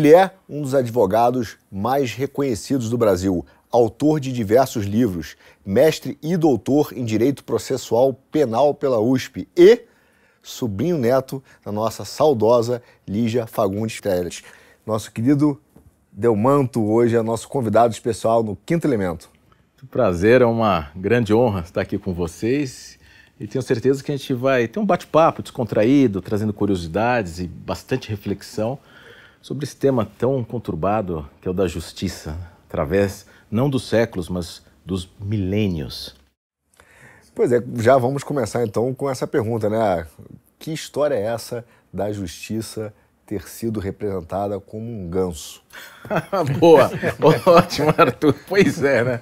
Ele 0.00 0.14
é 0.14 0.30
um 0.48 0.62
dos 0.62 0.74
advogados 0.74 1.58
mais 1.70 2.14
reconhecidos 2.14 2.88
do 2.88 2.96
Brasil, 2.96 3.44
autor 3.70 4.18
de 4.18 4.32
diversos 4.32 4.86
livros, 4.86 5.36
mestre 5.62 6.16
e 6.22 6.38
doutor 6.38 6.94
em 6.96 7.04
Direito 7.04 7.44
Processual 7.44 8.14
Penal 8.32 8.72
pela 8.72 8.98
USP 8.98 9.46
e 9.54 9.82
sobrinho 10.42 10.96
neto 10.96 11.44
da 11.62 11.70
nossa 11.70 12.06
saudosa 12.06 12.82
Lígia 13.06 13.46
Fagundes 13.46 14.00
Teles. 14.00 14.42
Nosso 14.86 15.12
querido 15.12 15.60
Delmanto 16.10 16.82
hoje 16.82 17.14
é 17.14 17.20
nosso 17.20 17.46
convidado 17.46 17.92
especial 17.92 18.42
no 18.42 18.56
Quinto 18.56 18.86
Elemento. 18.86 19.28
Prazer, 19.90 20.40
é 20.40 20.46
uma 20.46 20.90
grande 20.96 21.34
honra 21.34 21.60
estar 21.60 21.82
aqui 21.82 21.98
com 21.98 22.14
vocês 22.14 22.98
e 23.38 23.46
tenho 23.46 23.60
certeza 23.60 24.02
que 24.02 24.10
a 24.10 24.16
gente 24.16 24.32
vai 24.32 24.66
ter 24.66 24.80
um 24.80 24.86
bate-papo 24.86 25.42
descontraído, 25.42 26.22
trazendo 26.22 26.54
curiosidades 26.54 27.38
e 27.38 27.46
bastante 27.46 28.08
reflexão 28.08 28.78
sobre 29.40 29.64
esse 29.64 29.76
tema 29.76 30.08
tão 30.18 30.44
conturbado 30.44 31.28
que 31.40 31.48
é 31.48 31.50
o 31.50 31.54
da 31.54 31.66
justiça, 31.66 32.36
através 32.68 33.26
não 33.50 33.68
dos 33.68 33.88
séculos, 33.88 34.28
mas 34.28 34.62
dos 34.84 35.10
milênios. 35.20 36.14
Pois 37.34 37.52
é, 37.52 37.62
já 37.76 37.96
vamos 37.96 38.22
começar 38.22 38.62
então 38.64 38.92
com 38.94 39.08
essa 39.08 39.26
pergunta, 39.26 39.68
né? 39.68 40.06
Que 40.58 40.72
história 40.72 41.14
é 41.14 41.22
essa 41.22 41.64
da 41.92 42.12
justiça 42.12 42.92
ter 43.24 43.48
sido 43.48 43.80
representada 43.80 44.58
como 44.60 44.84
um 44.84 45.08
ganso? 45.08 45.62
Boa, 46.58 46.90
ótimo, 47.46 47.94
Arthur. 47.96 48.34
Pois 48.46 48.82
é, 48.82 49.04
né? 49.04 49.20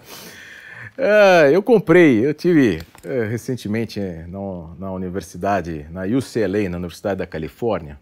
É, 0.96 1.50
eu 1.52 1.62
comprei, 1.62 2.26
eu 2.26 2.34
tive 2.34 2.82
é, 3.04 3.24
recentemente 3.26 4.00
no, 4.26 4.74
na 4.76 4.90
universidade, 4.90 5.86
na 5.92 6.02
UCLA, 6.02 6.68
na 6.68 6.76
Universidade 6.76 7.18
da 7.18 7.26
Califórnia, 7.26 8.00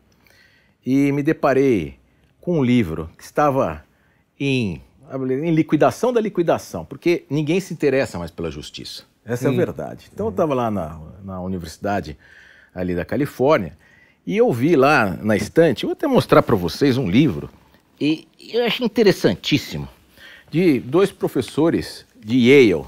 e 0.85 1.13
me 1.13 1.23
deparei 1.23 1.99
com 2.47 2.61
um 2.61 2.65
livro 2.65 3.11
que 3.19 3.25
estava 3.25 3.83
em, 4.39 4.81
em 5.13 5.51
liquidação 5.53 6.13
da 6.13 6.21
liquidação, 6.21 6.85
porque 6.85 7.25
ninguém 7.29 7.59
se 7.59 7.75
interessa 7.75 8.21
mais 8.21 8.31
pela 8.31 8.53
justiça. 8.53 9.03
Essa 9.25 9.49
hum. 9.49 9.51
é 9.51 9.55
a 9.55 9.57
verdade. 9.57 10.09
Então 10.15 10.27
eu 10.27 10.31
estava 10.31 10.55
lá 10.55 10.71
na, 10.71 10.97
na 11.25 11.41
universidade 11.41 12.17
ali 12.73 12.95
da 12.95 13.05
Califórnia 13.05 13.77
e 14.25 14.37
eu 14.37 14.53
vi 14.53 14.77
lá 14.77 15.19
na 15.21 15.37
estante, 15.37 15.87
vou 15.87 15.95
até 15.95 16.07
mostrar 16.07 16.41
para 16.41 16.55
vocês 16.55 16.97
um 16.97 17.11
livro, 17.11 17.51
e 18.01 18.29
eu 18.53 18.65
achei 18.65 18.87
interessantíssimo, 18.87 19.89
de 20.49 20.79
dois 20.79 21.11
professores 21.11 22.07
de 22.15 22.49
Yale. 22.49 22.87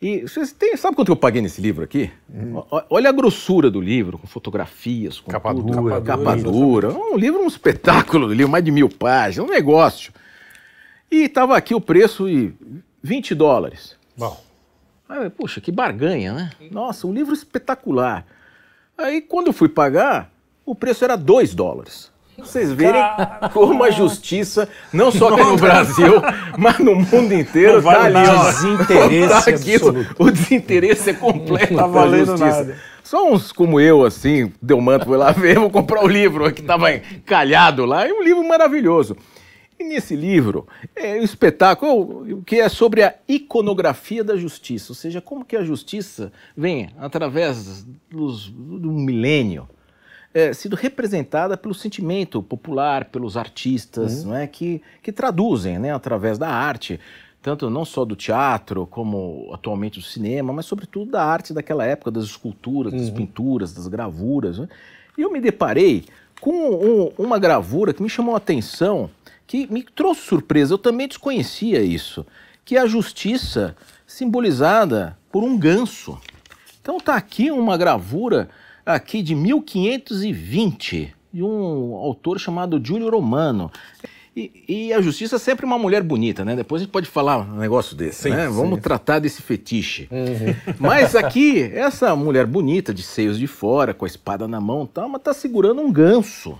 E 0.00 0.22
vocês 0.22 0.52
têm, 0.52 0.76
sabe 0.76 0.94
quanto 0.94 1.10
eu 1.10 1.16
paguei 1.16 1.42
nesse 1.42 1.60
livro 1.60 1.82
aqui? 1.82 2.10
Hum. 2.32 2.62
Olha 2.88 3.10
a 3.10 3.12
grossura 3.12 3.68
do 3.68 3.80
livro, 3.80 4.16
com 4.16 4.28
fotografias, 4.28 5.18
com 5.18 5.30
capa 5.30 5.52
tudo, 5.52 5.72
dura, 5.72 6.00
capa 6.00 6.36
dura. 6.36 6.92
Um 6.92 7.16
livro, 7.16 7.40
um 7.40 7.48
espetáculo 7.48 8.28
do 8.28 8.32
livro, 8.32 8.50
mais 8.50 8.64
de 8.64 8.70
mil 8.70 8.88
páginas, 8.88 9.48
um 9.48 9.52
negócio. 9.52 10.12
E 11.10 11.24
estava 11.24 11.56
aqui 11.56 11.74
o 11.74 11.80
preço 11.80 12.28
de 12.28 12.52
20 13.02 13.34
dólares. 13.34 13.96
Bom. 14.16 14.40
Aí, 15.08 15.28
puxa, 15.30 15.60
que 15.60 15.72
barganha, 15.72 16.32
né? 16.32 16.50
Nossa, 16.70 17.06
um 17.06 17.12
livro 17.12 17.34
espetacular. 17.34 18.24
Aí, 18.96 19.20
quando 19.20 19.48
eu 19.48 19.52
fui 19.52 19.68
pagar, 19.68 20.30
o 20.64 20.74
preço 20.74 21.02
era 21.04 21.16
2 21.16 21.54
dólares. 21.54 22.12
Vocês 22.38 22.72
verem 22.72 23.02
como 23.52 23.82
a 23.82 23.90
justiça, 23.90 24.68
não 24.92 25.10
só 25.10 25.34
aqui 25.34 25.42
no 25.42 25.56
Brasil, 25.56 26.22
mas 26.56 26.78
no 26.78 26.94
mundo 26.94 27.34
inteiro, 27.34 27.78
está 27.78 28.04
ali. 28.04 28.28
Ó, 28.28 28.44
desinteresse 28.44 29.28
tá 29.28 29.50
aqui, 29.50 29.76
o 30.18 30.30
desinteresse 30.30 31.10
é 31.10 31.14
completo. 31.14 31.74
Não 31.74 31.80
tá 31.80 31.86
valendo 31.88 32.38
nada. 32.38 32.76
Só 33.02 33.32
uns 33.32 33.50
como 33.50 33.80
eu, 33.80 34.04
assim, 34.04 34.52
deu 34.62 34.80
manto, 34.80 35.06
foi 35.06 35.16
lá 35.16 35.32
ver, 35.32 35.58
vou 35.58 35.70
comprar 35.70 36.04
o 36.04 36.06
livro 36.06 36.52
que 36.52 36.60
estava 36.60 36.92
encalhado 36.92 37.84
lá, 37.84 38.06
e 38.06 38.12
um 38.12 38.22
livro 38.22 38.46
maravilhoso. 38.46 39.16
E 39.80 39.84
nesse 39.84 40.14
livro, 40.14 40.66
é 40.94 41.14
um 41.14 41.22
espetáculo 41.22 42.42
que 42.44 42.60
é 42.60 42.68
sobre 42.68 43.02
a 43.02 43.14
iconografia 43.26 44.22
da 44.22 44.36
justiça, 44.36 44.92
ou 44.92 44.94
seja, 44.94 45.20
como 45.20 45.44
que 45.44 45.56
a 45.56 45.64
justiça 45.64 46.32
vem, 46.56 46.90
através 46.98 47.84
dos, 48.10 48.48
do 48.48 48.90
milênio, 48.92 49.68
é, 50.32 50.52
sido 50.52 50.76
representada 50.76 51.56
pelo 51.56 51.74
sentimento 51.74 52.42
popular, 52.42 53.06
pelos 53.06 53.36
artistas, 53.36 54.24
uhum. 54.24 54.30
não 54.30 54.36
é, 54.36 54.46
que, 54.46 54.82
que 55.02 55.10
traduzem, 55.10 55.78
né, 55.78 55.92
através 55.92 56.38
da 56.38 56.48
arte, 56.48 57.00
tanto 57.40 57.70
não 57.70 57.84
só 57.84 58.04
do 58.04 58.16
teatro 58.16 58.86
como 58.86 59.50
atualmente 59.52 59.98
do 59.98 60.04
cinema, 60.04 60.52
mas 60.52 60.66
sobretudo 60.66 61.12
da 61.12 61.24
arte 61.24 61.54
daquela 61.54 61.84
época, 61.84 62.10
das 62.10 62.24
esculturas, 62.24 62.92
das 62.92 63.08
uhum. 63.08 63.14
pinturas, 63.14 63.72
das 63.72 63.86
gravuras. 63.86 64.58
Né? 64.58 64.68
E 65.16 65.22
eu 65.22 65.32
me 65.32 65.40
deparei 65.40 66.04
com 66.40 66.50
um, 66.52 67.12
uma 67.18 67.38
gravura 67.38 67.92
que 67.92 68.02
me 68.02 68.08
chamou 68.08 68.34
a 68.34 68.38
atenção, 68.38 69.08
que 69.46 69.66
me 69.72 69.82
trouxe 69.82 70.22
surpresa. 70.22 70.74
Eu 70.74 70.78
também 70.78 71.08
desconhecia 71.08 71.80
isso, 71.80 72.26
que 72.64 72.76
é 72.76 72.80
a 72.80 72.86
justiça 72.86 73.76
simbolizada 74.06 75.16
por 75.30 75.42
um 75.42 75.56
ganso. 75.56 76.18
Então 76.80 76.98
está 76.98 77.14
aqui 77.16 77.50
uma 77.50 77.76
gravura 77.76 78.48
aqui 78.88 79.22
de 79.22 79.34
1520, 79.34 81.14
de 81.32 81.42
um 81.42 81.94
autor 81.94 82.40
chamado 82.40 82.80
Giulio 82.82 83.10
Romano. 83.10 83.70
E, 84.34 84.64
e, 84.68 84.92
a 84.92 85.00
justiça 85.00 85.36
é 85.36 85.38
sempre 85.38 85.66
uma 85.66 85.76
mulher 85.76 86.02
bonita, 86.02 86.44
né? 86.44 86.54
Depois 86.54 86.80
a 86.80 86.84
gente 86.84 86.92
pode 86.92 87.08
falar 87.08 87.38
um 87.38 87.56
negócio 87.56 87.96
desse, 87.96 88.22
sim, 88.22 88.30
né? 88.30 88.46
Sim. 88.46 88.54
Vamos 88.54 88.80
tratar 88.80 89.18
desse 89.18 89.42
fetiche. 89.42 90.08
Uhum. 90.10 90.74
Mas 90.78 91.16
aqui, 91.16 91.60
essa 91.74 92.14
mulher 92.14 92.46
bonita, 92.46 92.94
de 92.94 93.02
seios 93.02 93.38
de 93.38 93.48
fora, 93.48 93.92
com 93.92 94.04
a 94.04 94.08
espada 94.08 94.46
na 94.46 94.60
mão 94.60 94.84
e 94.84 94.88
tal, 94.88 95.08
mas 95.08 95.22
tá 95.22 95.34
segurando 95.34 95.82
um 95.82 95.90
ganso. 95.92 96.58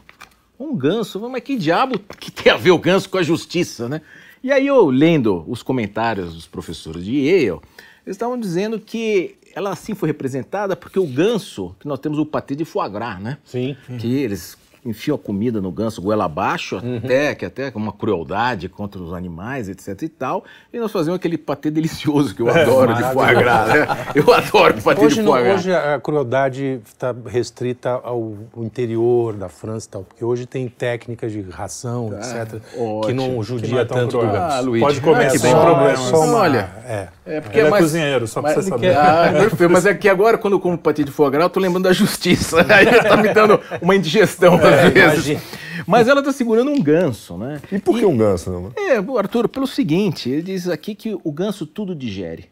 Um 0.59 0.77
ganso. 0.77 1.21
Mas 1.31 1.43
que 1.43 1.56
diabo 1.56 1.99
que 2.19 2.33
tem 2.33 2.53
a 2.53 2.56
ver 2.56 2.72
o 2.72 2.78
ganso 2.78 3.09
com 3.09 3.17
a 3.17 3.22
justiça, 3.22 3.88
né? 3.88 4.03
E 4.43 4.50
aí 4.50 4.67
eu, 4.67 4.91
lendo 4.91 5.44
os 5.47 5.62
comentários 5.62 6.34
dos 6.34 6.47
professores 6.49 7.05
de 7.05 7.12
Yale, 7.12 7.61
eles 8.05 8.17
estavam 8.17 8.38
dizendo 8.38 8.81
que 8.81 9.38
ela 9.54 9.70
assim 9.70 9.94
foi 9.94 10.09
representada 10.09 10.76
porque 10.76 10.98
o 10.98 11.06
ganso, 11.06 11.75
que 11.78 11.86
nós 11.86 11.98
temos 11.98 12.19
o 12.19 12.26
patê 12.26 12.54
de 12.54 12.64
foie 12.64 12.88
gras, 12.91 13.20
né? 13.20 13.38
Sim. 13.44 13.76
Que 13.98 14.22
eles 14.22 14.56
enfiam 14.88 15.16
a 15.16 15.19
comida 15.19 15.61
no 15.61 15.70
ganso 15.70 16.00
goela 16.00 16.25
abaixo, 16.25 16.76
uhum. 16.76 16.96
até 16.96 17.35
que 17.35 17.44
até 17.44 17.70
uma 17.75 17.93
crueldade 17.93 18.69
contra 18.69 19.00
os 19.00 19.12
animais, 19.12 19.69
etc 19.69 20.02
e 20.02 20.08
tal. 20.08 20.44
E 20.73 20.79
nós 20.79 20.90
fazemos 20.90 21.17
aquele 21.17 21.37
patê 21.37 21.70
delicioso 21.70 22.35
que 22.35 22.43
eu 22.43 22.49
é, 22.49 22.62
adoro 22.62 22.94
de 22.94 23.02
foie 23.12 23.35
gras. 23.35 23.69
Né? 23.69 23.87
Eu 24.14 24.32
adoro 24.32 24.75
patê 24.82 25.05
hoje, 25.05 25.20
de 25.20 25.26
foie 25.26 25.43
gras. 25.43 25.61
Hoje 25.61 25.75
a 25.75 26.00
crueldade 26.00 26.81
está 26.87 27.14
restrita 27.26 28.00
ao 28.02 28.35
interior 28.56 29.35
da 29.35 29.49
França 29.49 29.87
e 29.87 29.90
tal, 29.90 30.05
porque 30.05 30.25
hoje 30.25 30.46
tem 30.46 30.69
técnicas 30.69 31.32
de 31.32 31.43
ração, 31.43 32.11
ah, 32.12 32.19
etc, 32.19 32.61
ótimo. 32.76 33.00
que 33.02 33.12
não 33.12 33.43
judia 33.43 33.69
que 33.69 33.79
é 33.79 33.85
tanto 33.85 34.19
do 34.19 34.26
ganso. 34.26 34.38
Ah, 34.38 34.61
Luiz, 34.61 34.82
Pode 34.82 35.00
comer 35.00 35.26
ah, 35.26 35.31
que 35.31 35.38
tem 35.38 35.55
problema. 35.55 35.96
Só 35.96 36.25
uma, 36.25 36.38
olha, 36.38 36.70
é. 36.87 37.08
é 37.26 37.40
porque 37.40 37.58
Ele 37.58 37.67
é, 37.69 37.70
mais, 37.70 37.85
cozinheiro, 37.85 38.26
só 38.26 38.40
pra 38.40 38.55
você 38.55 38.62
saber. 38.62 38.96
Ah, 38.96 39.32
mas 39.70 39.87
é 39.87 39.94
que 39.94 40.08
agora 40.08 40.38
quando 40.38 40.55
eu 40.55 40.61
como 40.61 40.79
patê 40.79 41.05
de 41.05 41.11
foie 41.11 41.31
gras, 41.31 41.44
eu 41.44 41.50
tô 41.50 41.61
lembrando 41.61 41.85
da 41.85 41.93
justiça. 41.93 42.64
Aí 42.69 42.88
está 42.88 43.17
me 43.17 43.32
dando 43.32 43.61
uma 43.81 43.94
indigestão 43.94 44.55
é, 44.55 44.77
às 44.78 45.25
vezes. 45.26 45.42
Mas 45.86 46.08
ela 46.08 46.20
está 46.20 46.32
segurando 46.32 46.70
um 46.70 46.82
ganso, 46.82 47.36
né? 47.36 47.60
E 47.70 47.78
por 47.78 47.96
que 47.96 48.02
e, 48.02 48.06
um 48.06 48.16
ganso, 48.16 48.50
não? 48.50 48.72
É, 48.76 48.96
Arthur, 49.19 49.48
pelo 49.48 49.66
seguinte, 49.66 50.28
ele 50.28 50.42
diz 50.42 50.69
aqui 50.69 50.94
que 50.94 51.19
o 51.22 51.32
ganso 51.32 51.66
tudo 51.66 51.94
digere. 51.94 52.50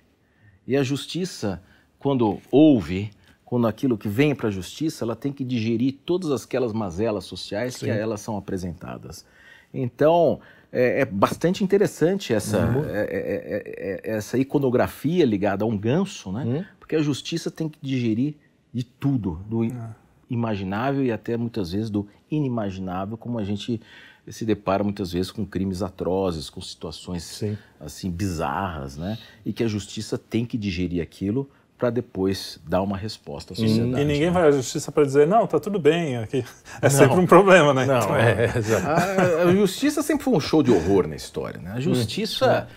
E 0.66 0.76
a 0.76 0.82
justiça, 0.82 1.62
quando 1.98 2.38
ouve, 2.50 3.10
quando 3.44 3.66
aquilo 3.66 3.96
que 3.96 4.08
vem 4.08 4.34
para 4.34 4.48
a 4.48 4.50
justiça, 4.50 5.04
ela 5.04 5.14
tem 5.14 5.32
que 5.32 5.44
digerir 5.44 5.96
todas 6.04 6.44
aquelas 6.44 6.72
mazelas 6.72 7.24
sociais 7.24 7.74
Sim. 7.74 7.86
que 7.86 7.90
a 7.90 7.94
elas 7.94 8.20
são 8.20 8.36
apresentadas. 8.36 9.24
Então, 9.72 10.40
é, 10.72 11.02
é 11.02 11.04
bastante 11.04 11.62
interessante 11.62 12.32
essa, 12.32 12.58
uhum. 12.58 12.84
é, 12.86 13.02
é, 13.02 14.00
é, 14.04 14.16
essa 14.16 14.38
iconografia 14.38 15.24
ligada 15.24 15.64
a 15.64 15.66
um 15.66 15.76
ganso, 15.76 16.32
né? 16.32 16.44
Uhum. 16.44 16.64
Porque 16.80 16.96
a 16.96 17.02
justiça 17.02 17.50
tem 17.50 17.68
que 17.68 17.78
digerir 17.82 18.34
de 18.72 18.82
tudo, 18.82 19.40
do, 19.46 19.64
ah 19.64 20.05
imaginável 20.28 21.04
e 21.04 21.12
até 21.12 21.36
muitas 21.36 21.72
vezes 21.72 21.90
do 21.90 22.06
inimaginável, 22.30 23.16
como 23.16 23.38
a 23.38 23.44
gente 23.44 23.80
se 24.28 24.44
depara 24.44 24.82
muitas 24.82 25.12
vezes 25.12 25.30
com 25.30 25.46
crimes 25.46 25.82
atrozes, 25.82 26.50
com 26.50 26.60
situações 26.60 27.22
Sim. 27.22 27.56
assim 27.78 28.10
bizarras, 28.10 28.96
né? 28.96 29.18
E 29.44 29.52
que 29.52 29.62
a 29.62 29.68
justiça 29.68 30.18
tem 30.18 30.44
que 30.44 30.58
digerir 30.58 31.00
aquilo 31.00 31.48
para 31.78 31.90
depois 31.90 32.58
dar 32.66 32.82
uma 32.82 32.96
resposta 32.96 33.52
à 33.52 33.56
sociedade. 33.56 34.02
E 34.02 34.04
ninguém 34.04 34.30
vai 34.30 34.48
à 34.48 34.50
justiça 34.50 34.90
para 34.90 35.04
dizer, 35.04 35.26
não, 35.26 35.46
tá 35.46 35.60
tudo 35.60 35.78
bem, 35.78 36.16
aqui. 36.16 36.38
é 36.80 36.84
não, 36.84 36.90
sempre 36.90 37.20
um 37.20 37.26
problema, 37.26 37.74
né? 37.74 37.84
Não, 37.84 37.98
então, 37.98 38.16
é, 38.16 38.46
a, 38.46 39.42
a, 39.48 39.52
justiça 39.52 40.02
sempre 40.02 40.24
foi 40.24 40.34
um 40.34 40.40
show 40.40 40.62
de 40.62 40.70
horror 40.70 41.06
na 41.06 41.16
história, 41.16 41.60
né? 41.60 41.72
A 41.72 41.80
justiça, 41.80 42.66
hum, 42.68 42.74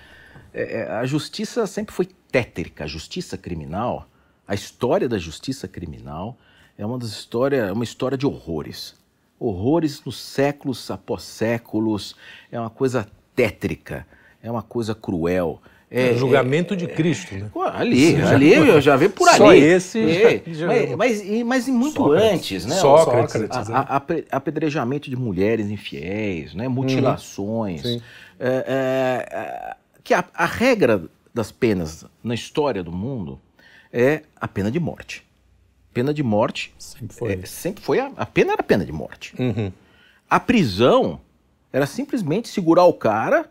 é, 0.53 0.81
é, 0.81 0.91
a 0.91 1.05
justiça 1.05 1.65
sempre 1.65 1.95
foi 1.95 2.09
tétrica, 2.31 2.83
a 2.83 2.87
justiça 2.87 3.37
criminal, 3.37 4.07
a 4.45 4.53
história 4.53 5.07
da 5.07 5.17
justiça 5.17 5.67
criminal 5.67 6.37
é 6.79 6.85
uma 6.85 6.97
das 6.97 7.09
histórias, 7.09 7.67
é 7.67 7.73
uma 7.73 7.83
história 7.83 8.17
de 8.17 8.25
horrores. 8.25 8.95
Horrores 9.37 10.01
nos 10.05 10.17
séculos 10.17 10.89
após 10.89 11.23
séculos, 11.23 12.15
é 12.49 12.57
uma 12.57 12.69
coisa 12.69 13.05
tétrica, 13.35 14.07
é 14.41 14.49
uma 14.49 14.63
coisa 14.63 14.95
cruel, 14.95 15.61
É, 15.91 16.11
o 16.11 16.17
julgamento 16.17 16.77
de 16.77 16.87
Cristo, 16.87 17.35
né? 17.35 17.49
Ali, 17.73 18.15
ali 18.21 18.53
eu 18.53 18.79
já 18.79 18.95
vi 18.95 19.09
por 19.09 19.27
ali. 19.27 19.37
Só 19.37 19.53
esse. 19.53 19.99
É, 19.99 20.41
já... 20.53 20.67
mas, 20.95 20.95
mas, 20.95 21.43
mas 21.43 21.67
muito 21.67 21.95
Sócrates. 21.95 22.31
antes, 22.31 22.65
né? 22.65 22.75
Sócrates. 22.75 23.31
Sócrates 23.33 23.69
a, 23.71 23.79
a, 23.79 24.37
apedrejamento 24.37 25.09
de 25.09 25.15
mulheres 25.15 25.69
infiéis, 25.69 26.53
né? 26.53 26.67
mutilações. 26.67 27.83
Uhum. 27.83 28.01
É, 28.39 29.25
é, 29.31 29.75
que 30.03 30.13
a, 30.13 30.23
a 30.33 30.45
regra 30.45 31.03
das 31.33 31.51
penas 31.51 32.05
na 32.23 32.35
história 32.35 32.83
do 32.83 32.91
mundo 32.91 33.39
é 33.91 34.21
a 34.39 34.47
pena 34.47 34.71
de 34.71 34.79
morte. 34.79 35.28
Pena 35.93 36.13
de 36.13 36.23
morte. 36.23 36.73
Sempre 36.77 37.15
foi. 37.15 37.33
É, 37.33 37.45
sempre 37.45 37.83
foi 37.83 37.99
a, 37.99 38.11
a, 38.15 38.25
pena 38.25 38.53
era 38.53 38.61
a 38.61 38.63
pena 38.63 38.85
de 38.85 38.91
morte. 38.91 39.33
Uhum. 39.39 39.71
A 40.29 40.39
prisão 40.39 41.19
era 41.71 41.85
simplesmente 41.85 42.47
segurar 42.47 42.85
o 42.85 42.93
cara 42.93 43.49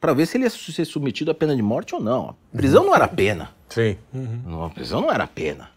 para 0.00 0.12
ver 0.12 0.26
se 0.26 0.36
ele 0.36 0.44
ia 0.44 0.50
ser 0.50 0.84
submetido 0.84 1.30
à 1.30 1.34
pena 1.34 1.56
de 1.56 1.62
morte 1.62 1.94
ou 1.94 2.00
não. 2.00 2.36
A 2.52 2.56
prisão 2.56 2.82
uhum. 2.82 2.88
não 2.88 2.94
era 2.94 3.08
pena. 3.08 3.50
Sim. 3.68 3.96
Uhum. 4.12 4.64
A 4.64 4.70
prisão 4.70 5.00
não 5.00 5.10
era 5.10 5.26
pena. 5.26 5.70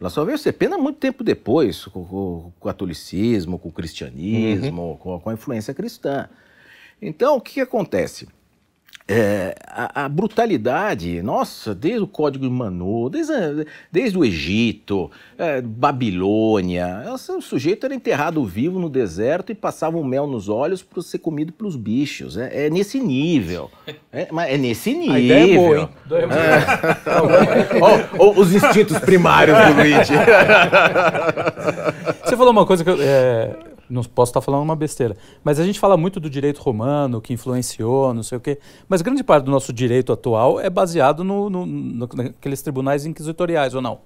Ela 0.00 0.10
só 0.10 0.24
veio 0.24 0.36
ser 0.36 0.52
pena 0.52 0.76
muito 0.76 0.98
tempo 0.98 1.22
depois, 1.22 1.84
com, 1.84 2.04
com 2.04 2.52
o 2.58 2.64
catolicismo, 2.64 3.56
com 3.56 3.68
o 3.68 3.72
cristianismo, 3.72 4.82
uhum. 4.82 4.96
com, 4.96 5.20
com, 5.20 5.30
a 5.30 5.34
influência 5.34 5.72
cristã. 5.72 6.28
Então, 7.00 7.36
o 7.36 7.40
que, 7.40 7.54
que 7.54 7.60
acontece? 7.60 8.28
É, 9.08 9.56
a, 9.66 10.04
a, 10.04 10.08
brutalidade, 10.08 11.20
nossa, 11.22 11.74
desde 11.74 12.00
o 12.00 12.06
Código 12.06 12.44
de 12.44 12.50
Manu, 12.50 13.10
desde, 13.10 13.66
desde 13.90 14.16
o 14.16 14.24
Egito, 14.24 15.10
é, 15.36 15.60
Babilônia, 15.60 17.04
o 17.12 17.40
sujeito 17.40 17.84
era 17.84 17.94
enterrado 17.94 18.44
vivo 18.44 18.78
no 18.78 18.88
deserto 18.88 19.50
e 19.50 19.56
passava 19.56 19.96
um 19.96 20.04
mel 20.04 20.26
nos 20.28 20.48
olhos 20.48 20.82
para 20.82 21.02
ser 21.02 21.18
comido 21.18 21.52
pelos 21.52 21.74
bichos. 21.74 22.36
É, 22.36 22.66
é 22.66 22.70
nesse 22.70 23.00
nível. 23.00 23.70
É, 24.12 24.28
mas 24.30 24.52
é 24.52 24.56
nesse 24.56 24.94
nível. 24.94 25.14
A 25.14 25.20
ideia 25.20 25.52
é 25.52 25.56
boa, 25.56 25.78
hein? 25.78 25.88
É. 26.20 27.80
oh, 28.18 28.24
oh, 28.38 28.40
os 28.40 28.54
instintos 28.54 28.98
primários 29.00 29.58
do 29.58 29.74
Luigi. 29.74 30.14
Você 32.24 32.36
falou 32.36 32.52
uma 32.52 32.64
coisa 32.64 32.84
que 32.84 32.90
eu, 32.90 32.96
é, 33.00 33.71
não 33.92 34.02
posso 34.02 34.30
estar 34.30 34.40
falando 34.40 34.62
uma 34.62 34.74
besteira, 34.74 35.16
mas 35.44 35.60
a 35.60 35.64
gente 35.64 35.78
fala 35.78 35.96
muito 35.96 36.18
do 36.18 36.30
direito 36.30 36.58
romano, 36.58 37.20
que 37.20 37.32
influenciou, 37.32 38.14
não 38.14 38.22
sei 38.22 38.38
o 38.38 38.40
quê, 38.40 38.58
mas 38.88 39.02
grande 39.02 39.22
parte 39.22 39.44
do 39.44 39.50
nosso 39.50 39.72
direito 39.72 40.12
atual 40.12 40.58
é 40.58 40.70
baseado 40.70 41.22
no, 41.22 41.50
no, 41.50 41.66
no 41.66 42.08
naqueles 42.14 42.62
tribunais 42.62 43.04
inquisitoriais, 43.04 43.74
ou 43.74 43.82
não? 43.82 44.00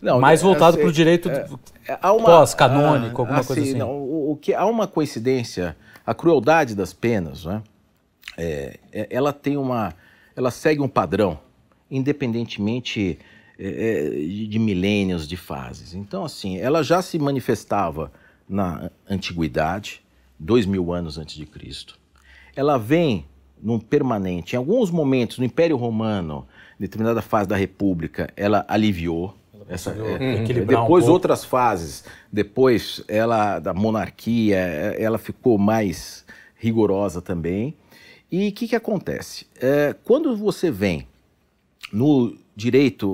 Não, 0.00 0.20
mais 0.20 0.40
é, 0.40 0.42
voltado 0.44 0.76
assim, 0.76 0.80
para 0.80 0.88
o 0.88 0.92
direito 0.92 1.28
é, 1.28 1.48
é 1.88 1.96
pós-canônico, 1.96 3.20
alguma 3.20 3.40
assim, 3.40 3.46
coisa 3.48 3.62
assim. 3.62 3.78
Não, 3.78 3.90
o, 3.90 4.32
o, 4.32 4.36
que 4.36 4.54
há 4.54 4.64
uma 4.64 4.86
coincidência, 4.86 5.76
a 6.06 6.14
crueldade 6.14 6.74
das 6.76 6.92
penas, 6.92 7.44
né? 7.44 7.62
É, 8.36 8.78
é, 8.92 9.08
ela 9.10 9.32
tem 9.32 9.56
uma, 9.56 9.92
ela 10.36 10.52
segue 10.52 10.80
um 10.80 10.88
padrão, 10.88 11.40
independentemente 11.90 13.18
é, 13.58 14.08
de, 14.10 14.46
de 14.46 14.58
milênios 14.60 15.26
de 15.26 15.36
fases. 15.36 15.94
Então, 15.94 16.24
assim, 16.24 16.58
ela 16.58 16.84
já 16.84 17.02
se 17.02 17.18
manifestava 17.18 18.12
na 18.48 18.90
antiguidade, 19.08 20.02
dois 20.38 20.64
mil 20.66 20.92
anos 20.92 21.18
antes 21.18 21.36
de 21.36 21.46
Cristo. 21.46 21.98
Ela 22.54 22.78
vem 22.78 23.24
num 23.62 23.78
permanente. 23.78 24.54
Em 24.54 24.58
alguns 24.58 24.90
momentos, 24.90 25.38
no 25.38 25.44
Império 25.44 25.76
Romano, 25.76 26.46
em 26.78 26.82
determinada 26.82 27.20
fase 27.20 27.48
da 27.48 27.56
República, 27.56 28.32
ela 28.36 28.64
aliviou. 28.68 29.34
Essa, 29.68 29.90
é, 29.90 30.44
depois 30.44 31.06
um 31.06 31.12
outras 31.12 31.44
fases, 31.44 32.04
depois 32.32 33.02
ela 33.06 33.58
da 33.58 33.74
monarquia, 33.74 34.56
ela 34.56 35.18
ficou 35.18 35.58
mais 35.58 36.24
rigorosa 36.56 37.20
também. 37.20 37.74
E 38.30 38.48
o 38.48 38.52
que, 38.52 38.68
que 38.68 38.76
acontece? 38.76 39.46
É, 39.60 39.94
quando 40.04 40.34
você 40.36 40.70
vem 40.70 41.06
no 41.92 42.34
direito 42.56 43.08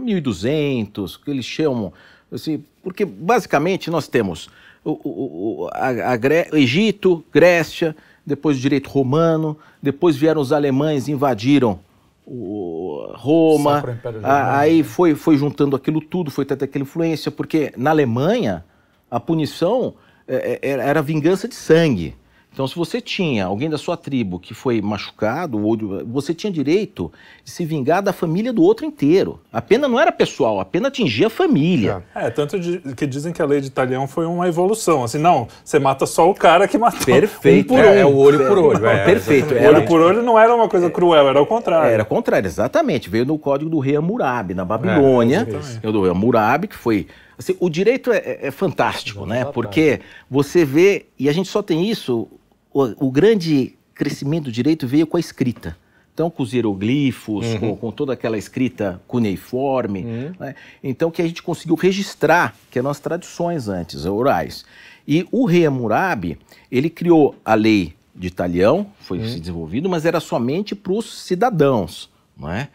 1200, 0.00 1.16
que 1.16 1.30
eles 1.30 1.44
chamam, 1.44 1.92
assim, 2.32 2.64
porque 2.82 3.04
basicamente 3.04 3.90
nós 3.90 4.08
temos 4.08 4.48
o, 4.84 5.64
o, 5.64 5.68
a, 5.72 6.12
a 6.12 6.16
Gré 6.16 6.48
Egito, 6.52 7.24
Grécia, 7.32 7.94
depois 8.24 8.56
o 8.56 8.60
direito 8.60 8.88
romano, 8.88 9.56
depois 9.82 10.16
vieram 10.16 10.40
os 10.40 10.52
alemães, 10.52 11.08
invadiram 11.08 11.80
o, 12.26 13.12
Roma, 13.14 13.82
a, 14.22 14.58
aí 14.58 14.82
foi, 14.82 15.14
foi 15.14 15.36
juntando 15.36 15.74
aquilo 15.74 16.00
tudo, 16.00 16.30
foi 16.30 16.44
tendo 16.44 16.62
aquela 16.62 16.82
influência, 16.82 17.30
porque 17.30 17.72
na 17.76 17.90
Alemanha 17.90 18.64
a 19.10 19.18
punição 19.18 19.94
é, 20.28 20.60
é 20.62 20.70
era 20.70 21.02
vingança 21.02 21.48
de 21.48 21.54
sangue. 21.54 22.14
Então, 22.52 22.66
se 22.66 22.74
você 22.74 23.00
tinha 23.00 23.46
alguém 23.46 23.70
da 23.70 23.78
sua 23.78 23.96
tribo 23.96 24.38
que 24.38 24.54
foi 24.54 24.82
machucado, 24.82 25.64
ou 25.64 25.76
você 26.06 26.34
tinha 26.34 26.52
direito 26.52 27.10
de 27.44 27.50
se 27.50 27.64
vingar 27.64 28.02
da 28.02 28.12
família 28.12 28.52
do 28.52 28.62
outro 28.62 28.84
inteiro. 28.84 29.40
A 29.52 29.62
pena 29.62 29.86
não 29.86 30.00
era 30.00 30.10
pessoal, 30.10 30.58
a 30.58 30.64
pena 30.64 30.88
atingia 30.88 31.28
a 31.28 31.30
família. 31.30 32.04
É, 32.14 32.26
é 32.26 32.30
tanto 32.30 32.58
de, 32.58 32.80
que 32.94 33.06
dizem 33.06 33.32
que 33.32 33.40
a 33.40 33.46
lei 33.46 33.60
de 33.60 33.68
Italião 33.68 34.06
foi 34.08 34.26
uma 34.26 34.48
evolução. 34.48 35.04
Assim, 35.04 35.18
não, 35.18 35.46
você 35.64 35.78
mata 35.78 36.06
só 36.06 36.28
o 36.28 36.34
cara 36.34 36.66
que 36.66 36.76
matou. 36.76 37.04
Perfeito. 37.04 37.72
Um 37.72 37.76
por 37.76 37.84
um. 37.84 37.88
É, 37.88 38.00
é 38.00 38.06
o 38.06 38.16
olho 38.16 38.38
por 38.46 38.58
olho. 38.58 38.86
É, 38.86 39.04
perfeito. 39.04 39.54
O 39.54 39.64
olho 39.64 39.86
por 39.86 40.00
olho 40.00 40.22
não 40.22 40.38
era 40.38 40.54
uma 40.54 40.68
coisa 40.68 40.90
cruel, 40.90 41.28
era 41.28 41.40
o 41.40 41.46
contrário. 41.46 41.92
Era 41.92 42.02
o 42.02 42.06
contrário, 42.06 42.46
exatamente. 42.46 43.08
Veio 43.08 43.24
no 43.24 43.38
código 43.38 43.70
do 43.70 43.78
rei 43.78 43.94
Hammurabi, 43.94 44.54
na 44.54 44.64
Babilônia. 44.64 45.46
É, 45.82 45.90
do 45.90 46.02
rei 46.02 46.10
Hammurabi, 46.10 46.66
que 46.66 46.76
foi 46.76 47.06
Assim, 47.40 47.56
o 47.58 47.70
direito 47.70 48.12
é, 48.12 48.18
é, 48.18 48.38
é 48.48 48.50
fantástico, 48.50 49.24
né? 49.24 49.46
Porque 49.46 50.00
você 50.30 50.62
vê, 50.62 51.06
e 51.18 51.26
a 51.26 51.32
gente 51.32 51.48
só 51.48 51.62
tem 51.62 51.88
isso 51.88 52.28
o, 52.72 53.06
o 53.06 53.10
grande 53.10 53.74
crescimento 53.94 54.44
do 54.44 54.52
direito 54.52 54.86
veio 54.86 55.06
com 55.06 55.16
a 55.16 55.20
escrita. 55.20 55.76
Então, 56.12 56.30
com 56.30 56.42
os 56.42 56.52
hieroglifos, 56.52 57.46
uhum. 57.46 57.60
com, 57.60 57.76
com, 57.76 57.90
toda 57.92 58.12
aquela 58.12 58.36
escrita 58.36 59.00
cuneiforme. 59.06 60.04
Uhum. 60.04 60.32
Né? 60.38 60.54
Então, 60.82 61.10
que 61.10 61.22
a 61.22 61.26
gente 61.26 61.42
conseguiu 61.42 61.76
registrar, 61.76 62.54
que 62.70 62.78
eram 62.78 62.90
as 62.90 63.00
tradições 63.00 63.68
antes, 63.68 64.04
orais. 64.04 64.64
E 65.06 65.26
o 65.30 65.46
rei 65.46 65.64
Hammurabi, 65.64 66.38
ele 66.70 66.90
criou 66.90 67.34
a 67.44 67.54
lei 67.54 67.94
de 68.14 68.26
Italião, 68.26 68.86
foi 69.00 69.18
uhum. 69.18 69.28
se 69.28 69.40
desenvolvido, 69.40 69.88
mas 69.88 70.04
era 70.04 70.20
somente 70.20 70.74
para 70.74 70.92
os 70.92 71.22
cidadãos. 71.22 72.10
Não 72.36 72.50
é? 72.50 72.68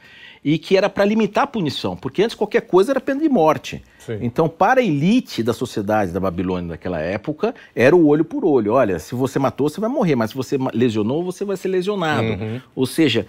e 0.46 0.60
que 0.60 0.78
era 0.78 0.88
para 0.88 1.04
limitar 1.04 1.46
a 1.46 1.48
punição, 1.48 1.98
porque 1.98 2.22
antes 2.22 2.36
qualquer 2.36 2.62
coisa 2.62 2.92
era 2.92 3.02
pena 3.02 3.20
de 3.20 3.28
morte. 3.28 3.82
Sim. 4.06 4.20
Então, 4.22 4.48
para 4.48 4.82
a 4.82 4.84
elite 4.84 5.42
da 5.42 5.54
sociedade 5.54 6.12
da 6.12 6.20
Babilônia 6.20 6.70
daquela 6.70 7.00
época, 7.00 7.56
era 7.76 7.96
o 7.96 8.08
olho 8.08 8.24
por 8.24 8.46
olho. 8.46 8.74
Olha, 8.74 9.00
se 9.00 9.16
você 9.16 9.40
matou, 9.40 9.68
você 9.68 9.82
vai 9.82 9.90
morrer, 9.90 10.16
mas 10.16 10.30
se 10.30 10.36
você 10.36 10.58
lesionou, 10.74 11.24
você 11.24 11.44
vai 11.44 11.58
ser 11.58 11.70
lesionado. 11.70 12.28
Uhum. 12.28 12.62
Ou 12.76 12.86
seja, 12.86 13.26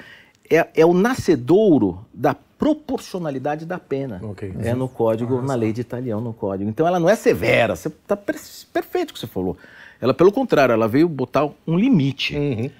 é, 0.50 0.66
é, 0.74 0.84
o 0.84 0.92
nascedouro 0.92 2.04
da 2.12 2.36
proporcionalidade 2.58 3.64
da 3.64 3.78
pena. 3.78 4.20
Okay. 4.22 4.52
É 4.60 4.74
no 4.74 4.88
código, 4.88 5.40
na 5.40 5.54
lei 5.54 5.72
de 5.72 5.80
Italião, 5.80 6.20
no 6.20 6.32
código. 6.32 6.68
Então, 6.68 6.86
ela 6.86 7.00
não 7.00 7.08
é 7.08 7.14
severa, 7.14 7.74
você 7.74 7.88
está 7.88 8.16
perfeito 8.16 9.10
o 9.10 9.14
que 9.14 9.20
você 9.20 9.26
falou. 9.26 9.56
Ela, 10.00 10.12
pelo 10.12 10.30
contrário, 10.30 10.72
ela 10.72 10.86
veio 10.86 11.08
botar 11.08 11.48
um 11.66 11.76
limite. 11.76 12.36
Uhum. 12.36 12.70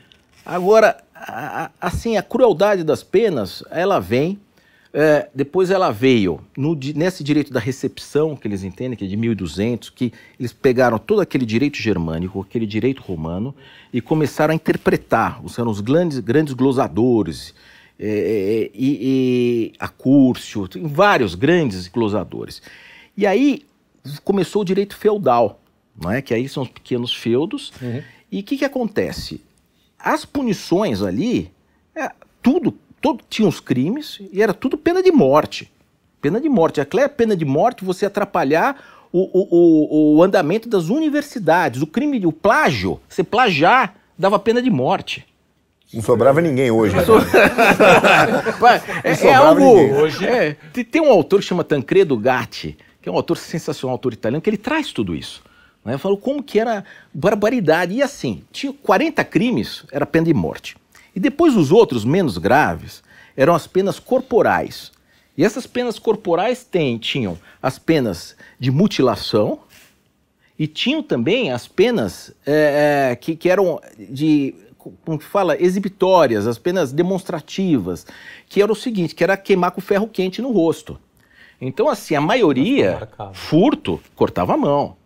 Agora, 0.44 0.98
a, 1.14 1.70
assim, 1.80 2.16
a 2.16 2.22
crueldade 2.22 2.84
das 2.84 3.02
penas, 3.02 3.64
ela 3.70 3.98
vem, 3.98 4.38
é, 4.98 5.28
depois 5.34 5.70
ela 5.70 5.90
veio 5.90 6.40
no, 6.56 6.74
nesse 6.94 7.22
direito 7.22 7.52
da 7.52 7.60
recepção, 7.60 8.34
que 8.34 8.48
eles 8.48 8.64
entendem, 8.64 8.96
que 8.96 9.04
é 9.04 9.08
de 9.08 9.16
1200, 9.16 9.90
que 9.90 10.12
eles 10.40 10.52
pegaram 10.52 10.98
todo 10.98 11.20
aquele 11.20 11.44
direito 11.44 11.76
germânico, 11.76 12.40
aquele 12.40 12.66
direito 12.66 13.02
romano, 13.02 13.54
e 13.92 14.00
começaram 14.00 14.52
a 14.52 14.54
interpretar, 14.54 15.40
eram 15.58 15.70
os 15.70 15.80
grandes, 15.80 16.18
grandes 16.18 16.54
glosadores, 16.54 17.54
é, 17.98 18.08
é 18.08 18.70
e, 18.74 18.98
e 19.02 19.72
Acúrcio, 19.78 20.68
vários 20.84 21.34
grandes 21.34 21.86
glosadores. 21.88 22.62
E 23.16 23.26
aí 23.26 23.66
começou 24.24 24.62
o 24.62 24.64
direito 24.64 24.96
feudal, 24.96 25.60
não 26.00 26.10
é? 26.10 26.22
que 26.22 26.32
aí 26.32 26.48
são 26.48 26.62
os 26.62 26.68
pequenos 26.70 27.14
feudos, 27.14 27.70
uhum. 27.82 28.02
e 28.32 28.40
o 28.40 28.42
que, 28.42 28.56
que 28.56 28.64
acontece? 28.64 29.42
as 30.06 30.24
punições 30.24 31.02
ali, 31.02 31.50
é, 31.94 32.10
tudo, 32.40 32.78
todo, 33.06 33.22
tinha 33.30 33.46
os 33.46 33.60
crimes 33.60 34.20
e 34.32 34.42
era 34.42 34.52
tudo 34.52 34.76
pena 34.76 35.00
de 35.00 35.12
morte. 35.12 35.70
Pena 36.20 36.40
de 36.40 36.48
morte. 36.48 36.80
Aquela 36.80 37.04
é 37.04 37.08
pena 37.08 37.36
de 37.36 37.44
morte 37.44 37.84
você 37.84 38.06
atrapalhar 38.06 39.06
o, 39.12 39.30
o, 39.32 40.16
o, 40.16 40.22
andamento 40.24 40.68
das 40.68 40.88
universidades. 40.88 41.82
O 41.82 41.86
crime, 41.86 42.26
o 42.26 42.32
plágio, 42.32 43.00
você 43.08 43.22
plagiar, 43.22 43.94
dava 44.18 44.40
pena 44.40 44.60
de 44.60 44.70
morte. 44.70 45.24
Não 45.94 46.02
sobrava 46.02 46.40
ninguém 46.40 46.68
hoje. 46.68 46.96
Né? 46.96 47.04
é, 49.04 49.26
é 49.28 49.34
algo. 49.34 49.62
Hoje. 49.62 50.26
É, 50.26 50.56
tem 50.90 51.00
um 51.00 51.12
autor 51.12 51.38
que 51.38 51.46
chama 51.46 51.62
Tancredo 51.62 52.16
Gatti, 52.16 52.76
que 53.00 53.08
é 53.08 53.12
um 53.12 53.14
autor 53.14 53.36
sensacional, 53.36 53.92
um 53.92 53.94
autor 53.94 54.14
italiano, 54.14 54.42
que 54.42 54.50
ele 54.50 54.56
traz 54.56 54.92
tudo 54.92 55.14
isso. 55.14 55.44
Né? 55.84 55.94
Eu 55.94 55.98
falo 56.00 56.16
como 56.16 56.42
que 56.42 56.58
era 56.58 56.84
barbaridade. 57.14 57.94
E 57.94 58.02
assim, 58.02 58.42
tinha 58.50 58.72
40 58.72 59.24
crimes, 59.24 59.84
era 59.92 60.04
pena 60.04 60.26
de 60.26 60.34
morte. 60.34 60.76
E 61.16 61.20
depois 61.20 61.56
os 61.56 61.72
outros, 61.72 62.04
menos 62.04 62.36
graves, 62.36 63.02
eram 63.34 63.54
as 63.54 63.66
penas 63.66 63.98
corporais. 63.98 64.92
E 65.34 65.42
essas 65.42 65.66
penas 65.66 65.98
corporais 65.98 66.62
tem, 66.62 66.98
tinham 66.98 67.38
as 67.62 67.78
penas 67.78 68.36
de 68.60 68.70
mutilação 68.70 69.60
e 70.58 70.66
tinham 70.66 71.02
também 71.02 71.50
as 71.50 71.66
penas 71.66 72.34
é, 72.46 73.10
é, 73.12 73.16
que, 73.16 73.34
que 73.34 73.48
eram 73.48 73.80
de 73.98 74.54
como 75.04 75.18
que 75.18 75.24
fala, 75.24 75.60
exibitórias, 75.60 76.46
as 76.46 76.58
penas 76.58 76.92
demonstrativas, 76.92 78.06
que 78.48 78.62
era 78.62 78.70
o 78.70 78.76
seguinte, 78.76 79.14
que 79.14 79.24
era 79.24 79.36
queimar 79.36 79.72
com 79.72 79.80
ferro 79.80 80.06
quente 80.06 80.40
no 80.40 80.52
rosto. 80.52 80.98
Então, 81.60 81.88
assim, 81.88 82.14
a 82.14 82.20
maioria, 82.20 83.08
furto, 83.32 84.00
cortava 84.14 84.54
a 84.54 84.56
mão. 84.56 84.96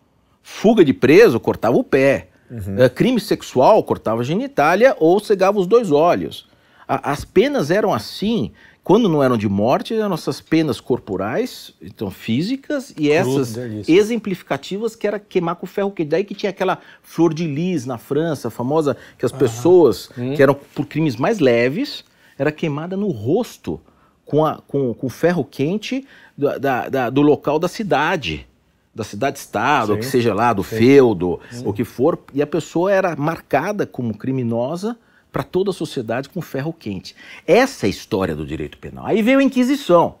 Fuga 0.43 0.85
de 0.85 0.93
preso, 0.93 1.39
cortava 1.39 1.77
o 1.77 1.83
pé. 1.83 2.27
Uhum. 2.51 2.85
Uh, 2.85 2.89
crime 2.89 3.19
sexual, 3.19 3.81
cortava 3.83 4.21
a 4.21 4.25
genitália 4.25 4.95
ou 4.99 5.19
cegava 5.21 5.57
os 5.57 5.65
dois 5.65 5.89
olhos. 5.89 6.47
A, 6.85 7.11
as 7.11 7.23
penas 7.23 7.71
eram 7.71 7.93
assim, 7.93 8.51
quando 8.83 9.07
não 9.07 9.23
eram 9.23 9.37
de 9.37 9.47
morte, 9.47 9.93
eram 9.93 10.09
nossas 10.09 10.41
penas 10.41 10.81
corporais, 10.81 11.73
então 11.81 12.11
físicas, 12.11 12.93
e 12.97 13.09
essas 13.09 13.55
exemplificativas 13.87 14.95
que 14.95 15.07
era 15.07 15.17
queimar 15.17 15.55
com 15.55 15.65
ferro 15.65 15.91
quente. 15.91 16.09
Daí 16.09 16.25
que 16.25 16.35
tinha 16.35 16.49
aquela 16.49 16.79
flor 17.01 17.33
de 17.33 17.47
lis 17.47 17.85
na 17.85 17.97
França, 17.97 18.49
famosa, 18.49 18.97
que 19.17 19.25
as 19.25 19.31
pessoas 19.31 20.09
uhum. 20.17 20.35
que 20.35 20.43
eram 20.43 20.53
por 20.53 20.85
crimes 20.85 21.15
mais 21.15 21.39
leves, 21.39 22.03
era 22.37 22.51
queimada 22.51 22.97
no 22.97 23.09
rosto 23.09 23.79
com, 24.25 24.45
a, 24.45 24.61
com, 24.67 24.93
com 24.93 25.09
ferro 25.09 25.45
quente 25.45 26.05
da, 26.37 26.57
da, 26.57 26.89
da, 26.89 27.09
do 27.09 27.21
local 27.21 27.59
da 27.59 27.67
cidade 27.67 28.47
da 28.93 29.03
cidade-estado, 29.03 29.97
que 29.97 30.05
seja 30.05 30.33
lá, 30.33 30.51
do 30.51 30.63
Sim. 30.63 30.77
feudo, 30.77 31.39
Sim. 31.49 31.63
o 31.65 31.73
que 31.73 31.83
for, 31.83 32.19
e 32.33 32.41
a 32.41 32.47
pessoa 32.47 32.91
era 32.91 33.15
marcada 33.15 33.85
como 33.85 34.17
criminosa 34.17 34.97
para 35.31 35.43
toda 35.43 35.69
a 35.69 35.73
sociedade 35.73 36.27
com 36.27 36.41
ferro 36.41 36.73
quente. 36.73 37.15
Essa 37.47 37.85
é 37.85 37.87
a 37.87 37.89
história 37.89 38.35
do 38.35 38.45
direito 38.45 38.77
penal. 38.77 39.05
Aí 39.05 39.21
veio 39.21 39.39
a 39.39 39.43
Inquisição. 39.43 40.15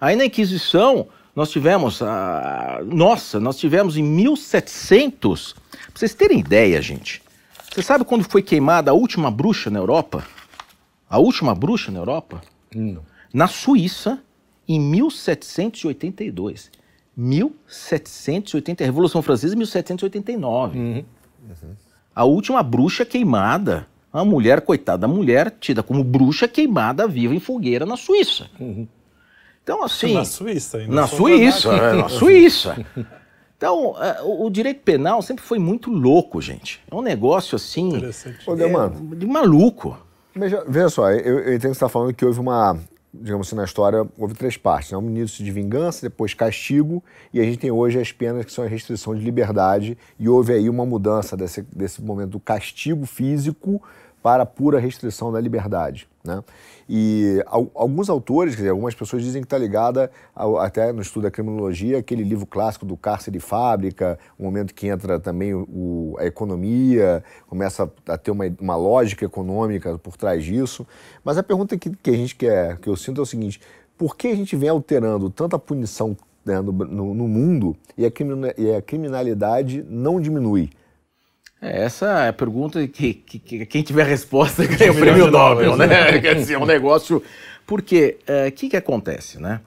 Aí 0.00 0.16
na 0.16 0.24
Inquisição 0.24 1.06
nós 1.36 1.50
tivemos, 1.50 2.00
a... 2.02 2.80
nossa, 2.84 3.38
nós 3.38 3.58
tivemos 3.58 3.96
em 3.96 4.02
1700, 4.02 5.52
para 5.52 5.80
vocês 5.94 6.14
terem 6.14 6.40
ideia, 6.40 6.80
gente. 6.80 7.22
Você 7.70 7.82
sabe 7.82 8.04
quando 8.04 8.24
foi 8.24 8.42
queimada 8.42 8.90
a 8.90 8.94
última 8.94 9.30
bruxa 9.30 9.70
na 9.70 9.78
Europa? 9.78 10.26
A 11.08 11.18
última 11.18 11.54
bruxa 11.54 11.90
na 11.90 11.98
Europa? 11.98 12.42
Não. 12.74 13.02
Na 13.32 13.48
Suíça, 13.48 14.18
em 14.68 14.80
1782. 14.80 16.70
1780, 17.16 18.82
a 18.82 18.86
Revolução 18.86 19.22
Francesa, 19.22 19.54
1789. 19.54 20.78
Uhum. 20.78 20.94
Uhum. 20.94 21.74
A 22.14 22.24
última 22.24 22.62
bruxa 22.62 23.04
queimada, 23.04 23.86
a 24.12 24.24
mulher, 24.24 24.60
coitada, 24.62 25.06
a 25.06 25.08
mulher 25.08 25.54
tida 25.58 25.82
como 25.82 26.04
bruxa 26.04 26.46
queimada 26.46 27.06
viva 27.06 27.34
em 27.34 27.40
fogueira 27.40 27.86
na 27.86 27.96
Suíça. 27.96 28.46
Uhum. 28.58 28.86
Então, 29.62 29.82
assim. 29.82 30.14
Na 30.14 30.24
Suíça, 30.24 30.78
ainda. 30.78 30.94
Na 30.94 31.06
Suíça, 31.06 31.72
é, 31.72 31.92
na 31.94 32.08
Suíça. 32.08 32.86
Então, 33.56 33.94
é, 34.02 34.20
o, 34.22 34.50
direito 34.50 34.80
penal 34.82 35.22
sempre 35.22 35.44
foi 35.44 35.56
muito 35.56 35.88
louco, 35.88 36.40
gente. 36.42 36.80
É 36.90 36.94
um 36.94 37.00
negócio 37.00 37.54
assim. 37.54 37.92
É, 37.96 39.14
de 39.14 39.24
maluco. 39.24 39.96
Veja, 40.34 40.64
veja 40.66 40.88
só, 40.88 41.10
eu, 41.12 41.38
eu 41.38 41.54
entendo 41.54 41.60
que 41.60 41.66
você 41.66 41.68
está 41.68 41.88
falando 41.88 42.12
que 42.12 42.24
houve 42.24 42.40
uma 42.40 42.76
digamos 43.12 43.46
assim, 43.46 43.56
na 43.56 43.64
história, 43.64 44.06
houve 44.16 44.34
três 44.34 44.56
partes. 44.56 44.92
Né? 44.92 44.98
Um 44.98 45.08
início 45.08 45.44
de 45.44 45.50
vingança, 45.50 46.02
depois 46.02 46.32
castigo, 46.32 47.02
e 47.32 47.40
a 47.40 47.44
gente 47.44 47.58
tem 47.58 47.70
hoje 47.70 48.00
as 48.00 48.10
penas 48.10 48.44
que 48.44 48.52
são 48.52 48.64
a 48.64 48.66
restrição 48.68 49.14
de 49.14 49.22
liberdade, 49.22 49.98
e 50.18 50.28
houve 50.28 50.52
aí 50.52 50.68
uma 50.68 50.86
mudança 50.86 51.36
desse, 51.36 51.62
desse 51.62 52.02
momento 52.02 52.30
do 52.30 52.40
castigo 52.40 53.04
físico 53.04 53.82
para 54.22 54.44
a 54.44 54.46
pura 54.46 54.78
restrição 54.78 55.32
da 55.32 55.40
liberdade. 55.40 56.08
Né? 56.24 56.42
E 56.94 57.42
alguns 57.46 58.10
autores, 58.10 58.54
dizer, 58.54 58.68
algumas 58.68 58.94
pessoas 58.94 59.22
dizem 59.22 59.40
que 59.40 59.46
está 59.46 59.56
ligada 59.56 60.10
ao, 60.34 60.58
até 60.58 60.92
no 60.92 61.00
estudo 61.00 61.22
da 61.22 61.30
criminologia, 61.30 61.96
aquele 61.96 62.22
livro 62.22 62.44
clássico 62.44 62.84
do 62.84 62.98
cárcere 62.98 63.38
de 63.38 63.42
fábrica, 63.42 64.18
o 64.38 64.42
momento 64.42 64.74
que 64.74 64.88
entra 64.88 65.18
também 65.18 65.54
o, 65.54 66.14
a 66.18 66.26
economia, 66.26 67.24
começa 67.46 67.90
a 68.06 68.18
ter 68.18 68.30
uma, 68.30 68.44
uma 68.60 68.76
lógica 68.76 69.24
econômica 69.24 69.96
por 69.96 70.18
trás 70.18 70.44
disso. 70.44 70.86
Mas 71.24 71.38
a 71.38 71.42
pergunta 71.42 71.78
que, 71.78 71.88
que 71.96 72.10
a 72.10 72.14
gente 72.14 72.36
quer, 72.36 72.76
que 72.76 72.90
eu 72.90 72.94
sinto 72.94 73.22
é 73.22 73.22
o 73.22 73.26
seguinte: 73.26 73.58
por 73.96 74.14
que 74.14 74.28
a 74.28 74.36
gente 74.36 74.54
vem 74.54 74.68
alterando 74.68 75.30
tanta 75.30 75.58
punição 75.58 76.14
né, 76.44 76.60
no, 76.60 76.72
no, 76.72 77.14
no, 77.14 77.26
mundo 77.26 77.74
e 77.96 78.02
e 78.02 78.74
a 78.74 78.82
criminalidade 78.82 79.82
não 79.88 80.20
diminui? 80.20 80.68
É, 81.62 81.84
essa 81.84 82.24
é 82.24 82.28
a 82.28 82.32
pergunta 82.32 82.86
que, 82.88 83.14
que, 83.14 83.38
que 83.38 83.66
quem 83.66 83.82
tiver 83.82 84.04
resposta 84.04 84.66
ganha 84.66 84.90
o 84.90 84.96
prêmio 84.96 85.30
Nobel, 85.30 85.76
né? 85.76 85.86
né? 85.86 86.18
Quer 86.20 86.34
dizer, 86.34 86.54
é 86.54 86.58
um 86.58 86.66
negócio. 86.66 87.22
Porque 87.64 88.18
o 88.28 88.32
é, 88.32 88.50
que, 88.50 88.68
que 88.68 88.76
acontece, 88.76 89.40
né? 89.40 89.60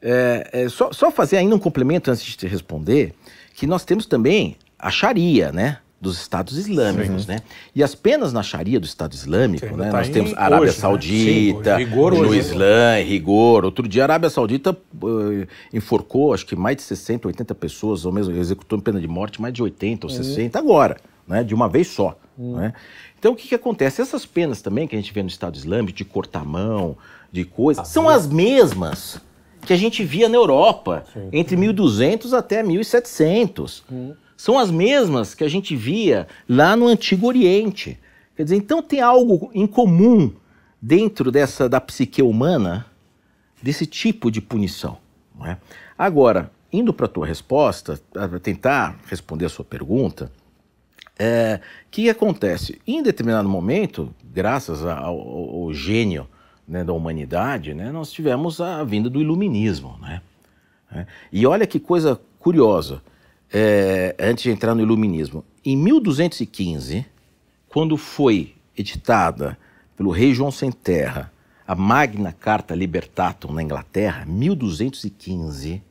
É, 0.00 0.48
é, 0.52 0.68
só, 0.68 0.90
só 0.90 1.10
fazer 1.10 1.36
ainda 1.36 1.54
um 1.54 1.58
complemento 1.58 2.10
antes 2.10 2.24
de 2.24 2.36
te 2.36 2.46
responder, 2.46 3.12
que 3.54 3.66
nós 3.66 3.84
temos 3.84 4.06
também 4.06 4.56
a 4.78 4.90
Sharia, 4.90 5.52
né? 5.52 5.78
Dos 6.00 6.20
Estados 6.20 6.58
Islâmicos, 6.58 7.22
Sim. 7.22 7.28
né? 7.28 7.38
E 7.76 7.80
as 7.80 7.94
penas 7.94 8.32
na 8.32 8.42
Sharia 8.42 8.80
do 8.80 8.86
Estado 8.86 9.12
Islâmico, 9.12 9.68
Sim, 9.68 9.76
né? 9.76 9.90
Tá 9.90 9.98
nós 9.98 10.08
temos 10.08 10.34
Arábia 10.34 10.70
hoje, 10.70 10.80
Saudita, 10.80 11.78
né? 11.78 11.84
Sim, 11.84 11.90
no 11.92 12.34
Islã, 12.34 12.96
rigor. 13.04 13.64
Outro 13.64 13.86
dia 13.86 14.02
a 14.02 14.06
Arábia 14.06 14.28
Saudita 14.28 14.72
uh, 14.72 15.46
enforcou, 15.72 16.34
acho 16.34 16.44
que 16.44 16.56
mais 16.56 16.76
de 16.76 16.82
60, 16.82 17.28
80 17.28 17.54
pessoas, 17.54 18.04
ou 18.04 18.10
mesmo 18.10 18.34
executou 18.34 18.80
pena 18.80 18.98
de 18.98 19.06
morte 19.06 19.40
mais 19.40 19.54
de 19.54 19.62
80 19.62 20.08
ou 20.08 20.12
uhum. 20.12 20.24
60 20.24 20.58
agora 20.58 20.96
né, 21.32 21.42
de 21.42 21.54
uma 21.54 21.68
vez 21.68 21.88
só. 21.88 22.16
Hum. 22.38 22.56
Né? 22.56 22.74
Então, 23.18 23.32
o 23.32 23.36
que, 23.36 23.48
que 23.48 23.54
acontece? 23.54 24.02
Essas 24.02 24.26
penas 24.26 24.60
também 24.60 24.86
que 24.86 24.94
a 24.94 24.98
gente 24.98 25.12
vê 25.12 25.22
no 25.22 25.28
Estado 25.28 25.56
Islâmico, 25.56 25.96
de 25.96 26.04
cortar 26.04 26.44
mão, 26.44 26.96
de 27.32 27.44
coisas, 27.44 27.88
são 27.88 28.08
as 28.08 28.26
mesmas 28.26 29.18
que 29.62 29.72
a 29.72 29.76
gente 29.76 30.04
via 30.04 30.28
na 30.28 30.36
Europa, 30.36 31.04
Sim. 31.12 31.28
entre 31.32 31.56
1200 31.56 32.34
até 32.34 32.62
1700. 32.62 33.84
Hum. 33.90 34.14
São 34.36 34.58
as 34.58 34.70
mesmas 34.70 35.34
que 35.34 35.44
a 35.44 35.48
gente 35.48 35.74
via 35.74 36.26
lá 36.48 36.76
no 36.76 36.86
Antigo 36.86 37.26
Oriente. 37.26 37.98
Quer 38.36 38.42
dizer, 38.42 38.56
então 38.56 38.82
tem 38.82 39.00
algo 39.00 39.50
em 39.54 39.66
comum 39.66 40.32
dentro 40.80 41.30
dessa 41.30 41.68
da 41.68 41.80
psique 41.80 42.20
humana 42.20 42.86
desse 43.62 43.86
tipo 43.86 44.30
de 44.30 44.40
punição. 44.40 44.98
É? 45.44 45.56
Agora, 45.96 46.50
indo 46.72 46.92
para 46.92 47.06
a 47.06 47.08
tua 47.08 47.26
resposta, 47.26 48.00
para 48.12 48.38
tentar 48.40 48.98
responder 49.06 49.46
a 49.46 49.48
sua 49.48 49.64
pergunta, 49.64 50.30
é, 51.18 51.60
que 51.90 52.08
acontece? 52.08 52.80
Em 52.86 53.02
determinado 53.02 53.48
momento, 53.48 54.14
graças 54.24 54.84
ao, 54.84 55.18
ao 55.18 55.72
gênio 55.72 56.26
né, 56.66 56.82
da 56.82 56.92
humanidade, 56.92 57.74
né, 57.74 57.90
nós 57.92 58.10
tivemos 58.10 58.60
a 58.60 58.82
vinda 58.84 59.10
do 59.10 59.20
iluminismo. 59.20 59.98
Né? 60.00 60.22
É, 60.92 61.06
e 61.32 61.46
olha 61.46 61.66
que 61.66 61.78
coisa 61.78 62.20
curiosa, 62.38 63.02
é, 63.52 64.14
antes 64.18 64.44
de 64.44 64.50
entrar 64.50 64.74
no 64.74 64.80
iluminismo. 64.80 65.44
Em 65.64 65.76
1215, 65.76 67.06
quando 67.68 67.96
foi 67.96 68.54
editada 68.76 69.56
pelo 69.96 70.10
rei 70.10 70.34
João 70.34 70.50
Sem 70.50 70.72
Terra 70.72 71.30
a 71.66 71.74
Magna 71.74 72.32
Carta 72.32 72.74
Libertatum 72.74 73.52
na 73.52 73.62
Inglaterra, 73.62 74.24
1215, 74.26 75.82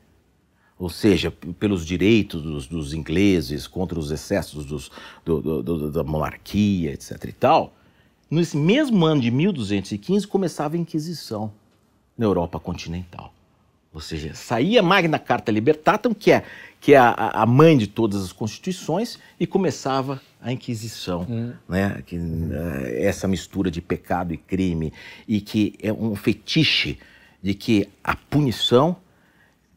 ou 0.81 0.89
seja, 0.89 1.29
pelos 1.29 1.85
direitos 1.85 2.41
dos, 2.41 2.65
dos 2.65 2.91
ingleses 2.91 3.67
contra 3.67 3.99
os 3.99 4.09
excessos 4.09 4.65
dos, 4.65 4.89
do, 5.23 5.39
do, 5.39 5.61
do, 5.61 5.91
da 5.91 6.03
monarquia, 6.03 6.91
etc. 6.91 7.23
e 7.25 7.31
tal, 7.31 7.75
nesse 8.31 8.57
mesmo 8.57 9.05
ano 9.05 9.21
de 9.21 9.29
1215 9.29 10.25
começava 10.25 10.75
a 10.75 10.79
Inquisição 10.79 11.53
na 12.17 12.25
Europa 12.25 12.59
continental. 12.59 13.31
Ou 13.93 14.01
seja, 14.01 14.33
saía 14.33 14.81
Magna 14.81 15.19
Carta 15.19 15.51
Libertatum, 15.51 16.15
que 16.15 16.31
é, 16.31 16.43
que 16.79 16.95
é 16.95 16.97
a, 16.97 17.13
a 17.13 17.45
mãe 17.45 17.77
de 17.77 17.85
todas 17.85 18.23
as 18.23 18.31
constituições, 18.31 19.19
e 19.39 19.45
começava 19.45 20.19
a 20.41 20.51
Inquisição, 20.51 21.27
hum. 21.29 21.53
né? 21.69 22.01
que, 22.07 22.17
uh, 22.17 22.21
essa 22.95 23.27
mistura 23.27 23.69
de 23.69 23.83
pecado 23.83 24.33
e 24.33 24.37
crime, 24.37 24.91
e 25.27 25.41
que 25.41 25.75
é 25.79 25.93
um 25.93 26.15
fetiche 26.15 26.97
de 27.39 27.53
que 27.53 27.87
a 28.03 28.15
punição 28.15 28.97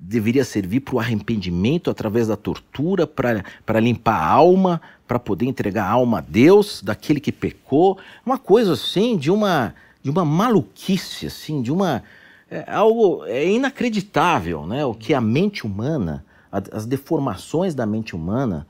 deveria 0.06 0.44
servir 0.44 0.80
para 0.80 0.96
o 0.96 1.00
arrependimento 1.00 1.90
através 1.90 2.28
da 2.28 2.36
tortura, 2.36 3.06
para 3.06 3.80
limpar 3.80 4.14
a 4.14 4.26
alma, 4.26 4.80
para 5.08 5.18
poder 5.18 5.46
entregar 5.46 5.84
a 5.84 5.90
alma 5.90 6.18
a 6.18 6.20
Deus 6.20 6.82
daquele 6.82 7.20
que 7.20 7.32
pecou. 7.32 7.98
Uma 8.24 8.38
coisa 8.38 8.74
assim, 8.74 9.16
de 9.16 9.30
uma, 9.30 9.74
de 10.02 10.10
uma 10.10 10.24
maluquice, 10.24 11.26
assim, 11.26 11.62
de 11.62 11.72
uma. 11.72 12.02
É, 12.50 12.70
algo 12.70 13.24
é 13.24 13.50
inacreditável, 13.50 14.66
né? 14.66 14.84
O 14.84 14.94
que 14.94 15.14
a 15.14 15.20
mente 15.20 15.66
humana, 15.66 16.24
as 16.52 16.84
deformações 16.84 17.74
da 17.74 17.86
mente 17.86 18.14
humana 18.14 18.66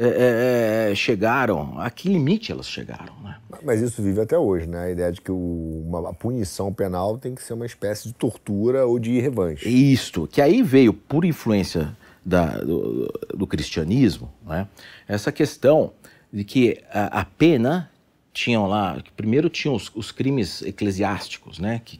é, 0.00 0.06
é, 0.06 0.92
é, 0.92 0.94
chegaram, 0.94 1.74
a 1.80 1.90
que 1.90 2.08
limite 2.08 2.52
elas 2.52 2.68
chegaram. 2.68 3.12
Né? 3.20 3.36
Mas 3.64 3.80
isso 3.80 4.00
vive 4.00 4.20
até 4.20 4.38
hoje, 4.38 4.68
né? 4.68 4.84
A 4.84 4.90
ideia 4.92 5.10
de 5.10 5.20
que 5.20 5.32
o, 5.32 5.82
uma, 5.84 6.10
a 6.10 6.12
punição 6.12 6.72
penal 6.72 7.18
tem 7.18 7.34
que 7.34 7.42
ser 7.42 7.54
uma 7.54 7.66
espécie 7.66 8.06
de 8.06 8.14
tortura 8.14 8.86
ou 8.86 9.00
de 9.00 9.18
revanche. 9.18 9.68
Isto, 9.68 10.28
que 10.28 10.40
aí 10.40 10.62
veio 10.62 10.92
por 10.92 11.24
influência 11.24 11.96
da, 12.24 12.58
do, 12.58 13.12
do, 13.34 13.44
cristianismo, 13.44 14.30
né? 14.46 14.68
essa 15.08 15.32
questão 15.32 15.92
de 16.32 16.44
que 16.44 16.78
a, 16.92 17.20
a 17.20 17.24
pena 17.24 17.90
tinham 18.32 18.68
lá, 18.68 19.02
primeiro 19.16 19.48
tinham 19.48 19.74
os, 19.74 19.90
os 19.96 20.12
crimes 20.12 20.62
eclesiásticos, 20.62 21.58
né? 21.58 21.82
que 21.84 21.98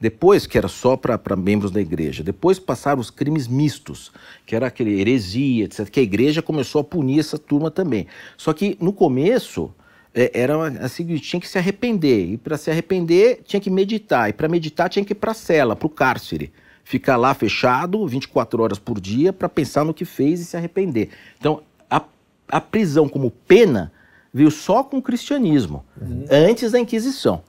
depois, 0.00 0.46
que 0.46 0.58
era 0.58 0.68
só 0.68 0.96
para 0.96 1.36
membros 1.36 1.70
da 1.70 1.80
igreja. 1.80 2.22
Depois 2.22 2.58
passaram 2.58 3.00
os 3.00 3.10
crimes 3.10 3.48
mistos, 3.48 4.12
que 4.44 4.54
era 4.54 4.66
aquele 4.66 5.00
heresia, 5.00 5.64
etc. 5.64 5.88
Que 5.88 6.00
a 6.00 6.02
igreja 6.02 6.42
começou 6.42 6.80
a 6.80 6.84
punir 6.84 7.20
essa 7.20 7.38
turma 7.38 7.70
também. 7.70 8.06
Só 8.36 8.52
que 8.52 8.76
no 8.80 8.92
começo 8.92 9.74
é, 10.14 10.30
era 10.32 10.68
assim, 10.84 11.04
tinha 11.16 11.40
que 11.40 11.48
se 11.48 11.58
arrepender. 11.58 12.32
E 12.32 12.36
para 12.36 12.56
se 12.56 12.70
arrepender, 12.70 13.42
tinha 13.44 13.60
que 13.60 13.70
meditar. 13.70 14.30
E 14.30 14.32
para 14.32 14.48
meditar, 14.48 14.88
tinha 14.88 15.04
que 15.04 15.12
ir 15.12 15.16
para 15.16 15.32
a 15.32 15.34
cela, 15.34 15.74
para 15.74 15.86
o 15.86 15.90
cárcere. 15.90 16.52
Ficar 16.84 17.16
lá 17.16 17.32
fechado 17.34 18.06
24 18.06 18.62
horas 18.62 18.78
por 18.78 19.00
dia 19.00 19.32
para 19.32 19.48
pensar 19.48 19.84
no 19.84 19.94
que 19.94 20.04
fez 20.04 20.40
e 20.40 20.44
se 20.44 20.56
arrepender. 20.56 21.08
Então, 21.38 21.62
a, 21.90 22.02
a 22.48 22.60
prisão 22.60 23.08
como 23.08 23.30
pena 23.30 23.90
veio 24.32 24.50
só 24.50 24.82
com 24.82 24.98
o 24.98 25.02
cristianismo, 25.02 25.84
uhum. 26.00 26.26
antes 26.30 26.72
da 26.72 26.78
Inquisição. 26.80 27.42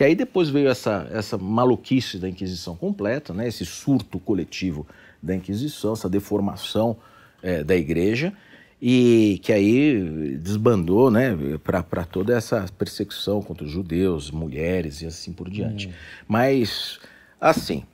Que 0.00 0.04
aí 0.04 0.14
depois 0.14 0.48
veio 0.48 0.70
essa, 0.70 1.06
essa 1.12 1.36
maluquice 1.36 2.16
da 2.16 2.26
Inquisição 2.26 2.74
completa, 2.74 3.34
né? 3.34 3.46
esse 3.46 3.66
surto 3.66 4.18
coletivo 4.18 4.86
da 5.22 5.36
Inquisição, 5.36 5.92
essa 5.92 6.08
deformação 6.08 6.96
é, 7.42 7.62
da 7.62 7.76
igreja, 7.76 8.32
e 8.80 9.38
que 9.42 9.52
aí 9.52 10.38
desbandou 10.38 11.10
né, 11.10 11.36
para 11.62 12.06
toda 12.06 12.34
essa 12.34 12.64
perseguição 12.78 13.42
contra 13.42 13.66
os 13.66 13.70
judeus, 13.70 14.30
mulheres 14.30 15.02
e 15.02 15.06
assim 15.06 15.34
por 15.34 15.50
diante. 15.50 15.88
Hum. 15.88 15.92
Mas, 16.26 16.98
assim, 17.38 17.84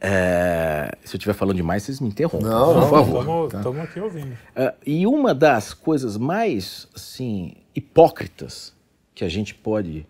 é, 0.00 0.90
se 1.04 1.16
eu 1.16 1.18
estiver 1.18 1.34
falando 1.34 1.56
demais, 1.56 1.82
vocês 1.82 2.00
me 2.00 2.08
interrompem. 2.08 2.48
Não, 2.48 2.80
por 2.80 2.88
favor. 2.88 3.46
Estamos 3.54 3.76
tá? 3.76 3.82
aqui 3.82 4.00
ouvindo. 4.00 4.38
É, 4.56 4.72
e 4.86 5.06
uma 5.06 5.34
das 5.34 5.74
coisas 5.74 6.16
mais 6.16 6.88
assim, 6.96 7.56
hipócritas 7.74 8.72
que 9.14 9.22
a 9.22 9.28
gente 9.28 9.54
pode 9.54 10.06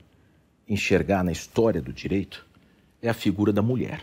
enxergar 0.70 1.24
na 1.24 1.32
história 1.32 1.82
do 1.82 1.92
direito 1.92 2.46
é 3.02 3.08
a 3.08 3.14
figura 3.14 3.52
da 3.52 3.60
mulher. 3.60 4.02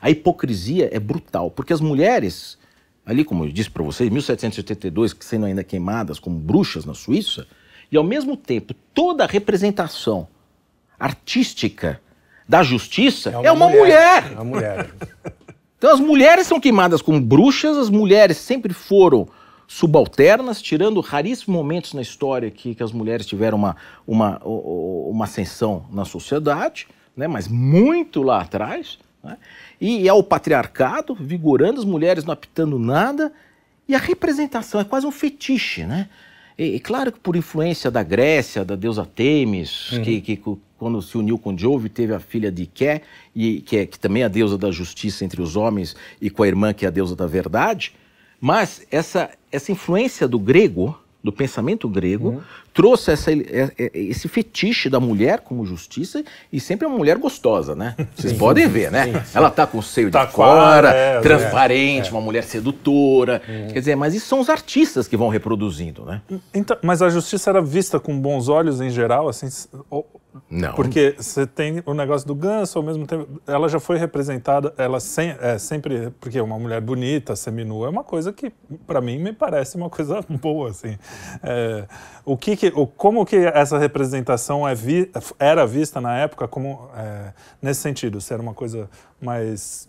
A 0.00 0.10
hipocrisia 0.10 0.90
é 0.92 1.00
brutal, 1.00 1.50
porque 1.50 1.72
as 1.72 1.80
mulheres, 1.80 2.58
ali 3.06 3.24
como 3.24 3.44
eu 3.44 3.50
disse 3.50 3.70
para 3.70 3.82
vocês, 3.82 4.10
1782, 4.10 5.14
que 5.14 5.24
sendo 5.24 5.46
ainda 5.46 5.64
queimadas 5.64 6.18
como 6.18 6.38
bruxas 6.38 6.84
na 6.84 6.92
Suíça, 6.92 7.46
e 7.90 7.96
ao 7.96 8.04
mesmo 8.04 8.36
tempo 8.36 8.74
toda 8.92 9.24
a 9.24 9.26
representação 9.26 10.28
artística 10.98 12.00
da 12.46 12.62
justiça 12.62 13.30
é 13.30 13.38
uma, 13.38 13.46
é 13.46 13.52
uma 13.52 13.68
mulher. 13.68 14.22
mulher. 14.22 14.32
É 14.32 14.34
uma 14.34 14.44
mulher. 14.44 14.90
então 15.78 15.90
as 15.90 16.00
mulheres 16.00 16.46
são 16.46 16.60
queimadas 16.60 17.00
como 17.00 17.18
bruxas, 17.20 17.78
as 17.78 17.88
mulheres 17.88 18.36
sempre 18.36 18.74
foram 18.74 19.26
subalternas, 19.66 20.60
tirando 20.60 21.00
raríssimos 21.00 21.54
momentos 21.54 21.92
na 21.94 22.02
história 22.02 22.50
que, 22.50 22.74
que 22.74 22.82
as 22.82 22.92
mulheres 22.92 23.26
tiveram 23.26 23.58
uma, 23.58 23.76
uma, 24.06 24.38
uma 24.44 25.24
ascensão 25.24 25.86
na 25.90 26.04
sociedade, 26.04 26.86
né, 27.16 27.26
mas 27.26 27.48
muito 27.48 28.22
lá 28.22 28.40
atrás. 28.40 28.98
Né? 29.22 29.36
E 29.80 30.08
é 30.08 30.12
o 30.12 30.22
patriarcado 30.22 31.14
vigorando, 31.14 31.80
as 31.80 31.86
mulheres 31.86 32.24
não 32.24 32.32
apitando 32.32 32.78
nada, 32.78 33.32
e 33.88 33.94
a 33.94 33.98
representação 33.98 34.80
é 34.80 34.84
quase 34.84 35.06
um 35.06 35.12
fetiche, 35.12 35.84
né? 35.84 36.08
E, 36.56 36.76
e 36.76 36.80
claro 36.80 37.12
que 37.12 37.18
por 37.18 37.36
influência 37.36 37.90
da 37.90 38.02
Grécia, 38.02 38.64
da 38.64 38.76
deusa 38.76 39.04
Temis, 39.04 39.92
uhum. 39.92 40.02
que, 40.02 40.20
que, 40.20 40.42
quando 40.78 41.02
se 41.02 41.18
uniu 41.18 41.38
com 41.38 41.56
Jove 41.56 41.88
teve 41.88 42.14
a 42.14 42.20
filha 42.20 42.50
de 42.50 42.66
Ké, 42.66 43.02
e, 43.34 43.60
que, 43.60 43.76
é, 43.76 43.86
que 43.86 43.98
também 43.98 44.22
é 44.22 44.26
a 44.26 44.28
deusa 44.28 44.56
da 44.56 44.70
justiça 44.70 45.24
entre 45.24 45.42
os 45.42 45.56
homens, 45.56 45.96
e 46.20 46.30
com 46.30 46.42
a 46.42 46.46
irmã 46.46 46.72
que 46.72 46.84
é 46.84 46.88
a 46.88 46.90
deusa 46.90 47.16
da 47.16 47.26
verdade. 47.26 47.92
Mas 48.44 48.86
essa, 48.90 49.30
essa 49.50 49.72
influência 49.72 50.28
do 50.28 50.38
grego 50.38 50.94
do 51.22 51.32
pensamento 51.32 51.88
grego, 51.88 52.28
uhum. 52.28 52.40
Trouxe 52.74 53.12
essa, 53.12 53.32
é, 53.32 53.70
é, 53.78 53.90
esse 53.94 54.26
fetiche 54.26 54.90
da 54.90 54.98
mulher 54.98 55.40
como 55.40 55.64
justiça 55.64 56.24
e 56.52 56.58
sempre 56.58 56.86
uma 56.86 56.98
mulher 56.98 57.16
gostosa, 57.16 57.74
né? 57.76 57.94
Vocês 58.16 58.32
sim, 58.32 58.38
podem 58.38 58.66
ver, 58.66 58.90
né? 58.90 59.04
Sim, 59.04 59.12
sim. 59.12 59.38
Ela 59.38 59.48
tá 59.48 59.64
com 59.64 59.78
o 59.78 59.82
seio 59.82 60.10
tá 60.10 60.24
de 60.24 60.32
fora, 60.32 60.90
é, 60.90 61.20
transparente, 61.20 62.08
é. 62.08 62.10
uma 62.10 62.20
mulher 62.20 62.42
sedutora. 62.42 63.40
Uhum. 63.48 63.68
Quer 63.68 63.78
dizer, 63.78 63.96
mas 63.96 64.12
isso 64.12 64.26
são 64.26 64.40
os 64.40 64.50
artistas 64.50 65.06
que 65.06 65.16
vão 65.16 65.28
reproduzindo, 65.28 66.04
né? 66.04 66.20
Então, 66.52 66.76
mas 66.82 67.00
a 67.00 67.08
justiça 67.08 67.48
era 67.48 67.62
vista 67.62 68.00
com 68.00 68.18
bons 68.18 68.48
olhos 68.48 68.80
em 68.80 68.90
geral, 68.90 69.28
assim? 69.28 69.48
Ou, 69.88 70.04
não. 70.50 70.74
Porque 70.74 71.14
você 71.16 71.46
tem 71.46 71.80
o 71.86 71.94
negócio 71.94 72.26
do 72.26 72.34
ganso, 72.34 72.78
ao 72.78 72.84
mesmo 72.84 73.06
tempo, 73.06 73.40
ela 73.46 73.68
já 73.68 73.78
foi 73.78 73.98
representada, 73.98 74.74
ela 74.76 74.98
sem, 74.98 75.30
é, 75.40 75.58
sempre, 75.58 76.10
porque 76.20 76.40
uma 76.40 76.58
mulher 76.58 76.80
bonita, 76.80 77.36
seminua, 77.36 77.86
é 77.86 77.90
uma 77.90 78.02
coisa 78.02 78.32
que, 78.32 78.52
para 78.86 79.00
mim, 79.00 79.18
me 79.18 79.32
parece 79.32 79.76
uma 79.76 79.88
coisa 79.88 80.24
boa, 80.28 80.70
assim. 80.70 80.98
É, 81.42 81.84
o 82.24 82.36
que, 82.36 82.56
que 82.56 82.63
o, 82.68 82.86
como 82.86 83.24
que 83.24 83.36
essa 83.36 83.78
representação 83.78 84.66
é 84.66 84.74
vi, 84.74 85.10
era 85.38 85.66
vista 85.66 86.00
na 86.00 86.18
época, 86.18 86.46
como, 86.46 86.88
é, 86.96 87.32
nesse 87.60 87.80
sentido, 87.80 88.20
se 88.20 88.32
era 88.32 88.42
uma 88.42 88.54
coisa 88.54 88.88
mais 89.20 89.88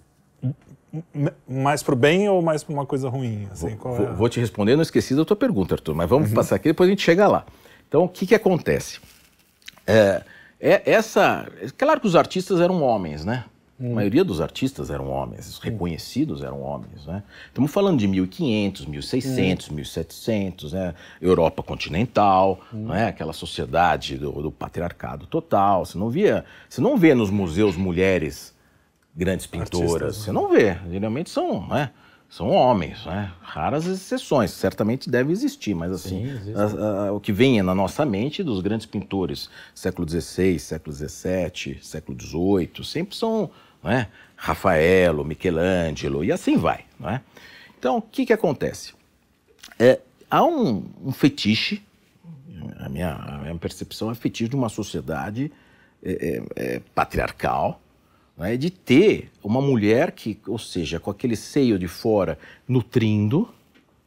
mais 1.45 1.83
para 1.83 1.93
o 1.93 1.97
bem 1.97 2.29
ou 2.29 2.41
mais 2.41 2.63
para 2.63 2.73
uma 2.73 2.85
coisa 2.85 3.09
ruim? 3.09 3.47
Assim, 3.51 3.75
vou, 3.75 3.95
é? 3.97 4.13
vou, 4.13 4.29
te 4.29 4.39
responder, 4.39 4.75
não 4.75 4.81
esqueci 4.81 5.13
da 5.13 5.25
tua 5.25 5.35
pergunta, 5.35 5.75
Arthur, 5.75 5.93
mas 5.93 6.09
vamos 6.09 6.29
uhum. 6.29 6.35
passar 6.35 6.55
aqui, 6.55 6.69
depois 6.69 6.88
a 6.88 6.91
gente 6.91 7.01
chega 7.01 7.27
lá. 7.27 7.45
Então, 7.88 8.03
o 8.03 8.09
que, 8.09 8.25
que 8.25 8.35
acontece? 8.35 8.99
É, 9.85 10.23
é, 10.59 10.81
essa. 10.89 11.47
Claro 11.77 11.99
que 11.99 12.07
os 12.07 12.15
artistas 12.15 12.59
eram 12.59 12.81
homens, 12.81 13.25
né? 13.25 13.45
Hum. 13.79 13.91
A 13.91 13.95
maioria 13.95 14.23
dos 14.23 14.39
artistas 14.39 14.89
eram 14.89 15.09
homens, 15.09 15.49
os 15.49 15.59
reconhecidos 15.59 16.41
eram 16.41 16.61
homens, 16.61 17.05
né? 17.05 17.23
Estamos 17.47 17.71
falando 17.71 17.99
de 17.99 18.07
1500, 18.07 18.85
1600, 18.85 19.69
hum. 19.69 19.73
1700, 19.73 20.73
né? 20.73 20.95
Europa 21.21 21.61
continental, 21.61 22.61
hum. 22.73 22.88
né? 22.88 23.07
Aquela 23.07 23.33
sociedade 23.33 24.17
do, 24.17 24.31
do, 24.31 24.51
patriarcado 24.51 25.27
total. 25.27 25.85
Você 25.85 25.97
não 25.97 26.09
via, 26.09 26.45
você 26.69 26.79
não 26.79 26.97
vê 26.97 27.13
nos 27.13 27.29
museus 27.29 27.75
mulheres 27.75 28.55
grandes 29.13 29.45
pintoras, 29.45 29.73
artistas, 29.73 30.15
você 30.17 30.31
né? 30.31 30.39
não 30.39 30.49
vê. 30.49 30.77
Geralmente 30.89 31.29
são, 31.29 31.67
né? 31.67 31.91
são 32.29 32.49
homens, 32.49 33.05
né? 33.05 33.31
raras 33.41 33.85
exceções, 33.85 34.51
certamente 34.51 35.09
deve 35.09 35.31
existir, 35.31 35.73
mas 35.73 35.91
assim, 35.91 36.38
Sim, 36.43 36.53
a, 36.53 37.07
a, 37.07 37.11
o 37.13 37.19
que 37.19 37.31
vem 37.31 37.61
na 37.61 37.73
nossa 37.73 38.05
mente 38.05 38.43
dos 38.43 38.61
grandes 38.61 38.85
pintores, 38.85 39.49
século 39.73 40.07
XVI, 40.09 40.59
século 40.59 40.93
XVII, 40.93 41.79
século 41.81 42.19
XVIII, 42.19 42.83
sempre 42.83 43.15
são 43.15 43.49
né? 43.85 44.07
Rafaelo, 44.35 45.23
Michelangelo 45.23 46.23
e 46.23 46.31
assim 46.31 46.57
vai. 46.57 46.83
Né? 46.99 47.21
Então, 47.79 47.97
o 47.97 48.01
que, 48.01 48.25
que 48.25 48.33
acontece? 48.33 48.93
É, 49.79 49.99
há 50.29 50.43
um, 50.43 50.83
um 51.03 51.11
fetiche, 51.11 51.81
a 52.79 52.89
minha, 52.89 53.13
a 53.13 53.37
minha 53.37 53.55
percepção 53.55 54.11
é 54.11 54.15
fetiche 54.15 54.49
de 54.49 54.55
uma 54.55 54.69
sociedade 54.69 55.51
é, 56.03 56.11
é, 56.11 56.75
é 56.75 56.81
patriarcal, 56.93 57.81
né, 58.37 58.57
de 58.57 58.69
ter 58.69 59.31
uma 59.43 59.61
mulher 59.61 60.11
que, 60.11 60.37
ou 60.47 60.59
seja, 60.59 60.99
com 60.99 61.09
aquele 61.09 61.35
seio 61.35 61.79
de 61.79 61.87
fora 61.87 62.37
nutrindo, 62.67 63.49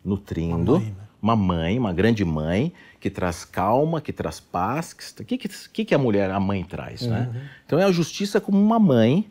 nutrindo, 0.04 0.74
uma 0.74 0.80
mãe, 0.80 0.90
né? 0.90 1.08
uma, 1.22 1.36
mãe 1.36 1.78
uma 1.78 1.92
grande 1.92 2.24
mãe 2.24 2.72
que 3.00 3.08
traz 3.08 3.44
calma, 3.44 4.00
que 4.00 4.12
traz 4.12 4.40
paz. 4.40 4.94
O 5.18 5.24
que, 5.24 5.38
que, 5.38 5.84
que 5.84 5.94
a 5.94 5.98
mulher, 5.98 6.30
a 6.30 6.40
mãe 6.40 6.64
traz, 6.64 7.02
né? 7.02 7.26
uhum. 7.26 7.32
né? 7.32 7.50
Então 7.64 7.78
é 7.78 7.84
a 7.84 7.92
justiça 7.92 8.40
como 8.40 8.60
uma 8.60 8.78
mãe, 8.78 9.26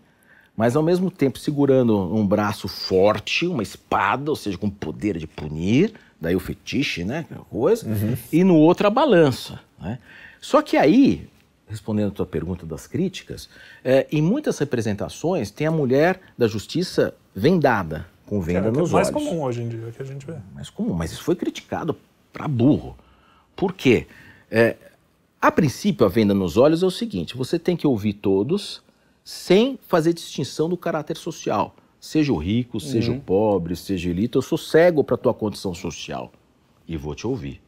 mas 0.57 0.75
ao 0.75 0.83
mesmo 0.83 1.09
tempo 1.11 1.39
segurando 1.39 1.97
um 2.13 2.25
braço 2.27 2.67
forte, 2.67 3.45
uma 3.45 3.63
espada, 3.63 4.29
ou 4.29 4.35
seja, 4.35 4.57
com 4.57 4.69
poder 4.69 5.17
de 5.17 5.27
punir, 5.27 5.93
daí 6.19 6.35
o 6.35 6.39
fetiche, 6.39 7.05
né, 7.05 7.25
coisa, 7.49 7.87
uhum. 7.87 8.17
e 8.33 8.43
no 8.43 8.55
outro 8.55 8.87
a 8.87 8.89
balança, 8.89 9.61
né? 9.79 9.99
Só 10.41 10.61
que 10.61 10.75
aí 10.75 11.29
respondendo 11.69 12.07
a 12.07 12.11
tua 12.11 12.25
pergunta 12.25 12.65
das 12.65 12.87
críticas, 12.87 13.49
é, 13.83 14.07
em 14.11 14.21
muitas 14.21 14.57
representações 14.57 15.51
tem 15.51 15.67
a 15.67 15.71
mulher 15.71 16.19
da 16.37 16.47
justiça 16.47 17.13
vendada, 17.35 18.07
com 18.25 18.41
venda 18.41 18.69
é, 18.69 18.71
nos 18.71 18.91
mais 18.91 19.07
olhos. 19.07 19.11
Mais 19.11 19.29
comum 19.29 19.43
hoje 19.43 19.61
em 19.61 19.69
dia 19.69 19.91
que 19.95 20.01
a 20.01 20.05
gente 20.05 20.25
vê. 20.25 20.35
Mais 20.53 20.69
comum, 20.69 20.93
mas 20.93 21.11
isso 21.11 21.23
foi 21.23 21.35
criticado 21.35 21.95
para 22.31 22.47
burro. 22.47 22.97
Por 23.55 23.73
quê? 23.73 24.07
É, 24.49 24.75
a 25.41 25.51
princípio, 25.51 26.05
a 26.05 26.09
venda 26.09 26.33
nos 26.33 26.57
olhos 26.57 26.83
é 26.83 26.85
o 26.85 26.91
seguinte: 26.91 27.35
você 27.35 27.59
tem 27.59 27.75
que 27.75 27.85
ouvir 27.85 28.13
todos 28.13 28.81
sem 29.27 29.77
fazer 29.85 30.13
distinção 30.13 30.69
do 30.69 30.77
caráter 30.77 31.17
social. 31.17 31.75
Seja 31.99 32.31
o 32.31 32.37
rico, 32.37 32.79
seja 32.79 33.11
uhum. 33.11 33.17
o 33.17 33.21
pobre, 33.21 33.75
seja 33.75 34.09
elite, 34.09 34.37
eu 34.37 34.41
sou 34.41 34.57
cego 34.57 35.03
para 35.03 35.15
a 35.15 35.17
tua 35.17 35.33
condição 35.33 35.73
social 35.73 36.31
e 36.87 36.95
vou 36.95 37.13
te 37.13 37.27
ouvir. 37.27 37.61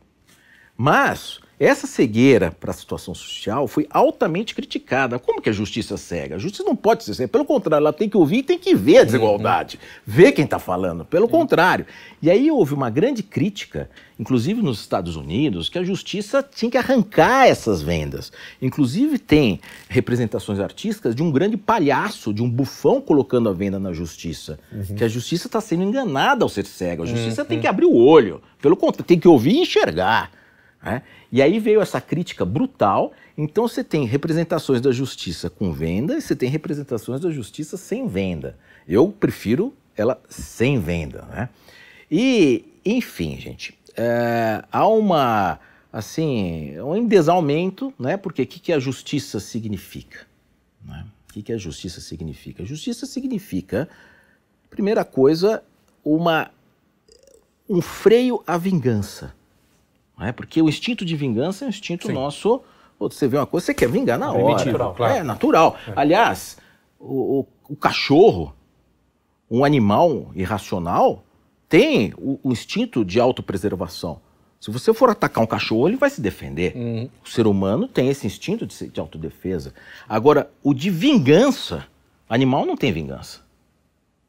Mas 0.77 1.41
essa 1.59 1.85
cegueira 1.85 2.55
para 2.57 2.71
a 2.71 2.73
situação 2.73 3.13
social 3.13 3.67
foi 3.67 3.85
altamente 3.89 4.55
criticada. 4.55 5.19
Como 5.19 5.41
que 5.41 5.49
a 5.49 5.53
justiça 5.53 5.97
cega? 5.97 6.37
A 6.37 6.39
justiça 6.39 6.63
não 6.63 6.73
pode 6.73 7.03
ser 7.03 7.13
cega. 7.13 7.27
Pelo 7.27 7.43
contrário, 7.43 7.83
ela 7.83 7.91
tem 7.91 8.07
que 8.07 8.15
ouvir 8.15 8.37
e 8.37 8.43
tem 8.43 8.57
que 8.57 8.73
ver 8.73 8.99
a 8.99 9.03
desigualdade, 9.03 9.77
ver 10.05 10.31
quem 10.31 10.45
está 10.45 10.57
falando. 10.57 11.03
Pelo 11.03 11.27
contrário. 11.27 11.85
E 12.21 12.31
aí 12.31 12.49
houve 12.49 12.73
uma 12.73 12.89
grande 12.89 13.21
crítica, 13.21 13.89
inclusive 14.17 14.61
nos 14.61 14.79
Estados 14.79 15.17
Unidos, 15.17 15.67
que 15.67 15.77
a 15.77 15.83
justiça 15.83 16.41
tinha 16.41 16.71
que 16.71 16.77
arrancar 16.77 17.47
essas 17.47 17.81
vendas. 17.81 18.31
Inclusive 18.61 19.19
tem 19.19 19.59
representações 19.89 20.61
artísticas 20.61 21.13
de 21.13 21.21
um 21.21 21.29
grande 21.29 21.57
palhaço, 21.57 22.33
de 22.33 22.41
um 22.41 22.49
bufão 22.49 23.01
colocando 23.01 23.49
a 23.49 23.53
venda 23.53 23.77
na 23.77 23.91
justiça. 23.91 24.57
Uhum. 24.71 24.95
Que 24.95 25.03
a 25.03 25.09
justiça 25.09 25.47
está 25.47 25.59
sendo 25.59 25.83
enganada 25.83 26.45
ao 26.45 26.49
ser 26.49 26.65
cega. 26.65 27.03
A 27.03 27.05
justiça 27.05 27.41
uhum. 27.41 27.47
tem 27.49 27.59
que 27.59 27.67
abrir 27.67 27.85
o 27.85 27.95
olho. 27.95 28.41
Pelo 28.61 28.77
contrário, 28.77 29.05
tem 29.05 29.19
que 29.19 29.27
ouvir 29.27 29.55
e 29.55 29.59
enxergar. 29.59 30.38
Né? 30.81 31.01
E 31.31 31.41
aí 31.41 31.59
veio 31.59 31.81
essa 31.81 31.99
crítica 31.99 32.45
brutal. 32.45 33.11
Então 33.37 33.67
você 33.67 33.83
tem 33.83 34.05
representações 34.05 34.81
da 34.81 34.91
justiça 34.91 35.49
com 35.49 35.71
venda 35.71 36.17
e 36.17 36.21
você 36.21 36.35
tem 36.35 36.49
representações 36.49 37.19
da 37.21 37.29
justiça 37.29 37.77
sem 37.77 38.07
venda. 38.07 38.57
Eu 38.87 39.09
prefiro 39.09 39.73
ela 39.95 40.21
sem 40.29 40.79
venda. 40.79 41.23
Né? 41.29 41.49
E, 42.09 42.65
enfim, 42.85 43.37
gente, 43.37 43.77
é, 43.95 44.63
há 44.71 44.87
uma, 44.87 45.59
assim, 45.91 46.79
um 46.79 46.95
endesalmento, 46.95 47.93
né? 47.99 48.15
Porque 48.17 48.41
o 48.41 48.47
que, 48.47 48.59
que 48.59 48.73
a 48.73 48.79
justiça 48.79 49.39
significa? 49.39 50.25
Né? 50.83 51.05
O 51.29 51.33
que, 51.33 51.43
que 51.43 51.53
a 51.53 51.57
justiça 51.57 51.99
significa? 52.01 52.63
A 52.63 52.65
justiça 52.65 53.05
significa, 53.05 53.87
primeira 54.69 55.03
coisa, 55.03 55.61
uma, 56.03 56.49
um 57.69 57.81
freio 57.81 58.41
à 58.47 58.57
vingança. 58.57 59.35
Né? 60.19 60.33
Porque 60.33 60.61
o 60.61 60.67
instinto 60.67 61.05
de 61.05 61.15
vingança 61.15 61.63
é 61.63 61.67
um 61.67 61.69
instinto 61.69 62.07
Sim. 62.07 62.13
nosso. 62.13 62.61
Você 62.99 63.27
vê 63.27 63.37
uma 63.37 63.47
coisa, 63.47 63.67
você 63.67 63.73
quer 63.73 63.87
vingar 63.87 64.19
na 64.19 64.31
hora. 64.33 64.65
Natural, 64.65 64.93
claro. 64.93 65.13
É 65.13 65.23
natural. 65.23 65.77
É. 65.87 65.93
Aliás, 65.95 66.57
o, 66.99 67.39
o, 67.39 67.47
o, 67.69 67.75
cachorro, 67.77 68.53
um 69.49 69.63
animal 69.63 70.31
irracional, 70.35 71.23
tem 71.69 72.13
o, 72.17 72.37
o 72.43 72.51
instinto 72.51 73.05
de 73.05 73.19
autopreservação. 73.19 74.19
Se 74.59 74.69
você 74.69 74.93
for 74.93 75.09
atacar 75.09 75.41
um 75.41 75.47
cachorro, 75.47 75.87
ele 75.87 75.95
vai 75.95 76.09
se 76.09 76.19
defender. 76.19 76.75
Uhum. 76.75 77.09
O 77.23 77.29
ser 77.29 77.47
humano 77.47 77.87
tem 77.87 78.09
esse 78.09 78.27
instinto 78.27 78.67
de, 78.67 78.89
de 78.89 78.99
autodefesa. 78.99 79.73
Agora, 80.07 80.51
o 80.61 80.73
de 80.73 80.89
vingança, 80.89 81.85
animal 82.27 82.65
não 82.65 82.75
tem 82.75 82.91
vingança. 82.91 83.39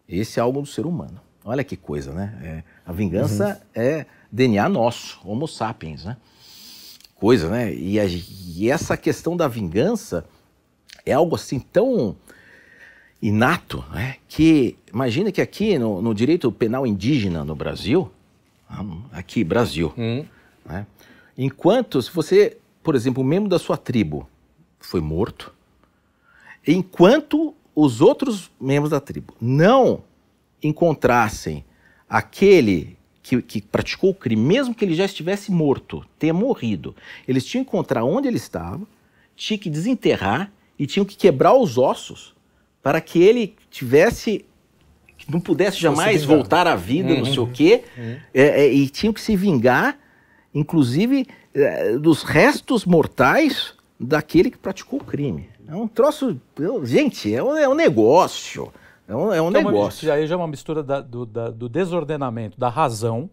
Esse 0.08 0.38
é 0.38 0.42
algo 0.42 0.60
do 0.60 0.68
ser 0.68 0.86
humano. 0.86 1.20
Olha 1.44 1.64
que 1.64 1.76
coisa, 1.76 2.12
né? 2.12 2.38
É, 2.42 2.62
a 2.86 2.92
vingança 2.92 3.60
uhum. 3.74 3.82
é 3.82 4.06
DNA 4.30 4.68
nosso, 4.68 5.20
Homo 5.24 5.46
sapiens, 5.46 6.04
né? 6.04 6.16
Coisa, 7.14 7.48
né? 7.48 7.74
E, 7.74 7.98
a, 7.98 8.04
e 8.06 8.70
essa 8.70 8.96
questão 8.96 9.36
da 9.36 9.48
vingança 9.48 10.24
é 11.04 11.12
algo 11.12 11.34
assim 11.34 11.58
tão 11.58 12.16
inato, 13.20 13.84
né? 13.92 14.16
Que 14.28 14.76
imagina 14.92 15.30
que 15.30 15.40
aqui 15.40 15.78
no, 15.78 16.00
no 16.00 16.14
direito 16.14 16.50
penal 16.50 16.86
indígena 16.86 17.44
no 17.44 17.54
Brasil, 17.54 18.10
aqui, 19.12 19.44
Brasil. 19.44 19.92
Hum. 19.98 20.24
Né? 20.64 20.86
Enquanto, 21.36 22.00
se 22.00 22.10
você, 22.10 22.56
por 22.82 22.94
exemplo, 22.94 23.22
um 23.22 23.26
membro 23.26 23.48
da 23.48 23.58
sua 23.58 23.76
tribo 23.76 24.28
foi 24.78 25.00
morto, 25.00 25.52
enquanto 26.66 27.54
os 27.74 28.00
outros 28.00 28.50
membros 28.60 28.90
da 28.90 29.00
tribo 29.00 29.34
não 29.40 30.02
encontrassem 30.62 31.64
aquele 32.08 32.96
que, 33.22 33.40
que, 33.42 33.60
praticou 33.60 34.10
o 34.10 34.14
crime, 34.14 34.42
mesmo 34.42 34.74
que 34.74 34.84
ele 34.84 34.94
já 34.94 35.04
estivesse 35.04 35.50
morto, 35.50 36.04
tenha 36.18 36.32
morrido, 36.32 36.94
eles 37.28 37.44
tinham 37.44 37.64
que 37.64 37.68
encontrar 37.68 38.04
onde 38.04 38.28
ele 38.28 38.36
estava, 38.36 38.80
tinham 39.36 39.58
que 39.58 39.70
desenterrar 39.70 40.50
e 40.78 40.86
tinham 40.86 41.04
que 41.04 41.16
quebrar 41.16 41.54
os 41.54 41.76
ossos 41.76 42.34
para 42.82 43.00
que 43.00 43.22
ele 43.22 43.54
tivesse 43.70 44.44
que 45.18 45.30
não 45.30 45.40
pudesse 45.40 45.78
jamais 45.78 46.24
voltar 46.24 46.66
à 46.66 46.74
vida, 46.74 47.10
uhum. 47.12 47.18
não 47.18 47.24
sei 47.26 47.38
o 47.38 47.46
quê, 47.46 47.84
uhum. 47.96 48.16
é, 48.32 48.42
é, 48.62 48.72
e 48.72 48.88
tinham 48.88 49.12
que 49.12 49.20
se 49.20 49.36
vingar, 49.36 49.98
inclusive, 50.54 51.26
é, 51.52 51.98
dos 51.98 52.22
restos 52.22 52.86
mortais 52.86 53.74
daquele 53.98 54.50
que 54.50 54.56
praticou 54.56 54.98
o 54.98 55.04
crime. 55.04 55.50
É 55.68 55.74
um 55.74 55.86
troço. 55.86 56.40
Gente, 56.84 57.32
é 57.32 57.42
um, 57.42 57.56
é 57.56 57.68
um 57.68 57.74
negócio. 57.74 58.72
É 59.10 59.16
um, 59.16 59.32
é 59.32 59.42
um 59.42 59.48
então, 59.48 59.64
negócio. 59.64 60.08
Uma, 60.08 60.14
aí 60.14 60.26
já 60.26 60.34
é 60.34 60.38
uma 60.38 60.46
mistura 60.46 60.84
da, 60.84 61.00
do, 61.00 61.26
da, 61.26 61.50
do 61.50 61.68
desordenamento 61.68 62.58
da 62.58 62.68
razão 62.68 63.28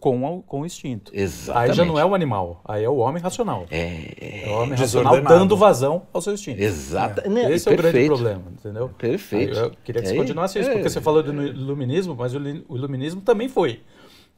com, 0.00 0.24
o, 0.24 0.42
com 0.42 0.62
o 0.62 0.66
instinto. 0.66 1.12
Exatamente. 1.14 1.70
Aí 1.70 1.76
já 1.76 1.84
não 1.84 1.96
é 1.96 2.04
o 2.04 2.16
animal, 2.16 2.60
aí 2.64 2.82
é 2.82 2.88
o 2.88 2.96
homem 2.96 3.22
racional. 3.22 3.64
É, 3.70 4.44
é 4.44 4.48
o 4.48 4.54
homem 4.54 4.76
racional 4.76 5.22
dando 5.22 5.56
vazão 5.56 6.02
ao 6.12 6.20
seu 6.20 6.32
instinto. 6.32 6.60
Exato. 6.60 7.20
É. 7.20 7.52
Esse 7.52 7.68
é, 7.68 7.72
o 7.72 7.76
grande 7.76 8.06
problema, 8.06 8.42
entendeu? 8.50 8.88
Perfeito. 8.98 9.56
Aí 9.56 9.64
eu 9.66 9.72
queria 9.84 10.02
que 10.02 10.08
você 10.08 10.14
é, 10.14 10.16
continuasse 10.16 10.58
isso, 10.58 10.70
porque 10.70 10.88
você 10.88 11.00
falou 11.00 11.22
do 11.22 11.30
iluminismo, 11.46 12.16
mas 12.16 12.34
o 12.34 12.38
iluminismo 12.74 13.20
também 13.20 13.48
foi 13.48 13.82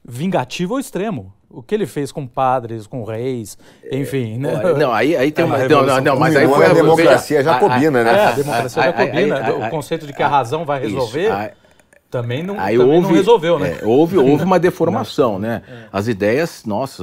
vingativo 0.05 0.75
ao 0.75 0.81
extremo. 0.81 1.33
O 1.53 1.63
que 1.63 1.75
ele 1.75 1.87
fez 1.87 2.11
com 2.11 2.27
padres, 2.27 2.87
com 2.87 3.05
reis, 3.05 3.59
enfim, 3.91 4.39
né? 4.39 4.53
Não, 4.79 4.93
aí, 4.93 5.15
aí 5.15 5.31
tem 5.31 5.45
é 5.45 5.47
uma. 5.47 5.59
Não, 5.69 5.85
não, 5.85 6.01
não, 6.01 6.19
mas 6.19 6.35
aí 6.35 6.49
foi 6.49 6.67
a 6.67 6.73
democracia 6.73 7.43
jacobina, 7.43 8.03
né? 8.03 8.11
É, 8.11 8.25
a 8.25 8.33
democracia 8.33 8.83
jacobina, 8.83 9.55
o 9.55 9.71
conceito 9.71 10.07
de 10.07 10.13
que 10.13 10.23
a 10.23 10.29
razão 10.29 10.65
vai 10.65 10.81
resolver. 10.81 11.29
Isso, 11.29 11.63
também 12.11 12.43
não, 12.43 12.61
Aí 12.61 12.77
também 12.77 12.95
houve, 12.95 13.09
não 13.09 13.15
resolveu, 13.15 13.59
né? 13.59 13.79
É, 13.81 13.87
houve, 13.87 14.19
houve 14.19 14.45
uma 14.45 14.59
deformação, 14.61 15.39
né? 15.39 15.63
É. 15.67 15.85
As 15.91 16.09
ideias, 16.09 16.65
nossa, 16.67 17.03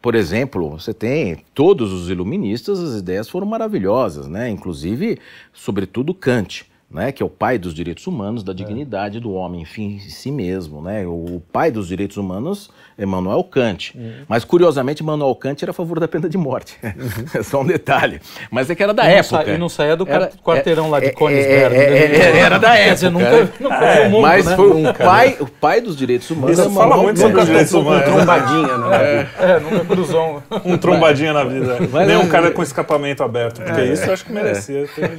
por 0.00 0.14
exemplo, 0.14 0.70
você 0.70 0.94
tem 0.94 1.44
todos 1.54 1.92
os 1.92 2.08
iluministas, 2.08 2.80
as 2.80 2.98
ideias 2.98 3.28
foram 3.28 3.46
maravilhosas, 3.46 4.26
né? 4.26 4.48
Inclusive, 4.48 5.18
sobretudo 5.52 6.14
Kant 6.14 6.64
né, 6.90 7.12
que 7.12 7.22
é 7.22 7.26
o 7.26 7.28
pai 7.28 7.58
dos 7.58 7.74
direitos 7.74 8.06
humanos, 8.06 8.42
da 8.42 8.52
é. 8.52 8.54
dignidade 8.54 9.18
é. 9.18 9.20
do 9.20 9.32
homem 9.32 9.66
em 9.78 9.98
si 9.98 10.30
mesmo. 10.30 10.80
Né? 10.80 11.06
O 11.06 11.42
pai 11.52 11.70
dos 11.70 11.88
direitos 11.88 12.16
humanos 12.16 12.70
é 12.96 13.04
Manuel 13.04 13.44
Kant. 13.44 13.92
Uhum. 13.94 14.24
Mas, 14.26 14.42
curiosamente, 14.42 15.04
Manuel 15.04 15.34
Kant 15.34 15.62
era 15.62 15.70
a 15.70 15.74
favor 15.74 16.00
da 16.00 16.08
pena 16.08 16.28
de 16.28 16.38
morte. 16.38 16.78
Uhum. 16.82 17.24
é 17.34 17.42
só 17.44 17.60
um 17.60 17.66
detalhe. 17.66 18.20
Mas 18.50 18.70
é 18.70 18.74
que 18.74 18.82
era 18.82 18.94
da 18.94 19.04
e 19.04 19.14
época. 19.14 19.44
Sa, 19.44 19.50
e 19.50 19.58
não 19.58 19.68
saía 19.68 19.96
do 19.96 20.08
era, 20.08 20.30
quarteirão 20.42 20.86
é, 20.86 20.88
lá 20.88 21.00
de 21.00 21.06
é, 21.06 21.10
Königsberg. 21.10 21.76
É, 21.76 21.78
é, 21.78 22.16
é, 22.16 22.38
era 22.38 22.58
da 22.58 22.74
época. 22.74 22.88
Quer 22.88 22.94
dizer, 22.94 23.10
nunca, 23.10 23.52
nunca 23.60 23.84
é, 23.84 24.08
mundo, 24.08 24.22
Mas 24.22 24.46
né? 24.46 24.56
foi 24.56 24.70
o, 24.70 24.94
pai, 24.94 25.36
o 25.40 25.46
pai 25.46 25.80
dos 25.82 25.94
direitos 25.94 26.30
humanos. 26.30 26.58
Isso 26.58 26.70
fala 26.70 26.96
muito 26.96 27.20
sobre 27.20 27.38
os 27.38 27.46
direitos 27.46 27.74
humanos. 27.74 28.08
Um 28.08 28.14
trombadinha, 28.14 28.78
né? 28.78 29.28
É, 29.38 29.60
nunca 29.60 29.84
cruzou 29.84 30.42
um... 30.50 30.72
um 30.72 30.78
trombadinha 30.78 31.34
na 31.34 31.44
vida. 31.44 31.78
Nem 32.06 32.16
um 32.16 32.28
cara 32.28 32.50
com 32.50 32.62
escapamento 32.62 33.22
aberto, 33.22 33.60
porque 33.60 33.82
isso 33.82 34.04
eu 34.04 34.12
acho 34.14 34.24
que 34.24 34.32
merecia 34.32 34.88
ter. 34.94 35.18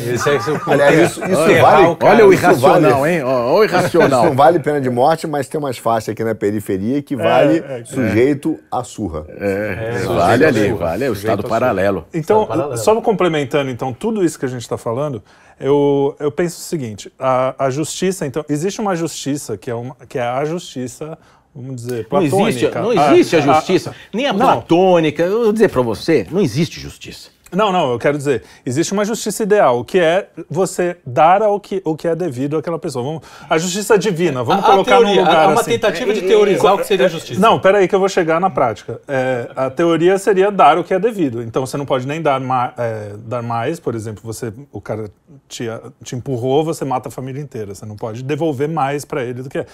Esse 0.00 0.30
é 0.30 0.38
Aliás, 0.66 1.07
isso, 1.10 1.24
isso 1.24 1.60
vale 1.60 1.96
Olha 2.00 2.26
o 2.26 2.32
irracional, 2.32 3.00
vale, 3.00 3.14
hein? 3.14 3.22
Olha 3.22 3.58
o 3.58 3.64
irracional. 3.64 4.20
Isso 4.20 4.28
não 4.28 4.36
vale 4.36 4.58
pena 4.60 4.80
de 4.80 4.90
morte, 4.90 5.26
mas 5.26 5.48
tem 5.48 5.58
umas 5.58 5.78
faixas 5.78 6.10
aqui 6.10 6.24
na 6.24 6.34
periferia 6.34 7.02
que 7.02 7.16
vale 7.16 7.58
é, 7.58 7.80
é, 7.80 7.84
sujeito 7.84 8.58
à 8.70 8.84
surra. 8.84 9.26
É, 9.28 9.94
é 9.94 10.06
vale 10.06 10.44
ali, 10.44 10.72
vale, 10.72 11.04
é 11.04 11.10
o 11.10 11.12
estado 11.12 11.42
paralelo. 11.42 12.06
Então, 12.12 12.46
paralelo. 12.46 12.76
só 12.76 12.98
complementando 13.00 13.70
então 13.70 13.92
tudo 13.92 14.24
isso 14.24 14.38
que 14.38 14.44
a 14.44 14.48
gente 14.48 14.62
está 14.62 14.76
falando, 14.76 15.22
eu, 15.60 16.14
eu 16.18 16.30
penso 16.30 16.58
o 16.58 16.62
seguinte: 16.62 17.12
a, 17.18 17.66
a 17.66 17.70
justiça, 17.70 18.26
então, 18.26 18.44
existe 18.48 18.80
uma 18.80 18.94
justiça 18.94 19.56
que 19.56 19.70
é, 19.70 19.74
uma, 19.74 19.96
que 20.08 20.18
é 20.18 20.22
a 20.22 20.44
justiça 20.44 21.18
vamos 21.54 21.76
dizer, 21.76 22.06
platônica. 22.06 22.36
Não 22.36 22.48
existe, 22.48 22.74
não 22.74 22.92
existe 22.92 23.36
a, 23.36 23.38
a 23.38 23.42
justiça, 23.42 23.90
a, 23.90 24.16
nem 24.16 24.26
a 24.26 24.34
platônica. 24.34 25.22
Eu 25.22 25.44
vou 25.44 25.52
dizer 25.52 25.68
para 25.68 25.82
você, 25.82 26.26
não 26.30 26.40
existe 26.40 26.80
justiça. 26.80 27.30
Não, 27.52 27.72
não, 27.72 27.92
eu 27.92 27.98
quero 27.98 28.18
dizer, 28.18 28.42
existe 28.64 28.92
uma 28.92 29.04
justiça 29.04 29.42
ideal, 29.42 29.84
que 29.84 29.98
é 29.98 30.28
você 30.50 30.96
dar 31.06 31.42
o 31.42 31.58
que, 31.58 31.80
o 31.84 31.96
que 31.96 32.06
é 32.06 32.14
devido 32.14 32.56
àquela 32.56 32.78
pessoa. 32.78 33.04
Vamos, 33.04 33.22
a 33.48 33.56
justiça 33.56 33.98
divina, 33.98 34.44
vamos 34.44 34.64
a, 34.64 34.66
colocar 34.66 34.98
teoria, 34.98 35.14
num 35.14 35.20
lugar 35.20 35.44
É 35.44 35.46
uma 35.48 35.60
assim. 35.60 35.70
tentativa 35.70 36.12
de 36.12 36.22
teorizar 36.22 36.74
o 36.74 36.78
que 36.78 36.86
seria 36.86 37.06
a 37.06 37.08
justiça. 37.08 37.40
Não, 37.40 37.58
peraí 37.58 37.88
que 37.88 37.94
eu 37.94 38.00
vou 38.00 38.08
chegar 38.08 38.40
na 38.40 38.50
prática. 38.50 39.00
É, 39.08 39.50
a 39.56 39.70
teoria 39.70 40.18
seria 40.18 40.50
dar 40.50 40.78
o 40.78 40.84
que 40.84 40.92
é 40.92 40.98
devido. 40.98 41.42
Então 41.42 41.64
você 41.64 41.76
não 41.76 41.86
pode 41.86 42.06
nem 42.06 42.20
dar, 42.20 42.40
ma, 42.40 42.72
é, 42.76 43.12
dar 43.18 43.42
mais, 43.42 43.80
por 43.80 43.94
exemplo, 43.94 44.22
você, 44.24 44.52
o 44.70 44.80
cara 44.80 45.10
te, 45.48 45.64
te 46.04 46.14
empurrou, 46.16 46.64
você 46.64 46.84
mata 46.84 47.08
a 47.08 47.10
família 47.10 47.40
inteira. 47.40 47.74
Você 47.74 47.86
não 47.86 47.96
pode 47.96 48.22
devolver 48.22 48.68
mais 48.68 49.04
para 49.04 49.24
ele 49.24 49.42
do 49.42 49.48
que 49.48 49.58
é 49.58 49.66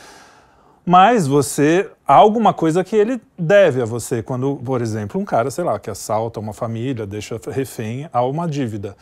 mas 0.85 1.27
você 1.27 1.91
há 2.07 2.15
alguma 2.15 2.53
coisa 2.53 2.85
que 2.85 2.95
ele 2.95 3.21
deve 3.39 3.81
a 3.81 3.85
você 3.85 4.23
quando, 4.23 4.57
por 4.57 4.83
exemplo, 4.83 5.21
um 5.21 5.25
cara, 5.25 5.51
sei 5.51 5.65
lá, 5.65 5.79
que 5.79 5.89
assalta 5.89 6.39
uma 6.39 6.53
família, 6.53 7.07
deixa 7.07 7.41
refém 7.51 8.09
a 8.13 8.23
uma 8.23 8.47
dívida. 8.47 8.97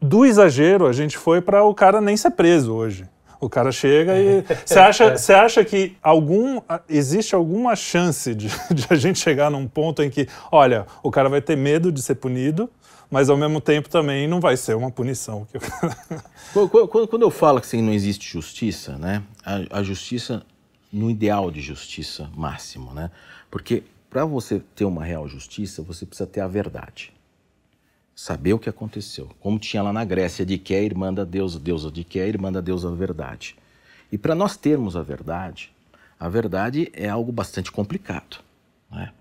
Do 0.00 0.24
exagero, 0.24 0.86
a 0.86 0.92
gente 0.92 1.18
foi 1.18 1.40
para 1.40 1.64
o 1.64 1.74
cara 1.74 2.00
nem 2.00 2.16
ser 2.16 2.30
preso 2.30 2.72
hoje. 2.72 3.08
O 3.40 3.48
cara 3.48 3.72
chega 3.72 4.16
e 4.16 4.44
você 4.64 4.78
acha, 4.78 5.16
você 5.16 5.32
acha 5.32 5.64
que 5.64 5.96
algum 6.00 6.60
existe 6.88 7.34
alguma 7.34 7.74
chance 7.74 8.32
de, 8.34 8.48
de 8.72 8.86
a 8.88 8.94
gente 8.94 9.18
chegar 9.18 9.50
num 9.50 9.66
ponto 9.66 10.02
em 10.02 10.08
que, 10.08 10.28
olha, 10.52 10.86
o 11.02 11.10
cara 11.10 11.28
vai 11.28 11.40
ter 11.40 11.56
medo 11.56 11.90
de 11.90 12.00
ser 12.00 12.14
punido, 12.14 12.70
mas 13.12 13.28
ao 13.28 13.36
mesmo 13.36 13.60
tempo 13.60 13.90
também 13.90 14.26
não 14.26 14.40
vai 14.40 14.56
ser 14.56 14.74
uma 14.74 14.90
punição. 14.90 15.46
quando, 16.50 17.20
eu 17.20 17.30
falo 17.30 17.60
que 17.60 17.66
assim, 17.66 17.82
não 17.82 17.92
existe 17.92 18.26
justiça, 18.26 18.96
né? 18.96 19.22
A, 19.44 19.80
a, 19.80 19.82
justiça 19.82 20.46
no 20.90 21.10
ideal 21.10 21.50
de 21.50 21.60
justiça 21.60 22.30
máximo, 22.34 22.94
né? 22.94 23.10
Porque 23.50 23.82
para 24.08 24.24
você 24.24 24.62
ter 24.74 24.86
uma 24.86 25.04
real 25.04 25.28
justiça, 25.28 25.82
você 25.82 26.06
precisa 26.06 26.26
ter 26.26 26.40
a 26.40 26.48
verdade. 26.48 27.12
Saber 28.16 28.54
o 28.54 28.58
que 28.58 28.70
aconteceu. 28.70 29.28
Como 29.40 29.58
tinha 29.58 29.82
lá 29.82 29.92
na 29.92 30.06
Grécia, 30.06 30.46
de 30.46 30.56
que 30.56 30.72
é 30.72 30.82
irmã 30.82 31.12
da 31.12 31.24
deusa, 31.24 31.60
deusa 31.60 31.90
de 31.90 32.04
que 32.04 32.18
é 32.18 32.26
irmã 32.26 32.50
da 32.50 32.62
deusa 32.62 32.88
da 32.88 32.96
verdade. 32.96 33.56
E 34.10 34.16
para 34.16 34.34
nós 34.34 34.56
termos 34.56 34.96
a 34.96 35.02
verdade, 35.02 35.70
a 36.18 36.30
verdade 36.30 36.90
é 36.94 37.10
algo 37.10 37.30
bastante 37.30 37.70
complicado. 37.70 38.38
Né? 38.90 39.12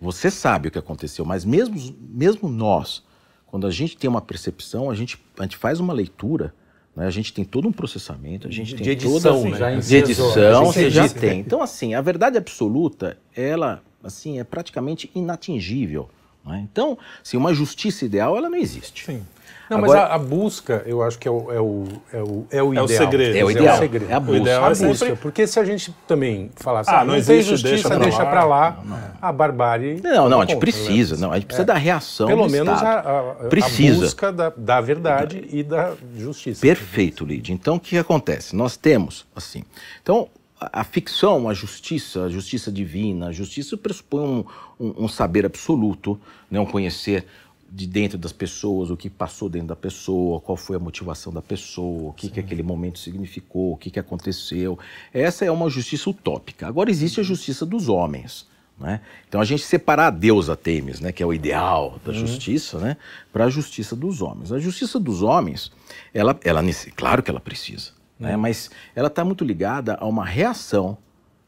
Você 0.00 0.30
sabe 0.30 0.68
o 0.68 0.70
que 0.70 0.78
aconteceu, 0.78 1.24
mas 1.24 1.44
mesmo, 1.44 1.96
mesmo 2.00 2.48
nós, 2.48 3.02
quando 3.50 3.66
a 3.66 3.70
gente 3.70 3.96
tem 3.96 4.08
uma 4.08 4.20
percepção, 4.20 4.90
a 4.90 4.94
gente, 4.94 5.18
a 5.38 5.42
gente 5.42 5.56
faz 5.56 5.80
uma 5.80 5.92
leitura, 5.92 6.54
né? 6.94 7.06
a 7.06 7.10
gente 7.10 7.32
tem 7.32 7.44
todo 7.44 7.66
um 7.66 7.72
processamento, 7.72 8.46
a 8.46 8.50
gente 8.50 8.74
de 8.74 8.82
tem 8.82 8.92
edição, 8.92 9.42
toda, 9.42 9.70
né? 9.70 9.80
de 9.80 9.96
edição, 9.96 10.64
você 10.64 10.88
já 10.88 11.08
tem. 11.08 11.40
Então, 11.40 11.60
assim, 11.60 11.94
a 11.94 12.00
verdade 12.00 12.38
absoluta, 12.38 13.18
ela 13.34 13.82
assim, 14.02 14.38
é 14.38 14.44
praticamente 14.44 15.10
inatingível. 15.14 16.08
Né? 16.44 16.66
Então, 16.70 16.96
assim, 17.22 17.36
uma 17.36 17.52
justiça 17.52 18.04
ideal, 18.04 18.36
ela 18.36 18.48
não 18.48 18.56
existe. 18.56 19.04
Sim. 19.04 19.22
Não, 19.70 19.78
Agora, 19.78 20.00
mas 20.00 20.10
a, 20.10 20.14
a, 20.16 20.18
busca, 20.18 20.82
eu 20.84 21.00
acho 21.00 21.16
que 21.16 21.28
é 21.28 21.30
o, 21.30 21.52
é 21.52 21.60
o, 21.60 21.84
é 22.12 22.20
o, 22.20 22.46
é 22.50 22.60
o 22.60 22.72
ideal. 22.72 22.76
É 22.76 22.82
o 22.82 22.88
segredo. 22.88 23.36
É 23.38 23.44
o 23.44 23.50
ideal. 23.52 23.66
É, 23.66 23.76
o 23.76 23.78
segredo. 23.78 24.10
é 24.10 24.14
a 24.14 24.18
busca. 24.18 24.32
O 24.32 24.42
ideal 24.42 24.62
é 24.62 24.66
a 24.66 24.68
busca. 24.70 24.94
Sempre... 24.94 25.16
Porque 25.16 25.46
se 25.46 25.60
a 25.60 25.64
gente 25.64 25.94
também 26.08 26.50
falasse, 26.56 26.90
ah, 26.90 26.94
ah 26.94 26.98
não, 27.04 27.12
não 27.12 27.16
existe, 27.16 27.50
justiça, 27.50 27.88
deixa, 27.88 27.98
deixa 28.00 28.26
para 28.26 28.44
lá, 28.44 28.72
pra 28.72 28.90
lá 28.90 29.12
a 29.22 29.32
barbárie... 29.32 30.00
Não, 30.02 30.28
não, 30.28 30.40
a 30.40 30.44
gente 30.44 30.58
precisa. 30.58 31.16
Não, 31.16 31.30
a 31.30 31.36
gente 31.36 31.46
precisa 31.46 31.62
é. 31.62 31.66
da 31.66 31.74
reação 31.74 32.26
Pelo 32.26 32.48
menos 32.48 32.82
a, 32.82 32.98
a, 32.98 33.22
precisa. 33.48 33.98
a 33.98 34.00
busca 34.00 34.32
da, 34.32 34.52
da 34.56 34.80
verdade 34.80 35.46
e 35.52 35.62
da 35.62 35.92
justiça. 36.16 36.62
Perfeito, 36.62 37.24
Lid. 37.24 37.52
Então, 37.52 37.76
o 37.76 37.80
que 37.80 37.96
acontece? 37.96 38.56
Nós 38.56 38.76
temos, 38.76 39.24
assim... 39.36 39.62
Então, 40.02 40.28
a, 40.60 40.82
ficção, 40.82 41.48
a 41.48 41.54
justiça, 41.54 42.24
a 42.24 42.28
justiça 42.28 42.72
divina, 42.72 43.28
a 43.28 43.32
justiça 43.32 43.76
pressupõe 43.76 44.22
um, 44.22 44.44
um, 44.80 45.04
um 45.04 45.08
saber 45.08 45.46
absoluto, 45.46 46.20
né, 46.50 46.58
um 46.58 46.66
conhecer 46.66 47.24
de 47.70 47.86
dentro 47.86 48.18
das 48.18 48.32
pessoas, 48.32 48.90
o 48.90 48.96
que 48.96 49.08
passou 49.08 49.48
dentro 49.48 49.68
da 49.68 49.76
pessoa, 49.76 50.40
qual 50.40 50.56
foi 50.56 50.76
a 50.76 50.78
motivação 50.78 51.32
da 51.32 51.40
pessoa, 51.40 52.10
o 52.10 52.12
que, 52.12 52.28
que 52.28 52.40
aquele 52.40 52.62
momento 52.62 52.98
significou, 52.98 53.72
o 53.72 53.76
que, 53.76 53.90
que 53.90 54.00
aconteceu. 54.00 54.78
Essa 55.12 55.44
é 55.44 55.50
uma 55.50 55.70
justiça 55.70 56.10
utópica. 56.10 56.66
Agora 56.66 56.90
existe 56.90 57.20
a 57.20 57.22
justiça 57.22 57.64
dos 57.64 57.88
homens. 57.88 58.48
Né? 58.78 59.00
Então 59.28 59.40
a 59.40 59.44
gente 59.44 59.62
separar 59.62 60.06
a 60.06 60.10
deusa 60.10 60.56
Temis, 60.56 61.00
né, 61.00 61.12
que 61.12 61.22
é 61.22 61.26
o 61.26 61.34
ideal 61.34 62.00
da 62.04 62.12
uhum. 62.12 62.18
justiça, 62.18 62.78
né, 62.78 62.96
para 63.30 63.44
a 63.44 63.50
justiça 63.50 63.94
dos 63.94 64.22
homens. 64.22 64.50
A 64.50 64.58
justiça 64.58 64.98
dos 64.98 65.22
homens, 65.22 65.70
ela, 66.14 66.38
ela 66.42 66.62
claro 66.96 67.22
que 67.22 67.30
ela 67.30 67.40
precisa, 67.40 67.90
uhum. 68.18 68.26
né, 68.26 68.36
mas 68.38 68.70
ela 68.96 69.08
está 69.08 69.22
muito 69.22 69.44
ligada 69.44 69.98
a 70.00 70.06
uma 70.06 70.24
reação 70.24 70.96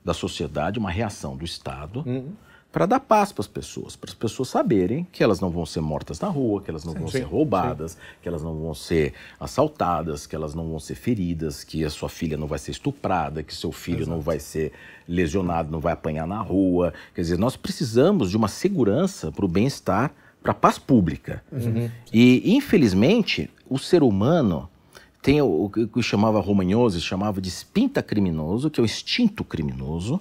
da 0.04 0.12
sociedade, 0.12 0.78
uma 0.78 0.90
reação 0.90 1.35
do 1.35 1.44
Estado. 1.44 2.04
Uhum 2.06 2.32
para 2.72 2.87
dar 2.87 3.00
paz 3.00 3.30
para 3.32 3.42
as 3.42 3.46
pessoas, 3.46 3.94
para 3.94 4.08
as 4.08 4.14
pessoas 4.14 4.48
saberem 4.48 5.06
que 5.12 5.22
elas 5.22 5.40
não 5.40 5.50
vão 5.50 5.66
ser 5.66 5.82
mortas 5.82 6.18
na 6.18 6.28
rua, 6.28 6.62
que 6.62 6.70
elas 6.70 6.85
não 6.85 6.94
sim, 6.94 6.98
vão 6.98 7.08
sim, 7.08 7.18
ser 7.18 7.24
roubadas, 7.24 7.92
sim. 7.92 7.98
que 8.22 8.28
elas 8.28 8.42
não 8.42 8.58
vão 8.58 8.74
ser 8.74 9.12
assaltadas, 9.38 10.26
que 10.26 10.35
elas 10.35 10.54
não 10.54 10.70
vão 10.70 10.80
ser 10.80 10.94
feridas, 10.94 11.62
que 11.62 11.85
a 11.85 11.90
sua 11.90 12.08
filha 12.08 12.37
não 12.37 12.46
vai 12.46 12.58
ser 12.58 12.70
estuprada, 12.70 13.42
que 13.42 13.54
seu 13.54 13.70
filho 13.70 13.98
Exato. 13.98 14.11
não 14.11 14.20
vai 14.22 14.40
ser 14.40 14.72
lesionado, 15.06 15.70
não 15.70 15.80
vai 15.80 15.92
apanhar 15.92 16.26
na 16.26 16.40
rua. 16.40 16.94
Quer 17.14 17.20
dizer, 17.20 17.38
nós 17.38 17.56
precisamos 17.56 18.30
de 18.30 18.38
uma 18.38 18.48
segurança 18.48 19.30
para 19.30 19.44
o 19.44 19.48
bem-estar, 19.48 20.11
para 20.42 20.52
a 20.52 20.54
paz 20.54 20.78
pública. 20.78 21.42
Uhum. 21.52 21.90
E, 22.11 22.56
infelizmente, 22.56 23.50
o 23.68 23.78
ser 23.78 24.02
humano 24.02 24.66
tem 25.20 25.42
o, 25.42 25.66
o 25.66 25.70
que 25.70 26.02
chamava 26.02 26.40
Romagnose, 26.40 27.00
chamava 27.02 27.38
de 27.38 27.50
espinta 27.50 28.02
criminoso, 28.02 28.70
que 28.70 28.80
é 28.80 28.82
o 28.82 28.85
instinto 28.85 29.44
criminoso, 29.44 30.18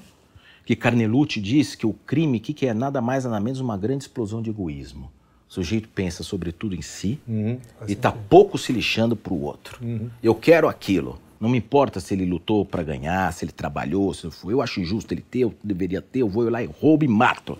que 0.71 0.75
Carnelucci 0.77 1.41
diz 1.41 1.75
que 1.75 1.85
o 1.85 1.91
crime 1.91 2.39
que, 2.39 2.53
que 2.53 2.65
é 2.65 2.73
nada 2.73 3.01
mais 3.01 3.25
nada 3.25 3.41
menos 3.41 3.59
uma 3.59 3.77
grande 3.77 4.05
explosão 4.05 4.41
de 4.41 4.49
egoísmo. 4.49 5.11
O 5.49 5.53
sujeito 5.53 5.89
pensa 5.89 6.23
sobretudo 6.23 6.73
em 6.73 6.81
si 6.81 7.19
uhum, 7.27 7.59
e 7.85 7.91
está 7.91 8.09
pouco 8.09 8.57
se 8.57 8.71
lixando 8.71 9.13
para 9.13 9.33
o 9.33 9.41
outro. 9.41 9.83
Uhum. 9.83 10.09
Eu 10.23 10.33
quero 10.33 10.69
aquilo. 10.69 11.19
Não 11.41 11.49
me 11.49 11.57
importa 11.57 11.99
se 11.99 12.13
ele 12.13 12.25
lutou 12.25 12.65
para 12.65 12.83
ganhar, 12.83 13.33
se 13.33 13.43
ele 13.43 13.51
trabalhou, 13.51 14.13
se 14.13 14.31
foi. 14.31 14.53
Eu 14.53 14.61
acho 14.61 14.79
injusto 14.79 15.13
ele 15.13 15.25
ter, 15.29 15.39
eu 15.39 15.53
deveria 15.61 16.01
ter, 16.01 16.19
eu 16.19 16.29
vou 16.29 16.49
lá 16.49 16.63
e 16.63 16.67
roubo 16.67 17.03
e 17.03 17.07
mato. 17.07 17.57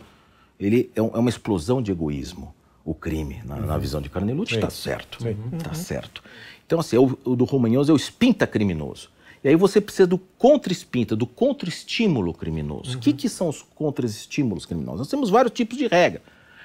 Ele 0.58 0.90
é, 0.96 1.02
um, 1.02 1.12
é 1.14 1.20
uma 1.20 1.30
explosão 1.30 1.82
de 1.82 1.92
egoísmo, 1.92 2.56
o 2.86 2.94
crime. 2.94 3.42
Na, 3.44 3.56
uhum. 3.56 3.66
na 3.66 3.78
visão 3.78 4.00
de 4.00 4.10
Carnelucci 4.10 4.56
está 4.56 4.70
certo. 4.70 5.18
Está 5.58 5.72
uhum. 5.72 5.76
certo. 5.76 6.24
Então, 6.66 6.80
assim, 6.80 6.96
o, 6.96 7.20
o 7.26 7.36
do 7.36 7.44
Romanhoso 7.44 7.92
é 7.92 7.94
o 7.94 7.98
espinta 7.98 8.48
criminoso. 8.48 9.10
E 9.44 9.50
aí 9.50 9.56
você 9.56 9.82
precisa 9.82 10.06
do 10.06 10.18
contra-espinta, 10.18 11.16
do 11.16 11.26
contra-estímulo 11.26 12.34
criminoso. 12.34 12.92
O 12.92 12.94
uhum. 12.94 13.00
que, 13.00 13.14
que 13.14 13.28
são 13.28 13.50
os 13.50 13.64
contra-estímulos 13.76 14.66
criminosos? 14.66 15.00
Nós 15.00 15.10
temos 15.10 15.30
vários 15.30 15.54
tipos 15.54 15.78
de 15.78 15.88
regra. 15.88 16.22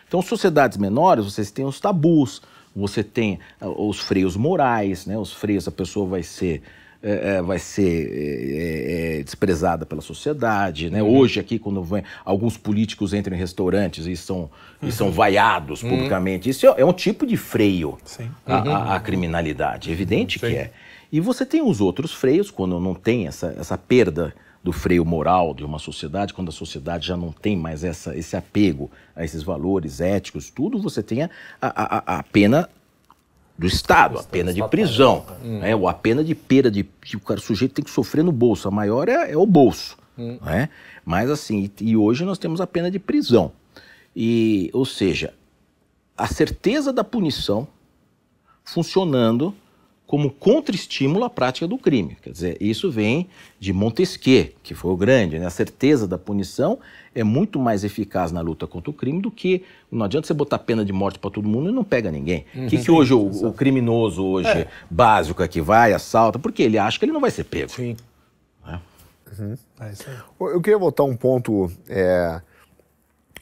Então, 0.06 0.20
sociedades 0.22 0.76
menores, 0.76 1.24
vocês 1.24 1.50
têm 1.50 1.64
os 1.64 1.80
tabus, 1.80 2.42
você 2.74 3.02
tem 3.02 3.38
uh, 3.60 3.88
os 3.88 3.98
freios 3.98 4.36
morais, 4.36 5.06
né? 5.06 5.18
os 5.18 5.32
freios, 5.32 5.66
a 5.66 5.72
pessoa 5.72 6.06
vai 6.06 6.22
ser, 6.22 6.62
é, 7.02 7.36
é, 7.36 7.42
vai 7.42 7.58
ser 7.58 9.18
é, 9.18 9.22
desprezada 9.22 9.86
pela 9.86 10.02
sociedade. 10.02 10.90
Né? 10.90 11.02
Uhum. 11.02 11.16
Hoje, 11.16 11.40
aqui, 11.40 11.58
quando 11.58 11.82
vem, 11.82 12.04
alguns 12.24 12.58
políticos 12.58 13.14
entram 13.14 13.34
em 13.34 13.38
restaurantes 13.38 14.06
e 14.06 14.14
são, 14.16 14.50
uhum. 14.82 14.88
e 14.88 14.92
são 14.92 15.06
uhum. 15.06 15.12
vaiados 15.14 15.82
uhum. 15.82 15.88
publicamente, 15.88 16.50
isso 16.50 16.66
é, 16.66 16.84
um 16.84 16.92
tipo 16.92 17.26
de 17.26 17.38
freio 17.38 17.98
à, 18.44 18.94
à, 18.94 19.00
criminalidade. 19.00 19.88
É 19.88 19.92
evidente 19.92 20.38
que 20.38 20.46
é. 20.46 20.72
E 21.10 21.20
você 21.20 21.46
tem 21.46 21.62
os 21.62 21.80
outros 21.80 22.12
freios, 22.12 22.50
quando 22.50 22.80
não 22.80 22.94
tem 22.94 23.26
essa, 23.26 23.54
essa 23.58 23.78
perda 23.78 24.34
do 24.62 24.72
freio 24.72 25.04
moral 25.04 25.54
de 25.54 25.64
uma 25.64 25.78
sociedade, 25.78 26.34
quando 26.34 26.48
a 26.48 26.52
sociedade 26.52 27.06
já 27.06 27.16
não 27.16 27.30
tem 27.30 27.56
mais 27.56 27.84
essa, 27.84 28.16
esse 28.16 28.36
apego 28.36 28.90
a 29.14 29.24
esses 29.24 29.42
valores 29.42 30.00
éticos, 30.00 30.50
tudo, 30.50 30.80
você 30.80 31.02
tem 31.02 31.22
a, 31.22 31.30
a, 31.60 32.18
a 32.18 32.22
pena 32.24 32.68
do 33.56 33.66
Estado, 33.66 34.18
a 34.18 34.22
pena 34.24 34.52
de 34.52 34.66
prisão, 34.68 35.24
hum. 35.42 35.60
né? 35.60 35.74
ou 35.74 35.88
a 35.88 35.94
pena 35.94 36.22
de 36.22 36.34
perda 36.34 36.70
de, 36.70 36.82
que 36.82 37.16
o 37.16 37.38
sujeito 37.38 37.74
tem 37.74 37.84
que 37.84 37.90
sofrer 37.90 38.24
no 38.24 38.32
bolso. 38.32 38.68
A 38.68 38.70
maior 38.70 39.08
é, 39.08 39.32
é 39.32 39.36
o 39.36 39.46
bolso. 39.46 39.96
Hum. 40.18 40.38
Né? 40.42 40.68
Mas 41.04 41.30
assim, 41.30 41.70
e, 41.80 41.90
e 41.90 41.96
hoje 41.96 42.24
nós 42.24 42.38
temos 42.38 42.60
a 42.60 42.66
pena 42.66 42.90
de 42.90 42.98
prisão. 42.98 43.52
E, 44.14 44.68
ou 44.72 44.84
seja, 44.84 45.32
a 46.16 46.26
certeza 46.26 46.92
da 46.92 47.04
punição 47.04 47.68
funcionando 48.64 49.54
como 50.06 50.30
contra-estímulo 50.30 51.24
à 51.24 51.30
prática 51.30 51.66
do 51.66 51.76
crime. 51.76 52.16
Quer 52.22 52.30
dizer, 52.30 52.56
isso 52.60 52.90
vem 52.90 53.28
de 53.58 53.72
Montesquieu, 53.72 54.52
que 54.62 54.72
foi 54.72 54.92
o 54.92 54.96
grande. 54.96 55.38
Né? 55.38 55.46
A 55.46 55.50
certeza 55.50 56.06
da 56.06 56.16
punição 56.16 56.78
é 57.12 57.24
muito 57.24 57.58
mais 57.58 57.82
eficaz 57.82 58.30
na 58.30 58.40
luta 58.40 58.66
contra 58.66 58.90
o 58.90 58.92
crime 58.92 59.20
do 59.20 59.30
que. 59.30 59.64
Não 59.90 60.04
adianta 60.04 60.28
você 60.28 60.34
botar 60.34 60.58
pena 60.60 60.84
de 60.84 60.92
morte 60.92 61.18
para 61.18 61.30
todo 61.30 61.48
mundo 61.48 61.70
e 61.70 61.72
não 61.72 61.82
pega 61.82 62.10
ninguém. 62.12 62.44
O 62.54 62.60
uhum, 62.60 62.66
que, 62.68 62.78
que 62.78 62.90
hoje 62.90 63.14
o, 63.14 63.48
o, 63.48 63.52
criminoso 63.52 64.24
hoje 64.24 64.48
é. 64.48 64.68
básico 64.88 65.42
é 65.42 65.48
que 65.48 65.60
vai, 65.60 65.92
assalta, 65.92 66.38
porque 66.38 66.62
ele 66.62 66.78
acha 66.78 66.98
que 66.98 67.04
ele 67.04 67.12
não 67.12 67.20
vai 67.20 67.30
ser 67.32 67.44
pego. 67.44 67.72
Sim. 67.72 67.96
É. 68.64 68.78
Uhum. 69.38 69.56
É 69.80 69.92
Eu 70.40 70.60
queria 70.60 70.78
voltar 70.78 71.02
um 71.02 71.16
ponto 71.16 71.68
é, 71.88 72.40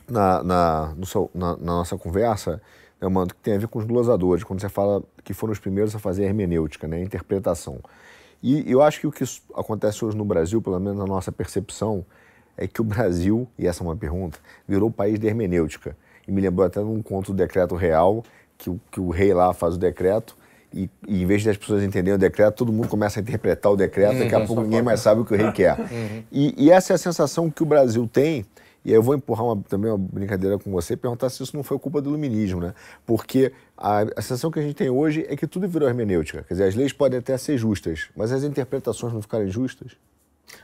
na, 0.09 0.42
na, 0.42 0.94
seu, 1.05 1.31
na, 1.35 1.57
na 1.59 1.72
nossa 1.72 1.98
conversa 1.98 2.62
é 3.05 3.07
uma 3.07 3.27
que 3.27 3.35
tem 3.37 3.55
a 3.55 3.59
ver 3.59 3.68
com 3.68 3.79
os 3.79 3.85
glosadores, 3.85 4.44
quando 4.44 4.61
você 4.61 4.68
fala 4.68 5.03
que 5.25 5.33
foram 5.33 5.53
os 5.53 5.59
primeiros 5.59 5.95
a 5.97 5.99
fazer 5.99 6.25
a 6.25 6.27
hermenêutica, 6.27 6.87
né, 6.87 6.99
a 6.99 7.01
interpretação. 7.01 7.79
E 8.43 8.71
eu 8.71 8.83
acho 8.83 9.01
que 9.01 9.07
o 9.07 9.11
que 9.11 9.25
acontece 9.55 10.05
hoje 10.05 10.17
no 10.17 10.25
Brasil, 10.25 10.61
pelo 10.61 10.79
menos 10.79 10.99
na 10.99 11.07
nossa 11.07 11.33
percepção, 11.33 12.05
é 12.57 12.69
que 12.69 12.81
o 12.81 12.85
Brasil, 12.85 13.49
e 13.59 13.67
essa 13.67 13.83
é 13.83 13.87
uma 13.87 13.97
pergunta, 13.97 14.39
virou 14.69 14.91
o 14.91 14.93
país 14.93 15.19
da 15.19 15.27
hermenêutica. 15.27 15.97
E 16.29 16.33
me 16.33 16.41
lembrou 16.41 16.67
até 16.67 16.81
de 16.81 16.87
um 16.87 17.03
conto 17.03 17.33
do 17.33 17.37
decreto 17.39 17.75
real, 17.75 18.23
que 18.59 18.69
o, 18.69 18.81
que 18.91 19.01
o 19.01 19.09
rei 19.09 19.33
lá 19.33 19.53
faz 19.53 19.75
o 19.77 19.79
decreto, 19.79 20.37
e, 20.73 20.91
e, 21.07 21.23
em 21.23 21.27
vez 21.27 21.43
de 21.43 21.51
as 21.51 21.57
pessoas 21.57 21.83
entenderem 21.85 22.17
o 22.17 22.19
decreto, 22.19 22.57
todo 22.57 22.73
mundo 22.73 22.89
começa 22.89 23.21
a 23.21 23.23
interpretar 23.23 23.71
o 23.71 23.77
decreto, 23.77 24.19
daqui 24.19 24.35
a 24.35 24.41
uhum. 24.41 24.47
pouco 24.47 24.63
ninguém 24.63 24.83
mais 24.83 25.01
sabe 25.01 25.21
o 25.21 25.25
que 25.25 25.33
o 25.33 25.37
rei 25.37 25.53
quer. 25.53 25.79
Uhum. 25.79 26.23
E, 26.33 26.65
e 26.65 26.71
essa 26.71 26.93
é 26.93 26.95
a 26.97 26.99
sensação 26.99 27.49
que 27.49 27.63
o 27.63 27.67
Brasil 27.67 28.09
tem 28.13 28.45
e 28.85 28.90
aí 28.90 28.97
eu 28.97 29.03
vou 29.03 29.14
empurrar 29.14 29.47
uma, 29.47 29.62
também 29.62 29.90
uma 29.90 29.99
brincadeira 29.99 30.59
com 30.59 30.70
você, 30.70 30.97
perguntar 30.97 31.31
se 31.31 31.42
isso 31.42 31.57
não 31.57 31.62
foi 31.62 31.79
culpa 31.79 32.03
do 32.03 32.11
iluminismo, 32.11 32.61
né? 32.61 32.75
Porque 33.07 33.53
a, 33.77 34.03
a 34.03 34.23
sensação 34.23 34.51
que 34.51 34.59
a 34.59 34.62
gente 34.62 34.75
tem 34.75 34.90
hoje 34.90 35.25
é 35.29 35.37
que 35.37 35.47
tudo 35.47 35.66
virou 35.66 35.88
hermenêutica. 35.88 36.42
Quer 36.42 36.55
dizer, 36.55 36.64
as 36.64 36.75
leis 36.75 36.92
podem 36.92 37.18
até 37.18 37.37
ser 37.38 37.57
justas, 37.57 38.09
mas 38.14 38.31
as 38.31 38.44
interpretações 38.44 39.12
não 39.12 39.23
ficarem 39.23 39.49
justas? 39.49 39.92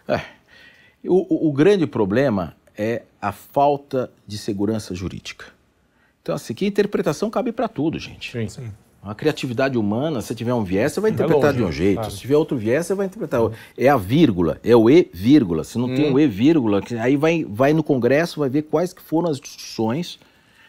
É. 0.06 0.20
O, 1.04 1.46
o, 1.46 1.48
o 1.48 1.52
grande 1.52 1.86
problema 1.86 2.54
é 2.76 3.02
a 3.20 3.32
falta 3.32 4.10
de 4.26 4.36
segurança 4.36 4.94
jurídica. 4.94 5.46
Então, 6.22 6.34
assim, 6.34 6.52
que 6.52 6.66
interpretação 6.66 7.30
cabe 7.30 7.52
para 7.52 7.68
tudo, 7.68 7.98
gente. 7.98 8.32
Sim, 8.32 8.48
sim. 8.48 8.72
A 9.02 9.14
criatividade 9.14 9.78
humana, 9.78 10.20
se 10.20 10.34
tiver 10.34 10.52
um 10.52 10.62
viés, 10.62 10.92
você 10.92 11.00
vai 11.00 11.10
interpretar 11.10 11.42
é 11.42 11.46
longe, 11.46 11.58
de 11.58 11.64
um 11.64 11.72
jeito. 11.72 11.96
Claro. 11.96 12.10
Se 12.10 12.18
tiver 12.18 12.36
outro 12.36 12.56
viés, 12.56 12.84
você 12.84 12.94
vai 12.94 13.06
interpretar 13.06 13.40
outro. 13.40 13.58
É 13.76 13.88
a 13.88 13.96
vírgula, 13.96 14.60
é 14.62 14.76
o 14.76 14.90
E 14.90 15.08
vírgula. 15.12 15.64
Se 15.64 15.78
não 15.78 15.86
hum. 15.86 15.94
tem 15.94 16.12
o 16.12 16.20
E 16.20 16.26
vírgula, 16.26 16.82
aí 17.00 17.16
vai, 17.16 17.44
vai 17.48 17.72
no 17.72 17.82
Congresso, 17.82 18.40
vai 18.40 18.50
ver 18.50 18.62
quais 18.62 18.92
que 18.92 19.00
foram 19.00 19.30
as 19.30 19.40
discussões 19.40 20.18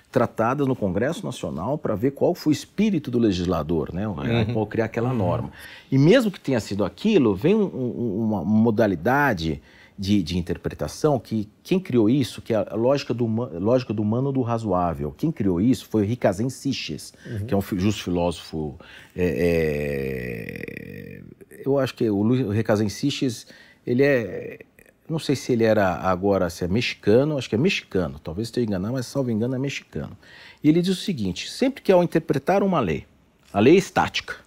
tratadas 0.09 0.67
no 0.67 0.75
Congresso 0.75 1.25
Nacional 1.25 1.77
para 1.77 1.95
ver 1.95 2.11
qual 2.11 2.35
foi 2.35 2.51
o 2.51 2.53
espírito 2.53 3.09
do 3.09 3.17
legislador, 3.17 3.93
né? 3.93 4.07
Uhum. 4.07 4.65
criar 4.65 4.85
aquela 4.85 5.13
norma. 5.13 5.51
E 5.91 5.97
mesmo 5.97 6.29
que 6.29 6.39
tenha 6.39 6.59
sido 6.59 6.83
aquilo, 6.83 7.33
vem 7.33 7.55
um, 7.55 7.63
um, 7.63 8.23
uma 8.25 8.43
modalidade 8.43 9.61
de, 10.01 10.23
de, 10.23 10.35
interpretação 10.35 11.19
que 11.19 11.47
quem 11.61 11.79
criou 11.79 12.09
isso, 12.09 12.41
que 12.41 12.55
é 12.55 12.57
a 12.57 12.73
lógica 12.73 13.13
do, 13.13 13.27
lógica 13.27 13.93
do 13.93 14.01
humano 14.01 14.31
do 14.31 14.41
razoável, 14.41 15.13
quem 15.15 15.31
criou 15.31 15.61
isso 15.61 15.85
foi 15.85 16.01
o 16.01 16.05
Ricazem 16.05 16.49
Siches, 16.49 17.13
uhum. 17.23 17.45
que 17.45 17.53
é 17.53 17.57
um 17.57 17.61
justo 17.61 18.05
filósofo. 18.05 18.79
É, 19.15 21.21
é, 21.21 21.61
eu 21.63 21.77
acho 21.77 21.93
que 21.93 22.09
o 22.09 22.49
Ricazem 22.49 22.89
Siches, 22.89 23.45
ele 23.85 24.01
é. 24.01 24.61
Não 25.07 25.19
sei 25.19 25.35
se 25.35 25.53
ele 25.53 25.65
era 25.65 25.97
agora, 25.97 26.49
se 26.49 26.63
é 26.63 26.67
mexicano, 26.67 27.37
acho 27.37 27.47
que 27.47 27.53
é 27.53 27.57
mexicano, 27.57 28.17
talvez 28.17 28.47
esteja 28.47 28.65
enganado, 28.65 28.93
mas 28.93 29.05
salvo 29.05 29.29
engano 29.29 29.53
é 29.53 29.59
mexicano. 29.59 30.17
E 30.63 30.69
ele 30.69 30.81
diz 30.81 30.97
o 30.97 30.99
seguinte: 30.99 31.47
sempre 31.47 31.83
que 31.83 31.91
ao 31.91 32.03
interpretar 32.03 32.63
uma 32.63 32.79
lei, 32.79 33.05
a 33.53 33.59
lei 33.59 33.75
é 33.75 33.77
estática, 33.77 34.37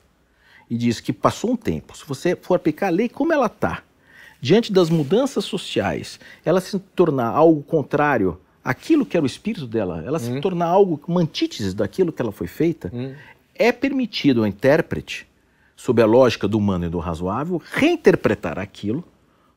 e 0.68 0.76
diz 0.76 0.98
que 0.98 1.12
passou 1.12 1.52
um 1.52 1.56
tempo, 1.56 1.96
se 1.96 2.04
você 2.04 2.34
for 2.34 2.56
aplicar 2.56 2.88
a 2.88 2.90
lei 2.90 3.08
como 3.08 3.32
ela 3.32 3.46
está, 3.46 3.84
diante 4.44 4.70
das 4.70 4.90
mudanças 4.90 5.42
sociais, 5.46 6.20
ela 6.44 6.60
se 6.60 6.78
tornar 6.78 7.28
algo 7.28 7.62
contrário 7.62 8.38
àquilo 8.62 9.06
que 9.06 9.16
era 9.16 9.24
o 9.24 9.26
espírito 9.26 9.66
dela, 9.66 10.04
ela 10.04 10.18
se 10.18 10.30
hum. 10.30 10.38
tornar 10.38 10.66
algo, 10.66 11.00
uma 11.08 11.22
antítese 11.22 11.74
daquilo 11.74 12.12
que 12.12 12.20
ela 12.20 12.30
foi 12.30 12.46
feita, 12.46 12.90
hum. 12.92 13.14
é 13.54 13.72
permitido 13.72 14.42
ao 14.42 14.46
intérprete, 14.46 15.26
sob 15.74 16.02
a 16.02 16.04
lógica 16.04 16.46
do 16.46 16.58
humano 16.58 16.84
e 16.84 16.90
do 16.90 16.98
razoável, 16.98 17.60
reinterpretar 17.72 18.58
aquilo 18.58 19.02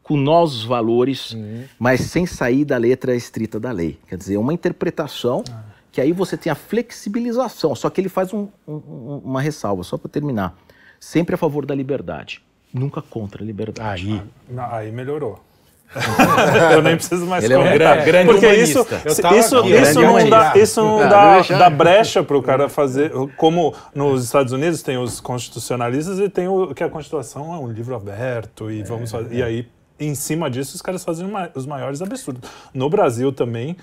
com 0.01 0.15
novos 0.15 0.63
valores, 0.63 1.33
uhum. 1.33 1.65
mas 1.77 1.99
sem 1.99 2.25
sair 2.25 2.63
da 2.63 2.77
letra 2.77 3.13
estrita 3.13 3.59
da 3.59 3.73
lei. 3.73 3.99
Quer 4.07 4.15
dizer, 4.17 4.37
uma 4.37 4.53
interpretação 4.53 5.43
ah. 5.51 5.65
que 5.91 5.99
aí 5.99 6.13
você 6.13 6.37
tem 6.37 6.49
a 6.49 6.55
flexibilização, 6.55 7.75
só 7.75 7.89
que 7.89 7.99
ele 7.99 8.07
faz 8.07 8.33
um, 8.33 8.47
um, 8.65 9.21
uma 9.25 9.41
ressalva, 9.41 9.83
só 9.83 9.97
para 9.97 10.09
terminar. 10.09 10.57
Sempre 10.97 11.35
a 11.35 11.37
favor 11.37 11.65
da 11.65 11.75
liberdade, 11.75 12.41
nunca 12.77 13.01
contra 13.01 13.43
a 13.43 13.45
liberdade. 13.45 14.21
Aí, 14.49 14.59
aí 14.71 14.91
melhorou. 14.91 15.41
eu 16.73 16.81
nem 16.81 16.95
preciso 16.97 17.25
mais 17.25 17.43
Ele 17.43 17.55
comentar. 17.55 17.97
É 17.97 18.01
um 18.01 18.05
grande 18.05 18.31
Porque 18.31 18.53
isso, 18.53 18.85
isso, 19.05 19.57
aqui, 19.57 19.73
isso, 19.73 20.01
não 20.01 20.29
dá, 20.29 20.53
isso 20.57 20.81
não 20.81 20.99
dá, 20.99 21.41
dá 21.41 21.69
brecha 21.69 22.21
para 22.21 22.37
o 22.37 22.43
cara 22.43 22.67
fazer. 22.67 23.11
Como 23.37 23.73
nos 23.95 24.25
Estados 24.25 24.51
Unidos 24.51 24.81
tem 24.81 24.97
os 24.97 25.19
constitucionalistas 25.19 26.19
e 26.19 26.29
tem 26.29 26.47
o 26.47 26.73
que 26.73 26.83
a 26.83 26.89
Constituição 26.89 27.53
é 27.53 27.57
um 27.57 27.71
livro 27.71 27.95
aberto 27.95 28.69
e 28.69 28.83
vamos 28.83 29.11
fazer, 29.11 29.33
e 29.33 29.41
aí 29.41 29.67
em 29.99 30.13
cima 30.13 30.49
disso 30.49 30.75
os 30.75 30.81
caras 30.81 31.03
fazem 31.03 31.27
os 31.55 31.65
maiores 31.65 32.01
absurdos. 32.01 32.49
No 32.73 32.89
Brasil 32.89 33.31
também 33.31 33.77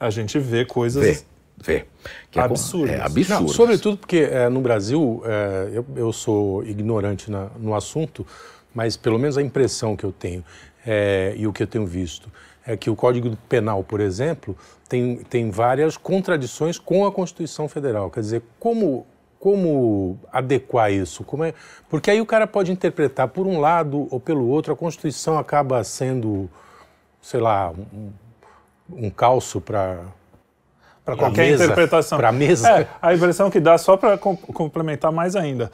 a 0.00 0.10
gente 0.10 0.38
vê 0.38 0.64
coisas 0.64 1.04
vê. 1.04 1.24
Vê. 1.62 1.84
Que 2.30 2.40
é 2.40 2.42
absurdo. 2.42 2.92
É, 2.92 3.00
absurdo. 3.00 3.48
sobretudo 3.52 3.96
porque 3.96 4.28
é, 4.30 4.48
no 4.48 4.60
Brasil, 4.60 5.22
é, 5.24 5.70
eu, 5.72 5.86
eu, 5.94 6.12
sou 6.12 6.64
ignorante 6.64 7.30
na, 7.30 7.48
no 7.56 7.72
assunto, 7.74 8.26
mas 8.74 8.96
pelo 8.96 9.18
menos 9.18 9.38
a 9.38 9.42
impressão 9.42 9.96
que 9.96 10.04
eu 10.04 10.10
tenho 10.10 10.44
é, 10.84 11.34
e 11.36 11.46
o 11.46 11.52
que 11.52 11.62
eu 11.62 11.66
tenho 11.66 11.86
visto 11.86 12.28
é 12.66 12.76
que 12.76 12.90
o 12.90 12.96
Código 12.96 13.36
Penal, 13.48 13.84
por 13.84 14.00
exemplo, 14.00 14.56
tem, 14.88 15.18
tem 15.18 15.50
várias 15.50 15.96
contradições 15.96 16.78
com 16.78 17.06
a 17.06 17.12
Constituição 17.12 17.68
Federal. 17.68 18.10
Quer 18.10 18.20
dizer, 18.20 18.42
como, 18.58 19.06
como 19.38 20.18
adequar 20.32 20.92
isso? 20.92 21.24
Como 21.24 21.44
é... 21.44 21.54
Porque 21.88 22.10
aí 22.10 22.20
o 22.20 22.26
cara 22.26 22.46
pode 22.46 22.72
interpretar 22.72 23.28
por 23.28 23.46
um 23.46 23.60
lado 23.60 24.08
ou 24.10 24.20
pelo 24.20 24.48
outro, 24.48 24.72
a 24.72 24.76
Constituição 24.76 25.38
acaba 25.38 25.82
sendo, 25.82 26.48
sei 27.20 27.40
lá, 27.40 27.70
um, 27.70 28.10
um 28.90 29.10
calço 29.10 29.60
para 29.60 30.04
para 31.04 31.16
qualquer 31.16 31.50
mesa, 31.50 31.64
interpretação. 31.64 32.18
Para 32.18 32.28
a 32.28 32.32
mesa. 32.32 32.68
É, 32.68 32.86
a 33.00 33.14
impressão 33.14 33.50
que 33.50 33.60
dá, 33.60 33.76
só 33.76 33.96
para 33.96 34.16
complementar 34.18 35.10
mais 35.10 35.34
ainda, 35.34 35.70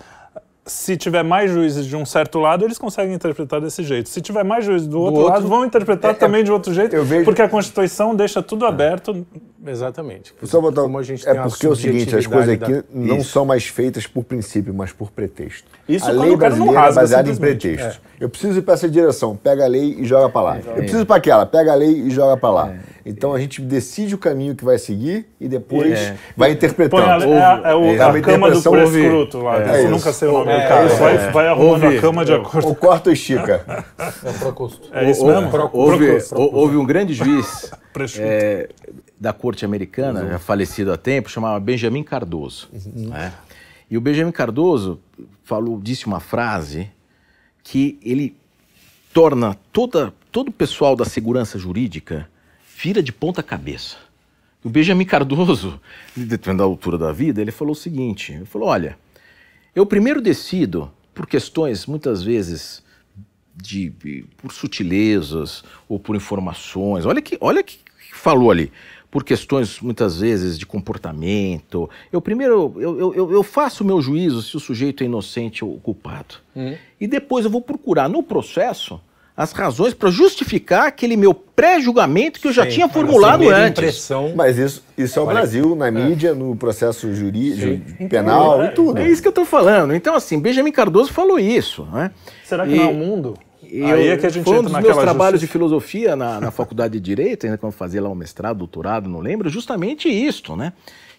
se 0.69 0.97
tiver 0.97 1.23
mais 1.25 1.51
juízes 1.51 1.87
de 1.87 1.97
um 1.97 2.05
certo 2.05 2.39
lado, 2.39 2.65
eles 2.65 2.79
conseguem 2.79 3.15
interpretar 3.15 3.61
desse 3.61 3.83
jeito. 3.83 4.09
Se 4.09 4.21
tiver 4.21 4.45
mais 4.45 4.65
juízes 4.65 4.87
do, 4.87 5.01
outro, 5.01 5.21
outro 5.21 5.35
lado, 5.35 5.49
vão 5.49 5.65
interpretar 5.65 6.13
é, 6.13 6.15
também 6.15 6.45
de 6.45 6.53
outro 6.53 6.73
jeito, 6.73 7.03
vejo... 7.03 7.25
porque 7.25 7.43
a 7.43 7.49
Constituição 7.49 8.15
deixa 8.15 8.43
tudo 8.43 8.65
é. 8.65 8.69
aberto. 8.69 9.27
Exatamente. 9.67 10.35
Só 10.45 10.61
botar... 10.61 10.83
Como 10.83 10.99
a 10.99 11.03
gente 11.03 11.29
é 11.29 11.35
porque 11.35 11.67
é 11.67 11.69
o 11.69 11.75
seguinte, 11.75 12.17
as 12.17 12.27
coisas 12.27 12.49
aqui 12.49 12.73
da... 12.73 12.85
não 12.93 13.19
Isso. 13.19 13.31
são 13.31 13.45
mais 13.45 13.67
feitas 13.67 14.07
por 14.07 14.25
princípio, 14.25 14.73
mas 14.73 14.93
por 14.93 15.11
pretexto. 15.11 15.67
Isso 15.89 16.09
a 16.09 16.13
lei 16.13 16.37
brasileira 16.37 16.87
é 16.87 16.93
baseada 16.93 17.31
em 17.31 17.37
pretextos. 17.37 18.01
É. 18.21 18.25
Eu 18.25 18.29
preciso 18.29 18.59
ir 18.59 18.63
para 18.63 18.75
essa 18.75 18.89
direção, 18.89 19.37
pega 19.37 19.65
a 19.65 19.69
lei 19.69 19.97
e 19.99 20.05
joga 20.05 20.29
para 20.29 20.41
lá. 20.41 20.57
É. 20.57 20.61
Eu 20.61 20.75
preciso 20.75 21.03
ir 21.03 21.07
para 21.07 21.17
aquela, 21.17 21.47
pega 21.47 21.73
a 21.73 21.75
lei 21.75 22.03
e 22.03 22.11
joga 22.11 22.37
para 22.37 22.51
lá. 22.51 22.71
É. 22.71 22.79
Então 23.05 23.33
a 23.33 23.39
gente 23.41 23.63
decide 23.63 24.15
o 24.15 24.19
caminho 24.19 24.55
que 24.55 24.65
vai 24.65 24.79
seguir 24.79 25.27
e 25.41 25.49
depois 25.49 25.99
é. 25.99 26.17
vai 26.37 26.53
interpretando. 26.53 27.03
A, 27.03 27.63
é, 27.65 27.71
é, 27.71 27.75
o, 27.75 27.85
é 27.85 28.01
a 28.01 28.21
cama 28.21 28.51
do 28.51 28.63
prescruto 28.63 29.39
lá. 29.39 29.63
É. 29.63 29.81
Isso 29.81 29.91
nunca 29.91 30.13
sei 30.13 30.29
o 30.29 30.33
nome 30.33 30.53
do 30.53 30.69
cara. 30.69 30.89
Vai, 30.89 31.31
vai 31.31 31.49
arrumando 31.49 31.87
a 31.87 32.01
cama 32.01 32.25
de 32.25 32.35
acordo. 32.35 32.69
O 32.69 32.75
corta 32.75 33.11
e 33.11 33.15
estica. 33.15 33.85
É 34.25 34.31
o 34.31 34.35
Procusto. 34.35 34.89
É 34.93 35.11
isso 35.11 35.25
mesmo? 35.25 35.51
Houve, 35.73 36.19
houve 36.35 36.77
um 36.77 36.85
grande 36.85 37.15
juiz 37.15 37.71
é, 38.19 38.69
da 39.21 39.33
corte 39.33 39.65
americana, 39.65 40.27
já 40.29 40.39
falecido 40.39 40.93
há 40.93 40.97
tempo, 40.97 41.29
chamava 41.29 41.59
Benjamin 41.59 42.03
Cardoso. 42.03 42.69
Uhum. 42.73 43.09
Né? 43.09 43.33
E 43.91 43.97
o 43.97 44.01
Benjamin 44.01 44.33
Cardoso 44.33 45.01
falou, 45.45 45.81
disse 45.81 46.07
uma 46.07 46.21
frase 46.21 46.91
que 47.63 47.99
ele 48.03 48.37
torna 49.13 49.57
toda, 49.73 50.13
todo 50.31 50.49
o 50.49 50.53
pessoal 50.53 50.95
da 50.95 51.05
segurança 51.05 51.59
jurídica 51.59 52.29
vira 52.77 53.03
de 53.03 53.13
ponta 53.13 53.43
cabeça. 53.43 53.97
O 54.63 54.69
Benjamin 54.69 55.05
Cardoso, 55.05 55.81
dependendo 56.17 56.59
da 56.59 56.65
altura 56.65 56.99
da 56.99 57.13
vida, 57.13 57.41
ele 57.41 57.53
falou 57.53 57.73
o 57.73 57.77
seguinte: 57.77 58.33
ele 58.33 58.45
falou, 58.45 58.69
olha, 58.69 58.99
eu 59.75 59.87
primeiro 59.87 60.21
decido 60.21 60.91
por 61.15 61.27
questões 61.27 61.87
muitas 61.87 62.23
vezes 62.23 62.83
de, 63.55 63.91
por 64.37 64.53
sutilezas 64.53 65.65
ou 65.89 65.99
por 65.99 66.15
informações. 66.15 67.07
Olha 67.07 67.23
que, 67.23 67.37
olha 67.41 67.63
que 67.63 67.79
falou 68.13 68.51
ali 68.51 68.73
por 69.11 69.25
questões 69.25 69.81
muitas 69.81 70.21
vezes 70.21 70.59
de 70.59 70.67
comportamento. 70.67 71.89
Eu 72.13 72.21
primeiro 72.21 72.75
eu, 72.77 73.15
eu, 73.15 73.33
eu 73.33 73.43
faço 73.43 73.83
o 73.83 73.87
meu 73.87 74.01
juízo 74.01 74.43
se 74.43 74.57
o 74.57 74.61
sujeito 74.61 75.03
é 75.03 75.07
inocente 75.07 75.65
ou 75.65 75.79
culpado. 75.79 76.37
Hum. 76.55 76.75
E 77.01 77.07
depois 77.07 77.45
eu 77.45 77.51
vou 77.51 77.61
procurar 77.61 78.09
no 78.09 78.23
processo 78.23 79.01
as 79.39 79.53
razões 79.53 79.95
para 79.95 80.11
justificar 80.11 80.89
aquele 80.89 81.17
meu 81.17 81.33
pré-julgamento 81.33 82.41
que 82.41 82.49
eu 82.49 82.53
já 82.53 82.65
Sim, 82.65 82.71
tinha 82.71 82.89
formulado 82.89 83.49
antes. 83.49 83.79
Impressão... 83.79 84.33
Mas 84.35 84.59
isso, 84.59 84.83
isso 84.99 85.17
é 85.17 85.23
o 85.23 85.27
Olha, 85.27 85.35
Brasil, 85.35 85.77
na 85.77 85.87
é. 85.87 85.91
mídia, 85.93 86.35
no 86.35 86.57
processo 86.57 87.15
jurídico, 87.15 88.09
penal 88.09 88.57
então, 88.57 88.65
e 88.65 88.75
tudo. 88.75 88.99
É 88.99 89.09
isso 89.09 89.23
que 89.23 89.29
eu 89.29 89.31
estou 89.31 89.45
falando. 89.45 89.95
Então, 89.95 90.17
assim, 90.17 90.41
Benjamin 90.41 90.73
Cardoso 90.73 91.13
falou 91.13 91.39
isso. 91.39 91.85
Né? 91.85 92.11
Será 92.45 92.67
que 92.67 92.75
e... 92.75 92.79
não 92.79 92.85
é 92.87 92.89
o 92.89 92.95
mundo? 92.95 93.39
Eu, 93.71 93.87
Aí 93.87 94.09
é 94.09 94.17
que 94.17 94.27
a 94.27 94.31
gente 94.31 94.45
foi 94.45 94.59
um 94.59 94.63
dos 94.63 94.73
meus 94.73 94.97
trabalhos 94.97 95.41
justiça. 95.41 95.47
de 95.47 95.53
filosofia 95.53 96.17
na, 96.17 96.41
na 96.41 96.51
faculdade 96.51 96.95
de 96.95 97.01
Direito, 97.01 97.47
ainda 97.47 97.59
quando 97.59 97.73
fazia 97.73 98.03
lá 98.03 98.09
um 98.09 98.15
mestrado, 98.15 98.59
doutorado, 98.59 99.09
não 99.09 99.21
lembro, 99.21 99.49
justamente 99.49 100.09
isto, 100.09 100.57
né? 100.57 100.73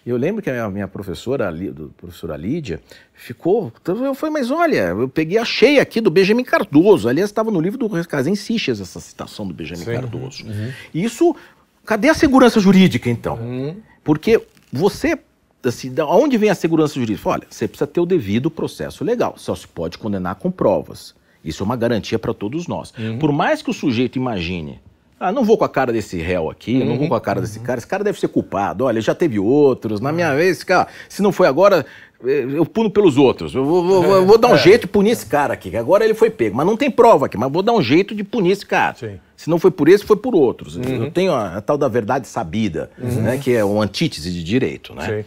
Eu 0.04 0.16
lembro 0.16 0.42
que 0.42 0.48
a 0.48 0.68
minha 0.70 0.88
professora, 0.88 1.50
a 1.50 1.52
professora 1.96 2.36
Lídia, 2.36 2.80
ficou. 3.12 3.70
Eu 3.86 4.14
falei, 4.14 4.32
mas 4.32 4.50
olha, 4.50 4.88
eu 4.88 5.08
peguei, 5.08 5.36
achei 5.36 5.78
aqui 5.78 6.00
do 6.00 6.10
Benjamin 6.10 6.42
Cardoso. 6.42 7.08
Aliás, 7.08 7.28
estava 7.28 7.50
no 7.50 7.60
livro 7.60 7.78
do 7.78 7.88
Casim 8.06 8.34
Seixas 8.34 8.80
essa 8.80 8.98
citação 8.98 9.46
do 9.46 9.52
Benjamin 9.52 9.84
Sim. 9.84 9.92
Cardoso. 9.92 10.44
Uhum. 10.46 10.72
Isso. 10.94 11.36
Cadê 11.84 12.08
a 12.08 12.14
segurança 12.14 12.58
jurídica, 12.58 13.10
então? 13.10 13.36
Uhum. 13.36 13.76
Porque 14.02 14.40
você 14.72 15.18
assim, 15.62 15.92
da 15.92 16.06
onde 16.06 16.38
vem 16.38 16.48
a 16.48 16.54
segurança 16.54 16.94
jurídica? 16.94 17.28
Olha, 17.28 17.46
você 17.50 17.68
precisa 17.68 17.86
ter 17.86 18.00
o 18.00 18.06
devido 18.06 18.50
processo 18.50 19.04
legal, 19.04 19.34
só 19.36 19.54
se 19.54 19.68
pode 19.68 19.98
condenar 19.98 20.36
com 20.36 20.50
provas. 20.50 21.14
Isso 21.44 21.62
é 21.62 21.66
uma 21.66 21.76
garantia 21.76 22.18
para 22.18 22.34
todos 22.34 22.66
nós. 22.66 22.92
Uhum. 22.98 23.18
Por 23.18 23.32
mais 23.32 23.62
que 23.62 23.70
o 23.70 23.72
sujeito 23.72 24.16
imagine 24.16 24.80
ah, 25.20 25.30
não 25.30 25.44
vou 25.44 25.58
com 25.58 25.66
a 25.66 25.68
cara 25.68 25.92
desse 25.92 26.16
réu 26.16 26.48
aqui, 26.48 26.78
uhum, 26.78 26.86
não 26.86 26.96
vou 26.96 27.06
com 27.06 27.14
a 27.14 27.20
cara 27.20 27.40
uhum. 27.40 27.44
desse 27.44 27.60
cara. 27.60 27.76
Esse 27.76 27.86
cara 27.86 28.02
deve 28.02 28.18
ser 28.18 28.28
culpado. 28.28 28.86
Olha, 28.86 29.02
já 29.02 29.14
teve 29.14 29.38
outros. 29.38 30.00
Na 30.00 30.10
minha 30.10 30.34
vez, 30.34 30.64
cara, 30.64 30.88
se 31.10 31.20
não 31.20 31.30
foi 31.30 31.46
agora, 31.46 31.84
eh, 32.24 32.46
eu 32.54 32.64
puno 32.64 32.90
pelos 32.90 33.18
outros. 33.18 33.54
Eu 33.54 33.62
vou, 33.62 33.84
vou, 33.84 34.24
vou 34.24 34.38
dar 34.38 34.48
um 34.48 34.54
é. 34.54 34.58
jeito 34.58 34.82
de 34.82 34.86
punir 34.86 35.10
esse 35.10 35.26
cara 35.26 35.52
aqui. 35.52 35.76
Agora 35.76 36.06
ele 36.06 36.14
foi 36.14 36.30
pego. 36.30 36.56
Mas 36.56 36.64
não 36.64 36.74
tem 36.74 36.90
prova 36.90 37.26
aqui, 37.26 37.36
mas 37.36 37.52
vou 37.52 37.62
dar 37.62 37.74
um 37.74 37.82
jeito 37.82 38.14
de 38.14 38.24
punir 38.24 38.52
esse 38.52 38.64
cara. 38.64 38.94
Sim. 38.94 39.20
Se 39.36 39.50
não 39.50 39.58
foi 39.58 39.70
por 39.70 39.90
esse, 39.90 40.06
foi 40.06 40.16
por 40.16 40.34
outros. 40.34 40.76
Uhum. 40.76 41.04
Eu 41.04 41.10
tenho 41.10 41.32
a, 41.32 41.58
a, 41.58 41.60
tal 41.60 41.76
da 41.76 41.86
verdade 41.86 42.26
sabida, 42.26 42.90
uhum. 42.98 43.20
né, 43.20 43.36
que 43.36 43.54
é 43.54 43.62
uma 43.62 43.84
antítese 43.84 44.32
de 44.32 44.42
direito. 44.42 44.94
Né? 44.94 45.26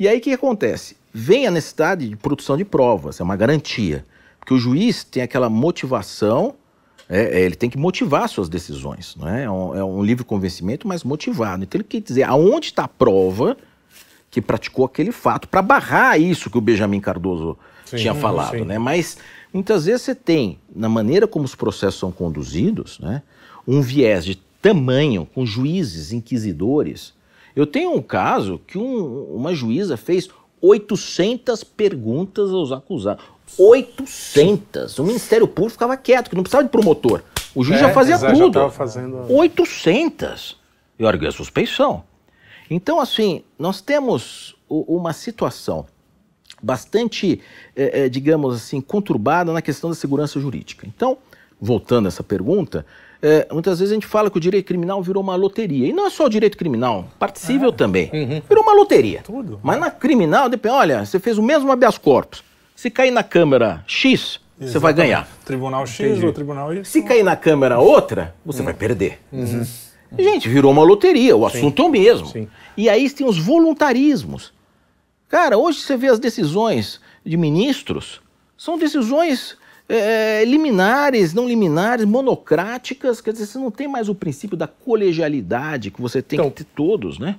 E 0.00 0.08
aí 0.08 0.18
o 0.18 0.20
que 0.20 0.32
acontece? 0.32 0.96
Vem 1.14 1.46
a 1.46 1.50
necessidade 1.52 2.08
de 2.08 2.16
produção 2.16 2.56
de 2.56 2.64
provas, 2.64 3.20
é 3.20 3.22
uma 3.22 3.36
garantia. 3.36 4.04
Porque 4.48 4.54
o 4.54 4.58
juiz 4.58 5.04
tem 5.04 5.22
aquela 5.22 5.50
motivação 5.50 6.54
é, 7.06 7.38
é, 7.38 7.40
ele 7.42 7.54
tem 7.54 7.68
que 7.68 7.76
motivar 7.76 8.26
suas 8.30 8.48
decisões. 8.48 9.14
Não 9.14 9.28
é? 9.28 9.44
É, 9.44 9.50
um, 9.50 9.74
é 9.74 9.84
um 9.84 10.02
livre 10.02 10.24
convencimento, 10.24 10.88
mas 10.88 11.04
motivado. 11.04 11.64
Então 11.64 11.78
ele 11.78 11.86
quer 11.86 12.00
dizer 12.00 12.22
aonde 12.22 12.68
está 12.68 12.84
a 12.84 12.88
prova 12.88 13.58
que 14.30 14.40
praticou 14.40 14.86
aquele 14.86 15.12
fato, 15.12 15.46
para 15.48 15.60
barrar 15.60 16.18
isso 16.18 16.48
que 16.48 16.56
o 16.56 16.62
Benjamin 16.62 16.98
Cardoso 16.98 17.58
sim, 17.84 17.96
tinha 17.96 18.14
falado. 18.14 18.64
Né? 18.64 18.78
Mas 18.78 19.18
muitas 19.52 19.84
vezes 19.84 20.00
você 20.00 20.14
tem, 20.14 20.58
na 20.74 20.88
maneira 20.88 21.26
como 21.26 21.44
os 21.44 21.54
processos 21.54 22.00
são 22.00 22.10
conduzidos, 22.10 22.98
né, 23.00 23.22
um 23.66 23.82
viés 23.82 24.24
de 24.24 24.36
tamanho 24.62 25.26
com 25.34 25.44
juízes 25.44 26.10
inquisidores. 26.10 27.12
Eu 27.54 27.66
tenho 27.66 27.92
um 27.94 28.00
caso 28.02 28.58
que 28.66 28.78
um, 28.78 29.34
uma 29.34 29.54
juíza 29.54 29.98
fez 29.98 30.30
800 30.60 31.64
perguntas 31.64 32.50
aos 32.50 32.72
acusados. 32.72 33.24
800. 33.56 34.98
O 34.98 35.04
Ministério 35.04 35.46
Público 35.46 35.72
ficava 35.72 35.96
quieto, 35.96 36.28
que 36.28 36.36
não 36.36 36.42
precisava 36.42 36.64
de 36.64 36.70
promotor. 36.70 37.22
O 37.54 37.64
juiz 37.64 37.78
é, 37.78 37.84
já 37.84 37.92
fazia 37.92 38.18
tudo. 38.18 38.58
Já 38.58 38.70
fazendo... 38.70 39.32
800. 39.32 40.58
E 40.98 41.06
arguei 41.06 41.28
a 41.28 41.32
suspeição. 41.32 42.04
Então, 42.70 43.00
assim, 43.00 43.42
nós 43.58 43.80
temos 43.80 44.54
uma 44.68 45.12
situação 45.12 45.86
bastante, 46.62 47.40
é, 47.74 48.04
é, 48.04 48.08
digamos 48.08 48.56
assim, 48.56 48.80
conturbada 48.80 49.52
na 49.52 49.62
questão 49.62 49.90
da 49.90 49.96
segurança 49.96 50.38
jurídica. 50.40 50.86
Então, 50.86 51.16
voltando 51.60 52.06
a 52.06 52.08
essa 52.08 52.22
pergunta, 52.22 52.84
é, 53.22 53.48
muitas 53.50 53.78
vezes 53.78 53.92
a 53.92 53.94
gente 53.94 54.06
fala 54.06 54.30
que 54.30 54.36
o 54.36 54.40
direito 54.40 54.66
criminal 54.66 55.02
virou 55.02 55.22
uma 55.22 55.34
loteria. 55.34 55.86
E 55.86 55.92
não 55.92 56.06
é 56.06 56.10
só 56.10 56.26
o 56.26 56.28
direito 56.28 56.56
criminal, 56.56 57.08
particível 57.18 57.70
é. 57.70 57.72
também. 57.72 58.10
Uhum. 58.12 58.42
Virou 58.48 58.62
uma 58.62 58.74
loteria. 58.74 59.22
Tudo. 59.22 59.58
Mas 59.62 59.80
na 59.80 59.90
criminal, 59.90 60.50
olha, 60.70 61.04
você 61.04 61.18
fez 61.18 61.38
o 61.38 61.42
mesmo 61.42 61.70
habeas 61.72 61.98
corpus. 61.98 62.42
Se 62.78 62.90
cair 62.90 63.10
na 63.10 63.24
câmera 63.24 63.82
X, 63.88 64.38
Exatamente. 64.60 64.72
você 64.72 64.78
vai 64.78 64.94
ganhar. 64.94 65.28
Tribunal 65.44 65.84
X 65.84 65.98
Entendi. 65.98 66.24
ou 66.24 66.32
Tribunal 66.32 66.72
Y. 66.72 66.84
Se 66.84 67.02
cair 67.02 67.24
na 67.24 67.34
câmera 67.34 67.80
outra, 67.80 68.36
você 68.46 68.62
vai 68.62 68.72
perder. 68.72 69.18
Uhum. 69.32 69.66
Gente, 70.16 70.48
virou 70.48 70.70
uma 70.70 70.84
loteria, 70.84 71.36
o 71.36 71.44
assunto 71.44 71.82
Sim. 71.82 71.86
é 71.86 71.88
o 71.88 71.90
mesmo. 71.90 72.28
Sim. 72.28 72.48
E 72.76 72.88
aí 72.88 73.10
tem 73.10 73.26
os 73.26 73.36
voluntarismos. 73.36 74.52
Cara, 75.28 75.58
hoje 75.58 75.80
você 75.80 75.96
vê 75.96 76.06
as 76.06 76.20
decisões 76.20 77.00
de 77.26 77.36
ministros, 77.36 78.20
são 78.56 78.78
decisões 78.78 79.56
é, 79.88 80.44
liminares, 80.44 81.34
não 81.34 81.48
liminares, 81.48 82.04
monocráticas, 82.04 83.20
quer 83.20 83.32
dizer, 83.32 83.46
você 83.46 83.58
não 83.58 83.72
tem 83.72 83.88
mais 83.88 84.08
o 84.08 84.14
princípio 84.14 84.56
da 84.56 84.68
colegialidade 84.68 85.90
que 85.90 86.00
você 86.00 86.22
tem 86.22 86.38
então, 86.38 86.48
que 86.48 86.62
ter 86.62 86.70
todos, 86.76 87.18
né? 87.18 87.38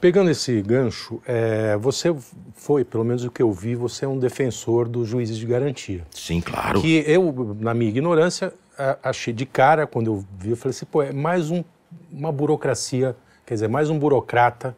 Pegando 0.00 0.30
esse 0.30 0.62
gancho, 0.62 1.20
é, 1.26 1.76
você 1.76 2.14
foi, 2.54 2.84
pelo 2.84 3.04
menos 3.04 3.24
o 3.24 3.30
que 3.30 3.42
eu 3.42 3.52
vi, 3.52 3.74
você 3.74 4.06
é 4.06 4.08
um 4.08 4.18
defensor 4.18 4.88
dos 4.88 5.08
juízes 5.08 5.36
de 5.36 5.44
garantia. 5.44 6.06
Sim, 6.10 6.40
claro. 6.40 6.80
Que 6.80 7.04
eu, 7.06 7.56
na 7.60 7.74
minha 7.74 7.90
ignorância, 7.90 8.52
achei 9.02 9.32
de 9.32 9.44
cara, 9.44 9.86
quando 9.86 10.06
eu 10.06 10.24
vi, 10.38 10.50
eu 10.50 10.56
falei 10.56 10.70
assim, 10.70 10.86
pô, 10.86 11.02
é 11.02 11.12
mais 11.12 11.50
um, 11.50 11.62
uma 12.10 12.32
burocracia, 12.32 13.14
quer 13.44 13.54
dizer, 13.54 13.68
mais 13.68 13.90
um 13.90 13.98
burocrata 13.98 14.76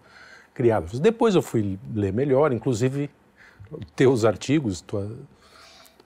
criado. 0.53 0.99
Depois 0.99 1.35
eu 1.35 1.43
fui 1.43 1.79
ler 1.95 2.13
melhor, 2.13 2.53
inclusive 2.53 3.09
teus 3.95 4.25
artigos, 4.25 4.81
tua... 4.81 5.11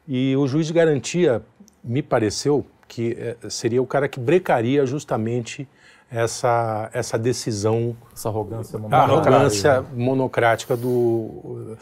e 0.07 0.37
o 0.37 0.47
juiz 0.47 0.67
de 0.67 0.73
garantia 0.73 1.43
me 1.83 2.03
pareceu 2.03 2.67
que 2.87 3.17
é, 3.19 3.37
seria 3.49 3.81
o 3.81 3.87
cara 3.87 4.09
que 4.09 4.19
brecaria 4.19 4.85
justamente 4.85 5.69
essa, 6.11 6.91
essa 6.93 7.17
decisão, 7.17 7.97
essa 8.13 8.29
arrogância 8.29 8.77
monocrática, 8.79 9.13
arrogância 9.13 9.85
monocrática 9.95 10.77
do. 10.77 11.77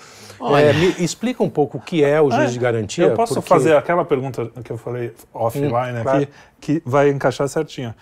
É, 0.58 0.72
me 0.74 1.02
explica 1.02 1.42
um 1.42 1.48
pouco 1.48 1.78
o 1.78 1.80
que 1.80 2.04
é 2.04 2.20
o 2.20 2.30
juiz 2.30 2.50
é, 2.50 2.52
de 2.52 2.58
garantia. 2.58 3.04
Eu 3.06 3.14
posso 3.14 3.34
porque... 3.34 3.48
fazer 3.48 3.74
aquela 3.74 4.04
pergunta 4.04 4.50
que 4.62 4.70
eu 4.70 4.76
falei 4.76 5.14
offline 5.32 5.68
hum, 5.68 6.02
claro. 6.02 6.18
aqui, 6.18 6.28
que 6.60 6.82
vai 6.84 7.08
encaixar 7.08 7.48
certinho. 7.48 7.94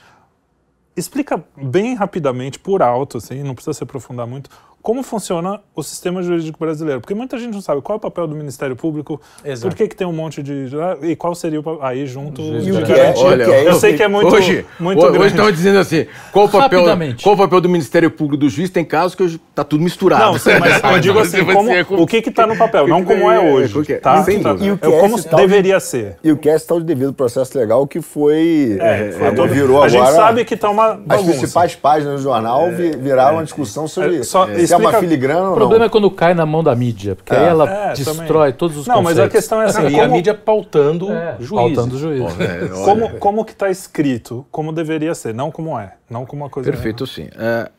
Explica 0.96 1.44
bem 1.56 1.94
rapidamente, 1.94 2.58
por 2.58 2.82
alto, 2.82 3.18
assim, 3.18 3.42
não 3.42 3.54
precisa 3.54 3.74
se 3.74 3.84
aprofundar 3.84 4.26
muito, 4.26 4.50
como 4.86 5.02
funciona 5.02 5.58
o 5.74 5.82
sistema 5.82 6.22
jurídico 6.22 6.60
brasileiro. 6.60 7.00
Porque 7.00 7.12
muita 7.12 7.36
gente 7.40 7.52
não 7.52 7.60
sabe 7.60 7.82
qual 7.82 7.96
é 7.96 7.98
o 7.98 8.00
papel 8.00 8.28
do 8.28 8.36
Ministério 8.36 8.76
Público, 8.76 9.20
Exato. 9.44 9.68
por 9.68 9.76
que, 9.76 9.88
que 9.88 9.96
tem 9.96 10.06
um 10.06 10.12
monte 10.12 10.44
de. 10.44 10.68
E 11.02 11.16
qual 11.16 11.34
seria 11.34 11.60
o 11.60 11.82
aí 11.82 12.06
junto. 12.06 12.40
E 12.40 12.70
o 12.70 12.86
que 12.86 12.92
é, 12.92 13.12
olha, 13.16 13.42
eu 13.42 13.74
sei 13.74 13.96
que 13.96 14.02
é 14.04 14.06
muito. 14.06 14.32
Hoje, 14.32 14.64
muito 14.78 15.04
hoje 15.04 15.26
estão 15.34 15.50
dizendo 15.50 15.80
assim: 15.80 16.06
qual 16.30 16.46
o, 16.46 16.48
papel, 16.48 16.84
qual 17.20 17.34
o 17.34 17.38
papel 17.38 17.60
do 17.60 17.68
Ministério 17.68 18.12
Público 18.12 18.36
do 18.36 18.48
juiz? 18.48 18.70
Tem 18.70 18.84
casos 18.84 19.16
que 19.16 19.24
está 19.24 19.64
tudo 19.64 19.82
misturado. 19.82 20.22
Não, 20.22 20.38
sim, 20.38 20.56
mas 20.60 20.78
eu 20.94 21.00
digo 21.00 21.18
assim: 21.18 21.44
como, 21.44 22.02
o 22.02 22.06
que 22.06 22.18
está 22.18 22.46
no 22.46 22.56
papel, 22.56 22.86
não 22.86 23.02
como 23.02 23.28
é 23.28 23.40
hoje. 23.40 23.96
Tá? 23.96 24.22
Sim, 24.22 24.40
e 24.60 24.70
o 24.70 24.78
que 24.78 24.86
é 24.86 25.00
como 25.00 25.20
deveria 25.20 25.80
ser. 25.80 26.16
E 26.22 26.30
o 26.30 26.36
que 26.36 26.48
é 26.48 26.56
tal 26.60 26.78
de 26.78 26.86
devido 26.86 27.12
processo 27.12 27.58
legal 27.58 27.88
que 27.88 28.00
foi. 28.00 28.78
É, 28.80 29.10
foi 29.18 29.34
todo, 29.34 29.48
virou 29.48 29.82
a 29.82 29.86
agora. 29.86 30.00
A 30.00 30.06
gente 30.06 30.14
sabe 30.14 30.44
que 30.44 30.54
está 30.54 30.70
uma. 30.70 31.00
As 31.08 31.22
principais 31.22 31.74
páginas 31.74 32.20
do 32.20 32.22
jornal 32.22 32.68
viraram 32.70 33.38
uma 33.38 33.42
discussão 33.44 33.88
sobre. 33.88 34.22
Só, 34.22 34.46
é 34.76 34.88
uma 34.88 34.92
filigrana 34.92 35.50
O 35.50 35.54
problema 35.54 35.78
não. 35.80 35.86
é 35.86 35.88
quando 35.88 36.10
cai 36.10 36.34
na 36.34 36.46
mão 36.46 36.62
da 36.62 36.74
mídia, 36.74 37.16
porque 37.16 37.34
é. 37.34 37.38
aí 37.38 37.44
ela 37.46 37.70
é, 37.70 37.92
destrói 37.92 38.24
também. 38.26 38.52
todos 38.52 38.76
os 38.76 38.86
Não, 38.86 38.96
conceitos. 38.96 39.18
mas 39.18 39.26
a 39.26 39.30
questão 39.30 39.62
é 39.62 39.64
assim, 39.66 39.82
como... 39.82 39.96
E 39.96 40.00
a 40.00 40.08
mídia 40.08 40.34
pautando 40.34 41.10
é, 41.12 41.36
juízes. 41.38 41.76
Pautando 41.76 41.98
juízes. 41.98 42.40
É, 42.40 42.68
como, 42.84 43.10
como 43.18 43.44
que 43.44 43.52
está 43.52 43.70
escrito, 43.70 44.46
como 44.50 44.72
deveria 44.72 45.14
ser, 45.14 45.34
não 45.34 45.50
como 45.50 45.78
é, 45.78 45.94
não 46.08 46.24
como 46.24 46.44
uma 46.44 46.50
coisa... 46.50 46.70
Perfeito, 46.70 47.06
sim. 47.06 47.28
É, 47.36 47.70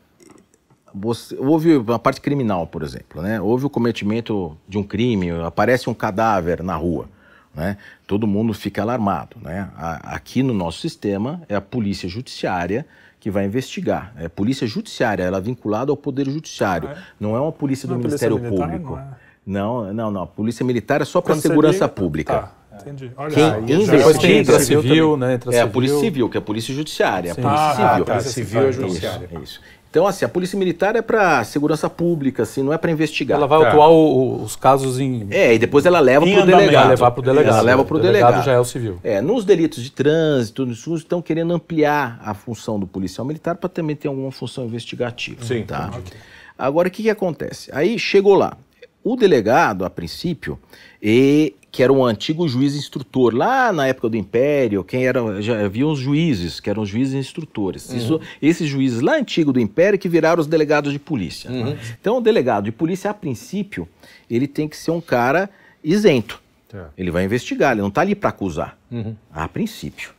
você, 0.94 1.36
houve 1.38 1.82
a 1.92 1.98
parte 1.98 2.20
criminal, 2.20 2.66
por 2.66 2.82
exemplo, 2.82 3.22
né? 3.22 3.40
Houve 3.40 3.66
o 3.66 3.70
cometimento 3.70 4.56
de 4.68 4.78
um 4.78 4.82
crime, 4.82 5.30
aparece 5.30 5.88
um 5.88 5.94
cadáver 5.94 6.62
na 6.62 6.74
rua, 6.76 7.06
né? 7.54 7.76
Todo 8.06 8.26
mundo 8.26 8.52
fica 8.54 8.82
alarmado, 8.82 9.36
né? 9.40 9.70
Aqui 9.76 10.42
no 10.42 10.54
nosso 10.54 10.80
sistema 10.80 11.42
é 11.48 11.54
a 11.54 11.60
polícia 11.60 12.08
judiciária 12.08 12.86
que 13.20 13.30
vai 13.30 13.44
investigar. 13.44 14.12
É 14.16 14.28
polícia 14.28 14.66
judiciária, 14.66 15.22
ela 15.22 15.38
é 15.38 15.40
vinculada 15.40 15.90
ao 15.90 15.96
poder 15.96 16.28
judiciário. 16.28 16.88
Ah, 16.88 16.98
é? 16.98 17.02
Não 17.18 17.36
é 17.36 17.40
uma 17.40 17.52
polícia 17.52 17.86
do 17.86 17.94
não, 17.94 18.00
Ministério 18.00 18.38
polícia 18.38 18.56
Público. 18.56 18.98
Não, 19.44 19.86
é? 19.86 19.92
não, 19.92 19.94
não, 19.94 20.10
não. 20.10 20.22
A 20.22 20.26
polícia 20.26 20.64
militar 20.64 21.00
é 21.00 21.04
só 21.04 21.20
para 21.20 21.34
segurança 21.36 21.78
seria... 21.78 21.88
pública. 21.88 22.34
Tá. 22.34 22.58
Entendi. 22.80 23.12
Olha, 23.16 23.34
Quem 23.34 23.44
aí, 23.44 23.82
investiga 23.82 24.34
entra 24.34 24.60
civil, 24.60 25.16
né? 25.16 25.34
Entra 25.34 25.54
é 25.54 25.60
a 25.60 25.66
polícia 25.66 25.98
civil, 25.98 26.28
que 26.28 26.36
é 26.36 26.40
a 26.40 26.42
polícia 26.42 26.72
judiciária. 26.72 27.34
Sim. 27.34 27.40
A 27.40 27.44
polícia 27.44 27.66
ah, 27.66 27.90
civil. 27.90 28.04
Tá, 28.04 28.16
a 28.16 28.20
civil 28.20 28.60
é 28.60 28.72
judiciária. 28.72 29.28
Isso, 29.32 29.42
isso. 29.42 29.60
Então, 29.90 30.06
assim, 30.06 30.24
a 30.24 30.28
polícia 30.28 30.58
militar 30.58 30.96
é 30.96 31.02
para 31.02 31.42
segurança 31.44 31.88
pública, 31.88 32.42
assim, 32.42 32.62
não 32.62 32.72
é 32.72 32.78
para 32.78 32.90
investigar. 32.90 33.38
Ela 33.38 33.46
vai 33.46 33.60
tá. 33.60 33.68
atuar 33.68 33.88
o, 33.88 34.42
os 34.42 34.54
casos 34.54 35.00
em. 35.00 35.26
É, 35.30 35.54
e 35.54 35.58
depois 35.58 35.86
ela 35.86 35.98
leva 35.98 36.26
para 36.26 36.42
o 36.42 36.46
delegado. 36.46 36.88
levar 36.88 37.10
para 37.10 37.20
o 37.20 37.22
delegado. 37.22 37.54
Ela 37.54 37.62
leva 37.62 37.84
para 37.84 37.96
o 37.96 38.00
delegado. 38.00 38.30
delegado 38.30 38.44
já 38.44 38.52
é 38.52 38.58
o 38.58 38.64
civil. 38.64 38.98
É, 39.02 39.20
nos 39.22 39.46
delitos 39.46 39.82
de 39.82 39.90
trânsito, 39.90 40.68
estão 40.94 41.22
querendo 41.22 41.54
ampliar 41.54 42.20
a 42.22 42.34
função 42.34 42.78
do 42.78 42.86
policial 42.86 43.26
militar 43.26 43.54
para 43.54 43.68
também 43.68 43.96
ter 43.96 44.08
alguma 44.08 44.30
função 44.30 44.66
investigativa. 44.66 45.42
Sim. 45.42 45.62
Tá? 45.62 45.88
Okay. 45.88 46.18
Agora, 46.58 46.88
o 46.88 46.90
que, 46.90 47.04
que 47.04 47.10
acontece? 47.10 47.70
Aí 47.72 47.98
chegou 47.98 48.34
lá. 48.34 48.56
O 49.02 49.16
delegado, 49.16 49.86
a 49.86 49.90
princípio, 49.90 50.58
e 51.02 51.54
que 51.70 51.82
era 51.82 51.92
um 51.92 52.04
antigo 52.04 52.48
juiz 52.48 52.74
instrutor, 52.74 53.34
lá 53.34 53.72
na 53.72 53.86
época 53.86 54.08
do 54.08 54.16
Império, 54.16 54.82
quem 54.82 55.06
era, 55.06 55.40
já 55.42 55.64
havia 55.64 55.86
uns 55.86 55.98
juízes, 55.98 56.60
que 56.60 56.70
eram 56.70 56.82
os 56.82 56.88
juízes 56.88 57.14
instrutores. 57.14 57.90
Uhum. 57.90 57.96
Isso, 57.96 58.20
esses 58.40 58.68
juízes 58.68 59.00
lá 59.00 59.16
antigo 59.16 59.52
do 59.52 59.60
Império 59.60 59.98
que 59.98 60.08
viraram 60.08 60.40
os 60.40 60.46
delegados 60.46 60.92
de 60.92 60.98
polícia. 60.98 61.50
Uhum. 61.50 61.76
Então, 62.00 62.18
o 62.18 62.20
delegado 62.20 62.64
de 62.64 62.72
polícia, 62.72 63.10
a 63.10 63.14
princípio, 63.14 63.86
ele 64.30 64.46
tem 64.46 64.66
que 64.68 64.76
ser 64.76 64.90
um 64.90 65.00
cara 65.00 65.50
isento. 65.84 66.40
É. 66.72 66.84
Ele 66.96 67.10
vai 67.10 67.24
investigar, 67.24 67.72
ele 67.72 67.80
não 67.80 67.88
está 67.88 68.00
ali 68.00 68.14
para 68.14 68.30
acusar, 68.30 68.76
uhum. 68.90 69.14
a 69.32 69.48
princípio. 69.48 70.10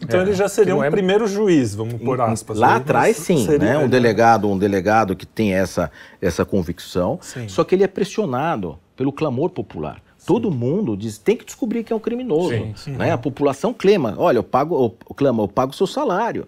Então 0.00 0.20
é, 0.20 0.22
ele 0.22 0.32
já 0.32 0.48
seria 0.48 0.74
um 0.74 0.82
é... 0.82 0.90
primeiro 0.90 1.26
juiz, 1.26 1.74
vamos 1.74 1.94
por 1.94 2.20
aspas. 2.20 2.58
Lá 2.58 2.76
atrás, 2.76 3.16
sim, 3.16 3.46
né? 3.58 3.78
Um 3.78 3.88
delegado, 3.88 4.48
um 4.48 4.58
delegado 4.58 5.16
que 5.16 5.26
tem 5.26 5.54
essa, 5.54 5.90
essa 6.20 6.44
convicção. 6.44 7.18
Sim. 7.20 7.48
Só 7.48 7.64
que 7.64 7.74
ele 7.74 7.84
é 7.84 7.88
pressionado 7.88 8.78
pelo 8.96 9.12
clamor 9.12 9.50
popular. 9.50 10.00
Todo 10.28 10.50
mundo 10.50 10.94
diz, 10.94 11.16
tem 11.16 11.38
que 11.38 11.44
descobrir 11.46 11.82
quem 11.82 11.94
é 11.94 11.96
o 11.96 12.00
criminoso. 12.00 12.50
Sim, 12.50 12.74
sim. 12.76 12.90
Né? 12.90 13.12
A 13.12 13.16
população 13.16 13.72
clama, 13.72 14.14
olha, 14.18 14.36
eu 14.36 14.42
pago, 14.42 14.94
eu, 15.08 15.14
clama, 15.14 15.42
eu 15.42 15.48
pago 15.48 15.72
o 15.72 15.74
seu 15.74 15.86
salário. 15.86 16.46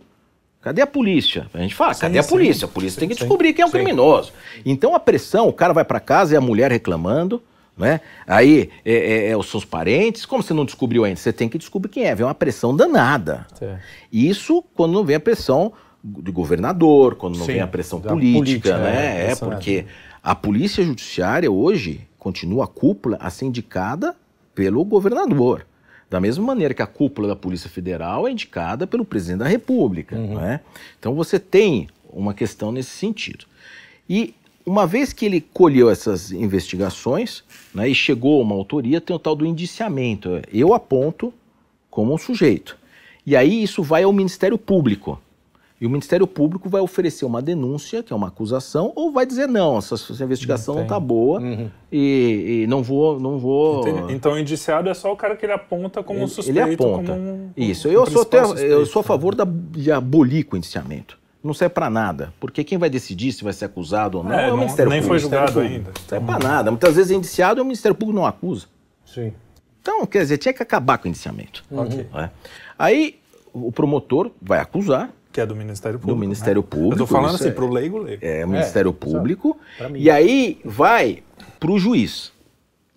Cadê 0.60 0.82
a 0.82 0.86
polícia? 0.86 1.46
A 1.54 1.60
gente 1.60 1.74
fala, 1.74 1.94
sim, 1.94 2.02
cadê 2.02 2.18
a 2.18 2.22
polícia? 2.22 2.66
A 2.66 2.68
polícia 2.68 3.00
tem 3.00 3.08
que 3.08 3.14
descobrir 3.14 3.54
quem 3.54 3.62
é 3.62 3.66
o 3.66 3.70
criminoso. 3.70 4.34
Então 4.66 4.94
a 4.94 5.00
pressão, 5.00 5.48
o 5.48 5.52
cara 5.54 5.72
vai 5.72 5.82
para 5.82 5.98
casa 5.98 6.34
e 6.34 6.36
a 6.36 6.42
mulher 6.42 6.70
reclamando, 6.70 7.42
né? 7.74 8.02
Aí 8.26 8.68
é, 8.84 8.92
é, 8.92 9.28
é, 9.30 9.36
os 9.38 9.50
seus 9.50 9.64
parentes, 9.64 10.26
como 10.26 10.42
você 10.42 10.52
não 10.52 10.66
descobriu 10.66 11.06
ainda? 11.06 11.18
Você 11.18 11.32
tem 11.32 11.48
que 11.48 11.56
descobrir 11.56 11.88
quem 11.88 12.04
é. 12.04 12.14
Vem 12.14 12.26
uma 12.26 12.34
pressão 12.34 12.76
danada. 12.76 13.46
Isso 14.12 14.62
quando 14.74 14.92
não 14.92 15.06
vem 15.06 15.16
a 15.16 15.20
pressão 15.20 15.72
de 16.04 16.30
governador, 16.30 17.14
quando 17.14 17.38
não 17.38 17.46
vem 17.46 17.60
a 17.60 17.66
pressão 17.66 17.98
política, 17.98 18.38
política, 18.38 18.76
né? 18.76 19.28
É, 19.28 19.30
é 19.30 19.36
porque 19.36 19.86
a 20.22 20.34
polícia 20.34 20.84
judiciária 20.84 21.50
hoje 21.50 22.09
continua 22.20 22.64
a 22.64 22.68
cúpula 22.68 23.16
a 23.18 23.28
ser 23.30 23.46
indicada 23.46 24.14
pelo 24.54 24.84
governador. 24.84 25.66
Da 26.08 26.20
mesma 26.20 26.44
maneira 26.44 26.74
que 26.74 26.82
a 26.82 26.86
cúpula 26.86 27.26
da 27.26 27.34
Polícia 27.34 27.70
Federal 27.70 28.28
é 28.28 28.30
indicada 28.30 28.86
pelo 28.86 29.04
presidente 29.04 29.38
da 29.38 29.48
República. 29.48 30.16
Uhum. 30.16 30.34
Né? 30.34 30.60
Então 30.98 31.14
você 31.14 31.38
tem 31.40 31.88
uma 32.12 32.34
questão 32.34 32.70
nesse 32.70 32.90
sentido. 32.90 33.46
E 34.08 34.34
uma 34.66 34.86
vez 34.86 35.12
que 35.12 35.24
ele 35.24 35.40
colheu 35.40 35.88
essas 35.88 36.30
investigações 36.30 37.42
né, 37.74 37.88
e 37.88 37.94
chegou 37.94 38.40
a 38.40 38.44
uma 38.44 38.54
autoria, 38.54 39.00
tem 39.00 39.16
o 39.16 39.18
tal 39.18 39.34
do 39.34 39.46
indiciamento. 39.46 40.42
Eu 40.52 40.74
aponto 40.74 41.32
como 41.90 42.12
um 42.12 42.18
sujeito. 42.18 42.76
E 43.24 43.34
aí 43.34 43.62
isso 43.62 43.82
vai 43.82 44.02
ao 44.02 44.12
Ministério 44.12 44.58
Público. 44.58 45.20
E 45.80 45.86
o 45.86 45.90
Ministério 45.90 46.26
Público 46.26 46.68
vai 46.68 46.82
oferecer 46.82 47.24
uma 47.24 47.40
denúncia, 47.40 48.02
que 48.02 48.12
é 48.12 48.16
uma 48.16 48.28
acusação, 48.28 48.92
ou 48.94 49.10
vai 49.10 49.24
dizer 49.24 49.48
não, 49.48 49.78
essa, 49.78 49.94
essa 49.94 50.22
investigação 50.22 50.74
não 50.74 50.82
está 50.82 51.00
boa 51.00 51.40
uhum. 51.40 51.70
e, 51.90 52.64
e, 52.64 52.66
não 52.66 52.82
vou, 52.82 53.18
não 53.18 53.38
vou. 53.38 53.80
Entendi. 53.88 54.12
Então, 54.12 54.32
o 54.32 54.38
indiciado 54.38 54.90
é 54.90 54.94
só 54.94 55.10
o 55.10 55.16
cara 55.16 55.34
que 55.34 55.46
ele 55.46 55.54
aponta 55.54 56.02
como 56.02 56.20
ele, 56.20 56.28
suspeito. 56.28 56.60
Ele 56.60 56.74
aponta. 56.74 57.12
Um, 57.12 57.50
Isso. 57.56 57.88
Um 57.88 57.92
eu 57.92 58.04
sou 58.04 58.22
até, 58.22 58.42
eu 58.42 58.84
sou 58.84 59.00
a 59.00 59.02
favor 59.02 59.34
da, 59.34 59.46
de 59.46 59.90
abolir 59.90 60.44
com 60.44 60.56
o 60.56 60.58
indiciamento. 60.58 61.18
Não 61.42 61.54
serve 61.54 61.72
para 61.72 61.88
nada, 61.88 62.34
porque 62.38 62.62
quem 62.62 62.76
vai 62.76 62.90
decidir 62.90 63.32
se 63.32 63.42
vai 63.42 63.54
ser 63.54 63.64
acusado 63.64 64.18
ou 64.18 64.24
não 64.24 64.38
é, 64.38 64.50
é 64.50 64.52
o 64.52 64.58
Ministério 64.58 64.90
nem 64.90 65.00
Público. 65.00 65.30
Nem 65.30 65.30
foi 65.30 65.38
julgado 65.38 65.60
ainda. 65.60 65.90
Não 65.98 66.08
serve 66.08 66.26
para 66.26 66.38
nada. 66.38 66.70
Muitas 66.70 66.96
vezes 66.96 67.10
é 67.10 67.14
indiciado 67.14 67.58
e 67.58 67.62
o 67.62 67.64
Ministério 67.64 67.96
Público 67.96 68.20
não 68.20 68.26
acusa. 68.26 68.66
Sim. 69.06 69.32
Então, 69.80 70.04
quer 70.04 70.18
dizer, 70.18 70.36
tinha 70.36 70.52
que 70.52 70.62
acabar 70.62 70.98
com 70.98 71.06
o 71.06 71.08
indiciamento. 71.08 71.64
Okay. 71.70 72.06
É. 72.14 72.28
Aí 72.78 73.18
o 73.52 73.72
promotor 73.72 74.30
vai 74.40 74.60
acusar, 74.60 75.10
que 75.32 75.40
é 75.40 75.46
do 75.46 75.54
Ministério 75.54 75.98
Público. 75.98 76.16
Do 76.16 76.20
Ministério 76.20 76.62
né? 76.62 76.68
Público. 76.68 76.92
Eu 76.92 77.04
estou 77.04 77.06
falando 77.06 77.34
assim, 77.34 77.48
é, 77.48 77.52
para 77.52 77.64
o 77.64 77.72
leigo, 77.72 77.98
leigo. 77.98 78.24
É, 78.24 78.44
o 78.44 78.48
Ministério 78.48 78.90
é, 78.90 78.92
Público. 78.92 79.58
E 79.94 80.10
aí 80.10 80.60
vai 80.64 81.22
para 81.58 81.70
o 81.70 81.78
juiz. 81.78 82.32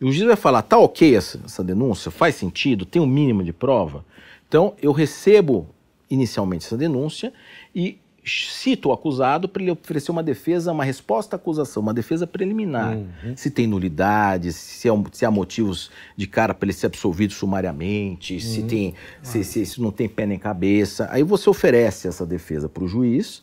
O 0.01 0.11
juiz 0.11 0.25
vai 0.25 0.35
falar, 0.35 0.61
tá 0.63 0.77
ok 0.77 1.15
essa, 1.15 1.39
essa 1.45 1.63
denúncia? 1.63 2.11
Faz 2.11 2.35
sentido? 2.35 2.85
Tem 2.85 3.01
um 3.01 3.07
mínimo 3.07 3.43
de 3.43 3.53
prova? 3.53 4.03
Então, 4.47 4.73
eu 4.81 4.91
recebo 4.91 5.67
inicialmente 6.09 6.65
essa 6.65 6.77
denúncia 6.77 7.33
e 7.73 7.97
cita 8.25 8.87
o 8.87 8.93
acusado 8.93 9.49
para 9.49 9.61
ele 9.61 9.71
oferecer 9.71 10.11
uma 10.11 10.23
defesa, 10.23 10.71
uma 10.71 10.83
resposta 10.83 11.35
à 11.35 11.37
acusação, 11.37 11.83
uma 11.83 11.93
defesa 11.93 12.25
preliminar. 12.25 12.95
Uhum. 12.95 13.35
Se 13.35 13.51
tem 13.51 13.67
nulidades, 13.67 14.55
se, 14.55 14.87
é, 14.87 14.91
se 15.11 15.25
há 15.25 15.31
motivos 15.31 15.91
de 16.15 16.25
cara 16.25 16.53
para 16.53 16.65
ele 16.65 16.73
ser 16.73 16.87
absolvido 16.87 17.33
sumariamente, 17.33 18.35
uhum. 18.35 18.39
se, 18.39 18.63
tem, 18.63 18.93
se, 19.21 19.43
se, 19.43 19.65
se 19.65 19.81
não 19.81 19.91
tem 19.91 20.07
pé 20.07 20.25
nem 20.25 20.39
cabeça. 20.39 21.07
Aí 21.11 21.23
você 21.23 21.49
oferece 21.49 22.07
essa 22.07 22.25
defesa 22.25 22.69
para 22.69 22.83
o 22.83 22.87
juiz 22.87 23.41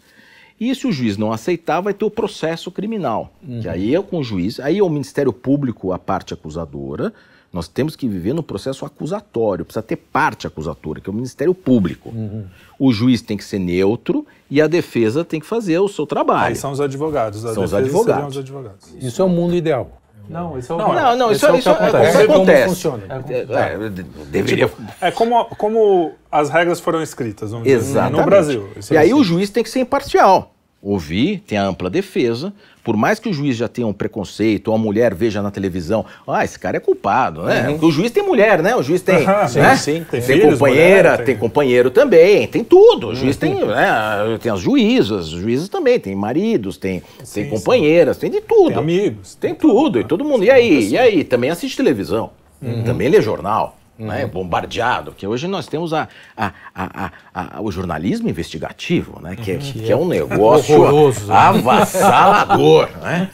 E 0.58 0.74
se 0.74 0.86
o 0.86 0.92
juiz 0.92 1.16
não 1.16 1.32
aceitar, 1.32 1.80
vai 1.80 1.94
ter 1.94 2.04
o 2.04 2.10
processo 2.10 2.70
criminal. 2.70 3.32
Que 3.62 3.68
aí 3.68 3.94
é 3.94 4.02
com 4.02 4.18
o 4.18 4.24
juiz, 4.24 4.60
aí 4.60 4.78
é 4.78 4.82
o 4.82 4.90
Ministério 4.90 5.32
Público 5.32 5.90
a 5.92 5.98
parte 5.98 6.34
acusadora. 6.34 7.14
Nós 7.53 7.66
temos 7.66 7.96
que 7.96 8.07
viver 8.09 8.32
no 8.32 8.42
processo 8.44 8.84
acusatório, 8.86 9.64
precisa 9.64 9.82
ter 9.82 9.96
parte 9.96 10.46
acusatória, 10.46 11.03
que 11.03 11.11
é 11.11 11.12
o 11.12 11.14
Ministério 11.14 11.53
Público. 11.53 12.12
O 12.78 12.92
juiz 12.92 13.20
tem 13.22 13.36
que 13.36 13.44
ser 13.44 13.59
neutro 13.59 14.24
e 14.48 14.62
a 14.62 14.68
defesa 14.68 15.24
tem 15.24 15.40
que 15.40 15.46
fazer 15.46 15.78
o 15.80 15.88
seu 15.88 16.07
trabalho. 16.07 16.46
Aí 16.48 16.55
são 16.57 16.70
os 16.70 16.80
advogados. 16.80 17.44
A 17.44 17.53
São 17.55 17.64
os 17.64 17.74
advogados. 17.74 18.36
os 18.36 18.38
advogados. 18.38 18.94
Isso 19.01 19.20
é 19.20 19.24
o 19.24 19.28
mundo 19.28 19.57
ideal. 19.57 19.96
Não, 20.28 20.57
isso 20.57 20.72
é 20.72 20.76
o 20.76 20.78
Não, 20.78 21.16
não, 21.16 21.32
isso, 21.32 21.44
é 21.44 21.51
o 21.51 21.57
isso, 21.57 21.64
que 21.64 21.68
é- 21.70 21.72
acontece. 21.88 22.09
isso 22.11 22.18
É 22.18 22.26
como 22.26 22.34
acontece. 22.36 22.68
funciona. 22.68 23.03
É, 23.09 23.84
é, 23.86 23.88
de- 23.88 24.03
deveria. 24.05 24.70
É 25.01 25.11
como, 25.11 25.44
como 25.57 26.12
as 26.30 26.48
regras 26.51 26.78
foram 26.78 27.03
escritas, 27.03 27.51
vamos 27.51 27.66
dizer, 27.66 28.11
no 28.12 28.24
Brasil. 28.24 28.68
Isso 28.76 28.94
E 28.94 28.96
é 28.96 29.01
aí 29.01 29.11
assim. 29.11 29.20
o 29.20 29.24
juiz 29.24 29.51
tem 29.51 29.64
que 29.64 29.70
ser 29.70 29.80
imparcial. 29.80 30.55
Ouvir, 30.82 31.42
tem 31.46 31.58
a 31.58 31.64
ampla 31.66 31.90
defesa. 31.90 32.52
Por 32.82 32.96
mais 32.96 33.18
que 33.18 33.28
o 33.28 33.32
juiz 33.34 33.54
já 33.54 33.68
tenha 33.68 33.86
um 33.86 33.92
preconceito, 33.92 34.68
ou 34.68 34.74
a 34.74 34.78
mulher 34.78 35.14
veja 35.14 35.42
na 35.42 35.50
televisão, 35.50 36.06
ah, 36.26 36.42
esse 36.42 36.58
cara 36.58 36.78
é 36.78 36.80
culpado, 36.80 37.42
né? 37.42 37.66
Porque 37.72 37.84
o 37.84 37.90
juiz 37.90 38.10
tem 38.10 38.22
mulher, 38.22 38.62
né? 38.62 38.74
O 38.74 38.82
juiz 38.82 39.02
tem. 39.02 39.16
Aham, 39.16 39.46
sim, 39.48 39.58
né? 39.60 39.76
sim. 39.76 39.92
Tem, 40.10 40.20
Tem 40.20 40.22
filhos, 40.22 40.54
companheira, 40.54 41.10
mulher, 41.10 41.16
tem... 41.18 41.26
tem- 41.26 41.36
companheiro 41.36 41.90
também, 41.90 42.46
tem 42.46 42.64
tudo. 42.64 43.08
O 43.08 43.14
juiz 43.14 43.36
tem, 43.36 43.54
né? 43.54 44.38
Tem 44.40 44.50
as 44.50 44.60
juízas, 44.60 45.32
os 45.34 45.40
juízes 45.40 45.68
também, 45.68 46.00
tem 46.00 46.14
maridos, 46.16 46.78
tem, 46.78 47.00
tem 47.18 47.26
sim. 47.26 47.50
companheiras, 47.50 48.16
tem 48.16 48.30
de 48.30 48.40
tudo. 48.40 48.68
Tem 48.70 48.78
amigos. 48.78 49.34
Tem 49.34 49.54
tudo, 49.54 50.00
e 50.00 50.04
todo 50.04 50.24
mundo. 50.24 50.44
E 50.44 50.50
aí? 50.50 50.88
E 50.88 50.96
aí? 50.96 51.24
Também 51.24 51.50
assiste 51.50 51.76
televisão. 51.76 52.30
Também 52.86 53.08
lê 53.08 53.20
jornal. 53.20 53.76
Né, 54.01 54.26
bombardeado, 54.26 55.12
porque 55.12 55.26
hoje 55.26 55.46
nós 55.46 55.66
temos 55.66 55.92
a, 55.92 56.09
a- 56.36 56.53
a- 56.74 57.11
a- 57.34 57.61
o 57.61 57.70
jornalismo 57.70 58.28
investigativo, 58.28 59.20
né, 59.20 59.36
que, 59.36 59.53
é, 59.53 59.57
que 59.59 59.92
é 59.92 59.96
um 59.96 60.09
negócio 60.09 60.80
horroroso, 60.80 61.26
né? 61.26 61.34
avassalador. 61.34 62.88
Né? 63.01 63.30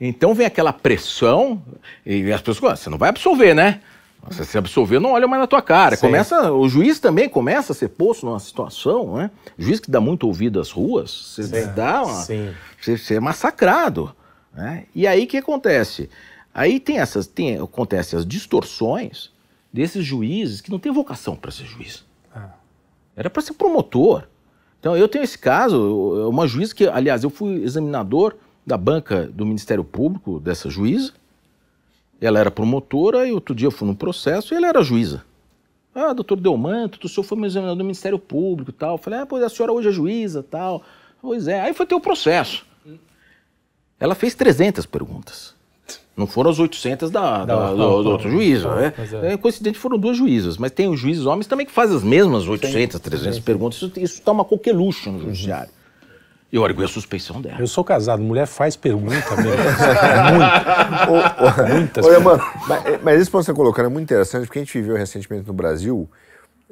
Então 0.00 0.34
vem 0.34 0.46
aquela 0.46 0.72
pressão 0.72 1.62
e 2.04 2.32
as 2.32 2.40
pessoas, 2.40 2.72
"Ah, 2.72 2.76
você 2.76 2.90
não 2.90 2.96
vai 2.98 3.08
absolver, 3.10 3.54
né? 3.54 3.80
Se 4.30 4.44
você 4.44 4.58
absolver, 4.58 4.98
não 5.00 5.12
olha 5.12 5.26
mais 5.26 5.40
na 5.40 5.46
tua 5.46 5.62
cara. 5.62 5.96
Começa, 5.96 6.52
o 6.52 6.68
juiz 6.68 7.00
também 7.00 7.26
começa 7.28 7.72
a 7.72 7.74
ser 7.74 7.88
posto 7.88 8.26
numa 8.26 8.38
situação, 8.38 9.16
né? 9.16 9.30
O 9.58 9.62
juiz 9.62 9.80
que 9.80 9.90
dá 9.90 10.00
muito 10.00 10.26
ouvido 10.26 10.60
às 10.60 10.70
ruas, 10.70 11.10
você 11.10 11.66
dá 11.66 12.02
uma, 12.02 12.12
Sim. 12.22 12.52
você, 12.80 12.98
você 12.98 13.14
é 13.14 13.20
massacrado. 13.20 14.14
Né? 14.54 14.84
E 14.94 15.06
aí 15.06 15.24
o 15.24 15.26
que 15.26 15.38
acontece? 15.38 16.10
Aí 16.52 16.78
tem 16.80 16.98
essas, 16.98 17.26
tem, 17.26 17.58
acontece 17.58 18.14
as 18.16 18.26
distorções 18.26 19.30
desses 19.72 20.04
juízes 20.04 20.60
que 20.60 20.70
não 20.70 20.78
têm 20.78 20.92
vocação 20.92 21.36
para 21.36 21.50
ser 21.50 21.64
juiz. 21.64 22.04
Era 23.16 23.28
para 23.28 23.42
ser 23.42 23.54
promotor. 23.54 24.24
Então 24.78 24.96
eu 24.96 25.08
tenho 25.08 25.22
esse 25.22 25.38
caso, 25.38 26.28
uma 26.28 26.46
juíza 26.46 26.74
que, 26.74 26.86
aliás, 26.86 27.22
eu 27.22 27.30
fui 27.30 27.62
examinador 27.62 28.36
da 28.66 28.76
banca 28.76 29.26
do 29.26 29.44
Ministério 29.44 29.84
Público 29.84 30.40
dessa 30.40 30.70
juíza. 30.70 31.12
Ela 32.20 32.38
era 32.38 32.50
promotora 32.50 33.26
e 33.26 33.32
outro 33.32 33.54
dia 33.54 33.66
eu 33.66 33.70
fui 33.70 33.86
num 33.86 33.94
processo 33.94 34.54
e 34.54 34.56
ela 34.56 34.68
era 34.68 34.82
juíza. 34.82 35.24
Ah, 35.94 36.12
doutor 36.12 36.38
Delmanto, 36.40 37.04
o 37.04 37.08
senhor 37.08 37.24
foi 37.24 37.36
meu 37.36 37.46
examinador 37.46 37.76
do 37.76 37.84
Ministério 37.84 38.18
Público 38.18 38.70
e 38.70 38.74
tal. 38.74 38.94
Eu 38.94 38.98
falei, 38.98 39.20
ah, 39.20 39.26
pois 39.26 39.42
a 39.42 39.48
senhora 39.48 39.72
hoje 39.72 39.88
é 39.88 39.92
juíza 39.92 40.40
e 40.40 40.44
tal. 40.44 40.82
Pois 41.20 41.48
é. 41.48 41.60
Aí 41.60 41.74
foi 41.74 41.84
ter 41.84 41.94
o 41.94 42.00
processo. 42.00 42.64
Ela 43.98 44.14
fez 44.14 44.34
300 44.34 44.86
perguntas. 44.86 45.54
Não 46.16 46.26
foram 46.26 46.50
as 46.50 46.58
800 46.58 47.10
da, 47.10 47.44
da- 47.44 47.56
Não, 47.56 47.70
do, 47.70 47.76
do 47.76 48.04
não. 48.04 48.10
outro 48.12 48.30
juiz. 48.30 48.62
né? 48.64 48.92
é. 49.22 49.32
É, 49.32 49.36
coincidente 49.36 49.78
foram 49.78 49.98
duas 49.98 50.16
juízas, 50.16 50.58
mas 50.58 50.70
tem 50.72 50.88
os 50.88 51.00
juízes 51.00 51.24
homens 51.24 51.46
também 51.46 51.64
que 51.64 51.72
fazem 51.72 51.96
as 51.96 52.02
mesmas 52.02 52.46
800, 52.46 53.00
300 53.00 53.38
perguntas. 53.40 53.80
Isso, 53.80 53.92
isso 53.96 54.22
toma 54.22 54.44
qualquer 54.44 54.74
luxo 54.74 55.10
no 55.10 55.20
judiciário. 55.20 55.70
E 56.52 56.56
eu 56.56 56.64
argui 56.64 56.84
a 56.84 56.88
suspeição 56.88 57.40
dela. 57.40 57.60
Eu 57.60 57.66
sou 57.68 57.84
casado, 57.84 58.20
mulher 58.20 58.44
faz 58.44 58.74
pergunta 58.74 59.14
mesmo. 59.36 59.52
Ô, 61.08 61.74
Muitas 61.76 62.04
Olha, 62.04 62.20
mano, 62.20 62.42
mas, 62.66 63.02
mas 63.02 63.20
isso 63.22 63.30
que 63.30 63.36
você 63.36 63.50
está 63.50 63.54
colocando 63.54 63.86
é 63.86 63.88
muito 63.88 64.04
interessante, 64.04 64.46
porque 64.46 64.58
a 64.58 64.62
gente 64.62 64.72
viveu 64.76 64.96
recentemente 64.96 65.46
no 65.46 65.52
Brasil, 65.52 66.08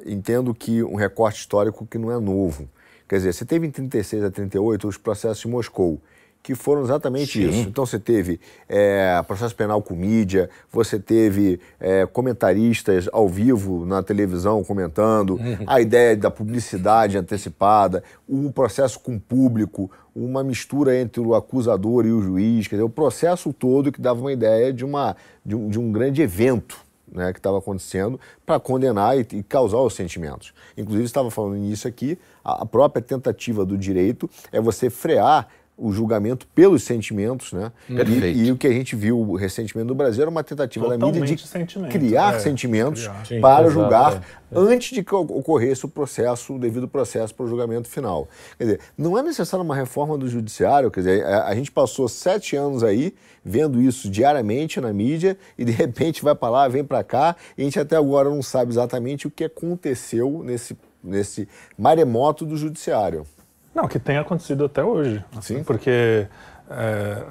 entendo 0.05 0.53
que 0.53 0.83
um 0.83 0.95
recorte 0.95 1.39
histórico 1.39 1.87
que 1.89 1.97
não 1.97 2.11
é 2.11 2.19
novo. 2.19 2.67
Quer 3.07 3.17
dizer, 3.17 3.33
você 3.33 3.45
teve 3.45 3.65
em 3.67 3.71
36 3.71 4.23
a 4.25 4.29
38 4.29 4.87
os 4.87 4.97
processos 4.97 5.39
de 5.39 5.47
Moscou, 5.47 5.99
que 6.41 6.55
foram 6.55 6.83
exatamente 6.83 7.43
isso. 7.43 7.67
Então 7.67 7.85
você 7.85 7.99
teve 7.99 8.39
é, 8.67 9.21
processo 9.27 9.55
penal 9.55 9.81
com 9.81 9.93
mídia, 9.93 10.49
você 10.71 10.99
teve 10.99 11.59
é, 11.79 12.05
comentaristas 12.05 13.09
ao 13.11 13.27
vivo 13.27 13.85
na 13.85 14.01
televisão 14.01 14.63
comentando, 14.63 15.39
a 15.67 15.81
ideia 15.81 16.15
da 16.15 16.31
publicidade 16.31 17.17
antecipada, 17.17 18.03
um 18.27 18.51
processo 18.51 18.99
com 18.99 19.19
público, 19.19 19.91
uma 20.15 20.43
mistura 20.43 20.97
entre 20.97 21.21
o 21.21 21.35
acusador 21.35 22.05
e 22.05 22.11
o 22.11 22.21
juiz, 22.21 22.67
quer 22.67 22.75
dizer, 22.75 22.85
o 22.85 22.89
processo 22.89 23.53
todo 23.53 23.91
que 23.91 24.01
dava 24.01 24.19
uma 24.19 24.33
ideia 24.33 24.73
de, 24.73 24.83
uma, 24.83 25.15
de, 25.45 25.55
um, 25.55 25.69
de 25.69 25.79
um 25.79 25.91
grande 25.91 26.21
evento 26.21 26.89
né, 27.11 27.33
que 27.33 27.39
estava 27.39 27.57
acontecendo 27.57 28.19
para 28.45 28.59
condenar 28.59 29.17
e, 29.17 29.25
e 29.33 29.43
causar 29.43 29.77
os 29.77 29.93
sentimentos. 29.93 30.53
Inclusive, 30.77 31.05
estava 31.05 31.29
falando 31.31 31.55
nisso 31.55 31.87
aqui, 31.87 32.17
a, 32.43 32.63
a 32.63 32.65
própria 32.65 33.01
tentativa 33.01 33.65
do 33.65 33.77
direito 33.77 34.29
é 34.51 34.61
você 34.61 34.89
frear 34.89 35.47
o 35.79 35.91
julgamento 35.91 36.45
pelos 36.47 36.83
sentimentos, 36.83 37.53
né? 37.53 37.71
Perfeito. 37.87 38.37
E, 38.37 38.47
e 38.47 38.51
o 38.51 38.57
que 38.57 38.67
a 38.67 38.71
gente 38.71 38.95
viu 38.95 39.33
recentemente 39.33 39.87
no 39.87 39.95
Brasil 39.95 40.21
era 40.21 40.29
uma 40.29 40.43
tentativa 40.43 40.85
da 40.87 40.95
mídia 40.95 41.07
Totalmente 41.07 41.35
de 41.35 41.47
sentimento, 41.47 41.91
criar 41.91 42.35
é, 42.35 42.39
sentimentos 42.39 43.03
criar. 43.03 43.25
Sim, 43.25 43.41
para 43.41 43.65
exato, 43.65 43.71
julgar 43.71 44.15
é. 44.15 44.21
antes 44.53 44.91
de 44.91 45.03
que 45.03 45.15
ocorresse 45.15 45.85
o 45.85 45.89
processo, 45.89 46.55
o 46.55 46.59
devido 46.59 46.87
processo 46.87 47.33
para 47.33 47.45
o 47.45 47.47
julgamento 47.47 47.87
final. 47.87 48.27
Quer 48.57 48.63
dizer, 48.65 48.79
não 48.97 49.17
é 49.17 49.23
necessária 49.23 49.63
uma 49.63 49.75
reforma 49.75 50.17
do 50.17 50.27
judiciário, 50.27 50.91
quer 50.91 50.99
dizer, 50.99 51.25
a, 51.25 51.47
a 51.47 51.55
gente 51.55 51.71
passou 51.71 52.07
sete 52.09 52.55
anos 52.55 52.83
aí 52.83 53.13
vendo 53.43 53.81
isso 53.81 54.09
diariamente 54.09 54.81
na 54.81 54.91
mídia 54.91 55.37
e 55.57 55.63
de 55.63 55.71
repente 55.71 56.21
vai 56.21 56.35
para 56.35 56.49
lá, 56.49 56.67
vem 56.67 56.83
para 56.83 57.03
cá 57.03 57.35
e 57.57 57.61
a 57.61 57.63
gente 57.63 57.79
até 57.79 57.95
agora 57.95 58.29
não 58.29 58.43
sabe 58.43 58.71
exatamente 58.71 59.27
o 59.27 59.31
que 59.31 59.45
aconteceu 59.45 60.41
nesse, 60.43 60.77
nesse 61.01 61.47
maremoto 61.77 62.45
do 62.45 62.57
judiciário. 62.57 63.25
Não, 63.73 63.87
que 63.87 63.99
tem 63.99 64.17
acontecido 64.17 64.65
até 64.65 64.83
hoje. 64.83 65.23
assim, 65.37 65.57
Sim. 65.57 65.63
Porque 65.63 66.27
é, 66.69 67.23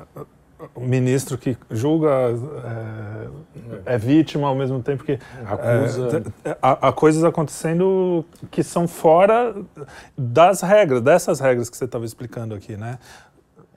o 0.74 0.80
ministro 0.80 1.36
que 1.38 1.56
julga 1.70 2.08
é, 3.86 3.94
é 3.94 3.98
vítima 3.98 4.48
ao 4.48 4.54
mesmo 4.54 4.82
tempo 4.82 5.04
que. 5.04 5.18
Acusa. 5.46 6.22
é, 6.44 6.56
há, 6.62 6.88
há 6.88 6.92
coisas 6.92 7.22
acontecendo 7.24 8.24
que 8.50 8.62
são 8.62 8.88
fora 8.88 9.54
das 10.16 10.60
regras, 10.62 11.00
dessas 11.02 11.40
regras 11.40 11.68
que 11.68 11.76
você 11.76 11.84
estava 11.84 12.04
explicando 12.04 12.54
aqui, 12.54 12.76
né? 12.76 12.98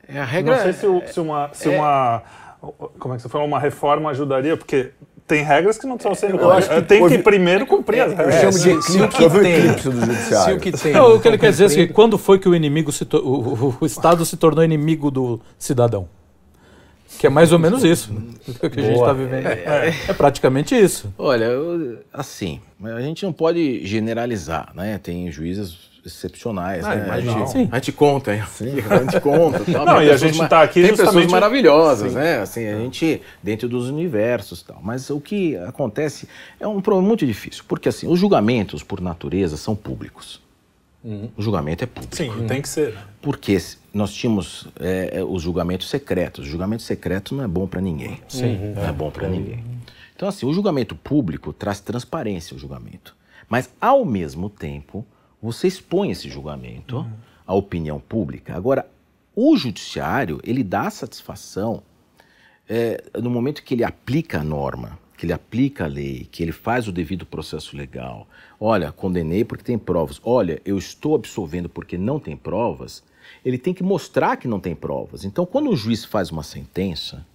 É, 0.08 0.20
a 0.20 0.26
regra 0.26 0.56
Não 0.56 0.64
sei 0.64 0.74
se, 0.74 0.88
o- 0.88 1.02
se 1.08 1.20
uma. 1.20 1.50
Se 1.54 1.70
uma 1.70 2.24
como 3.00 3.14
é 3.14 3.18
que 3.18 3.24
você 3.24 3.30
falou? 3.30 3.48
Uma 3.48 3.60
reforma 3.60 4.12
ajudaria, 4.12 4.56
porque 4.56 4.92
tem 5.32 5.44
regras 5.44 5.78
que 5.78 5.88
não 5.88 5.96
estão 5.96 6.14
sendo. 6.14 6.38
Eu 6.38 6.52
acho 6.52 6.70
que 6.70 6.82
tem 6.82 7.08
que 7.08 7.18
primeiro 7.20 7.66
cumprir 7.66 8.02
as 8.02 8.12
Eu 8.12 8.18
regras. 8.18 8.36
chamo 8.36 8.52
de 8.52 8.84
se- 8.84 8.92
se 8.92 8.98
o 9.00 9.06
eclipse, 9.06 9.24
houve 9.24 9.38
o 9.38 9.42
tem- 9.42 9.54
eclipse 9.58 9.90
do 9.90 10.00
Se 10.00 10.06
judiciário. 10.06 10.58
o 10.58 10.60
que 10.60 10.72
tem. 10.74 10.92
Não, 10.94 11.16
o 11.16 11.20
que 11.22 11.28
ele 11.28 11.38
quer 11.38 11.52
dizer 11.52 11.66
é 11.66 11.70
que 11.88 11.88
quando 11.94 12.18
foi 12.18 12.38
que 12.38 12.50
o 12.50 12.54
inimigo 12.56 12.92
se 12.92 13.08
o, 13.14 13.76
o- 13.82 13.86
Estado 13.86 14.26
se 14.26 14.36
tornou 14.36 14.64
inimigo 14.64 15.10
do 15.10 15.40
cidadão? 15.58 16.08
Que 17.20 17.28
é 17.28 17.30
mais 17.30 17.52
ou 17.52 17.60
menos 17.60 17.84
isso 17.84 18.12
né? 18.14 18.22
o 18.64 18.70
que 18.70 18.80
a 18.80 18.84
gente 18.84 18.96
está 19.00 19.14
vivendo. 19.14 19.46
É, 19.46 19.92
praticamente 20.18 20.76
isso. 20.76 21.14
Olha, 21.18 21.46
eu- 21.46 22.00
assim, 22.12 22.60
a 22.84 23.00
gente 23.02 23.24
não 23.24 23.32
pode 23.34 23.86
generalizar, 23.86 24.72
né? 24.76 24.98
Tem 25.02 25.32
juízes 25.32 25.91
excepcionais, 26.06 26.84
né? 26.84 27.08
A 27.10 27.20
gente, 27.22 27.50
Sim. 27.52 27.70
a 27.72 27.76
gente 27.76 27.92
conta, 27.92 28.32
a 28.34 28.36
gente 28.36 29.20
conta. 29.22 29.60
Tal. 29.72 29.86
Não, 29.86 30.04
e 30.04 30.10
a 30.10 30.18
gente 30.18 30.38
ma- 30.38 30.48
tá 30.48 30.62
aqui 30.64 30.82
Tem 30.82 30.96
pessoas 30.96 31.26
maravilhosas, 31.28 32.14
né? 32.14 32.40
Assim, 32.40 32.66
a 32.68 32.78
gente, 32.78 33.22
dentro 33.42 33.68
dos 33.70 33.90
universos 33.90 34.62
e 34.62 34.66
tal. 34.66 34.80
Mas 34.82 35.10
o 35.10 35.20
que 35.20 35.56
acontece 35.58 36.28
é 36.60 36.68
um 36.68 36.82
problema 36.82 37.08
muito 37.08 37.26
difícil, 37.26 37.64
porque 37.68 37.90
assim, 37.90 38.08
os 38.08 38.20
julgamentos, 38.20 38.84
por 38.84 39.02
natureza, 39.02 39.58
são 39.58 39.76
públicos. 39.76 40.42
O 41.36 41.42
julgamento 41.42 41.84
é 41.84 41.88
público. 41.88 42.16
Sim, 42.16 42.32
tem 42.48 42.62
que 42.62 42.70
ser. 42.70 42.94
né? 42.94 43.02
Porque 43.24 43.58
nós 43.92 44.14
tínhamos 44.14 44.68
é, 44.80 45.18
é, 45.20 45.24
os 45.24 45.42
julgamentos 45.42 45.90
secretos. 45.90 46.46
O 46.46 46.48
julgamento 46.48 46.84
secreto 46.84 47.34
não 47.34 47.44
é 47.44 47.48
bom 47.48 47.66
para 47.66 47.82
ninguém. 47.82 48.20
Sim. 48.28 48.74
Não 48.76 48.86
é 48.88 48.92
bom 48.92 49.10
para 49.10 49.28
ninguém. 49.28 49.64
Então, 50.16 50.30
assim, 50.30 50.46
o 50.46 50.54
julgamento 50.54 50.94
público 50.96 51.52
traz 51.54 51.80
transparência 51.80 52.54
ao 52.54 52.60
julgamento. 52.60 53.16
Mas, 53.50 53.68
ao 53.82 54.06
mesmo 54.06 54.48
tempo, 54.48 55.04
você 55.42 55.68
expõe 55.68 56.12
esse 56.12 56.30
julgamento 56.30 57.06
à 57.46 57.54
opinião 57.54 58.00
pública. 58.00 58.56
Agora, 58.56 58.88
o 59.36 59.58
judiciário, 59.58 60.40
ele 60.44 60.64
dá 60.64 60.90
satisfação 60.90 61.82
é, 62.70 63.04
no 63.20 63.30
momento 63.30 63.64
que 63.64 63.74
ele 63.74 63.84
aplica 63.84 64.40
a 64.40 64.44
norma, 64.44 65.00
que 65.18 65.26
ele 65.26 65.34
aplica 65.34 65.86
a 65.86 65.88
lei, 65.88 66.28
que 66.32 66.44
ele 66.44 66.52
faz 66.52 66.88
o 66.88 66.92
devido 66.92 67.26
processo 67.26 67.76
legal. 67.76 68.28
Olha, 68.60 68.92
condenei 68.92 69.44
porque 69.44 69.64
tem 69.64 69.78
provas. 69.78 70.20
Olha, 70.24 70.62
eu 70.64 70.78
estou 70.78 71.16
absolvendo 71.16 71.70
porque 71.70 71.98
não 71.98 72.20
tem 72.20 72.36
provas. 72.36 73.04
Ele 73.44 73.58
tem 73.58 73.74
que 73.74 73.84
mostrar 73.84 74.38
que 74.38 74.48
não 74.48 74.60
tem 74.60 74.76
provas. 74.76 75.24
Então, 75.24 75.46
quando 75.46 75.70
o 75.70 75.76
juiz 75.76 76.06
faz 76.06 76.30
uma 76.30 76.44
sentença, 76.44 77.26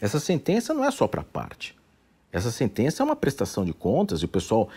essa 0.00 0.20
sentença 0.20 0.72
não 0.72 0.84
é 0.84 0.90
só 0.90 1.06
para 1.06 1.22
a 1.22 1.24
parte. 1.24 1.76
Essa 2.30 2.50
sentença 2.50 3.02
é 3.02 3.04
uma 3.04 3.16
prestação 3.16 3.64
de 3.64 3.72
contas 3.72 4.20
e 4.20 4.24
o 4.24 4.28
pessoal 4.28 4.68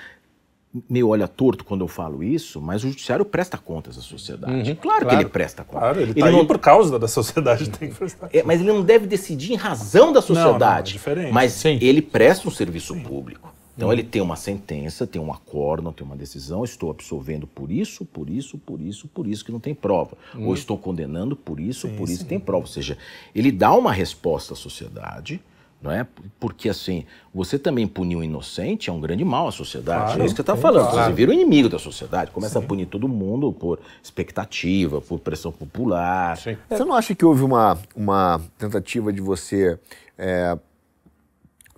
meio 0.90 1.10
olha 1.10 1.28
torto 1.28 1.66
quando 1.66 1.82
eu 1.82 1.88
falo 1.88 2.24
isso, 2.24 2.62
mas 2.62 2.84
o 2.84 2.88
judiciário 2.88 3.26
presta 3.26 3.58
contas 3.58 3.98
à 3.98 4.02
sociedade. 4.02 4.70
Uhum, 4.70 4.76
claro, 4.76 5.08
que 5.08 5.16
ele 5.16 5.26
presta 5.26 5.64
contas. 5.64 5.82
Claro, 5.82 6.02
ele, 6.02 6.12
ele 6.12 6.22
tá 6.22 6.32
não... 6.32 6.46
por 6.46 6.60
causa 6.60 6.98
da 6.98 7.08
sociedade 7.08 7.70
tem 7.72 7.90
que 7.90 7.96
prestar. 7.96 8.30
É, 8.34 8.42
mas 8.44 8.62
ele 8.62 8.72
não 8.72 8.82
deve 8.82 9.06
decidir 9.06 9.54
em 9.54 9.58
razão 9.58 10.14
da 10.14 10.22
sociedade. 10.22 10.60
Não, 10.60 10.70
não, 10.70 10.78
é 10.78 10.82
diferente. 10.82 11.32
Mas 11.34 11.54
Sim. 11.54 11.78
ele 11.82 12.02
presta 12.02 12.48
um 12.48 12.52
serviço 12.52 12.94
Sim. 12.94 13.02
público. 13.02 13.54
Então 13.76 13.90
hum. 13.90 13.94
ele 13.94 14.04
tem 14.04 14.22
uma 14.22 14.36
sentença, 14.36 15.08
tem 15.08 15.22
um 15.22 15.32
acórdão, 15.32 15.92
tem 15.92 16.06
uma 16.06 16.16
decisão, 16.16 16.64
estou 16.64 16.92
absolvendo 16.92 17.48
por 17.48 17.72
isso, 17.72 18.06
por 18.06 18.30
isso, 18.30 18.58
por 18.58 18.80
isso, 18.80 19.08
por 19.08 19.28
isso 19.28 19.44
que 19.44 19.52
não 19.52 19.60
tem 19.60 19.74
prova. 19.74 20.18
Hum. 20.36 20.48
Ou 20.48 20.54
estou 20.54 20.78
condenando 20.78 21.36
por 21.36 21.60
isso, 21.60 21.88
sim, 21.88 21.96
por 21.96 22.06
isso 22.06 22.20
sim. 22.20 22.24
que 22.24 22.30
tem 22.30 22.40
prova. 22.40 22.64
Ou 22.64 22.72
seja, 22.72 22.98
ele 23.34 23.52
dá 23.52 23.74
uma 23.74 23.92
resposta 23.92 24.54
à 24.54 24.58
sociedade, 24.58 25.42
não 25.82 25.92
é? 25.92 26.06
Porque 26.40 26.70
assim, 26.70 27.06
você 27.34 27.58
também 27.58 27.88
punir 27.88 28.16
um 28.16 28.24
inocente 28.24 28.90
é 28.90 28.94
um 28.94 29.02
grande 29.02 29.26
mal 29.26 29.48
à 29.48 29.52
sociedade. 29.52 30.06
Claro, 30.06 30.22
é 30.22 30.26
isso 30.26 30.36
que 30.36 30.38
você 30.38 30.42
está 30.42 30.56
falando. 30.56 30.92
Claro. 30.92 31.10
Você 31.10 31.16
vira 31.16 31.32
o 31.32 31.34
inimigo 31.34 31.68
da 31.68 31.80
sociedade, 31.80 32.32
começa 32.32 32.60
sim. 32.60 32.66
a 32.66 32.68
punir 32.68 32.86
todo 32.86 33.08
mundo 33.08 33.52
por 33.52 33.80
expectativa, 34.04 35.02
por 35.02 35.20
pressão 35.20 35.52
popular. 35.52 36.38
Você 36.38 36.58
não 36.86 36.94
acha 36.94 37.16
que 37.16 37.26
houve 37.26 37.44
uma, 37.44 37.78
uma 37.96 38.42
tentativa 38.58 39.12
de 39.12 39.22
você 39.22 39.80
é, 40.18 40.58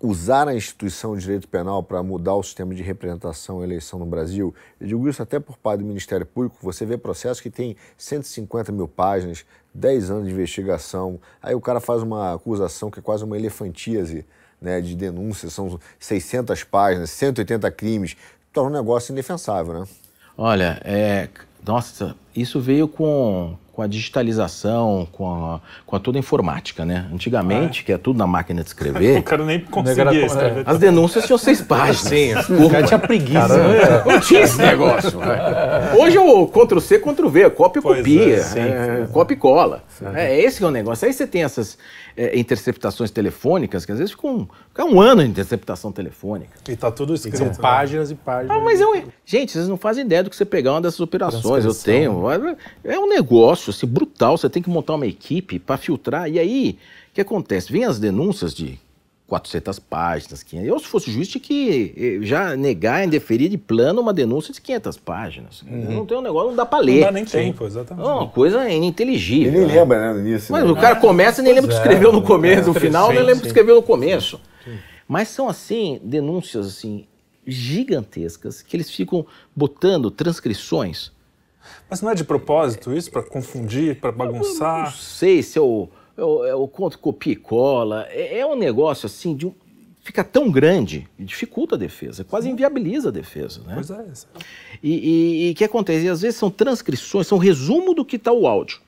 usar 0.04 0.50
a 0.50 0.54
instituição 0.54 1.16
de 1.16 1.22
direito 1.22 1.48
penal 1.48 1.82
para 1.82 2.04
mudar 2.04 2.36
o 2.36 2.44
sistema 2.44 2.76
de 2.76 2.84
representação 2.84 3.62
e 3.62 3.64
eleição 3.64 3.98
no 3.98 4.06
Brasil, 4.06 4.54
eu 4.80 4.86
digo 4.86 5.08
isso 5.08 5.24
até 5.24 5.40
por 5.40 5.58
parte 5.58 5.80
do 5.80 5.86
Ministério 5.86 6.26
Público, 6.26 6.58
você 6.62 6.86
vê 6.86 6.98
processos 6.98 7.40
que 7.40 7.50
tem 7.50 7.78
150 7.98 8.74
mil 8.74 8.86
páginas, 8.86 9.46
10 9.74 10.12
anos 10.12 10.26
de 10.26 10.34
investigação, 10.34 11.22
aí 11.42 11.56
o 11.56 11.62
cara 11.62 11.80
faz 11.80 12.04
uma 12.04 12.34
acusação 12.34 12.92
que 12.92 13.00
é 13.00 13.02
quase 13.02 13.24
uma 13.24 13.38
elefantíase 13.38 14.26
né, 14.62 14.82
de 14.82 14.94
denúncias, 14.94 15.54
são 15.54 15.80
600 15.98 16.66
páginas, 16.66 17.10
180 17.12 17.72
crimes, 17.72 18.18
torna 18.52 18.78
um 18.78 18.82
negócio 18.82 19.14
indefensável, 19.14 19.80
né? 19.80 19.88
Olha, 20.38 20.82
é, 20.84 21.30
nossa, 21.66 22.14
isso 22.36 22.60
veio 22.60 22.90
com, 22.90 23.58
com 23.74 23.82
a 23.82 23.88
digitalização, 23.88 25.08
com 25.12 25.28
a, 25.28 25.60
com 25.84 25.96
a 25.96 26.00
toda 26.00 26.20
a 26.20 26.22
informática, 26.22 26.86
né? 26.86 27.08
Antigamente, 27.12 27.80
ah, 27.80 27.82
é. 27.82 27.86
que 27.86 27.92
é 27.92 27.98
tudo 27.98 28.20
na 28.20 28.28
máquina 28.28 28.62
de 28.62 28.68
escrever. 28.70 29.20
o 29.20 29.24
cara 29.24 29.44
nem 29.44 29.60
conseguia 29.60 30.26
escrever. 30.26 30.64
As 30.64 30.78
denúncias 30.78 31.26
tinham 31.26 31.40
seis 31.40 31.60
páginas. 31.60 32.46
Sim, 32.46 32.64
o 32.64 32.70
cara 32.70 32.86
tinha 32.86 33.00
preguiça. 33.00 33.48
Caramba, 33.48 34.04
não 34.06 34.20
tinha 34.20 34.42
esse 34.42 34.60
negócio. 34.60 35.20
Né? 35.20 35.38
Hoje 36.00 36.18
é 36.18 36.22
o 36.22 36.48
Ctrl-C, 36.48 37.00
Ctrl-V, 37.00 37.50
cópia 37.50 37.80
e 37.80 37.82
copia, 37.82 38.36
é, 38.56 38.60
é, 38.60 39.08
cópia 39.12 39.34
e 39.34 39.38
cola. 39.38 39.84
É, 40.16 40.40
esse 40.40 40.58
que 40.58 40.64
é 40.64 40.68
o 40.68 40.72
negócio. 40.72 41.08
Aí 41.08 41.14
você 41.14 41.26
tem 41.26 41.44
essas 41.44 41.78
é, 42.16 42.38
interceptações 42.38 43.12
telefônicas, 43.12 43.86
que 43.86 43.92
às 43.92 43.98
vezes 43.98 44.12
ficam 44.12 44.48
um, 44.80 44.86
um 44.86 45.02
ano 45.02 45.24
de 45.24 45.30
interceptação 45.30 45.92
telefônica. 45.92 46.52
E 46.68 46.76
tá 46.76 46.92
tudo 46.92 47.14
escrito. 47.14 47.38
São 47.38 47.48
né? 47.48 47.54
páginas 47.60 48.12
e 48.12 48.16
páginas. 48.16 48.58
Ah, 48.58 48.62
mas 48.62 48.82
eu, 48.82 49.04
gente, 49.26 49.52
vocês 49.52 49.68
não 49.68 49.78
fazem 49.78 50.06
ideia 50.06 50.24
do 50.24 50.30
que 50.30 50.36
você 50.36 50.46
pegar 50.46 50.74
uma 50.74 50.82
dessas 50.82 51.00
operações. 51.00 51.66
Eu 51.66 51.74
tenho. 51.74 52.24
É 52.84 53.00
um 53.00 53.08
negócio 53.08 53.72
assim, 53.72 53.88
brutal. 53.88 54.38
Você 54.38 54.50
tem 54.50 54.62
que 54.62 54.70
montar 54.70 54.96
uma 54.96 55.08
equipe 55.08 55.60
para 55.60 55.78
filtrar. 55.78 56.30
E 56.30 56.40
aí, 56.40 56.78
o 57.12 57.14
que 57.14 57.22
acontece? 57.22 57.72
Vem 57.72 57.86
as 57.86 58.00
denúncias 58.00 58.54
de 58.54 58.80
400 59.28 59.80
páginas, 59.80 60.44
500. 60.44 60.68
Eu, 60.68 60.80
se 60.80 60.86
fosse 60.86 61.12
juiz, 61.12 61.28
tinha 61.28 61.42
que 61.42 61.94
eh, 61.98 62.26
já 62.26 62.56
negar, 62.56 63.06
indeferir 63.06 63.50
de 63.50 63.58
plano 63.58 64.02
uma 64.02 64.14
denúncia 64.14 64.54
de 64.54 64.62
500 64.62 64.98
páginas. 64.98 65.62
Uhum. 65.64 65.92
Não 65.92 66.06
tem 66.06 66.18
um 66.18 66.22
negócio, 66.22 66.50
não 66.50 66.56
dá 66.56 66.66
pra 66.66 66.80
ler. 66.80 67.00
Não 67.00 67.08
dá 67.08 67.12
nem 67.12 67.26
tempo, 67.26 67.66
exatamente. 67.66 68.08
É 68.08 68.12
uma 68.12 68.28
coisa 68.28 68.70
ininteligível. 68.70 69.48
Ele 69.48 69.60
nem 69.60 69.68
né? 69.68 69.74
lembra, 69.74 70.14
né, 70.14 70.20
início. 70.20 70.52
Mas 70.52 70.64
né? 70.64 70.72
o 70.72 70.76
cara 70.76 70.98
começa 70.98 71.42
e 71.42 71.44
nem 71.44 71.54
lembra 71.54 71.72
o 71.72 71.74
que 71.74 71.80
escreveu 71.80 72.12
no 72.12 72.22
começo, 72.22 72.68
no 72.68 72.74
final 72.74 73.10
nem 73.10 73.20
lembra 73.20 73.38
o 73.38 73.42
que 73.42 73.48
escreveu 73.48 73.76
no 73.76 73.84
começo. 73.84 74.40
Mas 75.08 75.30
são, 75.30 75.50
assim, 75.50 76.00
denúncias, 76.04 76.68
assim, 76.68 77.06
gigantescas, 77.46 78.62
que 78.62 78.76
eles 78.76 78.90
ficam 78.90 79.26
botando 79.56 80.10
transcrições. 80.10 81.12
Mas 81.90 82.02
não 82.02 82.12
é 82.12 82.16
de 82.16 82.24
propósito 82.24 82.94
isso? 82.94 83.12
Para 83.12 83.24
confundir, 83.24 84.00
para 84.00 84.12
bagunçar? 84.12 84.80
Eu 84.80 84.84
não 84.86 84.92
sei 84.92 85.42
se 85.42 85.58
eu 85.58 85.64
é 85.64 85.66
o, 85.66 85.90
é 86.18 86.56
o 86.56 86.68
conto 86.68 87.00
copia 87.00 87.34
e 87.34 87.36
cola. 87.36 88.08
É, 88.10 88.40
é 88.40 88.46
um 88.46 88.56
negócio 88.56 89.06
assim 89.06 89.36
de 89.36 89.48
um, 89.48 89.54
fica 90.04 90.24
tão 90.24 90.52
grande 90.52 91.08
e 91.18 91.24
dificulta 91.24 91.76
a 91.76 91.78
defesa, 91.78 92.24
quase 92.24 92.50
inviabiliza 92.50 93.10
a 93.10 93.12
defesa. 93.12 93.62
Né? 93.66 93.74
Pois 93.76 93.90
é. 93.90 94.06
E 94.84 95.52
o 95.54 95.56
que 95.56 95.64
acontece? 95.64 96.06
E 96.06 96.10
às 96.10 96.22
vezes 96.22 96.38
são 96.38 96.52
transcrições, 96.52 97.26
são 97.26 97.38
resumo 97.38 97.94
do 97.94 98.04
que 98.04 98.18
está 98.18 98.32
o 98.32 98.46
áudio. 98.46 98.80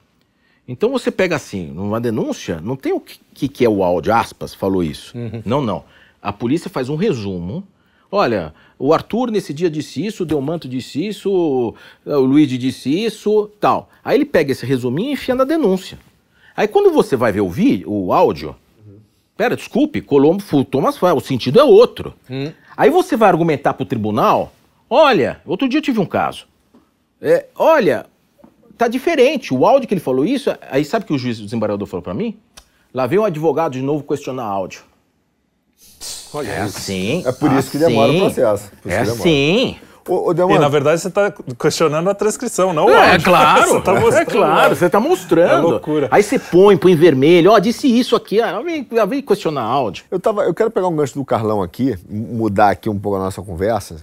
Então 0.68 0.92
você 0.92 1.12
pega 1.12 1.36
assim, 1.36 1.68
numa 1.68 2.02
denúncia, 2.02 2.60
não 2.60 2.76
tem 2.76 2.92
o 2.92 3.00
que, 3.00 3.48
que 3.48 3.64
é 3.64 3.70
o 3.70 3.84
áudio, 3.84 4.14
aspas, 4.14 4.54
falou 4.54 4.84
isso. 4.84 5.18
Uhum. 5.18 5.42
Não, 5.46 5.62
não. 5.62 5.84
A 6.22 6.34
polícia 6.34 6.70
faz 6.70 6.90
um 6.90 6.96
resumo. 6.96 7.64
Olha, 8.12 8.54
o 8.78 8.94
Arthur 8.94 9.30
nesse 9.30 9.54
dia 9.54 9.70
disse 9.70 10.06
isso, 10.06 10.24
o 10.24 10.26
Delmanto 10.26 10.68
disse 10.68 11.06
isso, 11.06 11.76
o 12.06 12.20
Luiz 12.20 12.50
disse 12.50 12.90
isso, 12.90 13.50
tal. 13.60 13.90
Aí 14.04 14.18
ele 14.18 14.26
pega 14.26 14.52
esse 14.52 14.66
resuminho 14.66 15.12
e 15.12 15.14
enfia 15.14 15.36
na 15.36 15.44
denúncia. 15.44 16.00
Aí 16.56 16.68
quando 16.68 16.92
você 16.92 17.16
vai 17.16 17.32
ver 17.32 17.42
o 17.42 17.50
vídeo, 17.50 17.92
o 17.92 18.14
áudio, 18.14 18.56
uhum. 18.86 19.00
pera, 19.36 19.56
desculpe, 19.56 20.02
Colombo, 20.02 20.44
Thomas 20.64 21.02
o 21.02 21.20
sentido 21.20 21.60
é 21.60 21.64
outro. 21.64 22.14
Uhum. 22.30 22.52
Aí 22.78 22.90
você 22.90 23.16
vai 23.18 23.30
argumentar 23.30 23.74
para 23.74 23.84
o 23.84 23.86
tribunal, 23.86 24.52
olha, 24.90 25.42
outro 25.46 25.68
dia 25.68 25.80
eu 25.80 25.84
tive 25.84 26.00
um 26.00 26.06
caso. 26.06 26.48
É, 27.22 27.48
olha, 27.56 28.06
tá 28.78 28.88
diferente. 28.88 29.54
O 29.54 29.66
áudio 29.66 29.88
que 29.88 29.94
ele 29.94 30.02
falou 30.02 30.26
isso, 30.26 30.56
aí 30.70 30.84
sabe 30.86 31.04
o 31.04 31.08
que 31.08 31.14
o 31.14 31.18
juiz 31.18 31.40
o 31.40 31.44
desembargador 31.44 31.88
falou 31.88 32.04
para 32.04 32.14
mim? 32.14 32.38
Lá 32.94 33.08
veio 33.08 33.22
um 33.22 33.26
advogado 33.26 33.74
de 33.74 33.82
novo 33.82 34.04
questionar 34.04 34.46
áudio. 34.46 34.84
Olha, 36.34 36.50
é 36.50 36.62
assim. 36.62 37.24
É 37.26 37.32
por 37.32 37.52
isso 37.54 37.72
que 37.72 37.78
demora 37.78 38.12
o 38.12 38.20
processo. 38.20 38.72
É 38.86 39.00
assim. 39.00 39.78
Ô, 40.08 40.32
e 40.32 40.60
na 40.60 40.70
verdade 40.70 41.02
você 41.02 41.08
está 41.08 41.34
questionando 41.60 42.08
a 42.10 42.14
transcrição, 42.14 42.74
não 42.74 42.90
é, 42.90 42.96
áudio. 42.96 43.14
É 43.14 43.20
claro, 43.24 43.82
tá 43.84 43.94
é 43.94 44.26
claro, 44.26 44.76
você 44.76 44.86
está 44.86 45.00
mostrando. 45.00 45.68
É 45.68 45.72
loucura. 45.72 46.08
Aí 46.12 46.22
você 46.22 46.38
põe, 46.38 46.78
põe 46.78 46.92
em 46.92 46.96
vermelho, 46.96 47.52
ó, 47.52 47.58
disse 47.58 47.88
isso 47.88 48.16
aqui, 48.16 48.40
ah, 48.40 48.62
vem, 48.62 48.88
vem 49.08 49.22
questionar 49.22 49.64
áudio. 49.64 50.06
Eu, 50.12 50.20
tava, 50.20 50.44
eu 50.44 50.54
quero 50.54 50.70
pegar 50.70 50.88
um 50.88 50.96
gancho 50.96 51.16
do 51.16 51.26
Carlão 51.26 51.62
aqui, 51.62 51.98
mudar 52.08 52.70
aqui 52.70 52.88
um 52.88 53.00
pouco 53.00 53.18
a 53.18 53.22
nossa 53.22 53.42
conversa, 53.42 53.98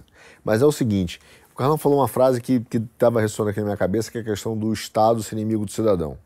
mas 0.44 0.61
é 0.61 0.66
o 0.66 0.72
seguinte, 0.72 1.20
o 1.53 1.57
Carlão 1.57 1.78
falou 1.78 1.98
uma 1.98 2.09
frase 2.09 2.40
que 2.40 2.62
estava 2.74 3.20
ressonando 3.20 3.50
aqui 3.50 3.61
na 3.61 3.66
minha 3.66 3.76
cabeça, 3.76 4.11
que 4.11 4.18
é 4.18 4.22
a 4.22 4.24
questão 4.24 4.57
do 4.57 4.72
Estado 4.72 5.22
ser 5.22 5.36
inimigo 5.36 5.64
do 5.64 5.70
cidadão. 5.70 6.16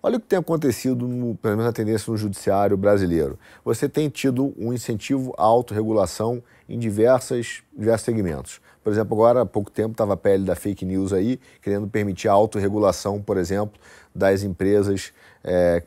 Olha 0.00 0.16
o 0.16 0.20
que 0.20 0.26
tem 0.26 0.38
acontecido, 0.38 1.08
no, 1.08 1.34
pelo 1.34 1.56
menos 1.56 1.66
na 1.66 1.72
tendência 1.72 2.10
no 2.10 2.16
judiciário 2.16 2.76
brasileiro. 2.76 3.36
Você 3.64 3.88
tem 3.88 4.08
tido 4.08 4.54
um 4.56 4.72
incentivo 4.72 5.34
à 5.36 5.42
autorregulação 5.42 6.40
em 6.68 6.78
diversas, 6.78 7.62
diversos 7.76 8.04
segmentos. 8.04 8.60
Por 8.88 8.92
exemplo, 8.92 9.14
agora 9.16 9.42
há 9.42 9.44
pouco 9.44 9.70
tempo 9.70 9.90
estava 9.90 10.14
a 10.14 10.16
pele 10.16 10.44
da 10.44 10.56
fake 10.56 10.82
news 10.82 11.12
aí, 11.12 11.38
querendo 11.60 11.86
permitir 11.86 12.26
a 12.26 12.32
autorregulação, 12.32 13.20
por 13.20 13.36
exemplo, 13.36 13.78
das 14.14 14.42
empresas 14.42 15.12
é, 15.44 15.82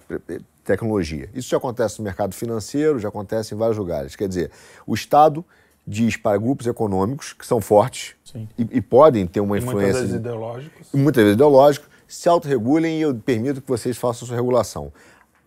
tecnologia. 0.64 1.28
Isso 1.34 1.50
já 1.50 1.58
acontece 1.58 1.98
no 1.98 2.04
mercado 2.04 2.36
financeiro, 2.36 3.00
já 3.00 3.10
acontece 3.10 3.56
em 3.56 3.58
vários 3.58 3.76
lugares. 3.76 4.16
Quer 4.16 4.28
dizer, 4.28 4.52
o 4.86 4.94
Estado 4.94 5.44
diz 5.86 6.16
para 6.16 6.38
grupos 6.38 6.68
econômicos 6.68 7.34
que 7.34 7.44
são 7.44 7.60
fortes 7.60 8.14
e, 8.56 8.68
e, 8.70 8.82
podem 8.82 9.26
ter 9.26 9.40
uma 9.40 9.58
e 9.58 9.62
influência. 9.62 9.82
Muitas 9.82 10.02
vezes 10.02 10.16
ideológicos. 10.16 10.88
Muitas 10.94 11.24
vezes 11.24 11.34
ideológicos, 11.34 11.90
se 12.08 12.30
autorregulem 12.30 13.00
e 13.00 13.02
eu 13.02 13.16
permito 13.16 13.64
que 13.64 13.68
vocês 13.68 13.98
façam 13.98 14.28
sua 14.28 14.36
regulação. 14.36 14.94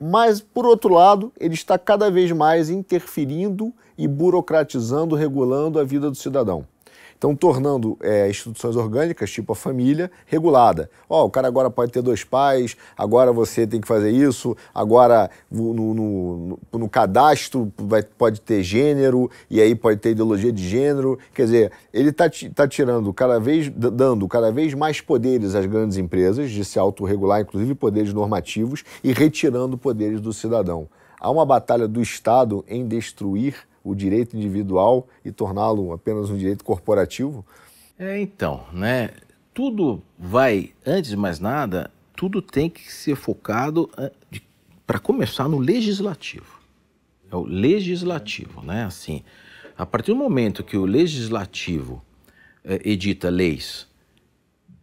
Mas, 0.00 0.40
por 0.40 0.66
outro 0.66 0.92
lado, 0.92 1.32
ele 1.38 1.54
está 1.54 1.78
cada 1.78 2.10
vez 2.10 2.32
mais 2.32 2.68
interferindo 2.68 3.72
e 3.96 4.08
burocratizando, 4.08 5.14
regulando 5.14 5.78
a 5.78 5.84
vida 5.84 6.10
do 6.10 6.16
cidadão. 6.16 6.66
Então, 7.24 7.34
tornando 7.34 7.96
é, 8.02 8.28
instituições 8.28 8.76
orgânicas, 8.76 9.30
tipo 9.30 9.54
a 9.54 9.56
família, 9.56 10.10
regulada. 10.26 10.90
Ó, 11.08 11.22
oh, 11.22 11.24
o 11.24 11.30
cara 11.30 11.48
agora 11.48 11.70
pode 11.70 11.90
ter 11.90 12.02
dois 12.02 12.22
pais, 12.22 12.76
agora 12.94 13.32
você 13.32 13.66
tem 13.66 13.80
que 13.80 13.88
fazer 13.88 14.10
isso, 14.10 14.54
agora 14.74 15.30
no, 15.50 15.72
no, 15.72 15.94
no, 15.94 16.58
no 16.74 16.86
cadastro 16.86 17.72
vai, 17.78 18.02
pode 18.02 18.42
ter 18.42 18.62
gênero, 18.62 19.30
e 19.48 19.58
aí 19.58 19.74
pode 19.74 20.00
ter 20.00 20.10
ideologia 20.10 20.52
de 20.52 20.68
gênero. 20.68 21.18
Quer 21.32 21.44
dizer, 21.46 21.72
ele 21.94 22.10
está 22.10 22.26
tá 22.54 22.68
tirando 22.68 23.10
cada 23.14 23.40
vez, 23.40 23.70
dando 23.70 24.28
cada 24.28 24.52
vez 24.52 24.74
mais 24.74 25.00
poderes 25.00 25.54
às 25.54 25.64
grandes 25.64 25.96
empresas 25.96 26.50
de 26.50 26.62
se 26.62 26.78
autorregular, 26.78 27.40
inclusive 27.40 27.74
poderes 27.74 28.12
normativos, 28.12 28.84
e 29.02 29.14
retirando 29.14 29.78
poderes 29.78 30.20
do 30.20 30.30
cidadão. 30.30 30.86
Há 31.18 31.30
uma 31.30 31.46
batalha 31.46 31.88
do 31.88 32.02
Estado 32.02 32.62
em 32.68 32.86
destruir 32.86 33.56
o 33.84 33.94
direito 33.94 34.36
individual 34.36 35.06
e 35.24 35.30
torná-lo 35.30 35.92
apenas 35.92 36.30
um 36.30 36.36
direito 36.36 36.64
corporativo? 36.64 37.44
É, 37.98 38.18
então, 38.18 38.64
né? 38.72 39.10
Tudo 39.52 40.02
vai, 40.18 40.72
antes 40.84 41.10
de 41.10 41.16
mais 41.16 41.38
nada, 41.38 41.90
tudo 42.16 42.40
tem 42.40 42.68
que 42.70 42.90
ser 42.92 43.14
focado, 43.14 43.88
eh, 43.98 44.10
para 44.86 44.98
começar, 44.98 45.48
no 45.48 45.58
legislativo. 45.58 46.58
É 47.30 47.36
o 47.36 47.44
legislativo, 47.44 48.62
né? 48.62 48.84
Assim, 48.84 49.22
a 49.76 49.84
partir 49.84 50.12
do 50.12 50.16
momento 50.16 50.64
que 50.64 50.76
o 50.76 50.84
legislativo 50.84 52.02
é, 52.64 52.80
edita 52.84 53.28
leis 53.28 53.86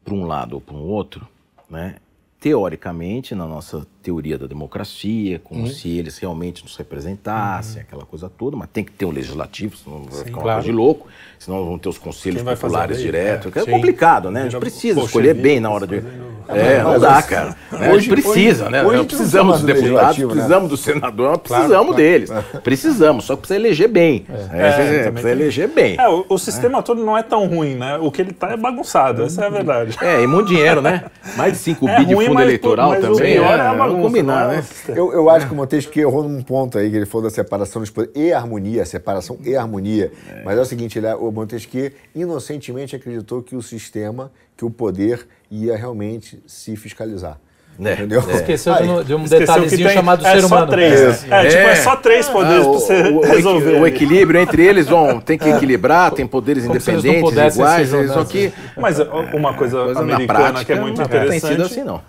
para 0.03 0.13
um 0.13 0.25
lado 0.25 0.53
ou 0.53 0.61
para 0.61 0.75
um 0.75 0.83
outro, 0.83 1.27
né? 1.69 1.97
teoricamente, 2.41 3.35
na 3.35 3.45
nossa 3.45 3.87
teoria 4.01 4.37
da 4.37 4.47
democracia, 4.47 5.39
como 5.43 5.67
se 5.67 5.89
eles 5.97 6.17
realmente 6.17 6.63
nos 6.63 6.75
representassem, 6.75 7.81
aquela 7.81 8.03
coisa 8.05 8.29
toda, 8.35 8.57
mas 8.57 8.67
tem 8.73 8.83
que 8.83 8.91
ter 8.91 9.05
um 9.05 9.11
legislativo, 9.11 9.75
senão 9.77 10.03
vai 10.09 10.23
ficar 10.23 10.37
uma 10.37 10.41
claro. 10.43 10.57
coisa 10.59 10.65
de 10.71 10.71
louco, 10.71 11.07
senão 11.37 11.65
vão 11.65 11.77
ter 11.77 11.89
os 11.89 11.97
conselhos 11.97 12.41
populares 12.41 12.99
direto, 12.99 13.51
É, 13.55 13.59
é 13.59 13.63
sim. 13.63 13.71
complicado, 13.71 14.31
né? 14.31 14.41
A 14.41 14.43
gente 14.49 14.59
precisa 14.59 14.99
escolher 15.01 15.33
bolcheviques 15.33 15.43
bem 15.43 15.59
na 15.59 15.69
hora 15.69 15.85
de... 15.87 16.01
É, 16.49 16.81
não 16.83 16.99
dá, 16.99 17.21
cara. 17.21 17.55
Né? 17.71 17.91
hoje- 17.93 18.09
precisa, 18.09 18.63
hoje- 18.63 18.71
né? 18.71 18.83
hoje 18.83 19.03
precisamos 19.05 19.61
dos 19.61 19.63
precisa 19.63 19.83
do 19.87 19.89
deputados, 19.89 20.17
legislativo, 20.17 20.27
né? 20.29 20.33
precisamos 20.35 20.69
do 20.69 20.77
senador, 20.77 21.25
Claro, 21.27 21.39
precisamos 21.39 21.95
claro. 21.95 21.95
deles. 22.03 22.29
Precisamos, 22.63 23.25
só 23.25 23.35
que 23.35 23.41
precisa 23.41 23.59
eleger 23.59 23.87
bem. 23.87 24.25
É, 24.29 24.33
É, 24.67 24.71
precisa 24.73 25.03
também 25.05 25.23
tem- 25.23 25.31
eleger 25.31 25.67
bem. 25.69 25.95
É, 25.99 26.09
o, 26.09 26.25
o 26.27 26.37
sistema 26.37 26.81
todo 26.83 27.03
não 27.05 27.17
é 27.17 27.23
tão 27.23 27.47
ruim, 27.47 27.75
né? 27.75 27.97
O 28.01 28.11
que 28.11 28.21
ele 28.21 28.33
tá 28.33 28.51
é 28.51 28.57
bagunçado, 28.57 29.23
essa 29.23 29.43
é 29.43 29.47
a 29.47 29.49
verdade. 29.49 29.95
É, 30.01 30.21
e 30.23 30.27
muito 30.27 30.47
dinheiro, 30.47 30.81
né? 30.81 31.05
Mais 31.37 31.53
de 31.53 31.59
5 31.59 31.87
É 31.87 31.99
bi 31.99 32.05
de 32.05 32.15
fundo 32.15 32.41
eleitoral 32.41 32.89
mas 32.89 33.03
o 33.03 33.13
também. 33.13 33.33
pior 33.33 33.57
é 33.59 33.67
a 33.67 33.73
vamos 33.91 34.07
combinar, 34.07 34.53
é 34.53 34.57
né? 34.57 34.63
Eu, 34.89 35.11
eu 35.13 35.29
acho 35.29 35.47
que 35.47 35.53
o 35.53 35.55
Montesquieu 35.55 36.09
errou 36.09 36.23
num 36.23 36.41
ponto 36.41 36.77
aí, 36.77 36.89
que 36.89 36.95
ele 36.95 37.05
falou 37.05 37.23
da 37.23 37.29
separação 37.33 37.81
dos 37.81 37.89
poderes 37.89 38.15
e 38.15 38.33
harmonia, 38.33 38.85
separação 38.85 39.37
e 39.43 39.55
harmonia. 39.55 40.11
Mas 40.45 40.57
é 40.57 40.61
o 40.61 40.65
seguinte, 40.65 40.97
ele, 40.99 41.07
o 41.13 41.31
Montesquieu 41.31 41.91
inocentemente 42.15 42.95
acreditou 42.95 43.41
que 43.41 43.55
o 43.55 43.61
sistema, 43.61 44.31
que 44.57 44.63
o 44.65 44.69
poder 44.69 45.27
ia 45.49 45.75
realmente 45.75 46.41
se 46.47 46.75
fiscalizar. 46.75 47.37
É, 47.83 47.93
Entendeu? 47.93 48.21
é. 48.29 48.33
Esqueceu 48.35 48.75
de, 48.75 48.83
um- 48.83 49.03
de 49.03 49.15
um 49.15 49.23
detalhezinho 49.23 49.87
tem- 49.87 49.95
chamado 49.95 50.25
é 50.27 50.35
ser 50.35 50.45
humano. 50.45 50.67
três, 50.71 51.23
né? 51.23 51.45
É, 51.45 51.47
tipo, 51.49 51.61
é 51.63 51.75
só 51.77 51.95
três 51.95 52.27
poderes 52.29 52.65
Ah, 52.65 52.69
o, 52.69 52.71
pra 52.71 52.79
você 52.79 53.01
o- 53.03 53.17
o 53.17 53.21
resolver. 53.21 53.79
o 53.81 53.87
equilíbrio 53.87 54.39
entre 54.41 54.63
eles 54.65 54.87
vão, 54.87 55.19
tem 55.21 55.37
que 55.37 55.49
equilibrar, 55.49 56.11
tem 56.11 56.27
poderes 56.27 56.63
Como 56.65 56.75
independentes, 56.75 57.55
iguais, 57.55 57.89
só 58.13 58.25
que 58.25 58.51
Mas 58.77 58.99
ó, 58.99 59.21
uma 59.33 59.53
coisa, 59.53 59.77
coisa 59.85 59.93
na 59.93 60.15
americana 60.15 60.39
prática 60.51 60.65
que 60.65 60.71
é 60.73 60.81
muito 60.81 60.99
não 60.99 61.07
tem 61.07 61.17
interessante. 61.21 61.51
sido 61.53 61.63
assim, 61.63 61.83
não. 61.83 62.01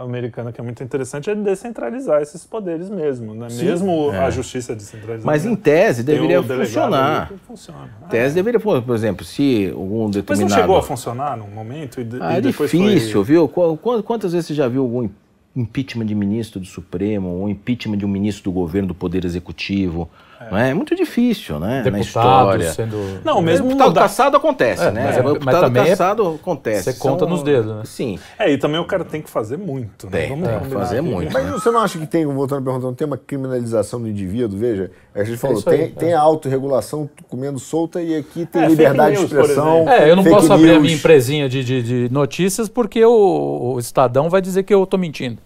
Americana 0.00 0.52
que 0.52 0.60
é 0.60 0.64
muito 0.64 0.82
interessante 0.82 1.30
é 1.30 1.34
descentralizar 1.34 2.20
esses 2.22 2.44
poderes 2.46 2.88
mesmo, 2.90 3.34
né? 3.34 3.48
Mesmo 3.52 4.10
a 4.10 4.30
justiça 4.30 4.74
descentralizada. 4.74 5.24
Mas 5.26 5.44
em 5.46 5.54
tese 5.56 6.02
deveria 6.02 6.42
funcionar. 6.42 7.32
Funciona. 7.46 7.88
Tese 8.10 8.34
deveria, 8.34 8.60
por 8.60 8.94
exemplo, 8.94 9.24
se 9.24 9.70
algum 9.74 10.04
Mas 10.06 10.14
não 10.16 10.22
determinado... 10.22 10.60
chegou 10.60 10.76
a 10.76 10.82
funcionar 10.82 11.36
num 11.36 11.48
momento 11.48 12.00
e, 12.00 12.04
de- 12.04 12.18
Ah, 12.20 12.34
e 12.34 12.36
é 12.38 12.40
difícil, 12.40 13.24
foi... 13.24 13.34
viu? 13.34 13.48
Qu- 13.48 13.76
qu- 13.76 14.02
Quantas 14.02 14.32
vezes 14.32 14.46
você 14.48 14.54
já 14.54 14.68
viu 14.68 14.82
algum 14.82 15.08
impeachment 15.54 16.06
de 16.06 16.14
ministro 16.14 16.58
do 16.60 16.66
Supremo, 16.66 17.28
ou 17.28 17.48
impeachment 17.48 17.98
de 17.98 18.06
um 18.06 18.08
ministro 18.08 18.44
do 18.44 18.52
governo 18.52 18.88
do 18.88 18.94
Poder 18.94 19.24
Executivo? 19.24 20.08
Não 20.50 20.58
é? 20.58 20.70
é 20.70 20.74
muito 20.74 20.94
difícil, 20.94 21.58
né? 21.58 21.82
na 21.90 21.98
história. 22.00 22.72
Sendo... 22.72 23.20
Não, 23.24 23.40
mesmo 23.40 23.66
Deputado 23.68 23.88
mudar- 23.88 24.00
caçado 24.02 24.36
acontece, 24.36 24.82
É, 24.84 24.90
né? 24.90 25.04
mas 25.06 25.16
o 25.16 25.20
é- 25.20 25.22
mas 25.22 25.32
deputado 25.34 25.60
também 25.62 25.82
é- 25.82 25.86
caçado 25.90 26.28
acontece. 26.40 26.92
você 26.92 26.98
conta 26.98 27.26
nos 27.26 27.42
dedos, 27.42 27.74
né? 27.76 27.82
Sim. 27.84 28.18
É, 28.38 28.50
e 28.50 28.58
também 28.58 28.80
o 28.80 28.84
cara 28.84 29.04
tem 29.04 29.20
que 29.22 29.30
fazer 29.30 29.56
muito, 29.58 30.06
né? 30.06 30.12
Tem, 30.20 30.28
Vamos 30.30 30.48
tem 30.48 30.60
que 30.60 30.68
fazer 30.74 30.98
aqui. 30.98 31.08
muito. 31.08 31.32
Mas 31.32 31.50
você 31.50 31.70
não 31.70 31.80
acha 31.80 31.98
que 31.98 32.06
tem, 32.06 32.26
voltando 32.26 32.58
à 32.58 32.62
pergunta, 32.62 32.86
não 32.86 32.94
tem 32.94 33.06
uma 33.06 33.16
criminalização 33.18 34.00
do 34.00 34.08
indivíduo? 34.08 34.58
Veja, 34.58 34.90
a 35.14 35.24
gente 35.24 35.36
falou, 35.38 35.58
isso 35.58 35.68
aí, 35.70 35.78
tem, 35.78 35.86
é. 35.86 35.90
tem 35.90 36.12
a 36.14 36.20
autorregulação 36.20 37.08
comendo 37.28 37.58
solta 37.58 38.00
e 38.02 38.16
aqui 38.16 38.46
tem 38.46 38.62
É, 38.62 38.66
liberdade 38.68 39.14
de 39.16 39.20
news, 39.20 39.30
por 39.32 39.40
expressão. 39.40 39.88
É, 39.88 40.10
eu 40.10 40.16
não 40.16 40.24
posso 40.24 40.52
abrir 40.52 40.70
a 40.70 40.72
news. 40.72 40.82
minha 40.82 40.94
empresinha 40.94 41.48
de, 41.48 41.62
de, 41.64 41.82
de 42.08 42.12
notícias 42.12 42.68
porque 42.68 43.04
o, 43.04 43.74
o 43.74 43.78
Estadão 43.78 44.28
vai 44.30 44.40
dizer 44.40 44.62
que 44.62 44.72
eu 44.74 44.84
tô 44.86 44.96
mentindo. 44.98 45.38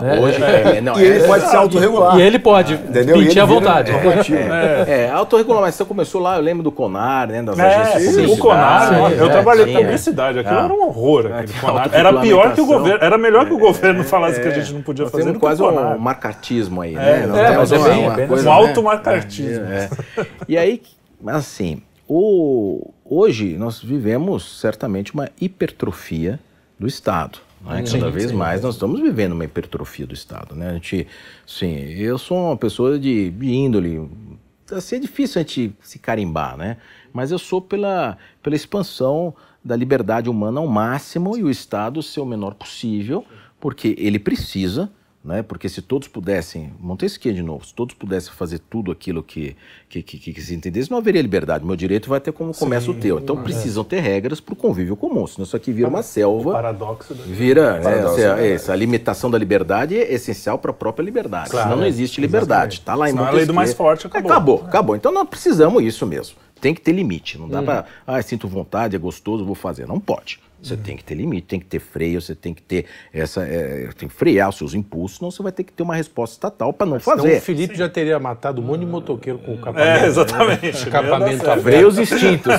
Né? 0.00 0.20
hoje, 0.20 0.42
é, 0.42 0.80
não, 0.80 0.98
E 0.98 1.04
ele 1.04 1.24
é- 1.24 1.26
pode 1.26 1.48
se 1.48 1.56
autorregular. 1.56 2.18
E 2.18 2.22
ele 2.22 2.38
pode 2.38 2.74
Entendeu? 2.74 3.16
À 3.42 3.44
vontade. 3.46 3.92
É, 3.92 5.04
É, 5.06 5.10
a 5.10 5.16
autorregulação 5.16 5.86
começou 5.86 6.20
lá, 6.20 6.36
eu 6.36 6.42
lembro 6.42 6.62
do 6.62 6.70
CONAR, 6.72 7.28
né? 7.28 7.42
Das 7.42 7.58
É, 7.58 7.62
agências 7.64 8.16
de 8.16 8.26
sim, 8.26 8.32
o. 8.32 8.36
Conar, 8.38 9.12
eu 9.12 9.26
é, 9.26 9.28
trabalhei 9.30 9.74
é. 9.74 9.78
publicidade, 9.78 10.38
aquilo 10.38 10.58
Ah. 10.58 10.64
era 10.64 10.72
um 10.74 10.82
horror. 10.86 11.26
É. 11.26 11.98
Era 11.98 12.12
pior 12.20 12.54
que 12.54 12.60
o 12.60 12.64
autorregulamentação. 12.64 12.66
governo, 12.66 13.04
era 13.04 13.18
melhor 13.18 13.46
que 13.46 13.52
o 13.52 13.58
governo 13.58 14.04
falasse 14.04 14.40
que 14.40 14.48
a 14.48 14.50
gente 14.50 14.72
não 14.72 14.82
podia 14.82 15.04
Nós 15.04 15.12
fazer 15.12 15.24
temos 15.24 15.38
quase 15.38 15.62
um 15.62 15.98
marcartismo 15.98 16.80
aí, 16.82 16.94
É, 16.94 17.26
né? 17.26 17.52
É, 17.52 17.56
mas 17.56 17.72
é 17.72 17.78
bem- 17.78 18.04
é 18.04 18.26
Um 18.30 18.42
né? 18.42 18.50
automarcartismo. 18.50 19.64
É. 19.66 19.88
E 20.48 20.56
aí, 20.58 20.80
assim, 21.26 21.82
o, 22.08 22.90
hoje 23.04 23.56
nós 23.58 23.82
vivemos 23.82 24.60
certamente 24.60 25.12
uma 25.14 25.28
hipertrofia 25.40 26.38
do 26.78 26.86
Estado. 26.86 27.38
Né? 27.60 27.84
Cada 27.90 28.10
vez 28.10 28.32
mais 28.32 28.62
nós 28.62 28.74
estamos 28.74 29.00
vivendo 29.00 29.32
uma 29.32 29.44
hipertrofia 29.44 30.06
do 30.06 30.14
Estado. 30.14 30.54
Né? 30.54 30.70
A 30.70 30.74
gente, 30.74 31.06
sim, 31.46 31.76
eu 31.94 32.18
sou 32.18 32.48
uma 32.48 32.56
pessoa 32.56 32.98
de, 32.98 33.30
de 33.30 33.50
índole. 33.50 34.08
Assim, 34.70 34.96
é 34.96 34.98
difícil 34.98 35.40
a 35.40 35.42
gente 35.42 35.72
se 35.80 35.98
carimbar, 35.98 36.56
né? 36.56 36.76
Mas 37.12 37.30
eu 37.30 37.38
sou 37.38 37.60
pela, 37.60 38.18
pela 38.42 38.54
expansão 38.54 39.34
da 39.64 39.74
liberdade 39.74 40.28
humana 40.28 40.60
ao 40.60 40.66
máximo 40.66 41.36
e 41.36 41.42
o 41.42 41.50
Estado 41.50 42.02
ser 42.02 42.20
o 42.20 42.26
menor 42.26 42.54
possível, 42.54 43.24
porque 43.58 43.94
ele 43.98 44.18
precisa 44.18 44.90
né? 45.28 45.42
Porque 45.42 45.68
se 45.68 45.82
todos 45.82 46.08
pudessem, 46.08 46.72
Montesquieu 46.80 47.34
de 47.34 47.42
novo, 47.42 47.64
se 47.64 47.74
todos 47.74 47.94
pudessem 47.94 48.32
fazer 48.32 48.58
tudo 48.58 48.90
aquilo 48.90 49.22
que, 49.22 49.54
que, 49.88 50.02
que, 50.02 50.18
que 50.32 50.40
se 50.40 50.54
entendesse, 50.54 50.90
não 50.90 50.96
haveria 50.96 51.20
liberdade. 51.20 51.64
Meu 51.64 51.76
direito 51.76 52.08
vai 52.08 52.18
ter 52.18 52.32
como 52.32 52.54
começa 52.54 52.90
o 52.90 52.94
teu. 52.94 53.18
Então 53.18 53.42
precisam 53.42 53.84
ter 53.84 54.00
regras 54.00 54.40
para 54.40 54.54
o 54.54 54.56
convívio 54.56 54.96
comum, 54.96 55.26
senão 55.26 55.44
isso 55.44 55.54
aqui 55.54 55.70
vira 55.70 55.88
uma 55.88 56.02
selva. 56.02 56.52
Paradoxo 56.52 57.14
da 57.14 57.22
Vira, 57.24 57.74
né, 57.74 57.82
Paradoxo, 57.82 58.20
essa, 58.20 58.36
né? 58.36 58.50
essa 58.52 58.74
limitação 58.74 59.30
da 59.30 59.36
liberdade 59.36 59.96
é 59.96 60.12
essencial 60.12 60.58
para 60.58 60.70
a 60.70 60.74
própria 60.74 61.04
liberdade. 61.04 61.50
Claro, 61.50 61.66
senão 61.66 61.76
não 61.76 61.84
é, 61.84 61.88
existe 61.88 62.20
liberdade. 62.20 62.78
Está 62.78 62.94
lá 62.94 63.08
em 63.08 63.10
Senão 63.10 63.24
a 63.24 63.26
Montesquieu. 63.26 63.38
lei 63.38 63.46
do 63.46 63.54
mais 63.54 63.74
forte 63.74 64.06
acabou. 64.06 64.30
Acabou, 64.30 64.64
acabou. 64.64 64.96
Então 64.96 65.12
nós 65.12 65.28
precisamos 65.28 65.84
isso 65.84 66.06
mesmo. 66.06 66.36
Tem 66.58 66.74
que 66.74 66.80
ter 66.80 66.92
limite. 66.92 67.38
Não 67.38 67.48
dá 67.48 67.62
para, 67.62 67.84
ah, 68.06 68.20
sinto 68.22 68.48
vontade, 68.48 68.96
é 68.96 68.98
gostoso, 68.98 69.44
vou 69.44 69.54
fazer. 69.54 69.86
Não 69.86 70.00
pode. 70.00 70.40
Você 70.62 70.76
tem 70.76 70.96
que 70.96 71.04
ter 71.04 71.14
limite, 71.14 71.46
tem 71.46 71.60
que 71.60 71.66
ter 71.66 71.78
freio, 71.78 72.20
você 72.20 72.34
tem 72.34 72.52
que 72.52 72.60
ter 72.62 72.86
essa, 73.12 73.42
é, 73.42 73.88
tem 73.96 74.08
que 74.08 74.14
frear 74.14 74.48
os 74.48 74.56
seus 74.56 74.74
impulsos, 74.74 75.18
senão 75.18 75.30
você 75.30 75.42
vai 75.42 75.52
ter 75.52 75.62
que 75.64 75.72
ter 75.72 75.82
uma 75.82 75.94
resposta 75.94 76.34
estatal 76.34 76.72
para 76.72 76.86
não 76.86 76.98
Senão 76.98 77.16
fazer. 77.18 77.38
o 77.38 77.40
Felipe 77.40 77.74
já 77.76 77.88
teria 77.88 78.18
matado 78.18 78.60
um 78.60 78.64
monte 78.64 78.80
de 78.80 78.86
motoqueiro 78.86 79.38
com 79.38 79.54
o 79.54 79.58
capamento. 79.58 80.04
É, 80.04 80.06
exatamente. 80.06 80.68
Escapamento 80.70 81.32
Ia 81.32 81.38
dar 81.38 81.52
aberto. 81.52 81.62
Freia 81.62 81.86
os 81.88 81.98
instintos. 81.98 82.54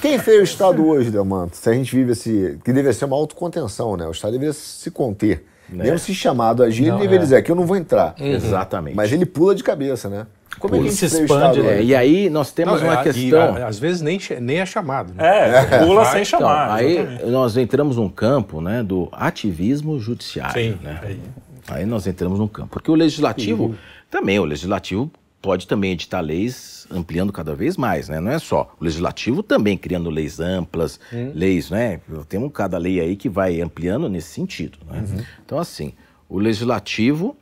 Quem 0.00 0.18
fez 0.18 0.40
o 0.40 0.44
Estado 0.44 0.86
hoje, 0.86 1.10
Delmanto? 1.10 1.56
Se 1.56 1.68
a 1.68 1.72
gente 1.72 1.94
vive 1.94 2.12
esse. 2.12 2.58
que 2.64 2.72
deveria 2.72 2.92
ser 2.92 3.04
uma 3.06 3.16
autocontenção, 3.16 3.96
né? 3.96 4.06
O 4.06 4.12
Estado 4.12 4.32
deveria 4.32 4.52
se 4.52 4.90
conter. 4.90 5.44
Mesmo 5.68 5.98
se 5.98 6.14
chamado 6.14 6.62
a 6.62 6.66
agir, 6.66 6.84
ele 6.84 6.92
deveria 6.98 7.18
dizer 7.18 7.36
aqui 7.36 7.50
eu 7.50 7.56
não 7.56 7.66
vou 7.66 7.76
entrar. 7.76 8.14
Exatamente. 8.18 8.94
Mas 8.94 9.10
ele 9.12 9.24
pula 9.26 9.54
de 9.54 9.64
cabeça, 9.64 10.08
né? 10.08 10.26
Como 10.58 10.74
é 10.74 10.78
que 10.78 10.84
a 10.86 10.90
gente 10.90 10.96
Se 11.08 11.22
expande, 11.22 11.62
né? 11.62 11.78
É, 11.78 11.82
e 11.82 11.94
aí 11.94 12.30
nós 12.30 12.52
temos 12.52 12.80
Não, 12.80 12.88
uma 12.88 13.00
e, 13.00 13.04
questão. 13.04 13.54
a- 13.56 13.66
às 13.66 13.78
vezes 13.78 14.00
nem, 14.02 14.18
nem 14.40 14.58
é 14.60 14.66
chamado. 14.66 15.12
Né? 15.14 15.22
É, 15.24 15.78
pula 15.84 16.04
sem 16.06 16.22
Então, 16.22 16.40
chamar. 16.40 16.72
aí 16.74 16.96
exatamente. 16.98 17.26
nós 17.30 17.56
entramos 17.56 17.96
num 17.96 18.08
campo 18.08 18.60
né, 18.60 18.82
do 18.82 19.08
ativismo 19.12 19.98
judiciário. 19.98 20.52
Sim, 20.74 20.78
né? 20.82 21.00
aí. 21.02 21.20
Aí 21.68 21.86
nós 21.86 22.06
entramos 22.06 22.38
num 22.38 22.48
campo. 22.48 22.68
Porque 22.70 22.90
o 22.90 22.94
legislativo, 22.94 23.74
também, 24.10 24.38
o 24.38 24.44
legislativo 24.44 25.10
pode 25.40 25.66
também 25.66 25.92
editar 25.92 26.20
leis 26.20 26.86
ampliando 26.90 27.32
cada 27.32 27.54
vez 27.54 27.76
mais, 27.76 28.08
né? 28.08 28.20
Não 28.20 28.30
é 28.30 28.38
só. 28.38 28.74
O 28.80 28.84
legislativo 28.84 29.42
também 29.42 29.76
criando 29.76 30.08
leis 30.10 30.40
amplas, 30.40 30.98
leis, 31.34 31.70
né? 31.70 32.00
Temos 32.28 32.50
cada 32.52 32.76
lei 32.78 33.00
aí 33.00 33.16
que 33.16 33.28
vai 33.28 33.60
ampliando 33.60 34.08
nesse 34.08 34.28
sentido. 34.28 34.78
Né? 34.90 35.04
Então, 35.44 35.58
assim, 35.58 35.92
o 36.28 36.38
legislativo 36.38 37.36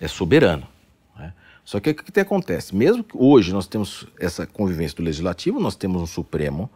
é 0.00 0.08
soberano. 0.08 0.64
Só 1.66 1.80
que 1.80 1.90
o 1.90 1.94
que, 1.96 2.12
que 2.12 2.20
acontece? 2.20 2.74
Mesmo 2.74 3.02
que 3.02 3.16
hoje 3.18 3.52
nós 3.52 3.66
temos 3.66 4.06
essa 4.20 4.46
convivência 4.46 4.96
do 4.96 5.02
legislativo, 5.02 5.58
nós 5.58 5.74
temos 5.74 6.00
um 6.00 6.06
Supremo 6.06 6.70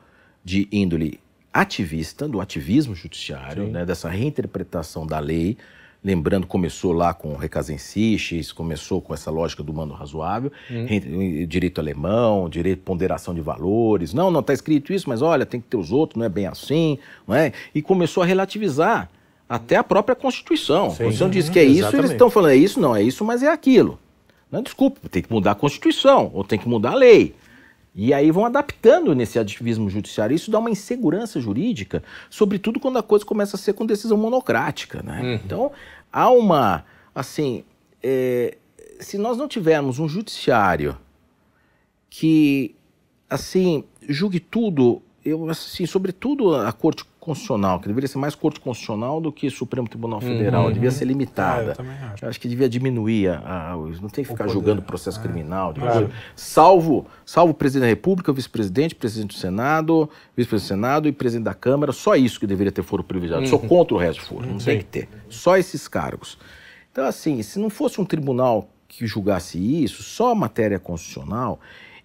de 0.45 0.67
índole 0.73 1.21
ativista, 1.53 2.27
do 2.29 2.41
ativismo 2.41 2.95
judiciário, 2.95 3.69
né, 3.69 3.87
dessa 3.87 4.09
reinterpretação 4.09 5.07
da 5.07 5.21
lei. 5.21 5.57
Lembrando, 6.03 6.47
começou 6.47 6.93
lá 6.93 7.15
com 7.15 7.35
o 7.35 7.37
Recasensiches, 7.37 8.51
começou 8.53 9.01
com 9.01 9.15
essa 9.15 9.31
lógica 9.31 9.63
do 9.63 9.73
mando 9.73 9.95
razoável, 9.95 10.51
re- 10.69 11.47
direito 11.47 11.79
alemão, 11.81 12.49
direito 12.49 12.81
ponderação 12.83 13.33
de 13.35 13.41
valores. 13.41 14.13
Não, 14.13 14.29
não 14.31 14.41
está 14.41 14.53
escrito 14.53 14.93
isso, 14.93 15.09
mas 15.09 15.23
olha, 15.23 15.47
tem 15.47 15.61
que 15.61 15.69
ter 15.69 15.77
os 15.77 15.93
outros, 15.93 16.19
não 16.19 16.25
é 16.25 16.29
bem 16.29 16.47
assim, 16.47 16.99
não 17.29 17.35
é? 17.35 17.53
E 17.75 17.81
começou 17.81 18.23
a 18.23 18.27
relativizar 18.27 19.09
até 19.49 19.77
a 19.77 19.85
própria 19.85 20.17
Constituição. 20.17 20.85
A 20.85 20.89
Constituição 20.89 21.31
diz 21.31 21.49
que 21.49 21.59
é 21.59 21.63
isso, 21.65 21.71
eles 21.73 21.79
Exatamente. 21.89 22.13
estão 22.13 22.31
falando, 22.31 22.53
é 22.53 22.57
isso, 22.57 22.81
não, 22.81 22.97
é 22.97 23.03
isso, 23.03 23.25
mas 23.25 23.43
é 23.43 23.49
aquilo. 23.53 23.99
Não, 24.51 24.63
desculpa, 24.63 25.09
tem 25.09 25.23
que 25.23 25.33
mudar 25.33 25.53
a 25.53 25.55
Constituição, 25.55 26.31
ou 26.35 26.43
tem 26.43 26.59
que 26.59 26.69
mudar 26.69 26.93
a 26.93 26.97
lei. 26.97 27.35
E 27.95 28.15
aí 28.15 28.31
vão 28.31 28.45
adaptando 28.45 29.15
nesse 29.15 29.39
ativismo 29.39 29.91
judiciário. 29.91 30.35
Isso 30.35 30.51
dá 30.51 30.59
uma 30.59 30.71
insegurança 30.71 31.41
jurídica, 31.41 32.03
sobretudo 32.29 32.79
quando 32.79 32.99
a 32.99 33.03
coisa 33.03 33.25
começa 33.25 33.57
a 33.57 33.59
ser 33.59 33.73
com 33.73 33.85
decisão 33.85 34.17
monocrática. 34.17 35.03
Né? 35.03 35.41
Então, 35.45 35.73
há 36.13 36.31
uma. 36.31 36.85
Assim, 37.15 37.65
é, 38.03 38.57
se 39.01 39.19
nós 39.19 39.37
não 39.37 39.49
tivermos 39.49 39.99
um 39.99 40.09
judiciário 40.09 40.97
que, 42.09 42.75
assim, 43.29 43.85
julgue 44.09 44.41
tudo, 44.41 45.03
eu, 45.25 45.49
assim, 45.51 45.87
sobretudo 45.87 46.55
a 46.55 46.73
Corte 46.73 47.05
constitucional, 47.21 47.79
que 47.79 47.87
deveria 47.87 48.09
ser 48.09 48.19
mais 48.19 48.35
Corte 48.35 48.59
Constitucional 48.59 49.21
do 49.21 49.31
que 49.31 49.51
Supremo 49.51 49.87
Tribunal 49.87 50.21
Federal, 50.21 50.67
uhum. 50.67 50.73
devia 50.73 50.91
ser 50.91 51.05
limitada. 51.05 51.77
É, 51.79 52.05
acho. 52.07 52.27
Acho 52.27 52.41
que 52.41 52.49
devia 52.49 52.69
diminuir, 52.69 53.29
a, 53.29 53.73
a, 53.73 53.77
não 53.77 54.09
tem 54.09 54.25
que 54.25 54.31
ficar 54.31 54.49
julgando 54.49 54.81
processo 54.81 55.21
é. 55.21 55.23
criminal, 55.23 55.75
claro. 55.75 56.11
salvo, 56.35 57.07
salvo 57.25 57.53
o 57.53 57.55
presidente 57.55 57.83
da 57.83 57.89
República, 57.89 58.31
o 58.31 58.35
vice-presidente, 58.35 58.95
presidente 58.95 59.37
do 59.37 59.39
Senado, 59.39 60.09
vice-presidente 60.37 60.67
do 60.67 60.69
Senado 60.69 61.09
e 61.09 61.13
presidente 61.13 61.45
da 61.45 61.55
Câmara, 61.55 61.93
só 61.93 62.17
isso 62.17 62.41
que 62.41 62.47
deveria 62.47 62.73
ter 62.73 62.83
foro 62.83 63.05
privilegiado. 63.05 63.43
Uhum. 63.43 63.51
Sou 63.51 63.59
contra 63.59 63.95
o 63.95 63.99
resto 63.99 64.21
de 64.21 64.27
foro, 64.27 64.47
não 64.47 64.59
Sim. 64.59 64.67
tem 64.67 64.79
que 64.79 64.85
ter. 64.85 65.09
Só 65.29 65.57
esses 65.59 65.87
cargos. 65.87 66.39
Então, 66.91 67.05
assim, 67.05 67.43
se 67.43 67.59
não 67.59 67.69
fosse 67.69 68.01
um 68.01 68.05
tribunal 68.05 68.69
que 68.89 69.07
julgasse 69.07 69.59
isso, 69.59 70.03
só 70.03 70.33
a 70.33 70.35
matéria 70.35 70.79
constitucional, 70.79 71.61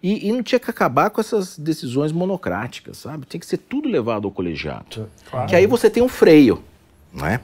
e, 0.06 0.28
e, 0.28 0.32
não 0.32 0.44
tinha 0.44 0.60
que 0.60 0.70
acabar 0.70 1.10
com 1.10 1.20
essas 1.20 1.58
decisões 1.58 2.12
monocráticas, 2.12 2.98
sabe? 2.98 3.26
Tem 3.26 3.40
que 3.40 3.46
ser 3.48 3.58
tudo 3.58 3.90
levado 3.90 4.26
ao 4.26 4.32
colegiado. 4.32 5.10
Claro. 5.32 5.48
Que 5.48 5.56
aí 5.56 5.66
você 5.66 5.90
tem 5.90 6.04
um 6.04 6.08
freio. 6.08 6.62
Não 7.12 7.26
é? 7.26 7.40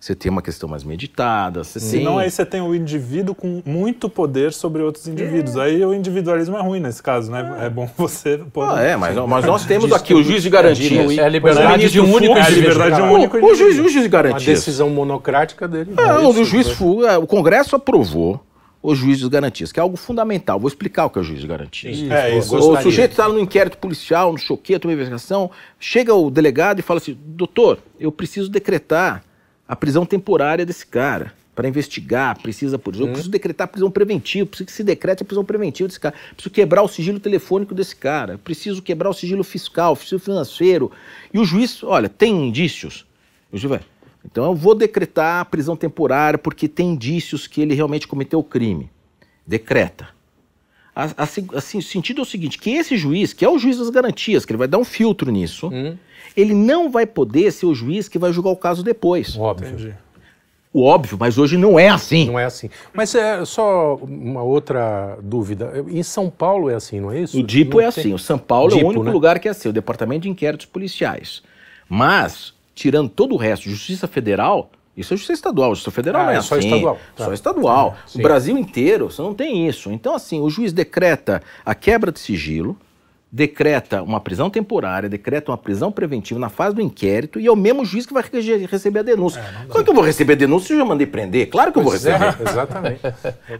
Você 0.00 0.14
tem 0.14 0.30
uma 0.30 0.40
questão 0.40 0.66
mais 0.66 0.82
meditada. 0.82 1.62
Você 1.62 1.78
Senão 1.78 2.12
tem... 2.12 2.22
aí 2.22 2.30
você 2.30 2.46
tem 2.46 2.62
o 2.62 2.74
indivíduo 2.74 3.34
com 3.34 3.60
muito 3.66 4.08
poder 4.08 4.52
sobre 4.54 4.80
outros 4.80 5.06
indivíduos. 5.08 5.56
É. 5.56 5.62
Aí 5.62 5.84
o 5.84 5.92
individualismo 5.92 6.56
é 6.56 6.62
ruim 6.62 6.80
nesse 6.80 7.02
caso, 7.02 7.30
né? 7.30 7.58
É, 7.60 7.66
é 7.66 7.68
bom 7.68 7.86
você 7.98 8.38
poder... 8.38 8.78
Ah, 8.78 8.82
é, 8.82 8.96
mas, 8.96 9.14
mas 9.14 9.44
nós 9.44 9.66
temos 9.66 9.92
aqui 9.92 10.14
o 10.14 10.22
juiz 10.22 10.42
de 10.42 10.48
garantias. 10.48 11.18
É 11.18 11.24
a 11.24 11.28
liberdade 11.28 11.90
de 11.90 12.00
um 12.00 12.14
único 12.14 12.34
É 12.34 12.42
a 12.42 12.48
liberdade 12.48 12.96
de 12.96 13.02
um 13.02 13.12
único 13.12 13.36
o, 13.36 13.50
o, 13.50 13.54
juiz, 13.54 13.78
o 13.78 13.88
juiz 13.88 14.04
de 14.04 14.08
garantias. 14.08 14.48
A 14.48 14.60
decisão 14.60 14.88
monocrática 14.88 15.68
dele. 15.68 15.92
É, 15.98 16.02
é 16.02 16.18
o 16.18 16.44
juiz, 16.44 16.68
é, 17.06 17.18
o 17.18 17.26
Congresso 17.26 17.74
aprovou 17.74 18.45
o 18.86 18.94
juiz 18.94 19.18
de 19.18 19.28
garantias, 19.28 19.72
que 19.72 19.80
é 19.80 19.82
algo 19.82 19.96
fundamental. 19.96 20.60
Vou 20.60 20.68
explicar 20.68 21.06
o 21.06 21.10
que 21.10 21.18
é 21.18 21.20
o 21.20 21.24
juiz 21.24 21.40
de 21.40 21.46
garantias. 21.48 21.98
Isso, 21.98 22.12
é, 22.12 22.38
isso, 22.38 22.56
o 22.56 22.80
sujeito 22.80 23.10
está 23.10 23.28
no 23.28 23.40
inquérito 23.40 23.78
policial, 23.78 24.30
no 24.30 24.38
choqueto, 24.38 24.86
uma 24.86 24.94
investigação, 24.94 25.50
chega 25.80 26.14
o 26.14 26.30
delegado 26.30 26.78
e 26.78 26.82
fala 26.82 26.98
assim: 26.98 27.18
doutor, 27.20 27.80
eu 27.98 28.12
preciso 28.12 28.48
decretar 28.48 29.24
a 29.66 29.74
prisão 29.74 30.06
temporária 30.06 30.64
desse 30.64 30.86
cara 30.86 31.32
para 31.52 31.66
investigar, 31.66 32.40
precisa 32.40 32.78
por 32.78 32.94
Eu 32.94 33.06
hum. 33.06 33.08
preciso 33.08 33.28
decretar 33.28 33.64
a 33.64 33.68
prisão 33.68 33.90
preventiva, 33.90 34.46
preciso 34.46 34.66
que 34.66 34.72
se 34.72 34.84
decrete 34.84 35.24
a 35.24 35.26
prisão 35.26 35.44
preventiva 35.44 35.88
desse 35.88 35.98
cara. 35.98 36.14
Preciso 36.36 36.54
quebrar 36.54 36.82
o 36.82 36.88
sigilo 36.88 37.18
telefônico 37.18 37.74
desse 37.74 37.96
cara. 37.96 38.38
Preciso 38.38 38.80
quebrar 38.80 39.10
o 39.10 39.14
sigilo 39.14 39.42
fiscal, 39.42 39.94
o 39.94 39.96
sigilo 39.96 40.20
financeiro. 40.20 40.92
E 41.34 41.40
o 41.40 41.44
juiz, 41.44 41.82
olha, 41.82 42.08
tem 42.08 42.46
indícios. 42.46 43.04
O 43.50 43.58
juiz 43.58 43.68
vai, 43.68 43.80
então 44.30 44.44
eu 44.44 44.54
vou 44.54 44.74
decretar 44.74 45.40
a 45.40 45.44
prisão 45.44 45.76
temporária 45.76 46.38
porque 46.38 46.68
tem 46.68 46.90
indícios 46.90 47.46
que 47.46 47.60
ele 47.60 47.74
realmente 47.74 48.08
cometeu 48.08 48.40
o 48.40 48.44
crime. 48.44 48.90
Decreta. 49.46 50.08
Assim, 50.94 51.46
assim, 51.54 51.78
o 51.78 51.82
sentido 51.82 52.20
é 52.20 52.22
o 52.22 52.26
seguinte: 52.26 52.58
que 52.58 52.70
esse 52.70 52.96
juiz, 52.96 53.32
que 53.32 53.44
é 53.44 53.48
o 53.48 53.58
juiz 53.58 53.78
das 53.78 53.90
garantias, 53.90 54.44
que 54.44 54.52
ele 54.52 54.58
vai 54.58 54.66
dar 54.66 54.78
um 54.78 54.84
filtro 54.84 55.30
nisso, 55.30 55.68
hum. 55.68 55.96
ele 56.36 56.54
não 56.54 56.90
vai 56.90 57.06
poder 57.06 57.52
ser 57.52 57.66
o 57.66 57.74
juiz 57.74 58.08
que 58.08 58.18
vai 58.18 58.32
julgar 58.32 58.50
o 58.50 58.56
caso 58.56 58.82
depois. 58.82 59.36
Óbvio. 59.36 59.68
Entendi. 59.68 59.94
O 60.72 60.82
óbvio, 60.82 61.16
mas 61.18 61.38
hoje 61.38 61.56
não 61.56 61.78
é 61.78 61.88
assim. 61.88 62.26
Não 62.26 62.38
é 62.38 62.44
assim. 62.44 62.68
Mas 62.92 63.14
é 63.14 63.42
só 63.44 63.94
uma 63.96 64.42
outra 64.42 65.18
dúvida. 65.22 65.84
Em 65.88 66.02
São 66.02 66.28
Paulo 66.28 66.68
é 66.68 66.74
assim, 66.74 67.00
não 67.00 67.10
é 67.10 67.20
isso? 67.20 67.38
O 67.38 67.42
DIPO 67.42 67.78
não 67.78 67.80
é 67.80 67.90
tem... 67.90 68.02
assim. 68.02 68.12
O 68.12 68.18
São 68.18 68.38
Paulo 68.38 68.70
DIPO, 68.70 68.80
é 68.80 68.84
o 68.84 68.88
único 68.88 69.04
né? 69.04 69.10
lugar 69.10 69.38
que 69.38 69.48
é 69.48 69.50
assim, 69.52 69.68
o 69.68 69.72
Departamento 69.72 70.22
de 70.22 70.28
Inquéritos 70.28 70.66
Policiais. 70.66 71.42
Mas 71.88 72.52
tirando 72.76 73.08
todo 73.08 73.34
o 73.34 73.38
resto, 73.38 73.68
Justiça 73.68 74.06
Federal, 74.06 74.70
isso 74.94 75.12
é 75.12 75.16
Justiça 75.16 75.32
Estadual, 75.32 75.70
Justiça 75.70 75.90
Federal 75.90 76.22
ah, 76.22 76.26
não 76.26 76.32
é, 76.32 76.36
é 76.36 76.40
só 76.42 76.56
assim, 76.56 76.66
estadual. 76.66 76.98
Tá. 77.16 77.24
Só 77.24 77.32
estadual. 77.32 77.96
Sim. 78.06 78.18
O 78.20 78.22
Brasil 78.22 78.56
inteiro, 78.56 79.10
você 79.10 79.22
não 79.22 79.34
tem 79.34 79.66
isso. 79.66 79.90
Então, 79.90 80.14
assim, 80.14 80.40
o 80.40 80.50
juiz 80.50 80.72
decreta 80.72 81.42
a 81.64 81.74
quebra 81.74 82.12
de 82.12 82.20
sigilo, 82.20 82.76
decreta 83.32 84.02
uma 84.02 84.20
prisão 84.20 84.50
temporária, 84.50 85.08
decreta 85.08 85.50
uma 85.50 85.58
prisão 85.58 85.90
preventiva 85.90 86.38
na 86.38 86.50
fase 86.50 86.76
do 86.76 86.82
inquérito 86.82 87.40
e 87.40 87.46
é 87.46 87.50
o 87.50 87.56
mesmo 87.56 87.84
juiz 87.84 88.06
que 88.06 88.12
vai 88.12 88.22
receber 88.70 89.00
a 89.00 89.02
denúncia. 89.02 89.40
É, 89.40 89.66
Como 89.66 89.80
é 89.80 89.84
que 89.84 89.90
eu 89.90 89.94
vou 89.94 90.04
receber 90.04 90.34
a 90.34 90.36
denúncia 90.36 90.68
se 90.68 90.72
eu 90.74 90.78
já 90.78 90.84
mandei 90.84 91.06
prender? 91.06 91.48
Claro 91.48 91.72
que 91.72 91.78
eu 91.78 91.82
vou 91.82 91.92
receber. 91.92 92.22
É, 92.22 92.36
exatamente. 92.48 93.00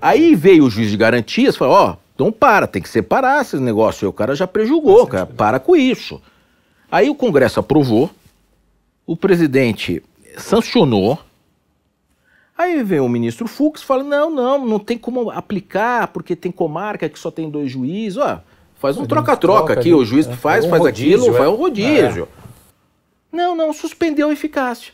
Aí 0.00 0.34
veio 0.34 0.64
o 0.64 0.70
juiz 0.70 0.90
de 0.90 0.96
garantias 0.96 1.54
e 1.54 1.58
falou, 1.58 1.74
ó, 1.74 1.90
oh, 1.90 1.96
então 2.14 2.30
para, 2.30 2.66
tem 2.66 2.82
que 2.82 2.88
separar 2.88 3.42
esse 3.42 3.56
negócio. 3.56 4.04
E 4.04 4.08
o 4.08 4.12
cara 4.12 4.34
já 4.34 4.46
prejugou, 4.46 5.06
cara, 5.06 5.26
para 5.26 5.58
com 5.58 5.74
isso. 5.74 6.20
Aí 6.90 7.10
o 7.10 7.14
Congresso 7.14 7.60
aprovou, 7.60 8.10
o 9.06 9.16
presidente 9.16 10.02
sancionou. 10.36 11.18
Aí 12.58 12.82
vem 12.82 13.00
o 13.00 13.08
ministro 13.08 13.46
Fux 13.46 13.80
e 13.80 13.84
fala: 13.84 14.02
não, 14.02 14.30
não, 14.30 14.66
não 14.66 14.78
tem 14.78 14.98
como 14.98 15.30
aplicar, 15.30 16.08
porque 16.08 16.34
tem 16.34 16.50
comarca 16.50 17.08
que 17.08 17.18
só 17.18 17.30
tem 17.30 17.48
dois 17.48 17.70
juízes. 17.70 18.18
Ó, 18.18 18.40
faz 18.76 18.96
um 18.96 19.06
troca-troca 19.06 19.74
aqui, 19.74 19.92
o 19.94 20.04
juiz 20.04 20.26
que 20.26 20.32
é, 20.32 20.36
faz, 20.36 20.64
é 20.64 20.66
um 20.66 20.70
faz 20.70 20.82
rodízio, 20.82 21.16
aquilo, 21.16 21.34
é. 21.34 21.38
faz 21.38 21.50
um 21.50 21.54
rodízio. 21.54 22.28
É. 22.42 22.46
Não, 23.36 23.54
não, 23.54 23.72
suspendeu 23.72 24.30
a 24.30 24.32
eficácia. 24.32 24.92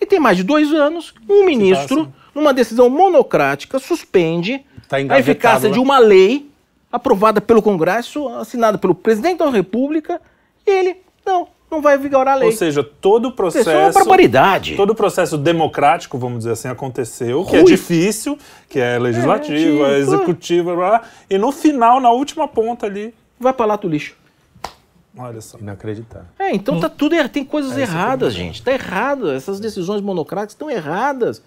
E 0.00 0.06
tem 0.06 0.20
mais 0.20 0.36
de 0.36 0.44
dois 0.44 0.72
anos, 0.72 1.12
um 1.28 1.44
ministro, 1.44 2.10
numa 2.34 2.54
decisão 2.54 2.88
monocrática, 2.88 3.78
suspende 3.78 4.64
tá 4.88 4.96
a 4.96 5.18
eficácia 5.18 5.70
de 5.70 5.78
uma 5.78 5.98
lei 5.98 6.48
aprovada 6.90 7.40
pelo 7.40 7.60
Congresso, 7.60 8.28
assinada 8.28 8.78
pelo 8.78 8.94
presidente 8.94 9.38
da 9.38 9.50
República, 9.50 10.20
e 10.66 10.70
ele, 10.70 10.96
não, 11.24 11.48
não 11.70 11.80
vai 11.80 11.96
vigorar 11.96 12.34
a 12.34 12.36
lei. 12.38 12.48
Ou 12.48 12.52
seja, 12.52 12.82
todo 12.82 13.28
o 13.28 13.32
processo. 13.32 13.68
Isso 13.68 13.70
é 13.70 13.84
uma 13.84 13.92
barbaridade. 13.92 14.76
Todo 14.76 14.90
o 14.90 14.94
processo 14.94 15.38
democrático, 15.38 16.18
vamos 16.18 16.38
dizer 16.38 16.52
assim, 16.52 16.68
aconteceu, 16.68 17.44
que 17.44 17.56
é 17.56 17.62
difícil, 17.62 18.36
que 18.68 18.78
é 18.78 18.98
legislativo, 18.98 19.84
é, 19.84 19.94
é 19.94 19.98
executivo, 19.98 20.74
blá, 20.74 21.02
e 21.28 21.38
no 21.38 21.52
final, 21.52 22.00
na 22.00 22.10
última 22.10 22.48
ponta 22.48 22.86
ali. 22.86 23.14
Vai 23.38 23.54
para 23.54 23.64
lá 23.64 23.76
do 23.76 23.88
lixo. 23.88 24.14
Olha 25.16 25.40
só. 25.40 25.58
Inacreditável. 25.58 26.28
É, 26.38 26.54
então 26.54 26.78
tá 26.78 26.88
tudo 26.88 27.14
er... 27.14 27.28
tem 27.28 27.44
coisas 27.44 27.76
é, 27.76 27.82
erradas, 27.82 28.34
gente. 28.34 28.62
Tá 28.62 28.72
errado. 28.72 29.30
Essas 29.30 29.58
decisões 29.58 30.00
monocráticas 30.00 30.52
estão 30.52 30.70
erradas. 30.70 31.42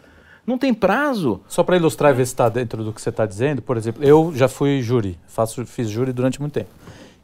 Não 0.46 0.58
tem 0.58 0.74
prazo. 0.74 1.40
Só 1.48 1.64
para 1.64 1.78
ilustrar 1.78 2.12
e 2.12 2.16
ver 2.16 2.26
se 2.26 2.34
está 2.34 2.50
dentro 2.50 2.84
do 2.84 2.92
que 2.92 3.02
você 3.02 3.10
está 3.10 3.26
dizendo, 3.26 3.62
por 3.62 3.78
exemplo, 3.78 4.04
eu 4.04 4.34
já 4.36 4.50
fui 4.50 4.82
júri, 4.82 5.18
faço, 5.26 5.66
fiz 5.66 5.90
júri 5.90 6.12
durante 6.12 6.42
muito 6.42 6.54
tempo. 6.54 6.70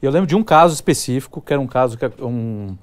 Eu 0.02 0.12
lembro 0.12 0.28
de 0.28 0.36
um 0.36 0.44
caso 0.44 0.74
específico, 0.74 1.42
que 1.42 1.52
era 1.52 1.62
um 1.62 1.68
caso 1.68 1.98
que 1.98 2.06
um, 2.24 2.76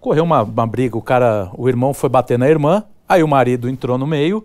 correu 0.00 0.24
uma, 0.24 0.42
uma 0.42 0.66
briga, 0.66 0.96
o 0.96 1.02
cara, 1.02 1.50
o 1.56 1.68
irmão 1.68 1.92
foi 1.92 2.08
bater 2.08 2.38
na 2.38 2.48
irmã, 2.48 2.84
aí 3.08 3.22
o 3.22 3.28
marido 3.28 3.68
entrou 3.68 3.98
no 3.98 4.06
meio 4.06 4.44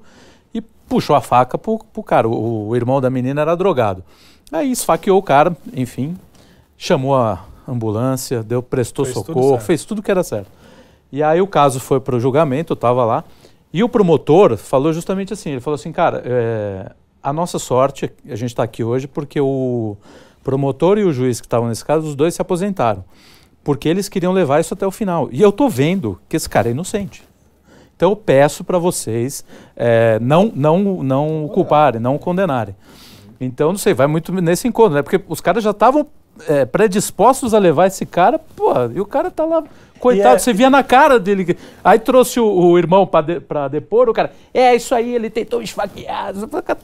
e 0.53 0.61
puxou 0.61 1.15
a 1.15 1.21
faca 1.21 1.57
pro, 1.57 1.80
pro 1.80 2.03
cara. 2.03 2.28
O, 2.28 2.69
o 2.69 2.75
irmão 2.75 2.99
da 2.99 3.09
menina 3.09 3.41
era 3.41 3.55
drogado. 3.55 4.03
Aí 4.51 4.71
esfaqueou 4.71 5.17
o 5.17 5.23
cara, 5.23 5.55
enfim, 5.73 6.17
chamou 6.78 7.15
a 7.15 7.43
ambulância, 7.67 8.43
deu, 8.43 8.61
prestou 8.61 9.05
fez 9.05 9.15
socorro, 9.15 9.51
tudo 9.51 9.59
fez 9.59 9.86
tudo 9.86 10.03
que 10.03 10.11
era 10.11 10.23
certo. 10.23 10.49
E 11.11 11.23
aí 11.23 11.41
o 11.41 11.47
caso 11.47 11.80
foi 11.80 11.99
para 11.99 12.15
o 12.15 12.19
julgamento, 12.19 12.73
eu 12.73 12.75
estava 12.75 13.03
lá, 13.03 13.23
e 13.73 13.84
o 13.84 13.89
promotor 13.89 14.57
falou 14.57 14.93
justamente 14.93 15.34
assim, 15.34 15.51
ele 15.51 15.61
falou 15.61 15.75
assim, 15.75 15.91
cara, 15.91 16.21
é, 16.25 16.91
a 17.21 17.34
nossa 17.34 17.59
sorte, 17.59 18.11
a 18.25 18.36
gente 18.36 18.49
está 18.49 18.63
aqui 18.63 18.84
hoje 18.84 19.07
porque 19.07 19.39
o 19.39 19.97
promotor 20.47 20.97
e 20.97 21.03
o 21.03 21.11
juiz 21.11 21.41
que 21.41 21.45
estavam 21.45 21.67
nesse 21.67 21.83
caso, 21.83 22.07
os 22.07 22.15
dois 22.15 22.33
se 22.33 22.41
aposentaram. 22.41 23.03
Porque 23.65 23.89
eles 23.89 24.07
queriam 24.07 24.31
levar 24.31 24.61
isso 24.61 24.73
até 24.73 24.87
o 24.87 24.91
final. 24.91 25.27
E 25.29 25.41
eu 25.41 25.49
estou 25.49 25.69
vendo 25.69 26.17
que 26.29 26.37
esse 26.37 26.47
cara 26.47 26.69
é 26.69 26.71
inocente. 26.71 27.21
Então 27.93 28.11
eu 28.11 28.15
peço 28.15 28.63
para 28.63 28.77
vocês 28.77 29.43
é, 29.75 30.17
não, 30.21 30.49
não, 30.55 31.03
não 31.03 31.51
culparem, 31.53 31.99
não 31.99 32.17
condenarem. 32.17 32.73
Então, 33.41 33.71
não 33.73 33.77
sei, 33.77 33.93
vai 33.93 34.07
muito 34.07 34.31
nesse 34.31 34.69
encontro, 34.69 34.93
né? 34.93 35.01
Porque 35.01 35.19
os 35.27 35.41
caras 35.41 35.61
já 35.65 35.71
estavam 35.71 36.07
é, 36.47 36.63
predispostos 36.63 37.53
a 37.53 37.59
levar 37.59 37.87
esse 37.87 38.05
cara, 38.05 38.39
pô, 38.39 38.71
e 38.95 39.01
o 39.01 39.05
cara 39.05 39.29
tá 39.29 39.43
lá, 39.43 39.61
coitado, 39.99 40.35
é... 40.35 40.39
você 40.39 40.53
via 40.53 40.69
na 40.69 40.81
cara 40.81 41.19
dele. 41.19 41.57
Aí 41.83 41.99
trouxe 41.99 42.39
o, 42.39 42.47
o 42.47 42.77
irmão 42.77 43.05
para 43.05 43.25
de, 43.25 43.41
depor, 43.69 44.07
o 44.07 44.13
cara, 44.13 44.31
é 44.53 44.73
isso 44.73 44.95
aí, 44.95 45.13
ele 45.13 45.29
tentou 45.29 45.61
esfaquear. 45.61 46.33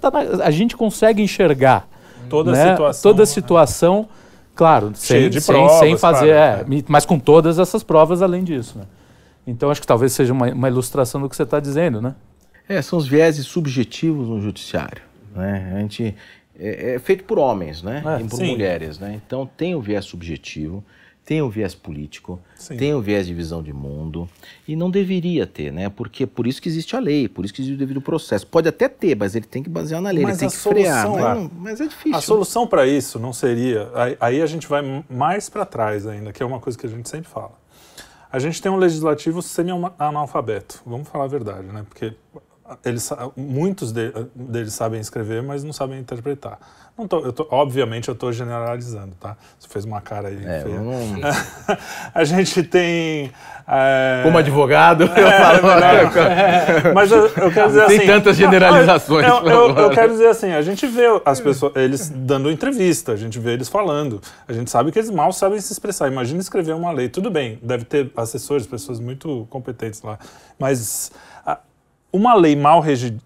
Tá 0.02 0.12
a 0.44 0.52
gente 0.52 0.76
consegue 0.76 1.24
enxergar 1.24 1.88
toda 2.30 2.52
né? 2.52 2.64
a 2.64 2.72
situação. 2.72 3.12
Toda 3.12 3.24
a 3.24 3.26
situação, 3.26 4.10
claro, 4.56 4.92
sem, 4.96 5.30
de 5.30 5.42
sem, 5.42 5.56
provas, 5.56 5.80
sem 5.80 5.98
fazer, 5.98 6.34
claro, 6.34 6.74
é, 6.74 6.84
mas 6.88 7.06
com 7.06 7.20
todas 7.20 7.60
essas 7.60 7.84
provas 7.84 8.22
além 8.22 8.44
disso. 8.44 8.78
Né? 8.78 8.86
Então 9.46 9.70
acho 9.70 9.82
que 9.82 9.88
talvez 9.88 10.14
seja 10.14 10.34
uma, 10.34 10.52
uma 10.52 10.68
ilustração 10.68 11.22
do 11.22 11.30
que 11.30 11.36
você 11.36 11.44
está 11.44 11.60
dizendo, 11.60 12.02
né? 12.02 12.16
É, 12.68 12.82
são 12.82 12.98
os 12.98 13.06
vieses 13.06 13.46
subjetivos 13.46 14.30
no 14.30 14.42
judiciário. 14.42 15.02
Né? 15.36 15.74
A 15.76 15.80
gente 15.80 16.16
é, 16.58 16.96
é 16.96 17.00
feito 17.00 17.24
por 17.26 17.38
homens, 17.38 17.84
né? 17.84 18.02
É, 18.06 18.22
e 18.22 18.28
por 18.28 18.38
sim. 18.38 18.52
mulheres, 18.52 19.00
né? 19.00 19.20
Então 19.26 19.50
tem 19.58 19.76
o 19.76 19.82
viés 19.82 20.06
subjetivo 20.06 20.84
tem 21.26 21.42
o 21.42 21.50
viés 21.50 21.74
político, 21.74 22.40
Sim. 22.56 22.76
tem 22.76 22.94
o 22.94 23.02
viés 23.02 23.26
de 23.26 23.34
visão 23.34 23.64
de 23.64 23.72
mundo, 23.72 24.30
e 24.68 24.76
não 24.76 24.92
deveria 24.92 25.48
ter, 25.48 25.72
né? 25.72 25.90
Porque 25.90 26.24
é 26.24 26.28
por 26.28 26.46
isso 26.46 26.62
que 26.62 26.68
existe 26.68 26.96
a 26.96 27.00
lei, 27.00 27.30
por 27.30 27.46
isso 27.46 27.54
que 27.54 27.62
existe 27.62 27.76
o 27.76 27.78
devido 27.78 28.02
processo. 28.02 28.46
Pode 28.46 28.68
até 28.68 28.90
ter, 28.90 29.16
mas 29.16 29.36
ele 29.36 29.46
tem 29.46 29.64
que 29.64 29.70
basear 29.70 30.02
na 30.02 30.12
lei, 30.12 30.24
mas 30.24 30.42
ele 30.42 30.50
tem 30.52 30.58
que 30.58 30.64
frear. 30.64 31.10
Mas, 31.10 31.38
não, 31.38 31.52
mas, 31.58 31.82
é 31.82 31.88
difícil. 31.88 32.18
A 32.18 32.22
solução 32.22 32.68
para 32.68 32.86
isso 32.86 33.20
não 33.20 33.32
seria. 33.32 33.90
Aí, 33.94 34.18
aí 34.20 34.42
a 34.42 34.46
gente 34.46 34.68
vai 34.68 34.82
mais 35.10 35.50
para 35.50 35.66
trás 35.66 36.06
ainda, 36.06 36.34
que 36.34 36.44
é 36.44 36.46
uma 36.46 36.60
coisa 36.60 36.78
que 36.78 36.86
a 36.86 36.90
gente 36.90 37.08
sempre 37.08 37.30
fala. 37.30 37.54
A 38.30 38.40
gente 38.40 38.62
tem 38.62 38.72
um 38.72 38.78
legislativo 38.78 39.42
semi-analfabeto, 39.42 40.82
vamos 40.86 41.08
falar 41.08 41.26
a 41.26 41.28
verdade, 41.28 41.68
né? 41.68 41.86
Porque 41.88 42.14
eles, 42.86 43.10
muitos 43.36 43.92
de, 43.92 44.12
deles 44.36 44.74
sabem 44.74 45.00
escrever, 45.00 45.42
mas 45.42 45.64
não 45.64 45.74
sabem 45.74 46.00
interpretar. 46.00 46.60
Não 46.96 47.08
tô, 47.08 47.22
eu 47.22 47.34
tô, 47.34 47.48
obviamente 47.50 48.08
eu 48.08 48.14
estou 48.14 48.32
generalizando, 48.32 49.16
tá? 49.20 49.36
Você 49.58 49.68
fez 49.68 49.84
uma 49.84 50.00
cara 50.00 50.28
aí. 50.28 50.46
É, 50.46 50.62
feia. 50.62 50.80
não... 50.80 50.94
a 52.14 52.24
gente 52.24 52.62
tem. 52.62 53.32
É... 53.68 54.22
Como 54.22 54.38
advogado, 54.38 55.02
eu 55.10 55.10
falo. 55.10 55.72
É, 55.72 56.94
mas 56.94 57.12
eu, 57.12 57.28
eu, 57.30 57.52
quero 57.52 57.68
dizer 57.70 57.88
tem 57.88 57.98
assim. 57.98 58.06
tantas 58.06 58.38
generalizações. 58.38 59.28
Eu, 59.28 59.38
eu, 59.44 59.76
eu, 59.76 59.90
quero 59.90 60.12
dizer 60.12 60.28
assim: 60.28 60.52
a 60.52 60.62
gente 60.62 60.86
vê 60.86 61.06
as 61.26 61.40
pessoas, 61.40 61.76
eles 61.76 62.10
dando 62.10 62.52
entrevista, 62.52 63.14
a 63.14 63.18
gente 63.18 63.40
vê 63.40 63.54
eles 63.54 63.70
falando, 63.70 64.22
a 64.48 64.54
gente 64.54 64.70
sabe 64.70 64.92
que 64.92 65.00
eles 65.00 65.10
mal 65.10 65.34
sabem 65.34 65.60
se 65.60 65.74
expressar. 65.74 66.12
Imagina 66.12 66.42
escrever 66.42 66.76
uma 66.76 66.92
lei. 66.92 67.10
Tudo 67.10 67.32
bem, 67.32 67.58
deve 67.64 67.86
ter 67.86 68.12
assessores, 68.16 68.68
pessoas 68.68 69.00
muito 69.00 69.48
competentes 69.50 70.04
lá. 70.04 70.20
Mas 70.60 71.12
uma 72.14 72.36
lei 72.36 72.56
mal 72.56 72.80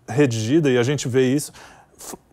redigida, 0.07 0.71
e 0.71 0.77
a 0.77 0.83
gente 0.83 1.09
vê 1.09 1.33
isso, 1.33 1.51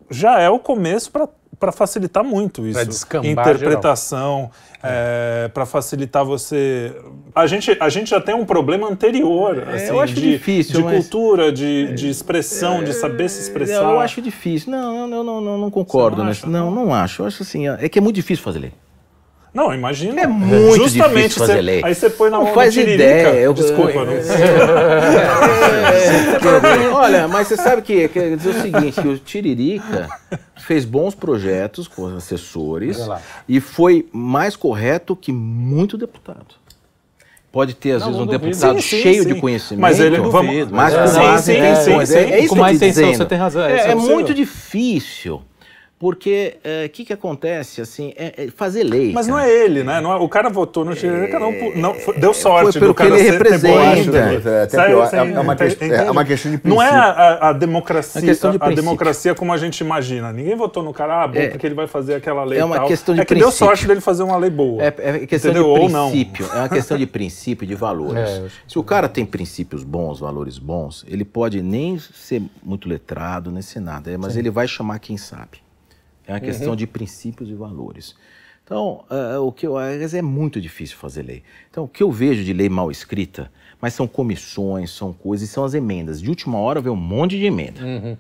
já 0.09 0.41
é 0.41 0.49
o 0.49 0.59
começo 0.59 1.11
para 1.59 1.73
facilitar 1.73 2.23
muito 2.23 2.65
isso. 2.65 2.79
Interpretação, 3.25 4.51
é, 4.83 5.51
para 5.53 5.67
facilitar 5.67 6.25
você. 6.25 6.95
A 7.35 7.47
gente, 7.47 7.77
a 7.81 7.89
gente 7.89 8.11
já 8.11 8.21
tem 8.21 8.35
um 8.35 8.45
problema 8.45 8.89
anterior, 8.89 9.69
assim, 9.69 9.89
eu 9.89 10.01
acho 10.01 10.15
de, 10.15 10.33
difícil, 10.33 10.77
de 10.77 10.85
mas... 10.85 10.95
cultura, 10.95 11.51
de, 11.51 11.93
de 11.95 12.09
expressão, 12.09 12.83
é, 12.83 12.85
de 12.85 12.93
saber 12.93 13.29
se 13.29 13.41
expressar. 13.41 13.83
Eu 13.83 13.99
acho 13.99 14.23
difícil. 14.23 14.71
Não, 14.71 15.09
não, 15.09 15.25
não, 15.25 15.41
não, 15.41 15.59
não 15.59 15.71
concordo. 15.71 16.23
Não, 16.23 16.31
acha, 16.31 16.47
não, 16.47 16.71
não 16.71 16.95
acho. 16.95 17.23
Eu 17.23 17.27
acho 17.27 17.43
assim, 17.43 17.67
é 17.69 17.89
que 17.89 17.99
é 17.99 18.03
muito 18.03 18.17
difícil 18.17 18.45
fazer 18.45 18.61
lei. 18.61 18.73
Não, 19.55 19.73
imagina. 19.73 20.21
É 20.21 20.27
muito 20.27 20.83
Justamente 20.83 21.29
difícil 21.29 21.39
fazer 21.39 21.53
você, 21.55 21.61
lei. 21.63 21.81
Aí 21.85 21.95
você 21.95 22.11
põe 22.11 22.29
na 22.29 22.39
não 22.39 22.47
mão 22.47 22.55
faz 22.55 22.77
ideia. 22.77 23.29
Eu, 23.37 23.55
Desculpa, 23.55 23.93
eu, 23.93 24.05
não 26.61 26.69
é, 26.69 26.91
Olha, 26.93 27.29
mas 27.29 27.47
você 27.47 27.57
sabe 27.57 27.81
que 27.83 28.09
quer 28.09 28.37
dizer 28.37 28.51
o 28.51 28.61
seguinte, 28.61 29.01
que 29.01 29.07
o 29.07 29.17
Tiririca 29.17 30.09
fez 30.57 30.85
bons 30.85 31.15
projetos 31.15 31.87
com 31.87 32.05
assessores 32.17 32.99
e 33.49 33.61
foi 33.61 34.09
mais 34.13 34.57
correto 34.57 35.15
que 35.15 35.31
muito 35.31 35.97
deputado. 35.97 36.57
Pode 37.53 37.75
ter, 37.75 37.93
às 37.93 38.01
não, 38.01 38.09
vezes, 38.09 38.23
um 38.23 38.27
deputado 38.27 38.83
sim, 38.83 39.03
cheio 39.03 39.23
sim, 39.23 39.33
de 39.33 39.41
conhecimento. 39.41 39.81
Mas 39.81 40.01
ele 40.01 40.19
não 40.19 40.29
vamos, 40.29 40.69
mas 40.73 40.93
com 40.93 41.01
é, 41.01 41.13
mais 41.13 41.49
intenções. 41.49 42.11
É, 42.11 42.25
é, 42.25 42.41
isso 42.41 42.49
com 42.49 42.57
mais 42.57 42.77
intenção, 42.77 43.15
você 43.15 43.25
tem 43.25 43.39
razão. 43.39 43.63
É, 43.63 43.77
é, 43.77 43.91
é 43.93 43.95
muito 43.95 44.35
difícil 44.35 45.41
porque 46.05 46.59
o 46.63 46.69
é, 46.69 46.87
que, 46.87 47.03
que 47.03 47.15
acontece, 47.15 47.81
assim, 47.81 48.13
é, 48.15 48.45
é 48.45 48.49
fazer 48.51 48.85
lei. 48.85 49.11
Mas 49.11 49.27
cara. 49.27 49.39
não 49.39 49.43
é 49.43 49.51
ele, 49.51 49.83
né? 49.83 50.03
Não 50.03 50.13
é, 50.13 50.17
o 50.17 50.29
cara 50.29 50.51
votou 50.51 50.85
no 50.85 50.95
Tiririca, 50.95 51.39
não, 51.39 51.51
não 51.77 51.97
deu 52.19 52.35
sorte 52.35 52.73
foi 52.73 52.81
pelo 52.81 52.93
do 52.93 52.95
cara 52.95 53.11
que 53.13 53.17
ele 53.17 53.25
ser, 53.25 53.33
representa. 53.33 54.19
É, 54.19 54.67
pior, 54.67 55.09
é, 55.11 55.17
é, 55.17 55.41
uma 55.41 55.57
questão, 55.57 55.89
é 55.89 56.11
uma 56.11 56.25
questão 56.27 56.53
de 56.53 56.59
princípio. 56.59 56.77
Não 56.77 56.83
é 56.83 56.91
a, 56.91 57.49
a 57.49 57.53
democracia, 57.55 58.21
é 58.21 58.35
de 58.35 58.59
a 58.61 58.69
democracia 58.69 59.35
como 59.35 59.51
a 59.51 59.57
gente 59.57 59.81
imagina. 59.81 60.31
Ninguém 60.31 60.55
votou 60.55 60.83
no 60.83 60.93
cara, 60.93 61.23
ah, 61.23 61.27
bom, 61.27 61.39
É. 61.39 61.49
porque 61.49 61.67
ele 61.67 61.75
vai 61.75 61.87
fazer 61.87 62.17
aquela 62.17 62.45
lei 62.45 62.59
É 62.59 62.65
uma 62.67 62.77
tal. 62.77 62.87
questão 62.87 63.15
de 63.15 63.23
É 63.23 63.25
que 63.25 63.35
deu 63.35 63.45
princípio. 63.45 63.67
sorte 63.67 63.87
dele 63.87 64.03
fazer 64.03 64.25
uma 64.25 64.37
lei 64.37 64.51
boa. 64.51 64.83
É, 64.83 64.89
é 64.99 65.27
questão 65.27 65.53
Entendeu? 65.53 65.73
De 65.73 65.89
princípio, 65.89 66.47
é 66.53 66.59
uma 66.59 66.69
questão 66.69 66.99
de 66.99 67.07
princípio 67.07 67.67
de 67.67 67.75
valores. 67.75 68.15
É, 68.35 68.49
Se 68.69 68.79
o 68.79 68.83
cara 68.83 69.09
tem 69.09 69.25
princípios 69.25 69.83
bons, 69.83 70.21
valores 70.21 70.59
bons, 70.59 71.05
ele 71.09 71.25
pode 71.25 71.63
nem 71.63 71.99
ser 71.99 72.43
muito 72.63 72.89
letrado, 72.89 73.51
nem 73.51 73.63
ser 73.63 73.81
nada, 73.81 74.11
é, 74.11 74.19
mas 74.19 74.37
ele 74.37 74.51
vai 74.51 74.69
chamar 74.69 74.99
quem 74.99 75.17
sabe. 75.17 75.65
É 76.27 76.33
uma 76.33 76.41
questão 76.41 76.71
Uhum. 76.71 76.77
de 76.77 76.87
princípios 76.87 77.49
e 77.51 77.55
valores. 77.55 78.15
Então, 78.65 79.05
eh, 79.11 79.37
o 79.39 79.53
que 79.53 79.67
eu 79.67 79.79
é 79.79 80.23
muito 80.23 80.59
difícil 80.61 80.97
fazer 80.97 81.23
lei. 81.23 81.43
Então, 81.71 81.85
o 81.85 81.89
que 81.89 82.03
eu 82.03 82.11
vejo 82.11 82.43
de 82.43 82.53
lei 82.55 82.69
mal 82.69 82.91
escrita, 82.91 83.53
mas 83.81 83.93
são 83.93 84.07
comissões, 84.07 84.91
são 84.91 85.13
coisas, 85.13 85.51
são 85.51 85.65
as 85.65 85.75
emendas. 85.75 86.23
De 86.23 86.31
última 86.31 86.59
hora 86.59 86.81
vem 86.81 86.91
um 86.91 86.97
monte 86.97 87.37
de 87.39 87.45
emenda. 87.45 87.83
Uhum. 87.85 88.17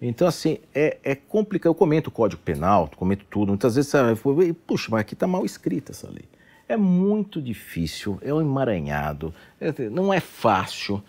Então, 0.00 0.26
assim, 0.26 0.58
é, 0.74 0.96
é 1.04 1.14
complicado. 1.14 1.70
Eu 1.70 1.74
comento 1.74 2.08
o 2.08 2.10
Código 2.10 2.40
Penal, 2.42 2.90
comento 2.96 3.24
tudo. 3.30 3.48
Muitas 3.50 3.74
vezes, 3.76 3.90
sabe, 3.90 4.18
puxa, 4.66 4.88
mas 4.90 5.00
aqui 5.02 5.12
está 5.14 5.26
mal 5.26 5.44
escrita 5.44 5.92
essa 5.92 6.08
lei. 6.08 6.24
É 6.66 6.76
muito 6.76 7.42
difícil, 7.42 8.18
é 8.22 8.32
um 8.32 8.40
emaranhado, 8.40 9.34
é- 9.60 9.90
não 9.90 10.12
é 10.12 10.20
fácil. 10.20 11.02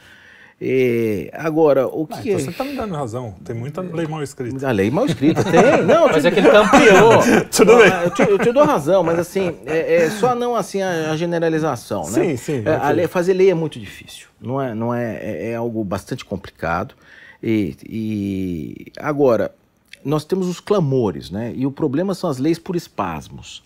É, 0.66 1.30
agora, 1.34 1.88
o 1.88 2.08
Ah, 2.10 2.16
que 2.22 2.30
então 2.30 2.40
é- 2.40 2.44
você 2.46 2.50
está 2.52 2.64
me 2.64 2.74
dando 2.74 2.94
razão. 2.96 3.36
Tem 3.44 3.54
muita 3.54 3.82
lei 3.82 4.08
mal 4.08 4.24
escrita. 4.24 4.66
a 4.66 4.72
lei 4.72 4.90
mal 4.90 5.06
escrita 5.06 5.44
tem. 5.44 5.52
Não, 5.86 6.08
Mas 6.08 6.22
te- 6.22 6.28
é 6.28 6.32
que 6.32 6.40
ele 6.40 6.48
ampliou. 6.50 7.20
Tudo 7.52 7.76
bem. 7.78 7.92
eu, 8.04 8.10
te, 8.12 8.22
eu 8.22 8.40
te 8.40 8.52
dou 8.54 8.64
razão, 8.64 9.04
mas 9.04 9.20
assim, 9.20 9.58
é, 9.66 9.96
é 10.06 10.10
só 10.10 10.34
não 10.34 10.56
assim 10.56 10.82
a, 10.82 11.12
a 11.12 11.18
generalização, 11.18 12.04
né? 12.04 12.10
Sim, 12.12 12.38
sim, 12.38 12.64
É, 12.66 12.94
lei- 12.94 13.08
fazer 13.08 13.34
lei 13.34 13.50
é 13.50 13.54
muito 13.54 13.78
difícil, 13.78 14.28
não 14.40 14.62
é? 14.62 14.74
Não 14.74 14.94
é, 14.94 15.18
é, 15.22 15.50
é 15.52 15.56
algo 15.56 15.84
bastante 15.84 16.24
complicado. 16.24 16.96
E, 17.44 17.76
e 17.86 18.92
agora 18.98 19.54
nós 20.06 20.24
temos 20.24 20.48
os 20.48 20.62
clamores, 20.62 21.30
né? 21.30 21.52
E 21.56 21.66
o 21.66 21.72
problema 21.72 22.14
são 22.14 22.30
as 22.30 22.38
leis 22.38 22.58
por 22.58 22.78
espasmos. 22.78 23.62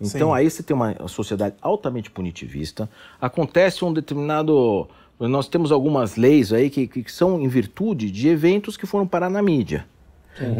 Então 0.00 0.30
Sim. 0.30 0.34
aí 0.36 0.50
você 0.50 0.62
tem 0.62 0.74
uma 0.74 0.94
sociedade 1.08 1.54
altamente 1.62 2.10
punitivista. 2.10 2.90
Acontece 3.20 3.84
um 3.84 3.92
determinado 3.92 4.88
nós 5.28 5.48
temos 5.48 5.70
algumas 5.72 6.16
leis 6.16 6.52
aí 6.52 6.68
que, 6.70 6.86
que 6.86 7.10
são 7.12 7.40
em 7.40 7.48
virtude 7.48 8.10
de 8.10 8.28
eventos 8.28 8.76
que 8.76 8.86
foram 8.86 9.06
parar 9.06 9.30
na 9.30 9.42
mídia. 9.42 9.86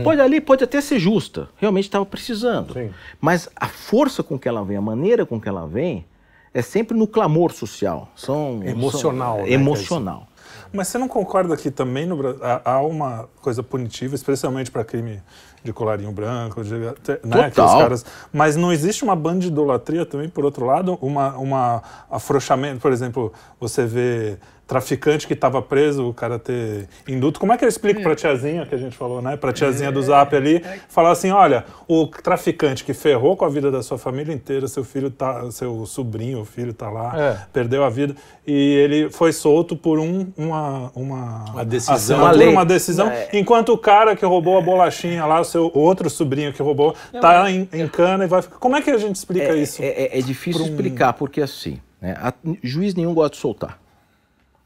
Pode 0.04 0.20
ali, 0.20 0.38
pode 0.40 0.62
até 0.62 0.80
ser 0.82 0.98
justa, 0.98 1.48
realmente 1.56 1.84
estava 1.84 2.04
precisando. 2.04 2.74
Sim. 2.74 2.90
Mas 3.20 3.48
a 3.56 3.66
força 3.68 4.22
com 4.22 4.38
que 4.38 4.46
ela 4.46 4.62
vem, 4.62 4.76
a 4.76 4.82
maneira 4.82 5.24
com 5.24 5.40
que 5.40 5.48
ela 5.48 5.66
vem, 5.66 6.04
é 6.52 6.60
sempre 6.60 6.96
no 6.96 7.06
clamor 7.06 7.52
social. 7.52 8.12
São, 8.14 8.60
Emocional, 8.64 9.38
são- 9.38 9.46
né, 9.46 9.52
emocional. 9.52 10.28
Mas 10.70 10.88
você 10.88 10.98
não 10.98 11.08
concorda 11.08 11.56
que 11.56 11.70
também 11.70 12.04
no 12.06 12.16
Brasil 12.16 12.40
há 12.64 12.80
uma 12.82 13.28
coisa 13.40 13.62
punitiva, 13.62 14.14
especialmente 14.14 14.70
para 14.70 14.84
crime 14.84 15.22
de 15.62 15.72
colarinho 15.72 16.10
branco, 16.12 16.62
de, 16.64 16.74
né, 16.74 16.92
Total. 17.02 17.40
aqueles 17.42 17.72
caras. 17.72 18.04
Mas 18.32 18.56
não 18.56 18.72
existe 18.72 19.04
uma 19.04 19.14
bandidolatria 19.16 20.04
também, 20.04 20.28
por 20.28 20.44
outro 20.44 20.66
lado, 20.66 20.98
uma, 21.00 21.36
uma 21.36 21.82
afrouxamento, 22.10 22.80
por 22.80 22.92
exemplo, 22.92 23.32
você 23.60 23.84
vê 23.86 24.36
traficante 24.64 25.26
que 25.26 25.34
estava 25.34 25.60
preso, 25.60 26.08
o 26.08 26.14
cara 26.14 26.38
ter 26.38 26.88
induto. 27.06 27.38
Como 27.38 27.52
é 27.52 27.58
que 27.58 27.64
eu 27.64 27.68
explico 27.68 28.00
para 28.00 28.14
tiazinha 28.14 28.64
que 28.64 28.74
a 28.74 28.78
gente 28.78 28.96
falou, 28.96 29.20
né? 29.20 29.36
Para 29.36 29.52
tiazinha 29.52 29.92
do 29.92 30.00
Zap 30.02 30.34
ali, 30.34 30.64
falar 30.88 31.10
assim, 31.10 31.30
olha, 31.30 31.66
o 31.86 32.06
traficante 32.06 32.82
que 32.82 32.94
ferrou 32.94 33.36
com 33.36 33.44
a 33.44 33.50
vida 33.50 33.70
da 33.70 33.82
sua 33.82 33.98
família 33.98 34.32
inteira, 34.32 34.66
seu 34.68 34.82
filho 34.82 35.10
tá, 35.10 35.50
seu 35.50 35.84
sobrinho, 35.84 36.40
o 36.40 36.44
filho 36.46 36.72
tá 36.72 36.88
lá, 36.88 37.12
É. 37.20 37.36
perdeu 37.52 37.84
a 37.84 37.90
vida 37.90 38.14
e 38.46 38.52
ele 38.76 39.10
foi 39.10 39.30
solto 39.32 39.76
por 39.76 39.98
um, 39.98 40.32
uma 40.38 40.90
uma, 40.94 41.44
Uma 41.52 41.64
decisão. 41.66 42.20
Uma 42.20 42.30
lei. 42.30 42.48
uma 42.48 42.64
decisão, 42.64 43.08
É. 43.10 43.28
enquanto 43.34 43.74
o 43.74 43.78
cara 43.78 44.16
que 44.16 44.24
roubou 44.24 44.56
a 44.56 44.62
bolachinha 44.62 45.26
lá, 45.26 45.44
seu 45.53 45.70
outro 45.74 46.09
sobrinho 46.11 46.53
que 46.53 46.62
roubou, 46.62 46.94
tá 47.20 47.50
em, 47.50 47.68
em 47.72 47.86
cana 47.88 48.24
e 48.24 48.26
vai 48.26 48.42
ficar. 48.42 48.57
Como 48.57 48.74
é 48.76 48.82
que 48.82 48.90
a 48.90 48.98
gente 48.98 49.16
explica 49.16 49.44
É, 49.53 49.57
isso? 49.57 49.80
é- 49.82 49.86
é- 49.86 50.18
é 50.18 50.22
difícil 50.22 50.62
um- 50.62 50.66
explicar, 50.66 51.12
porque 51.12 51.40
assim, 51.40 51.78
né, 52.00 52.14
a- 52.18 52.32
juiz 52.62 52.94
nenhum 52.94 53.14
gosta 53.14 53.36
de 53.36 53.40
soltar. 53.40 53.78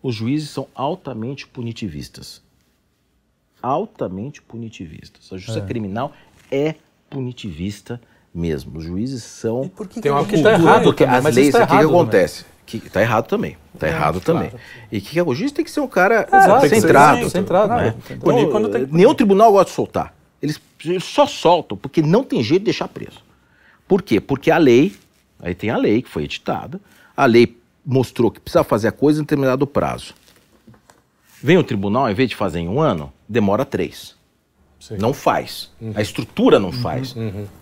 Os 0.03 0.15
juízes 0.15 0.51
são 0.51 0.69
altamente 0.75 1.47
punitivistas. 1.47 2.41
Altamente 3.63 4.41
punitivistas. 4.43 5.33
A 5.33 5.37
justiça 5.37 5.61
criminal 5.63 6.13
é 6.53 6.75
punitivista 7.11 8.01
mesmo. 8.33 8.79
Os 8.79 8.85
juízes 8.85 9.23
são. 9.25 9.69
Por 9.69 9.89
que 9.89 10.01
Tem 10.01 10.13
uma 10.13 10.25
que- 10.25 10.37
que 10.37 10.43
tá 10.43 10.51
cultura. 10.51 10.71
errado 10.71 10.83
Porque 10.85 11.05
também, 11.05 11.19
as 11.31 11.35
leis, 11.35 11.53
tá 11.53 11.59
o 11.59 11.61
que, 11.63 11.67
que 11.67 11.73
também. 11.83 11.87
acontece? 11.97 12.45
Que, 12.67 12.81
tá 12.81 13.01
errado 13.01 13.27
também. 13.29 13.57
Tá 13.79 13.89
errado 13.89 14.21
também. 14.21 14.51
E 14.91 15.01
que, 15.01 15.11
que 15.11 15.23
o 15.23 15.35
juiz 15.35 15.53
tem 15.53 15.65
que 15.65 15.71
ser 15.71 15.81
um 15.81 15.87
cara 15.89 16.27
ser 16.61 16.69
centrado. 16.69 17.19
isento. 17.19 17.31
Centrado, 17.31 17.69
né? 17.75 17.83
né? 17.87 17.95
Então, 18.11 18.51
quando 18.51 18.69
tem. 18.69 18.87
Nenhum 18.91 19.15
tribunal 19.15 19.53
gosta 19.53 19.71
de 19.71 19.75
soltar. 19.77 20.15
Eles, 20.47 20.61
eles 20.85 21.05
só 21.05 21.27
soltam 21.27 21.77
porque 21.77 22.01
não 22.01 22.23
tem 22.23 22.43
jeito 22.43 22.63
de 22.63 22.67
deixar 22.67 22.87
preso. 22.87 23.21
Por 23.89 24.01
quê? 24.03 24.21
Porque 24.21 24.51
a 24.51 24.59
lei, 24.59 24.95
aí 25.41 25.55
tem 25.55 25.71
a 25.71 25.77
lei 25.77 26.03
que 26.03 26.09
foi 26.09 26.25
editada, 26.25 26.81
a 27.17 27.27
lei 27.27 27.57
mostrou 27.85 28.31
que 28.31 28.41
precisa 28.41 28.63
fazer 28.63 28.89
a 28.89 28.93
coisa 28.93 29.21
em 29.21 29.23
determinado 29.25 29.67
prazo. 29.67 30.15
Vem 31.43 31.59
o 31.59 31.65
tribunal, 31.65 32.05
ao 32.05 32.11
invés 32.11 32.29
de 32.29 32.37
fazer 32.37 32.61
em 32.61 32.69
um 32.69 32.81
ano, 32.81 33.13
demora 33.29 33.65
três. 33.65 34.15
Sim. 34.81 34.97
Não 34.99 35.13
faz. 35.13 35.71
A 35.95 36.01
estrutura 36.01 36.59
não 36.61 36.71
faz. 36.71 37.15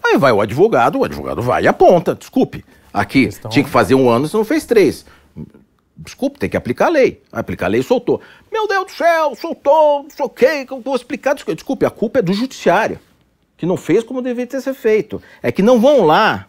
Aí 0.04 0.18
vai 0.18 0.32
o 0.32 0.40
advogado, 0.40 0.98
o 0.98 1.04
advogado 1.04 1.40
vai 1.40 1.64
e 1.64 1.68
aponta. 1.68 2.14
Desculpe, 2.14 2.64
aqui 2.92 3.30
tinha 3.48 3.64
que 3.64 3.70
fazer 3.70 3.94
um 3.94 4.10
ano, 4.10 4.28
você 4.28 4.36
não 4.36 4.44
fez 4.44 4.66
três. 4.66 5.06
Desculpe, 5.96 6.38
tem 6.38 6.50
que 6.50 6.56
aplicar 6.56 6.86
a 6.86 6.90
lei. 6.90 7.22
Aplicar 7.32 7.66
a 7.66 7.68
lei 7.68 7.82
soltou. 7.82 8.20
Meu 8.54 8.68
Deus 8.68 8.84
do 8.86 8.92
céu, 8.92 9.34
soltou, 9.34 10.06
eu 10.70 10.80
vou 10.80 10.94
explicar. 10.94 11.34
Desculpe, 11.34 11.84
a 11.84 11.90
culpa 11.90 12.20
é 12.20 12.22
do 12.22 12.32
judiciário, 12.32 13.00
que 13.56 13.66
não 13.66 13.76
fez 13.76 14.04
como 14.04 14.22
deveria 14.22 14.46
ter 14.46 14.60
sido 14.60 14.76
feito. 14.76 15.20
É 15.42 15.50
que 15.50 15.60
não 15.60 15.80
vão 15.80 16.04
lá 16.06 16.46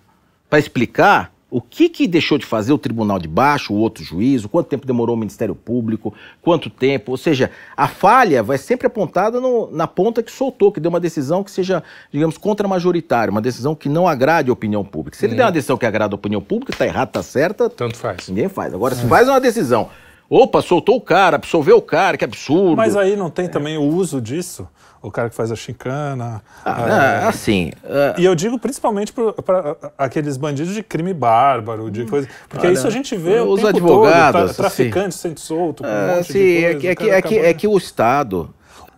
para 0.47 0.59
explicar 0.59 1.33
o 1.49 1.59
que, 1.59 1.89
que 1.89 2.05
deixou 2.07 2.37
de 2.37 2.45
fazer 2.45 2.71
o 2.73 2.77
tribunal 2.77 3.17
de 3.17 3.27
baixo, 3.27 3.73
o 3.73 3.77
outro 3.77 4.03
juízo, 4.03 4.47
quanto 4.47 4.67
tempo 4.67 4.85
demorou 4.85 5.15
o 5.15 5.17
Ministério 5.19 5.55
Público, 5.55 6.13
quanto 6.43 6.69
tempo. 6.69 7.09
Ou 7.11 7.17
seja, 7.17 7.49
a 7.75 7.87
falha 7.87 8.43
vai 8.43 8.59
sempre 8.59 8.85
apontada 8.85 9.41
no- 9.41 9.71
na 9.71 9.87
ponta 9.87 10.21
que 10.21 10.31
soltou, 10.31 10.71
que 10.71 10.79
deu 10.79 10.89
uma 10.89 10.99
decisão 10.99 11.43
que 11.43 11.49
seja, 11.49 11.81
digamos, 12.11 12.37
contra-majoritária, 12.37 13.31
uma 13.31 13.41
decisão 13.41 13.73
que 13.73 13.89
não 13.89 14.07
agrade 14.07 14.51
a 14.51 14.53
opinião 14.53 14.85
pública. 14.85 15.17
Se 15.17 15.25
ele 15.25 15.33
der 15.33 15.45
uma 15.45 15.51
decisão 15.51 15.75
que 15.77 15.87
agrada 15.87 16.13
a 16.13 16.17
opinião 16.17 16.41
pública, 16.41 16.71
está 16.71 16.85
errado, 16.85 17.07
está 17.07 17.23
certa, 17.23 17.67
Tanto 17.67 17.97
faz. 17.97 18.27
Ninguém 18.27 18.47
faz. 18.47 18.73
Agora, 18.75 18.93
se 18.93 19.07
faz 19.07 19.27
uma 19.27 19.39
decisão 19.39 19.89
Opa, 20.29 20.61
soltou 20.61 20.95
o 20.95 21.01
cara, 21.01 21.35
absolveu 21.35 21.77
o 21.77 21.81
cara, 21.81 22.17
que 22.17 22.25
absurdo. 22.25 22.75
Mas 22.77 22.95
aí 22.95 23.15
não 23.15 23.29
tem 23.29 23.47
também 23.47 23.77
o 23.77 23.83
uso 23.83 24.19
disso? 24.21 24.67
O 25.01 25.11
cara 25.11 25.29
que 25.29 25.35
faz 25.35 25.51
a 25.51 25.55
chicana. 25.55 26.41
Ah, 26.65 27.19
é, 27.21 27.27
assim. 27.27 27.71
é, 27.83 28.15
E 28.17 28.25
eu 28.25 28.33
digo 28.33 28.57
principalmente 28.57 29.13
para 29.13 29.75
aqueles 29.99 30.35
bandidos 30.35 30.73
de 30.73 30.81
crime 30.81 31.13
bárbaro, 31.13 31.91
de 31.91 32.05
coisa. 32.05 32.27
Porque 32.49 32.65
Olha, 32.65 32.73
isso 32.73 32.87
a 32.87 32.89
gente 32.89 33.15
vê 33.15 33.39
o 33.39 33.49
os 33.51 33.57
tempo 33.61 33.67
advogados, 33.69 34.41
todo, 34.41 34.45
assim, 34.49 34.55
tra 34.55 34.63
traficante 34.69 35.13
sendo 35.13 35.39
solto, 35.39 35.83
com 35.83 35.89
um 35.89 35.91
é, 35.91 36.07
monte 36.15 36.31
assim, 36.31 36.33
de 36.39 36.65
é, 36.65 36.75
que, 36.75 36.87
é, 36.87 36.91
o 36.91 36.95
que, 36.95 37.09
é, 37.11 37.21
que, 37.21 37.37
é 37.39 37.53
que 37.53 37.67
o 37.67 37.77
Estado 37.77 38.49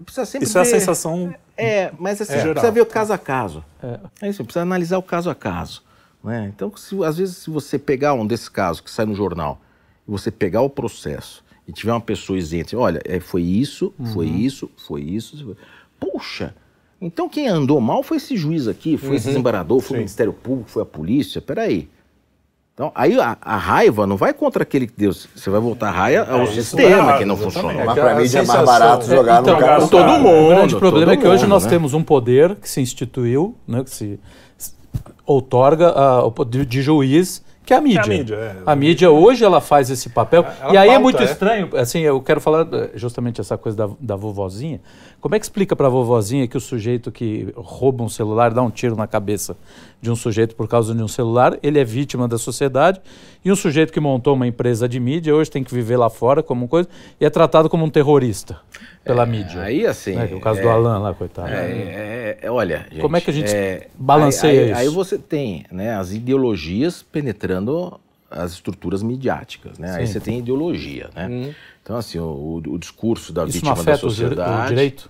precisa 0.05 0.25
sempre 0.25 0.47
Isso 0.47 0.57
é 0.57 0.61
a 0.61 0.65
sensação 0.65 1.33
É, 1.57 1.91
mas 1.99 2.21
assim, 2.21 2.33
geral. 2.35 2.51
precisa 2.53 2.71
ver 2.71 2.81
o 2.81 2.85
caso 2.85 3.11
a 3.11 3.17
caso. 3.17 3.61
É, 3.83 4.29
isso, 4.29 4.45
precisa 4.45 4.61
analisar 4.61 4.97
o 4.99 5.03
caso 5.03 5.29
a 5.29 5.35
caso. 5.35 5.83
né? 6.23 6.49
Então, 6.55 6.71
se- 6.77 7.03
às 7.03 7.17
vezes, 7.17 7.35
se 7.35 7.49
você 7.49 7.77
pegar 7.77 8.13
um 8.13 8.25
desses 8.25 8.47
casos 8.47 8.79
que 8.79 8.89
sai 8.89 9.05
no 9.05 9.13
jornal, 9.13 9.59
você 10.07 10.31
pegar 10.31 10.61
o 10.61 10.69
processo 10.69 11.43
e 11.67 11.71
tiver 11.73 11.91
uma 11.91 12.01
pessoa 12.01 12.37
isenta, 12.39 12.77
olha, 12.77 13.01
é, 13.03 13.19
foi 13.19 13.41
isso, 13.41 13.93
foi 14.13 14.27
isso, 14.27 14.69
foi 14.77 15.01
isso. 15.01 15.43
foi- 15.43 15.55
Puxa! 15.99 16.55
Então 16.99 17.27
quem 17.29 17.47
andou 17.47 17.79
mal 17.81 18.01
foi 18.01 18.17
esse 18.17 18.35
juiz 18.37 18.67
aqui, 18.67 18.97
foi 18.97 19.17
esse 19.17 19.27
desembargador, 19.27 19.79
foi 19.81 19.97
o 19.97 19.99
Ministério 19.99 20.33
Público, 20.33 20.69
foi 20.69 20.81
a 20.81 20.85
polícia. 20.85 21.41
Peraí. 21.41 21.89
Então, 22.73 22.91
aí 22.93 23.19
a, 23.19 23.35
a 23.41 23.57
raiva 23.57 24.05
não 24.05 24.15
vai 24.15 24.31
contra 24.35 24.61
aquele 24.61 24.85
que 24.85 24.93
Deus. 24.95 25.27
Você 25.35 25.49
vai 25.49 25.59
voltar 25.59 25.89
a 25.89 25.91
raia 25.91 26.23
ao 26.23 26.43
isso 26.43 26.53
sistema 26.53 27.13
é 27.15 27.17
que 27.17 27.25
não 27.25 27.35
funciona. 27.35 27.73
Mas 27.73 27.97
É 27.97 28.01
pra 28.01 28.11
a 28.11 28.15
mim 28.19 28.27
é 28.27 28.43
mais 28.43 28.65
barato 28.65 29.05
jogar 29.07 29.41
então, 29.41 29.55
no 29.55 29.59
cara. 29.59 29.81
com 29.81 29.87
todo 29.87 30.05
cara. 30.05 30.19
mundo. 30.19 30.45
O 30.45 30.49
grande 30.49 30.75
problema 30.75 31.13
é 31.13 31.17
que 31.17 31.27
hoje 31.27 31.41
mundo, 31.43 31.49
nós 31.53 31.63
né? 31.63 31.69
temos 31.71 31.95
um 31.95 32.03
poder 32.03 32.55
que 32.55 32.69
se 32.69 32.79
instituiu, 32.79 33.55
né, 33.67 33.83
que 33.83 33.89
se 33.89 34.19
outorga 35.25 35.91
o 36.23 36.31
poder 36.31 36.65
de 36.65 36.81
juiz, 36.81 37.43
que 37.67 37.73
é 37.73 37.77
a 37.77 37.81
mídia. 37.81 38.05
mídia, 38.07 38.35
é. 38.35 38.55
A 38.65 38.73
mídia 38.77 39.11
hoje 39.11 39.43
ela 39.43 39.59
faz 39.59 39.89
esse 39.89 40.07
papel. 40.07 40.45
Ela 40.61 40.73
e 40.73 40.77
aí 40.77 40.87
é 40.87 40.91
pauta, 40.93 41.03
muito 41.03 41.21
é. 41.21 41.25
estranho, 41.25 41.69
assim, 41.75 41.99
eu 41.99 42.21
quero 42.21 42.39
falar 42.39 42.65
eh, 42.71 42.91
justamente 42.95 43.41
essa 43.41 43.57
coisa 43.57 43.77
da, 43.77 43.89
da 43.99 44.15
vovozinha. 44.15 44.79
Como 45.19 45.35
é 45.35 45.39
que 45.39 45.43
explica 45.43 45.75
para 45.75 45.87
a 45.87 45.89
vovozinha 45.89 46.47
que 46.47 46.55
o 46.55 46.61
sujeito 46.61 47.11
que 47.11 47.51
rouba 47.57 48.05
um 48.05 48.07
celular, 48.07 48.53
dá 48.53 48.61
um 48.61 48.69
tiro 48.69 48.95
na 48.95 49.05
cabeça 49.05 49.57
de 50.01 50.11
um 50.11 50.15
sujeito 50.15 50.55
por 50.55 50.67
causa 50.67 50.93
de 50.93 51.01
um 51.01 51.07
celular, 51.07 51.57
ele 51.63 51.79
é 51.79 51.83
vítima 51.83 52.27
da 52.27 52.37
sociedade, 52.37 53.01
e 53.43 53.51
um 53.51 53.55
sujeito 53.55 53.91
que 53.91 53.99
montou 53.99 54.35
uma 54.35 54.45
empresa 54.47 54.87
de 54.87 54.99
mídia 54.99 55.35
hoje 55.35 55.49
tem 55.49 55.63
que 55.63 55.73
viver 55.73 55.97
lá 55.97 56.09
fora 56.09 56.43
como 56.43 56.67
coisa 56.67 56.87
e 57.19 57.25
é 57.25 57.29
tratado 57.29 57.67
como 57.69 57.83
um 57.85 57.89
terrorista 57.89 58.59
pela 59.03 59.25
mídia. 59.25 59.61
Aí, 59.61 59.85
assim. 59.87 60.15
né, 60.15 60.29
é 60.31 60.35
o 60.35 60.39
caso 60.39 60.59
é- 60.59 60.63
do 60.63 60.69
Alan 60.69 60.99
lá, 60.99 61.13
coitado. 61.13 61.47
É, 61.49 61.71
é, 61.71 62.39
é, 62.43 62.51
olha, 62.51 62.85
gente, 62.91 63.01
Como 63.01 63.15
é 63.17 63.21
que 63.21 63.29
a 63.29 63.33
gente 63.33 63.49
é, 63.49 63.87
balanceia 63.97 64.51
aí, 64.51 64.59
aí, 64.65 64.71
isso? 64.71 64.79
Aí 64.81 64.87
você 64.89 65.17
tem 65.17 65.65
né, 65.71 65.95
as 65.95 66.11
ideologias 66.13 67.01
penetrando 67.01 67.99
as 68.29 68.51
estruturas 68.51 69.01
midiáticas, 69.01 69.79
né? 69.79 69.95
Aí 69.95 70.05
Sim. 70.05 70.13
você 70.13 70.19
tem 70.19 70.39
ideologia, 70.39 71.09
né? 71.15 71.53
Então, 71.81 71.95
assim, 71.95 72.19
o, 72.19 72.61
o 72.67 72.77
discurso 72.77 73.31
da 73.31 73.45
Isso 73.45 73.63
não 73.63 73.73
vítima 73.73 73.75
da 73.75 73.93
afeta 73.93 74.07
dire- 74.07 74.09
sociedade... 74.29 74.65
o 74.65 74.67
direito? 74.67 75.09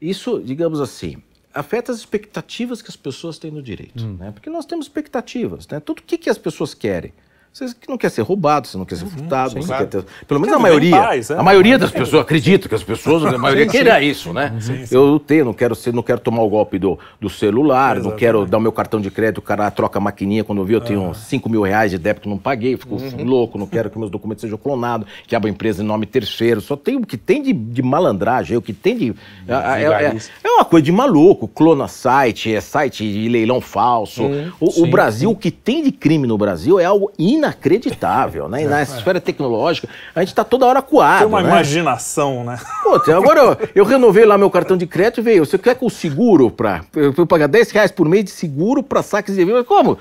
Isso, 0.00 0.42
digamos 0.44 0.80
assim, 0.80 1.22
afeta 1.54 1.92
as 1.92 1.98
expectativas 1.98 2.80
que 2.82 2.88
as 2.88 2.96
pessoas 2.96 3.38
têm 3.38 3.50
no 3.50 3.62
direito, 3.62 4.04
Hum. 4.04 4.16
né? 4.18 4.30
Porque 4.30 4.48
nós 4.50 4.64
temos 4.66 4.86
expectativas, 4.86 5.66
né? 5.68 5.80
Tudo 5.80 5.98
o 6.00 6.02
que, 6.02 6.16
que 6.18 6.30
as 6.30 6.38
pessoas 6.38 6.74
querem? 6.74 7.12
Você 7.52 7.66
que 7.66 7.86
não 7.86 7.98
quer 7.98 8.08
ser 8.08 8.22
roubado, 8.22 8.66
você 8.66 8.78
não 8.78 8.86
quer 8.86 8.96
ser 8.96 9.04
furtado, 9.04 9.52
você 9.52 9.66
claro. 9.66 9.86
quer 9.86 10.00
ter... 10.00 10.06
Pelo 10.26 10.40
menos 10.40 10.56
a 10.56 10.58
maioria. 10.58 10.96
paz, 10.96 11.28
é. 11.28 11.38
A 11.38 11.42
maioria 11.42 11.78
das 11.78 11.90
pessoas, 11.90 12.22
acredito 12.22 12.66
que 12.66 12.74
as 12.74 12.82
pessoas, 12.82 13.26
a 13.26 13.36
maioria 13.36 13.66
queira 13.68 14.02
isso, 14.02 14.32
né? 14.32 14.54
Eu 14.90 15.18
tenho, 15.18 15.44
não 15.44 15.52
quero 15.52 15.74
ser, 15.74 15.92
não 15.92 16.02
quero 16.02 16.18
tomar 16.18 16.42
o 16.42 16.48
golpe 16.48 16.78
do, 16.78 16.98
do 17.20 17.28
celular, 17.28 17.96
não 18.00 18.12
quero 18.12 18.46
dar 18.46 18.56
o 18.56 18.60
meu 18.60 18.72
cartão 18.72 19.02
de 19.02 19.10
crédito, 19.10 19.38
o 19.38 19.42
cara 19.42 19.70
troca 19.70 19.98
a 19.98 20.00
maquininha, 20.00 20.42
quando 20.42 20.62
eu 20.62 20.64
vi 20.64 20.72
eu 20.72 20.80
tenho 20.80 21.12
5 21.12 21.50
mil 21.50 21.60
reais 21.60 21.90
de 21.90 21.98
débito, 21.98 22.26
não 22.26 22.38
paguei, 22.38 22.74
fico 22.74 22.96
louco, 23.22 23.58
não 23.58 23.66
quero 23.66 23.90
que 23.90 23.98
meus 23.98 24.10
documentos 24.10 24.40
sejam 24.40 24.56
clonados, 24.56 25.06
que 25.26 25.36
abra 25.36 25.50
empresa 25.50 25.82
em 25.82 25.86
nome 25.86 26.06
terceiro, 26.06 26.62
só 26.62 26.74
tem 26.74 26.96
o 26.96 27.02
que 27.02 27.18
tem 27.18 27.42
de, 27.42 27.52
de 27.52 27.82
malandragem, 27.82 28.56
o 28.56 28.62
que 28.62 28.72
tem 28.72 28.96
de... 28.96 29.14
É, 29.46 29.82
é- 29.82 30.16
é- 30.42 30.52
uma 30.52 30.64
coisa 30.64 30.84
de 30.84 30.92
maluco, 30.92 31.48
clona 31.48 31.88
site, 31.88 32.54
é 32.54 32.60
site 32.60 33.10
de 33.10 33.28
leilão 33.28 33.60
falso. 33.60 34.22
o, 34.60 34.84
o 34.84 34.86
Brasil, 34.86 35.30
o 35.30 35.36
que 35.36 35.50
tem 35.50 35.82
de 35.82 35.90
crime 35.90 36.26
no 36.26 36.38
Brasil 36.38 36.78
é 36.78 36.84
algo 36.84 37.10
inacreditável, 37.42 38.48
né? 38.48 38.62
E 38.62 38.66
na 38.66 38.82
esfera 38.82 39.20
tecnológica, 39.20 39.88
a 40.14 40.20
gente 40.20 40.28
está 40.28 40.44
toda 40.44 40.64
hora 40.66 40.80
coado, 40.80 41.18
Tem 41.18 41.26
uma 41.26 41.42
né? 41.42 41.48
imaginação, 41.48 42.44
né? 42.44 42.58
Pô, 42.82 42.94
agora 43.12 43.40
eu, 43.40 43.68
eu 43.74 43.84
renovei 43.84 44.24
lá 44.24 44.38
meu 44.38 44.50
cartão 44.50 44.76
de 44.76 44.86
crédito 44.86 45.20
e 45.20 45.22
veio, 45.22 45.44
você 45.44 45.58
quer 45.58 45.74
com 45.74 45.86
o 45.86 45.90
seguro 45.90 46.50
para 46.50 46.82
eu, 46.94 47.26
pagar 47.26 47.48
10 47.48 47.70
reais 47.72 47.90
por 47.90 48.08
mês 48.08 48.24
de 48.24 48.30
seguro 48.30 48.82
para 48.82 49.02
saques 49.02 49.34
de 49.34 49.44
Mas 49.44 49.66
Como? 49.66 49.98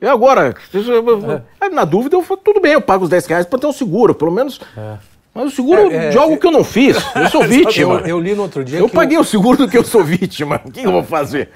Eu 0.00 0.10
agora, 0.10 0.54
Aí, 1.60 1.70
na 1.70 1.84
dúvida, 1.84 2.16
eu 2.16 2.22
falo, 2.22 2.40
tudo 2.44 2.60
bem, 2.60 2.72
eu 2.72 2.80
pago 2.80 3.04
os 3.04 3.10
10 3.10 3.26
reais 3.26 3.46
para 3.46 3.58
ter 3.58 3.66
um 3.66 3.72
seguro, 3.72 4.14
pelo 4.14 4.30
menos... 4.30 4.60
Mas 5.34 5.46
o 5.46 5.50
seguro 5.50 5.90
É, 5.90 6.06
é, 6.06 6.10
de 6.10 6.18
algo 6.18 6.36
que 6.36 6.46
eu 6.46 6.52
não 6.52 6.62
fiz, 6.62 6.96
eu 7.16 7.28
sou 7.28 7.42
vítima. 7.48 7.94
Eu, 8.00 8.06
eu 8.06 8.20
li 8.20 8.34
no 8.34 8.42
outro 8.42 8.64
dia 8.64 8.78
Eu 8.78 8.88
que 8.88 8.94
paguei 8.94 9.18
o 9.18 9.24
seguro 9.24 9.56
do 9.58 9.68
que 9.68 9.76
eu 9.76 9.82
sou 9.84 10.04
vítima. 10.04 10.60
O 10.64 10.70
que 10.70 10.84
eu 10.86 10.92
vou 10.92 11.02
fazer? 11.02 11.48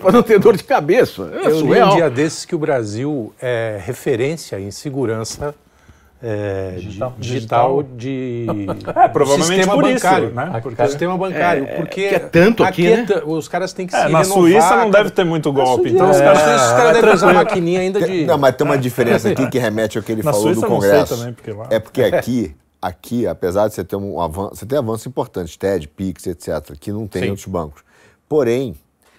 Para 0.00 0.12
não 0.12 0.22
ter 0.22 0.38
dor 0.38 0.56
de 0.56 0.62
cabeça. 0.62 1.30
É 1.34 1.46
Eu 1.46 1.50
li 1.50 1.54
um 1.56 1.58
surreal. 1.60 1.94
dia 1.96 2.08
desses 2.10 2.44
que 2.44 2.54
o 2.54 2.58
Brasil 2.58 3.32
é 3.42 3.80
referência 3.84 4.60
em 4.60 4.70
segurança 4.70 5.52
é, 6.22 6.76
digital, 6.78 7.14
digital 7.18 7.82
de 7.82 8.46
É, 8.96 9.08
provavelmente 9.08 9.56
sistema 9.58 9.74
por 9.74 9.84
isso, 9.90 9.94
bancário, 10.04 10.30
né? 10.30 10.60
Porque 10.62 10.86
sistema 10.86 11.18
bancário, 11.18 11.64
É, 11.64 11.74
porque 11.74 12.08
que 12.08 12.14
é 12.14 12.18
tanto 12.20 12.62
aqui, 12.64 12.86
é 12.86 12.96
né? 12.98 13.06
os 13.26 13.46
caras 13.48 13.72
têm 13.74 13.86
que 13.86 13.94
É, 13.94 14.06
se 14.06 14.08
na 14.12 14.20
renovar, 14.22 14.32
Suíça 14.42 14.76
não 14.76 14.90
deve 14.90 15.10
ter 15.10 15.24
muito 15.24 15.52
golpe, 15.52 15.90
Na 15.90 15.96
então 15.96 16.10
os 16.10 16.18
caras... 16.18 16.38
os 16.66 16.72
caras 16.72 16.92
devem 16.94 17.12
usar 17.14 17.34
maquininha 17.34 17.80
ainda 17.80 18.00
de 18.00 18.24
Não, 18.24 18.38
mas 18.38 18.54
tem 18.56 18.64
uma 18.64 18.78
diferença 18.78 19.28
aqui 19.28 19.46
que 19.50 19.58
remete 19.58 19.98
ao 19.98 20.04
que 20.04 20.12
ele 20.12 20.22
Na 20.22 20.30
falou 20.32 20.46
Suíça 20.46 20.60
do 20.62 20.66
eu 20.66 20.70
não 20.70 20.80
sei 20.80 20.90
Congresso. 20.90 21.16
também, 21.18 21.32
porque 21.34 21.50
lá- 21.52 21.66
É 21.68 21.78
porque 21.78 22.02
aqui, 22.02 22.54
aqui, 22.84 23.26
apesar 23.26 23.66
de 23.66 23.74
você 23.74 23.82
ter 23.82 23.96
um 23.96 24.20
avanço, 24.20 24.56
você 24.56 24.66
tem 24.66 24.78
avanços 24.78 25.06
importantes, 25.06 25.56
TED, 25.56 25.88
Pix, 25.88 26.26
etc., 26.26 26.76
que 26.78 26.92
não 26.92 27.06
tem 27.06 27.22
em 27.22 27.24
Sim. 27.24 27.30
outros 27.30 27.46
bancos. 27.46 27.82
Porém, 28.28 28.74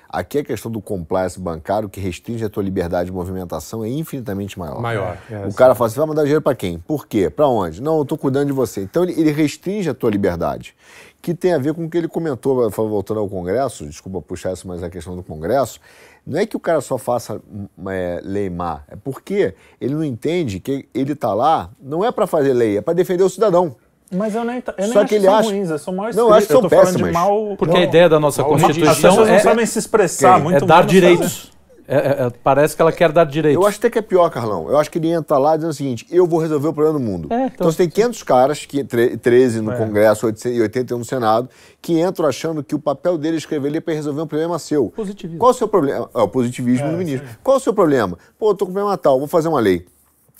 aqui 0.08 0.38
a 0.38 0.44
questão 0.44 0.72
do 0.72 0.80
compliance 0.80 1.40
bancário, 1.40 1.90
que 1.90 2.00
restringe 2.00 2.46
a 2.46 2.50
tua 2.50 2.62
liberdade 2.62 3.08
de 3.08 3.12
movimentação, 3.12 3.84
é 3.84 3.90
infinitamente 3.90 4.60
maior. 4.60 4.80
Maior, 4.80 5.18
é, 5.32 5.48
o 5.48 5.54
cara 5.54 5.74
fala, 5.74 5.90
você 5.90 5.98
vai 5.98 6.08
mandar 6.08 6.22
dinheiro 6.22 6.44
para 6.44 6.54
quem? 6.54 6.78
Por 6.78 7.08
quê? 7.08 7.28
Para 7.28 7.48
onde? 7.48 7.82
Não, 7.82 7.98
eu 7.98 8.04
estou 8.04 8.20
cuidando 8.20 8.46
de 8.46 8.54
você. 8.54 8.82
Então 8.82 9.02
ele, 9.04 9.20
ele 9.20 9.32
restringe 9.32 9.90
a 9.90 9.96
tua 9.96 10.12
liberdade, 10.12 10.76
que 11.20 11.34
tem 11.34 11.52
a 11.52 11.58
ver 11.58 11.74
com 11.74 11.86
o 11.86 11.90
que 11.90 11.98
ele 11.98 12.08
comentou, 12.08 12.70
voltando 12.70 13.20
ao 13.20 13.28
Congresso, 13.28 13.84
desculpa 13.88 14.22
puxar 14.22 14.54
isso, 14.54 14.68
mas 14.68 14.84
a 14.84 14.92
questão 14.92 15.16
do 15.16 15.24
Congresso, 15.24 15.80
não 16.26 16.40
é 16.40 16.46
que 16.46 16.56
o 16.58 16.60
cara 16.60 16.82
só 16.82 16.98
faça 16.98 17.42
hum, 17.52 17.68
é, 17.90 18.20
lei 18.24 18.50
má, 18.50 18.82
é 18.90 18.96
porque 18.96 19.54
ele 19.80 19.94
não 19.94 20.04
entende 20.04 20.60
que 20.60 20.88
ele 20.94 21.14
está 21.14 21.34
lá, 21.34 21.70
não 21.82 22.04
é 22.04 22.12
para 22.12 22.26
fazer 22.26 22.54
lei, 22.54 22.78
é 22.78 22.82
para 22.82 22.94
defender 22.94 23.24
o 23.24 23.30
cidadão. 23.30 23.76
Mas 24.12 24.36
eu 24.36 24.44
nem, 24.44 24.58
eu 24.58 24.74
nem 24.78 24.94
Só 24.94 25.00
acho 25.00 25.10
que 25.10 25.16
ele 25.16 25.26
são 25.26 25.36
acha- 25.36 25.50
ruins, 25.50 25.70
eu 25.70 25.80
sou 25.80 25.94
mal 25.94 26.10
Não, 26.14 26.28
eu 26.28 26.34
acho 26.34 26.48
que 26.48 26.54
eu 26.54 26.62
são 26.62 26.70
tô 26.70 26.70
falando 26.70 26.86
de 26.88 27.04
péssimas. 27.04 27.14
mal... 27.14 27.56
Porque 27.58 27.74
não, 27.74 27.82
a 27.82 27.84
ideia 27.84 28.08
da 28.08 28.20
nossa 28.20 28.42
As 28.44 28.48
Constituição 28.48 28.94
pessoas 29.12 29.28
não 29.28 29.36
é, 29.36 29.40
sabem 29.40 29.66
se 29.66 29.80
expressar, 29.80 30.36
Quem? 30.36 30.44
muito 30.44 30.64
é 30.64 30.68
dar 30.68 30.76
menos 30.78 30.92
direitos. 30.92 31.52
É- 31.88 31.96
é- 31.96 32.26
é- 32.28 32.30
parece 32.44 32.76
que 32.76 32.82
ela 32.82 32.92
quer 32.92 33.12
dar 33.12 33.26
direitos. 33.26 33.62
Eu 33.62 33.68
acho 33.68 33.78
até 33.78 33.90
que 33.90 34.00
é 34.00 34.02
pior, 34.02 34.30
Carlão. 34.30 34.70
Eu 34.70 34.78
acho 34.78 34.90
que 34.90 34.98
ele 34.98 35.10
entra 35.12 35.38
lá 35.38 35.56
dizendo 35.56 35.72
o 35.72 35.74
seguinte: 35.74 36.06
eu 36.10 36.26
vou 36.26 36.40
resolver 36.40 36.68
o 36.68 36.74
problema 36.74 36.98
do 37.00 37.04
mundo. 37.04 37.28
É, 37.32 37.36
então, 37.36 37.48
então- 37.54 37.72
você 37.72 37.78
tem 37.78 37.90
500 37.90 38.24
caras, 38.24 38.66
que, 38.66 38.84
tre- 38.84 39.18
13 39.18 39.62
no 39.62 39.72
Congresso 39.74 40.26
800 40.26 40.58
e 40.58 40.62
81 40.62 40.98
no 41.00 41.06
Senado, 41.06 41.50
que 41.82 42.00
entram 42.00 42.28
achando 42.28 42.64
que 42.64 42.74
o 42.76 42.80
papel 42.80 43.18
dele 43.18 43.36
é 43.36 43.38
escrever 43.38 43.68
ali 43.70 43.80
para 43.82 43.94
resolver 43.94 44.22
um 44.22 44.28
problema 44.28 44.58
seu. 44.58 44.90
Positivismo. 44.96 45.40
Qual 45.40 45.52
o 45.52 45.54
seu 45.54 45.68
problema? 45.68 46.10
É 46.14 46.20
o 46.22 46.28
positivismo 46.28 46.90
do 46.92 46.98
ministro. 46.98 47.28
Qual 47.44 47.58
o 47.58 47.60
seu 47.60 47.74
problema? 47.74 48.18
Pô, 48.40 48.50
eu 48.52 48.56
tô 48.56 48.66
com 48.66 48.74
problema 48.74 48.98
tal, 48.98 49.20
vou 49.20 49.28
fazer 49.28 49.48
uma 49.48 49.60
lei. 49.60 49.86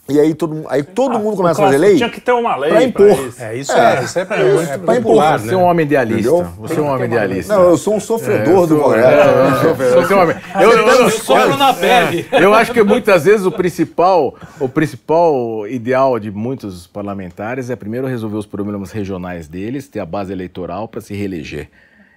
E 0.08 0.20
aí 0.20 0.36
todo, 0.36 0.66
aí 0.70 0.84
todo 0.84 1.18
mundo 1.18 1.36
começa 1.36 1.60
a 1.60 1.66
fazer 1.66 1.80
lei 1.80 1.96
Tinha 1.98 2.10
que 2.12 2.22
ter 2.22 2.32
uma 2.32 2.56
lei 2.56 2.70
pra 2.70 2.84
impor. 2.84 3.08
isso. 3.28 3.42
É, 3.42 3.56
isso 3.58 3.72
é, 3.72 4.04
isso 4.04 4.20
é, 4.20 4.24
pra, 4.26 4.38
é 4.38 4.78
pra 4.78 4.96
popular, 4.98 5.40
Você 5.40 5.48
né? 5.48 5.54
é 5.54 5.58
um 5.58 5.64
homem 5.64 5.84
idealista. 5.84 6.30
Entendeu? 6.30 6.44
Você 6.60 6.78
é 6.78 6.82
um 6.84 6.88
homem 6.88 7.06
idealista. 7.06 7.56
Não, 7.56 7.64
eu 7.70 7.78
sou 7.78 7.96
um 7.96 8.00
sofredor 8.00 8.68
do 8.68 8.78
Congresso. 8.78 9.74
Você 9.96 10.14
é 10.14 10.16
um 10.16 10.22
homem- 10.22 10.36
Eu- 10.62 10.72
eu- 10.72 10.88
eu- 10.88 11.10
Sopro 11.10 11.58
na 11.58 11.74
pele. 11.74 12.28
Eu 12.32 12.54
acho 12.54 12.72
que 12.72 12.84
muitas 12.84 13.26
vezes 13.26 13.48
o 13.48 13.52
principal, 13.52 14.36
o 14.60 14.70
principal 14.70 15.68
ideal 15.68 16.20
de 16.20 16.30
muitos 16.30 16.86
parlamentares 16.86 17.72
é 17.72 17.76
primeiro 17.76 18.06
resolver 18.06 18.38
os 18.38 18.46
problemas 18.46 18.92
regionais 18.92 19.48
deles, 19.48 19.88
ter 19.88 20.02
a 20.02 20.06
base 20.06 20.32
eleitoral 20.32 20.88
para 20.88 21.02
se 21.02 21.16
reeleger. 21.16 21.68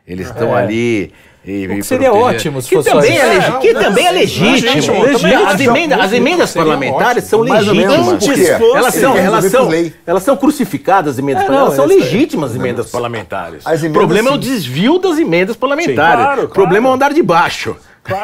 Eles 0.06 0.27
estão 0.28 0.55
ali. 0.55 1.12
E, 1.50 1.66
O 1.66 1.70
que 1.76 1.82
seria 1.82 2.12
ótimo 2.12 2.60
se 2.60 2.68
que 2.68 2.74
fosse 2.76 2.90
também 2.90 3.16
é, 3.16 3.24
legi- 3.26 3.58
que 3.60 3.72
também 3.74 4.06
é 4.06 4.10
legítimo. 4.10 4.50
legítimo, 4.50 4.96
Também 4.96 5.12
legítimo. 5.14 5.46
As 5.46 5.60
emendas, 5.60 6.00
as 6.00 6.12
emendas 6.12 6.52
parlamentares 6.52 7.24
são 7.24 7.40
legítimas. 7.40 8.28
Elas 8.74 8.94
são, 8.94 9.16
elas, 9.16 9.44
são, 9.46 9.68
elas 10.06 10.22
são 10.22 10.36
crucificadas, 10.36 11.14
as 11.14 11.18
emendas 11.18 11.44
É, 11.44 11.46
parlamentares. 11.46 11.78
não, 11.78 11.84
Elas 11.84 11.90
são 11.98 12.02
essa- 12.04 12.12
legítimas 12.12 12.50
as 12.50 12.56
emendas 12.56 12.90
parlamentares. 12.90 13.64
O 13.64 13.90
problema 13.92 14.28
é 14.28 14.32
o 14.32 14.34
sim. 14.34 14.40
desvio 14.40 14.98
das 14.98 15.18
emendas 15.18 15.56
parlamentares. 15.56 15.94
claro, 15.96 16.24
claro. 16.34 16.44
O 16.44 16.48
problema 16.50 16.88
é 16.88 16.90
o 16.90 16.94
andar 16.94 17.14
de 17.14 17.22
baixo. 17.22 17.74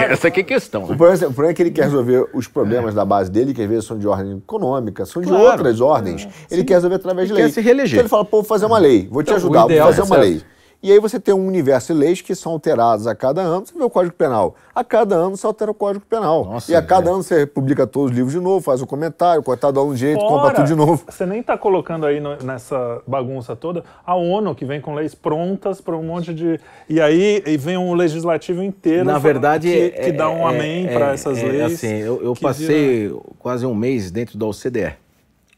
Essa 0.09 0.28
aqui 0.28 0.40
é 0.40 0.42
a 0.42 0.46
questão. 0.46 0.84
O 0.84 0.90
né? 0.90 0.96
problema, 0.96 1.14
é- 1.24 1.26
o 1.26 1.32
problema 1.32 1.51
é 1.51 1.55
que 1.55 1.62
ele 1.62 1.70
quer 1.70 1.84
resolver 1.84 2.26
os 2.32 2.46
problemas 2.46 2.94
da 2.94 3.05
base 3.05 3.30
dele, 3.30 3.52
que 3.55 3.60
às 3.62 3.68
vezes 3.68 3.84
são 3.84 3.98
de 3.98 4.06
ordem 4.09 4.38
econômica, 4.38 5.05
são 5.06 5.20
de 5.22 5.28
Claro. 5.28 5.44
outras 5.44 5.80
ordens. 5.80 6.26
ele 6.51 6.64
quer 6.64 6.74
resolver 6.74 6.96
através 6.96 7.28
de 7.28 7.34
Ele 7.34 7.42
lei. 7.42 7.48
quer 7.51 7.55
se 7.55 7.60
reeleger. 7.60 7.94
Então 7.94 8.02
ele 8.02 8.09
fala, 8.09 8.24
pô, 8.24 8.38
vou 8.38 8.44
fazer 8.44 8.64
uma 8.66 8.78
lei, 8.78 9.09
vou 9.10 9.22
te 9.22 9.26
Então, 9.26 9.34
o 9.34 9.36
ajudar, 9.38 9.60
vou 9.66 9.84
fazer 9.86 10.01
é 10.01 10.05
uma 10.05 10.16
lei. 10.16 10.42
E 10.85 10.93
aí 10.93 11.01
você 11.01 11.19
tem 11.19 11.32
um 11.32 11.47
universo 11.47 11.94
de 11.94 11.98
leis 11.98 12.20
que 12.20 12.35
são 12.35 12.52
alteradas 12.52 13.06
a 13.06 13.15
cada 13.15 13.40
ano. 13.40 13.65
Você 13.65 13.73
vê 13.73 13.82
o 13.82 13.89
Código 13.89 14.15
Penal. 14.15 14.55
A 14.74 14.85
cada 14.85 15.15
ano 15.15 15.35
você 15.35 15.47
altera 15.47 15.70
o 15.70 15.74
Código 15.74 16.05
Penal. 16.05 16.44
Nossa, 16.44 16.70
e 16.70 16.77
a 16.77 16.82
cada 16.82 17.09
é. 17.09 17.12
ano 17.15 17.23
você 17.23 17.47
publica 17.47 17.86
todos 17.86 18.11
os 18.11 18.15
livros 18.15 18.35
de 18.35 18.39
novo, 18.39 18.61
faz 18.61 18.82
o 18.82 18.86
comentário, 18.86 19.43
cortar 19.43 19.70
dá 19.70 19.82
um 19.82 19.97
jeito, 19.97 20.20
Fora, 20.20 20.35
compra 20.35 20.55
tudo 20.56 20.66
de 20.66 20.74
novo. 20.74 21.02
Você 21.09 21.24
nem 21.24 21.40
está 21.40 21.56
colocando 21.56 22.05
aí 22.05 22.20
no- 22.20 22.36
nessa 22.36 23.01
bagunça 23.06 23.56
toda 23.56 23.82
a 24.05 24.15
ONU, 24.15 24.55
que 24.55 24.66
vem 24.66 24.78
com 24.78 24.94
leis 24.94 25.15
prontas 25.15 25.81
para 25.81 25.97
um 25.97 26.02
monte 26.02 26.35
de. 26.35 26.61
E 26.86 27.01
aí 27.01 27.43
e 27.47 27.56
vem 27.56 27.78
um 27.78 27.94
legislativo 27.94 28.62
inteiro 28.62 29.06
Na 29.06 29.16
verdade, 29.19 29.69
que, 29.70 29.78
é- 29.78 29.89
que 29.89 30.12
dá 30.12 30.28
um 30.28 30.47
é- 30.47 30.55
amém 30.55 30.86
é- 30.86 30.93
para 30.93 31.12
essas 31.15 31.39
é 31.39 31.47
leis. 31.47 31.73
Assim, 31.77 31.94
eu, 31.97 32.23
eu 32.23 32.35
passei 32.35 33.11
quase 33.39 33.65
um 33.65 33.74
mês 33.74 34.11
dentro 34.11 34.36
da 34.36 34.44
OCDE. 34.44 34.93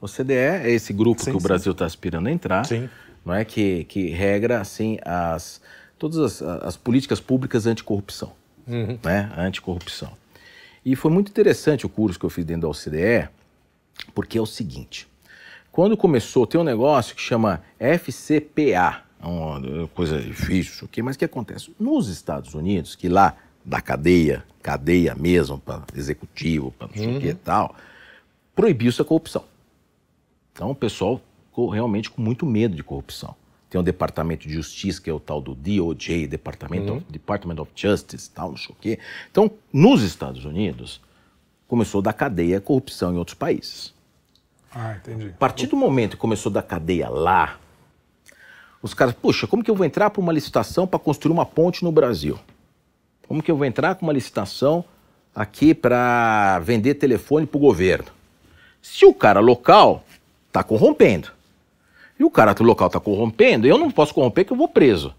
OCDE 0.01 0.35
é 0.35 0.71
esse 0.71 0.93
grupo 0.93 1.21
Sim, 1.21 1.33
que 1.33 1.37
o 1.37 1.41
sim. 1.41 1.47
Brasil 1.49 1.73
está 1.73 1.85
aspirando 1.85 2.29
a 2.29 2.31
entrar, 2.31 2.65
Sim. 2.65 2.89
Não 3.27 3.35
é 3.35 3.45
que, 3.45 3.83
que 3.85 4.09
regra 4.11 4.61
assim 4.61 4.99
as 5.05 5.61
todas 5.99 6.17
as, 6.19 6.43
as 6.43 6.77
políticas 6.77 7.19
públicas 7.19 7.67
anticorrupção, 7.67 8.33
né? 9.03 9.33
Anticorrupção. 9.37 10.13
E 10.85 10.95
foi 10.95 11.11
muito 11.11 11.31
interessante 11.31 11.85
o 11.85 11.89
curso 11.89 12.19
que 12.19 12.25
eu 12.25 12.31
fiz 12.31 12.45
dentro 12.45 12.63
da 12.63 12.69
OCDE, 12.69 13.29
porque 14.15 14.39
é 14.39 14.41
o 14.41 14.47
seguinte: 14.47 15.09
quando 15.73 15.97
começou, 15.97 16.47
tem 16.47 16.61
um 16.61 16.65
negócio 16.65 17.17
que 17.17 17.21
chama 17.21 17.65
FCPA, 17.81 19.03
é 19.21 19.27
uma 19.27 19.89
coisa 19.89 20.21
difícil, 20.21 20.87
aqui, 20.87 21.03
mas 21.03 21.17
o 21.17 21.19
que 21.19 21.25
acontece? 21.25 21.75
Nos 21.81 22.09
Estados 22.09 22.55
Unidos, 22.55 22.95
que 22.95 23.09
lá 23.09 23.35
da 23.65 23.81
cadeia, 23.81 24.45
cadeia 24.63 25.17
mesmo, 25.17 25.59
para 25.59 25.83
executivo, 25.97 26.71
para 26.79 26.87
não 26.87 26.95
sei 26.95 27.17
o 27.17 27.21
que 27.21 27.29
e 27.29 27.35
tal, 27.35 27.75
proibiu-se 28.55 29.03
a 29.03 29.05
corrupção. 29.05 29.45
Então 30.53 30.71
o 30.71 30.75
pessoal 30.75 31.21
ficou 31.57 31.71
realmente 31.71 32.11
com 32.11 32.21
muito 32.21 32.45
medo 32.45 32.77
de 32.77 32.85
corrupção. 32.85 33.35
Tem 33.71 33.81
um 33.81 33.85
departamento 33.85 34.47
de 34.47 34.53
justiça, 34.53 35.01
que 35.01 35.09
é 35.09 35.13
o 35.13 35.19
tal 35.19 35.41
do 35.41 35.55
DOJ, 35.55 36.27
Department, 36.27 36.93
of, 36.93 37.07
Department 37.09 37.63
of 37.63 37.73
Justice, 37.75 38.31
tal, 38.31 38.51
não 38.51 38.59
sei 38.59 38.75
o 38.75 38.77
quê. 38.79 38.99
Então, 39.31 39.51
nos 39.73 40.03
Estados 40.03 40.45
Unidos, 40.45 41.01
começou 41.67 42.03
da 42.03 42.13
cadeia 42.13 42.59
a 42.59 42.61
corrupção 42.61 43.15
em 43.15 43.17
outros 43.17 43.35
países. 43.35 43.95
Ah, 44.71 44.97
entendi. 44.97 45.29
A 45.29 45.39
partir 45.39 45.67
do 45.67 45.77
momento 45.77 46.11
que 46.11 46.17
começou 46.19 46.53
da 46.53 46.63
cadeia 46.63 47.09
lá, 47.09 47.59
os 48.83 48.93
caras, 48.93 49.15
puxa, 49.15 49.47
como 49.47 49.65
que 49.65 49.71
eu 49.71 49.75
vou 49.75 49.87
entrar 49.87 50.11
para 50.11 50.21
uma 50.21 50.35
licitação 50.35 50.87
para 50.87 50.99
construir 50.99 51.33
uma 51.33 51.47
ponte 51.47 51.83
no 51.83 51.91
Brasil? 51.91 52.39
Como 53.27 53.43
que 53.43 53.51
eu 53.51 53.57
vou 53.57 53.65
entrar 53.65 53.95
com 53.95 54.05
uma 54.05 54.13
licitação 54.13 54.85
aqui 55.35 55.75
para 55.75 56.59
vender 56.59 56.97
telefone 56.97 57.47
para 57.47 57.57
o 57.57 57.61
governo? 57.61 58.11
Se 58.83 59.07
o 59.07 59.15
cara 59.15 59.41
local 59.41 60.05
está 60.49 60.63
corrompendo, 60.63 61.35
e 62.19 62.25
o 62.25 62.31
cara 62.31 62.55
local 62.61 62.87
está 62.87 62.99
corrompendo, 63.01 63.67
eu 63.67 63.79
não 63.79 63.91
posso 63.91 64.13
corromper 64.15 64.45
que 64.45 64.53
eu 64.53 64.57
vou 64.57 64.69
preso. 64.69 65.15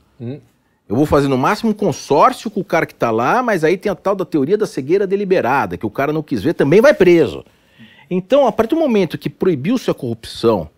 Eu 0.89 0.95
vou 0.95 1.05
fazer 1.05 1.27
no 1.27 1.37
máximo 1.37 1.71
um 1.71 1.73
consórcio 1.73 2.49
com 2.49 2.61
o 2.61 2.65
cara 2.65 2.85
que 2.85 2.93
está 2.93 3.11
lá, 3.11 3.43
mas 3.43 3.63
aí 3.63 3.77
tem 3.77 3.91
a 3.91 3.95
tal 3.95 4.15
da 4.15 4.23
teoria 4.25 4.57
da 4.57 4.65
cegueira 4.65 5.05
deliberada, 5.05 5.77
que 5.77 5.85
o 5.85 5.89
cara 5.91 6.13
não 6.13 6.23
quis 6.23 6.41
ver, 6.41 6.53
também 6.53 6.79
vai 6.81 6.93
preso. 6.93 7.43
Então, 8.09 8.47
a 8.47 8.51
partir 8.53 8.73
do 8.73 8.79
momento 8.79 9.17
que 9.17 9.29
proibiu-se 9.29 9.89
a 9.91 9.93
corrupção, 9.93 10.69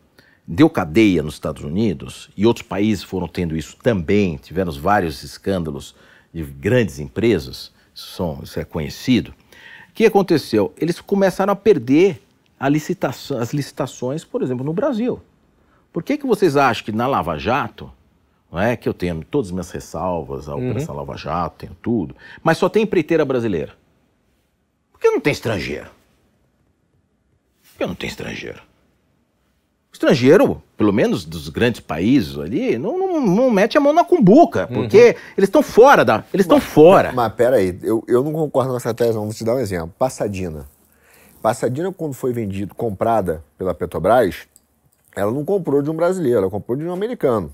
deu 0.48 0.68
cadeia 0.68 1.22
nos 1.22 1.36
Estados 1.36 1.64
Unidos, 1.64 2.30
e 2.36 2.44
outros 2.46 2.66
países 2.68 3.04
foram 3.04 3.28
tendo 3.28 3.56
isso 3.56 3.78
também, 3.84 4.36
tivemos 4.38 4.78
vários 4.78 5.22
escândalos 5.24 5.94
de 6.34 6.42
grandes 6.44 6.98
empresas, 7.00 7.72
isso, 7.94 8.08
são- 8.16 8.40
isso 8.44 8.60
é 8.60 8.66
conhecido. 8.66 9.30
O 9.90 9.94
que 9.94 10.06
aconteceu? 10.08 10.74
Eles 10.76 11.00
começaram 11.00 11.54
a 11.54 11.56
perder 11.56 12.20
a 12.60 12.68
licitação- 12.68 13.38
as 13.40 13.54
licitações, 13.54 14.24
por 14.26 14.42
exemplo, 14.42 14.66
no 14.66 14.74
Brasil. 14.74 15.22
Por 15.92 16.04
que, 16.04 16.18
que 16.18 16.26
vocês 16.26 16.56
acham 16.56 16.86
que 16.86 16.92
na 16.92 17.08
Lava 17.08 17.38
Jato, 17.38 17.92
não 18.52 18.60
é 18.60 18.76
que 18.76 18.88
eu 18.88 18.94
tenho 18.94 19.24
todas 19.24 19.48
as 19.48 19.52
minhas 19.52 19.72
ressalvas, 19.72 20.48
a 20.48 20.56
Operação 20.56 20.96
Lava 20.96 21.18
Jato, 21.18 21.58
tenho 21.58 21.76
tudo, 21.82 22.16
mas 22.44 22.58
só 22.58 22.70
tem 22.70 22.84
empreiteira 22.84 23.26
brasileira? 23.26 23.74
Por 24.92 25.00
que 25.00 25.10
não 25.10 25.20
tem 25.20 25.32
estrangeiro? 25.32 25.90
Por 27.72 27.78
que 27.78 27.86
não 27.86 27.96
tem 27.96 28.10
estrangeiro? 28.10 28.62
O 29.92 29.94
estrangeiro, 29.94 30.62
pelo 30.78 30.94
menos 30.94 31.26
dos 31.26 31.50
grandes 31.50 31.80
países 31.80 32.38
ali, 32.38 32.78
não, 32.78 32.98
não, 32.98 33.22
não 33.26 33.50
mete 33.50 33.78
a 33.78 33.82
mão 33.82 33.92
na 33.92 34.04
cumbuca, 34.04 34.68
porque 34.68 35.16
eles 35.36 35.48
estão 35.48 35.64
fora 35.64 36.06
da. 36.06 36.24
Eles 36.32 36.46
estão 36.46 36.62
fora. 36.62 37.12
Mas 37.12 37.34
peraí, 37.34 37.78
eu, 37.82 38.04
eu 38.08 38.24
não 38.24 38.32
concordo 38.32 38.72
com 38.72 38.78
essa 38.78 38.94
tese, 38.94 39.14
não. 39.14 39.24
Vou 39.24 39.34
te 39.34 39.44
dar 39.44 39.56
um 39.56 39.60
exemplo. 39.60 39.92
Passadina. 39.98 40.68
Passadina, 41.42 41.92
quando 41.92 42.14
foi 42.14 42.32
vendido, 42.32 42.76
comprada 42.76 43.44
pela 43.58 43.74
Petrobras, 43.74 44.48
ela 45.20 45.32
não 45.32 45.46
comprou 45.46 45.82
de 45.82 45.90
um 45.90 45.94
brasileiro, 45.94 46.40
ela 46.40 46.50
comprou 46.50 46.78
de 46.78 46.86
um 46.86 46.94
americano. 46.94 47.54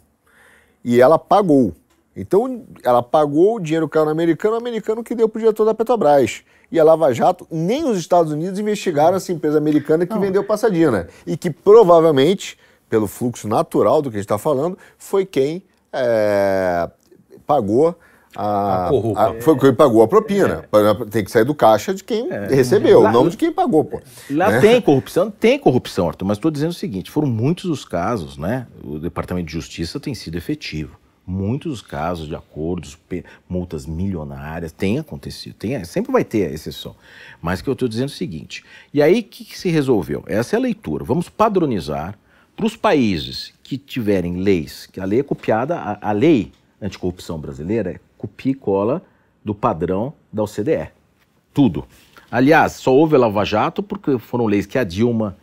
E 0.83 1.01
ela 1.01 1.17
pagou. 1.17 1.73
Então, 2.15 2.63
ela 2.83 3.03
pagou, 3.03 3.55
o 3.55 3.59
dinheiro 3.59 3.89
caiu 3.89 4.05
no 4.05 4.11
americano, 4.11 4.55
o 4.55 4.57
americano 4.57 5.03
que 5.03 5.13
deu 5.13 5.27
para 5.27 5.37
o 5.37 5.41
diretor 5.41 5.65
da 5.65 5.73
Petrobras. 5.73 6.43
E 6.71 6.79
a 6.79 6.83
Lava 6.83 7.13
Jato, 7.13 7.45
nem 7.51 7.85
os 7.85 7.97
Estados 7.97 8.31
Unidos 8.31 8.59
investigaram 8.59 9.17
essa 9.17 9.31
empresa 9.31 9.57
americana 9.57 10.05
que 10.05 10.17
vendeu 10.17 10.43
Passadina. 10.43 11.07
E 11.27 11.35
que 11.35 11.49
provavelmente, 11.49 12.57
pelo 12.89 13.07
fluxo 13.07 13.47
natural 13.47 14.01
do 14.01 14.09
que 14.09 14.17
a 14.17 14.19
gente 14.19 14.25
está 14.25 14.37
falando, 14.37 14.77
foi 14.97 15.25
quem 15.25 15.63
é, 15.91 16.89
pagou 17.45 17.95
a, 18.35 18.89
A 18.89 19.27
a- 19.29 19.41
foi 19.41 19.57
quem 19.57 19.73
pagou 19.73 20.01
a 20.01 20.07
propina. 20.07 20.63
Tem 21.09 21.23
que 21.23 21.31
sair 21.31 21.43
do 21.45 21.55
caixa 21.55 21.93
de 21.93 22.03
quem 22.03 22.29
recebeu, 22.49 23.01
Lá- 23.01 23.11
não 23.11 23.27
de 23.29 23.37
quem 23.37 23.51
pagou, 23.51 23.83
pô. 23.83 24.01
Lá 24.29 24.51
Né? 24.51 24.59
tem 24.61 24.81
corrupção, 24.81 25.31
tem 25.31 25.57
corrupção, 25.59 26.07
Arthur, 26.09 26.25
mas 26.25 26.37
estou 26.37 26.51
dizendo 26.51 26.71
o 26.71 26.73
seguinte: 26.73 27.09
foram 27.11 27.27
muitos 27.27 27.65
os 27.65 27.85
casos, 27.85 28.37
né? 28.37 28.67
O 28.83 28.99
Departamento 28.99 29.47
de 29.47 29.53
Justiça 29.53 29.99
tem 29.99 30.13
sido 30.13 30.37
efetivo. 30.37 30.97
Muitos 31.27 31.71
os 31.73 31.81
casos 31.81 32.27
de 32.27 32.35
acordos, 32.35 32.95
multas 33.49 33.87
milionárias, 33.87 34.71
tem 34.71 34.99
acontecido. 34.99 35.55
Tem, 35.55 35.83
sempre 35.83 36.11
vai 36.11 36.23
ter 36.23 36.45
a 36.47 36.51
exceção. 36.53 36.95
Mas 37.41 37.63
que 37.63 37.67
eu 37.69 37.73
estou 37.73 37.87
dizendo 37.87 38.09
é 38.09 38.13
o 38.13 38.15
seguinte: 38.15 38.63
e 38.93 39.01
aí 39.01 39.21
o 39.21 39.23
que, 39.23 39.43
que 39.43 39.57
se 39.57 39.69
resolveu? 39.69 40.23
Essa 40.27 40.55
é 40.55 40.57
a 40.57 40.61
leitura. 40.61 41.03
Vamos 41.03 41.27
padronizar 41.27 42.15
para 42.55 42.65
os 42.67 42.75
países 42.77 43.53
que 43.63 43.75
tiverem 43.75 44.35
leis, 44.37 44.85
que 44.91 44.99
a 44.99 45.05
lei 45.05 45.19
é 45.21 45.23
copiada, 45.23 45.75
a, 45.77 46.09
a 46.09 46.11
lei 46.11 46.51
anticorrupção 46.81 47.39
brasileira 47.39 47.89
é 47.91 47.99
copia 48.27 48.51
e 48.51 48.55
cola 48.55 49.01
do 49.43 49.53
padrão 49.55 50.13
da 50.31 50.43
OCDE. 50.43 50.89
Tudo. 51.53 51.85
Aliás, 52.31 52.73
só 52.73 52.93
houve 52.93 53.15
a 53.15 53.19
Lava 53.19 53.45
Jato 53.45 53.81
porque 53.83 54.17
foram 54.17 54.45
leis 54.45 54.65
que 54.65 54.77
a 54.77 54.83
Dilma 54.83 55.37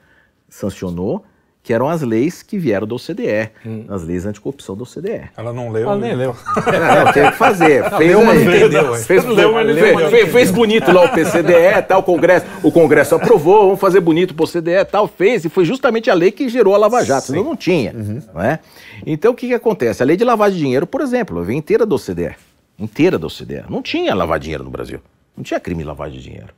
sancionou, 0.48 1.24
que 1.62 1.72
eram 1.72 1.88
as 1.88 2.02
leis 2.02 2.42
que 2.42 2.58
vieram 2.58 2.86
da 2.88 2.96
OCDE, 2.96 3.50
as 3.88 4.02
leis 4.02 4.26
anticorrupção 4.26 4.76
da 4.76 4.82
OCDE. 4.82 5.30
Ela 5.36 5.52
não 5.52 5.70
leu. 5.70 5.84
Ela 5.84 5.96
nem 5.96 6.14
leu. 6.16 6.34
É, 6.66 7.04
não, 7.04 7.12
teve 7.12 7.30
que 7.30 7.36
fazer. 7.36 7.88
fez, 7.96 8.12
não 8.12 8.34
entendeu, 8.34 8.96
hein? 8.96 9.02
Fez, 9.04 9.24
Leu, 9.24 9.52
mas 9.52 9.66
não 9.68 9.74
fez- 9.74 9.92
entendeu. 9.92 10.10
fez- 10.10 10.32
fez 10.32 10.50
bonito 10.50 10.90
lá 10.92 11.04
o 11.04 11.08
PCDE, 11.10 11.82
tal, 11.86 12.00
o 12.00 12.02
Congresso, 12.02 12.46
o 12.64 12.72
Congresso 12.72 13.14
aprovou, 13.14 13.62
vamos 13.66 13.80
fazer 13.80 14.00
bonito 14.00 14.34
pro 14.34 14.44
OCDE, 14.44 14.84
tal, 14.90 15.06
fez, 15.06 15.44
e 15.44 15.48
foi 15.48 15.64
justamente 15.64 16.10
a 16.10 16.14
lei 16.14 16.32
que 16.32 16.48
gerou 16.48 16.74
a 16.74 16.78
Lava 16.78 17.04
Jato, 17.04 17.28
senão 17.28 17.44
não 17.44 17.56
tinha, 17.56 17.92
não 18.34 18.42
é? 18.42 18.58
Então 19.06 19.32
o 19.32 19.34
que 19.34 19.46
que 19.48 19.54
acontece? 19.54 20.02
A 20.02 20.06
lei 20.06 20.16
de 20.16 20.24
lavagem 20.24 20.56
de 20.58 20.64
dinheiro, 20.64 20.86
por 20.86 21.00
exemplo, 21.00 21.42
vem 21.44 21.58
inteira 21.58 21.86
da 21.86 21.94
OCDE, 21.94 22.34
inteira 22.78 23.18
da 23.18 23.26
OCDE. 23.26 23.64
Não 23.68 23.82
tinha 23.82 24.14
lavar 24.14 24.38
dinheiro 24.38 24.64
no 24.64 24.70
Brasil, 24.70 25.00
não 25.36 25.44
tinha 25.44 25.60
crime 25.60 25.82
de 25.82 25.88
lavagem 25.88 26.18
de 26.18 26.24
dinheiro. 26.24 26.54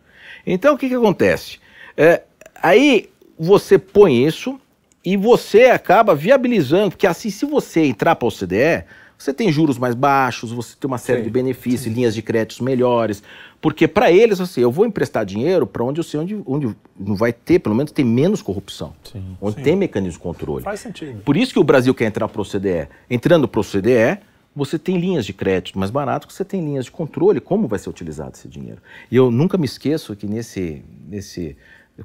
Então 0.47 0.75
o 0.75 0.79
que 0.79 0.89
que 0.89 0.95
acontece? 0.95 1.59
É, 1.97 2.23
aí 2.63 3.09
você 3.39 3.79
põe 3.79 4.25
isso 4.25 4.61
e 5.05 5.17
você 5.17 5.65
acaba 5.65 6.15
viabilizando, 6.15 6.91
porque 6.91 7.07
assim, 7.07 7.31
se 7.31 7.45
você 7.45 7.85
entrar 7.85 8.17
para 8.17 8.27
a 8.27 8.29
OCDE, 8.29 8.85
você 9.17 9.33
tem 9.33 9.51
juros 9.51 9.79
mais 9.79 9.95
baixos, 9.95 10.51
você 10.51 10.77
tem 10.79 10.89
uma 10.89 10.99
série 10.99 11.23
de 11.23 11.31
benefícios, 11.31 11.95
linhas 11.95 12.15
de 12.15 12.23
créditos 12.23 12.61
melhores, 12.61 13.23
porque 13.61 13.89
para 13.89 14.11
eles, 14.11 14.41
assim, 14.41 14.61
eu 14.61 14.71
vou 14.71 14.85
emprestar 14.85 15.25
dinheiro 15.25 15.67
para 15.67 15.83
onde 15.83 16.01
eu 16.01 16.05
sei 16.05 16.21
onde, 16.21 16.43
onde 16.45 16.77
não 16.99 17.15
vai 17.15 17.33
ter, 17.33 17.59
pelo 17.61 17.75
menos 17.75 17.93
tem 17.93 18.05
menos 18.05 18.43
corrupção, 18.43 18.93
onde 19.41 19.63
tem 19.63 19.77
mecanismo 19.77 20.19
de 20.19 20.23
controle. 20.23 20.65
Faz 20.65 20.81
sentido. 20.81 21.23
Por 21.23 21.37
isso 21.37 21.53
que 21.53 21.59
o 21.59 21.65
Brasil 21.65 21.95
quer 21.95 22.07
entrar 22.07 22.29
para 22.29 22.41
o 22.41 22.43
OCDE. 22.43 22.89
Entrando 23.09 23.49
para 23.49 23.59
o 23.59 23.63
OCDE, 23.63 24.19
você 24.55 24.79
tem 24.79 24.99
linhas 24.99 25.27
de 25.27 25.33
crédito 25.33 25.79
mais 25.79 25.91
barato, 25.91 26.27
que 26.27 26.33
você 26.33 26.45
tem 26.45 26.61
linhas 26.65 26.85
de 26.85 26.91
controle, 26.91 27.41
como 27.41 27.67
vai 27.67 27.79
ser 27.79 27.91
utilizado 27.91 28.33
esse 28.35 28.49
dinheiro. 28.49 28.81
E 29.11 29.17
eu 29.17 29.31
nunca 29.31 29.59
me 29.59 29.65
esqueço 29.65 30.15
que 30.15 30.27
nesse, 30.27 30.85
nesse 31.09 31.57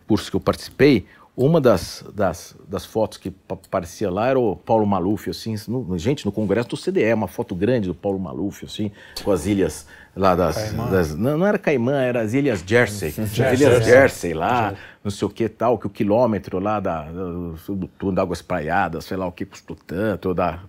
curso 0.07 0.29
que 0.29 0.35
eu 0.35 0.39
participei, 0.41 1.05
uma 1.37 1.61
das, 1.61 2.03
das, 2.13 2.53
das 2.67 2.83
fotos 2.85 3.17
que 3.17 3.31
pa- 3.31 3.55
aparecia 3.55 4.09
lá 4.11 4.27
era 4.27 4.37
o 4.37 4.57
Paulo 4.57 4.85
Maluf, 4.85 5.29
assim, 5.29 5.55
no- 5.69 5.97
gente, 5.97 6.25
no 6.25 6.31
congresso 6.33 6.67
do 6.69 6.75
CDE, 6.75 7.13
uma 7.13 7.29
foto 7.29 7.55
grande 7.55 7.87
do 7.87 7.95
Paulo 7.95 8.19
Maluf, 8.19 8.65
assim, 8.65 8.91
com 9.23 9.31
as 9.31 9.45
ilhas 9.45 9.87
lá 10.15 10.35
das... 10.35 10.57
das- 10.89 11.15
não, 11.15 11.37
não 11.37 11.45
era 11.47 11.57
Caimã, 11.57 12.01
era 12.01 12.21
as 12.21 12.33
ilhas 12.33 12.61
Jersey. 12.67 13.11
as 13.53 13.59
ilhas 13.61 13.85
Jersey 13.85 14.33
lá, 14.33 14.73
não 15.01 15.09
sei 15.11 15.25
o 15.27 15.29
que 15.31 15.47
tal, 15.47 15.77
que 15.77 15.87
o 15.87 15.89
quilômetro 15.89 16.59
lá 16.59 16.79
da, 16.81 17.03
do, 17.09 17.53
do 17.75 18.11
de 18.11 18.19
águas 18.19 18.41
praiadas, 18.41 19.05
sei 19.05 19.15
lá 19.15 19.25
o 19.25 19.31
que 19.31 19.45
custou 19.45 19.77
tanto, 19.87 20.33
da... 20.33 20.59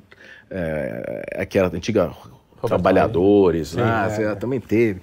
É, 0.51 1.22
aquela 1.36 1.68
antiga 1.68 2.10
trabalhadores, 2.66 3.74
lá, 3.74 4.09
sei 4.10 4.27
lá, 4.27 4.36
também 4.36 4.60
teve. 4.60 5.01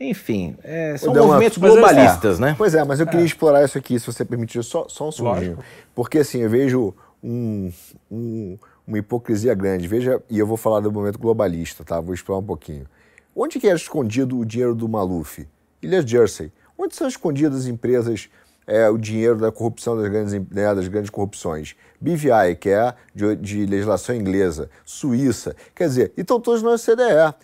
Enfim, 0.00 0.56
é, 0.62 0.96
são 0.96 1.12
Deu 1.12 1.24
uma- 1.24 1.34
movimentos 1.34 1.58
é- 1.58 1.60
globalistas, 1.60 2.38
é. 2.38 2.40
né? 2.42 2.54
Pois 2.56 2.74
é, 2.74 2.84
mas 2.84 3.00
eu 3.00 3.06
queria 3.06 3.24
explorar 3.26 3.64
isso 3.64 3.76
aqui, 3.76 3.98
se 3.98 4.06
você 4.06 4.24
permitir, 4.24 4.62
só, 4.62 4.86
só 4.88 5.08
um 5.08 5.12
segundinho. 5.12 5.58
Porque 5.94 6.18
assim, 6.18 6.38
eu 6.42 6.48
vejo 6.50 6.94
um, 7.22 7.72
um, 8.10 8.56
uma 8.86 8.98
hipocrisia 8.98 9.54
grande. 9.54 9.88
Veja, 9.88 10.22
e 10.30 10.38
eu 10.38 10.46
vou 10.46 10.56
falar 10.56 10.80
do 10.80 10.92
momento 10.92 11.18
globalista, 11.18 11.82
tá? 11.84 12.00
Vou 12.00 12.14
explorar 12.14 12.40
um 12.40 12.44
pouquinho. 12.46 12.86
Onde 13.34 13.58
que 13.58 13.66
era 13.66 13.76
escondido 13.76 14.38
o 14.38 14.44
dinheiro 14.44 14.74
do 14.74 14.88
Maluf? 14.88 15.46
Ilhas 15.82 16.04
Jersey. 16.08 16.52
Onde 16.76 16.94
são 16.94 17.08
escondidas 17.08 17.60
as 17.62 17.66
empresas, 17.66 18.28
é, 18.68 18.88
o 18.90 18.98
dinheiro 18.98 19.38
da 19.38 19.50
corrupção 19.50 19.96
das 19.96 20.06
grandes, 20.08 20.34
né, 20.34 20.74
das 20.74 20.86
grandes 20.86 21.10
corrupções? 21.10 21.74
BVI, 21.98 22.54
que 22.60 22.68
é 22.68 22.94
de, 23.14 23.34
de 23.36 23.66
legislação 23.66 24.14
inglesa, 24.14 24.68
Suíça. 24.84 25.56
Quer 25.74 25.88
dizer, 25.88 26.12
e 26.16 26.20
estão 26.20 26.38
todos 26.38 26.62
no 26.62 26.70
OCDE. 26.72 27.34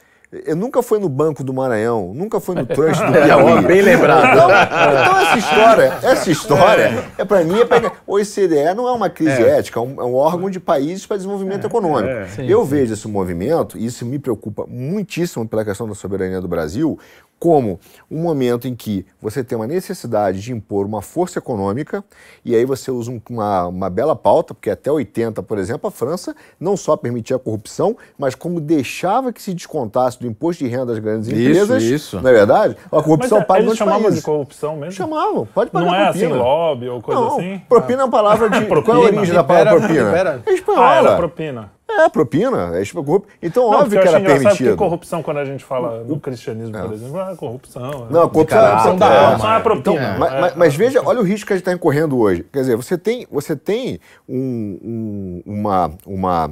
Eu 0.45 0.57
nunca 0.57 0.83
fui 0.83 0.99
no 0.99 1.09
Banco 1.09 1.45
do 1.45 1.55
Maranhão, 1.55 2.13
nunca 2.13 2.41
fui 2.41 2.57
no 2.57 2.67
Trust 2.67 3.01
do 3.07 3.13
Piauí. 3.23 3.65
Bem 3.65 3.83
lembrado. 3.83 4.33
Então, 4.33 4.51
então, 4.51 5.21
essa 5.21 5.39
história, 5.39 5.99
essa 6.03 6.31
história, 6.31 7.05
é, 7.17 7.25
para 7.25 7.45
mim, 7.45 7.61
é 7.61 7.65
pra... 7.65 7.93
o 8.05 8.17
OCDE 8.17 8.75
não 8.75 8.89
é 8.89 8.93
uma 8.93 9.09
crise 9.09 9.43
é. 9.43 9.59
ética, 9.59 9.79
é 9.79 9.83
um, 9.83 10.01
é 10.01 10.05
um, 10.05 10.15
órgão 10.15 10.51
de 10.51 10.59
países 10.59 11.07
para 11.07 11.17
desenvolvimento 11.17 11.65
é, 11.65 11.67
econômico. 11.69 12.09
É. 12.09 12.27
Sim, 12.27 12.47
eu 12.49 12.65
sim. 12.65 12.69
vejo 12.69 12.95
esse 12.95 13.07
movimento, 13.07 13.79
e 13.79 13.87
isso 13.87 14.05
me 14.05 14.19
preocupa 14.19 14.67
muitíssimo 14.67 15.47
pela 15.47 15.65
questão 15.65 15.87
da 15.89 15.95
soberania 15.95 16.41
do 16.41 16.49
Brasil, 16.49 16.99
como 17.45 17.79
um 18.11 18.23
momento 18.23 18.67
em 18.67 18.75
que 18.75 19.05
você 19.21 19.45
tem 19.45 19.55
uma 19.55 19.67
necessidade 19.67 20.41
de 20.41 20.51
impor 20.51 20.87
uma 20.87 21.03
força 21.03 21.39
econômica, 21.39 22.03
e 22.43 22.57
aí 22.57 22.65
você 22.65 22.91
usa 22.91 23.13
uma, 23.29 23.67
uma 23.67 23.91
bela 23.91 24.17
pauta, 24.17 24.55
porque 24.55 24.71
até 24.71 24.91
80, 24.91 25.43
por 25.43 25.59
exemplo, 25.59 25.87
a 25.87 25.91
França 25.91 26.35
não 26.59 26.75
só 26.75 26.97
permitia 26.97 27.37
a 27.37 27.39
corrupção, 27.39 27.99
mas 28.17 28.35
como 28.35 28.63
deixava 28.63 29.31
que 29.31 29.43
se 29.43 29.53
descontasse 29.53 30.19
do 30.19 30.27
imposto 30.27 30.65
de 30.65 30.71
renda 30.71 30.87
das 30.87 30.99
grandes 30.99 31.29
empresas. 31.29 31.83
Isso, 31.83 31.95
isso. 31.95 32.21
Não 32.23 32.31
é 32.31 32.33
verdade? 32.33 32.79
A 32.87 33.03
corrupção 33.03 33.41
mas, 33.41 33.47
paga 33.47 33.61
eles 33.61 33.77
chamavam 33.77 34.03
países. 34.05 34.21
de 34.21 34.25
corrupção 34.25 34.77
mesmo? 34.79 34.93
Chamavam, 34.93 35.45
pode 35.45 35.71
pagar 35.71 35.85
Não 35.85 35.95
é 35.95 36.09
assim 36.09 36.27
lobby 36.29 36.89
ou 36.89 37.03
coisa 37.03 37.21
não, 37.21 37.37
assim? 37.37 37.61
Propina 37.69 38.01
é 38.01 38.05
uma 38.07 38.11
palavra 38.11 38.49
de... 38.49 38.61
propina. 38.65 38.97
Qual 38.97 39.07
é 39.07 39.11
a 39.11 39.19
origem 39.19 39.35
da 39.35 39.45
palavra 39.45 39.81
propina? 39.81 40.43
É 40.47 40.51
espanhola. 40.55 40.89
Ah, 40.89 40.95
era 40.97 41.17
propina. 41.17 41.71
É, 41.89 42.09
propina. 42.09 42.77
É 42.77 42.85
corrupção. 42.87 43.31
Então, 43.43 43.71
não, 43.71 43.81
óbvio 43.81 44.01
que 44.01 44.09
era 44.09 44.21
permitido. 44.21 44.69
Porque 44.69 44.77
corrupção, 44.77 45.23
quando 45.23 45.39
a 45.39 45.45
gente 45.45 45.65
fala 45.65 46.03
no 46.03 46.19
cristianismo, 46.19 46.77
é. 46.77 46.83
por 46.83 46.93
exemplo, 46.93 47.21
é 47.21 47.37
corrupção. 47.37 48.09
Não, 48.11 48.23
a 48.23 48.29
corrupção, 48.29 48.59
é, 48.59 48.71
corrupção 48.71 48.97
da 48.97 49.07
alma. 49.07 49.27
Corrupção 49.27 49.55
é 49.55 49.61
propina. 49.61 49.95
Então, 49.97 50.19
mas, 50.19 50.41
mas, 50.41 50.57
mas, 50.57 50.75
veja, 50.75 51.03
olha 51.05 51.21
o 51.21 51.23
risco 51.23 51.47
que 51.47 51.53
a 51.53 51.57
gente 51.57 51.63
está 51.63 51.73
incorrendo 51.73 52.19
hoje. 52.19 52.45
Quer 52.53 52.61
dizer, 52.61 52.77
você 52.77 52.97
tem, 52.97 53.27
você 53.31 53.55
tem 53.55 54.01
um, 54.29 54.79
um, 54.83 55.43
uma, 55.47 55.93
uma, 56.07 56.51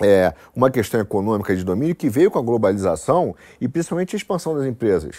é, 0.00 0.32
uma 0.54 0.70
questão 0.70 1.00
econômica 1.00 1.54
de 1.54 1.64
domínio 1.64 1.94
que 1.94 2.08
veio 2.08 2.30
com 2.30 2.38
a 2.38 2.42
globalização 2.42 3.34
e 3.60 3.68
principalmente 3.68 4.14
a 4.14 4.18
expansão 4.18 4.54
das 4.56 4.66
empresas. 4.66 5.16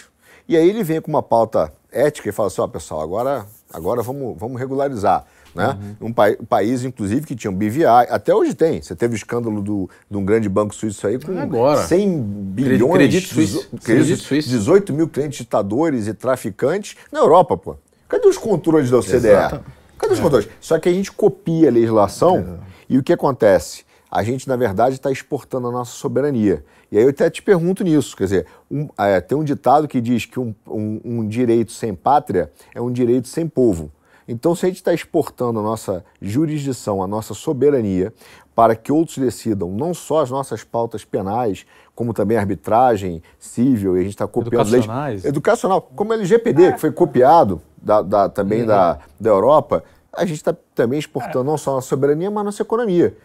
E 0.48 0.56
aí 0.56 0.68
ele 0.68 0.82
vem 0.82 1.00
com 1.00 1.08
uma 1.08 1.22
pauta 1.22 1.72
ética 1.92 2.28
e 2.28 2.32
fala 2.32 2.48
assim, 2.48 2.60
ó, 2.60 2.64
oh, 2.64 2.68
pessoal, 2.68 3.00
agora, 3.02 3.46
agora 3.72 4.02
vamos, 4.02 4.36
vamos 4.38 4.58
regularizar. 4.58 5.24
Né? 5.54 5.78
Uhum. 6.00 6.08
Um, 6.08 6.12
pa 6.12 6.30
um, 6.30 6.44
país, 6.44 6.84
inclusive, 6.84 7.26
que 7.26 7.34
tinha 7.34 7.50
um 7.50 7.54
BVI, 7.54 7.84
até 7.84 8.34
hoje 8.34 8.54
tem. 8.54 8.80
Você 8.80 8.94
teve 8.94 9.14
o 9.14 9.16
escândalo 9.16 9.60
do, 9.60 9.90
de 10.08 10.16
um 10.16 10.24
grande 10.24 10.48
banco 10.48 10.74
suíço 10.74 11.06
aí 11.06 11.18
com 11.18 11.38
Agora. 11.38 11.82
100 11.82 12.22
bilhões, 12.22 12.92
Credito 12.94 13.28
suíço. 13.28 13.68
Credito 13.82 14.22
suíço. 14.22 14.48
18 14.48 14.92
mil 14.92 15.08
clientes 15.08 15.38
ditadores 15.38 16.06
e 16.06 16.14
traficantes 16.14 16.96
na 17.10 17.20
Europa, 17.20 17.56
pô. 17.56 17.76
Cadê 18.08 18.26
os 18.26 18.38
controles 18.38 18.90
da 18.90 18.98
OCDE? 18.98 19.16
Exato. 19.16 19.64
Cadê 19.98 20.12
os 20.12 20.18
é. 20.18 20.22
controles? 20.22 20.48
Só 20.60 20.78
que 20.78 20.88
a 20.88 20.92
gente 20.92 21.12
copia 21.12 21.68
a 21.68 21.72
legislação 21.72 22.38
é. 22.38 22.66
e 22.88 22.98
o 22.98 23.02
que 23.02 23.12
acontece? 23.12 23.84
A 24.10 24.24
gente, 24.24 24.48
na 24.48 24.56
verdade, 24.56 24.96
está 24.96 25.10
exportando 25.10 25.68
a 25.68 25.70
nossa 25.70 25.92
soberania. 25.92 26.64
E 26.90 26.98
aí 26.98 27.04
eu 27.04 27.10
até 27.10 27.30
te 27.30 27.40
pergunto 27.40 27.84
nisso, 27.84 28.16
quer 28.16 28.24
dizer, 28.24 28.46
um, 28.68 28.88
é, 28.98 29.20
tem 29.20 29.38
um 29.38 29.44
ditado 29.44 29.86
que 29.86 30.00
diz 30.00 30.24
que 30.26 30.40
um, 30.40 30.52
um, 30.66 31.00
um 31.04 31.28
direito 31.28 31.70
sem 31.70 31.94
pátria 31.94 32.50
é 32.74 32.80
um 32.80 32.90
direito 32.90 33.28
sem 33.28 33.46
povo. 33.46 33.92
Então, 34.30 34.54
se 34.54 34.64
a 34.64 34.68
gente 34.68 34.78
está 34.78 34.94
exportando 34.94 35.58
a 35.58 35.62
nossa 35.62 36.04
jurisdição, 36.22 37.02
a 37.02 37.06
nossa 37.06 37.34
soberania, 37.34 38.14
para 38.54 38.76
que 38.76 38.92
outros 38.92 39.18
decidam 39.18 39.68
não 39.72 39.92
só 39.92 40.20
as 40.20 40.30
nossas 40.30 40.62
pautas 40.62 41.04
penais, 41.04 41.66
como 41.96 42.14
também 42.14 42.36
a 42.36 42.40
arbitragem 42.40 43.20
civil, 43.40 43.96
e 43.96 44.00
a 44.00 44.02
gente 44.04 44.12
está 44.12 44.28
copiando 44.28 44.70
leis 44.70 45.24
educacional, 45.24 45.82
como 45.82 46.10
o 46.10 46.14
LGPD, 46.14 46.74
que 46.74 46.78
foi 46.78 46.92
copiado 46.92 47.60
da, 47.76 48.02
da 48.02 48.28
também 48.28 48.60
uhum. 48.60 48.68
da, 48.68 48.98
da 49.18 49.30
Europa, 49.30 49.82
a 50.12 50.24
gente 50.24 50.36
está 50.36 50.54
também 50.76 51.00
exportando 51.00 51.44
não 51.44 51.58
só 51.58 51.72
a 51.72 51.74
nossa 51.74 51.88
soberania, 51.88 52.30
mas 52.30 52.40
a 52.40 52.44
nossa 52.44 52.62
economia. 52.62 53.16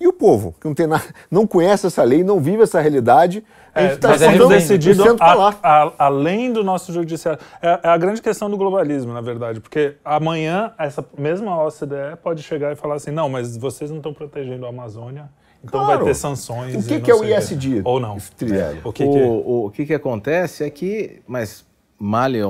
E 0.00 0.06
o 0.06 0.12
povo, 0.12 0.54
que 0.60 0.66
não, 0.66 0.74
tem 0.74 0.86
nada, 0.86 1.04
não 1.30 1.46
conhece 1.46 1.86
essa 1.86 2.02
lei, 2.04 2.22
não 2.22 2.40
vive 2.40 2.62
essa 2.62 2.80
realidade, 2.80 3.44
a 3.74 3.82
gente 3.82 3.94
está 3.94 4.14
é, 4.14 4.48
decidido 4.48 5.04
a, 5.20 5.54
a, 5.62 5.92
além 5.98 6.52
do 6.52 6.64
nosso 6.64 6.92
judiciário. 6.92 7.40
É, 7.60 7.80
é, 7.82 7.88
a 7.88 7.96
grande 7.96 8.20
questão 8.22 8.50
do 8.50 8.56
globalismo, 8.56 9.12
na 9.12 9.20
verdade, 9.20 9.60
porque 9.60 9.96
amanhã 10.04 10.72
essa 10.78 11.04
mesma 11.16 11.64
OCDE 11.64 12.16
pode 12.22 12.42
chegar 12.42 12.72
e 12.72 12.76
falar 12.76 12.96
assim, 12.96 13.10
não, 13.10 13.28
mas 13.28 13.56
vocês 13.56 13.90
não 13.90 13.98
estão 13.98 14.12
protegendo 14.12 14.66
a 14.66 14.68
Amazônia, 14.68 15.28
então 15.62 15.84
claro. 15.84 15.98
vai 15.98 16.08
ter 16.08 16.14
sanções. 16.14 16.74
O 16.74 16.88
que, 16.88 17.00
que 17.00 17.10
é 17.10 17.14
o 17.14 17.24
ISD? 17.24 17.82
Ou 17.84 18.00
não. 18.00 18.16
O, 18.16 18.20
que, 18.36 18.44
o, 18.84 18.92
que... 18.92 19.04
O, 19.04 19.66
o 19.66 19.70
que, 19.70 19.86
que 19.86 19.94
acontece 19.94 20.64
é 20.64 20.70
que, 20.70 21.20
mas 21.26 21.64
Malha, 22.00 22.44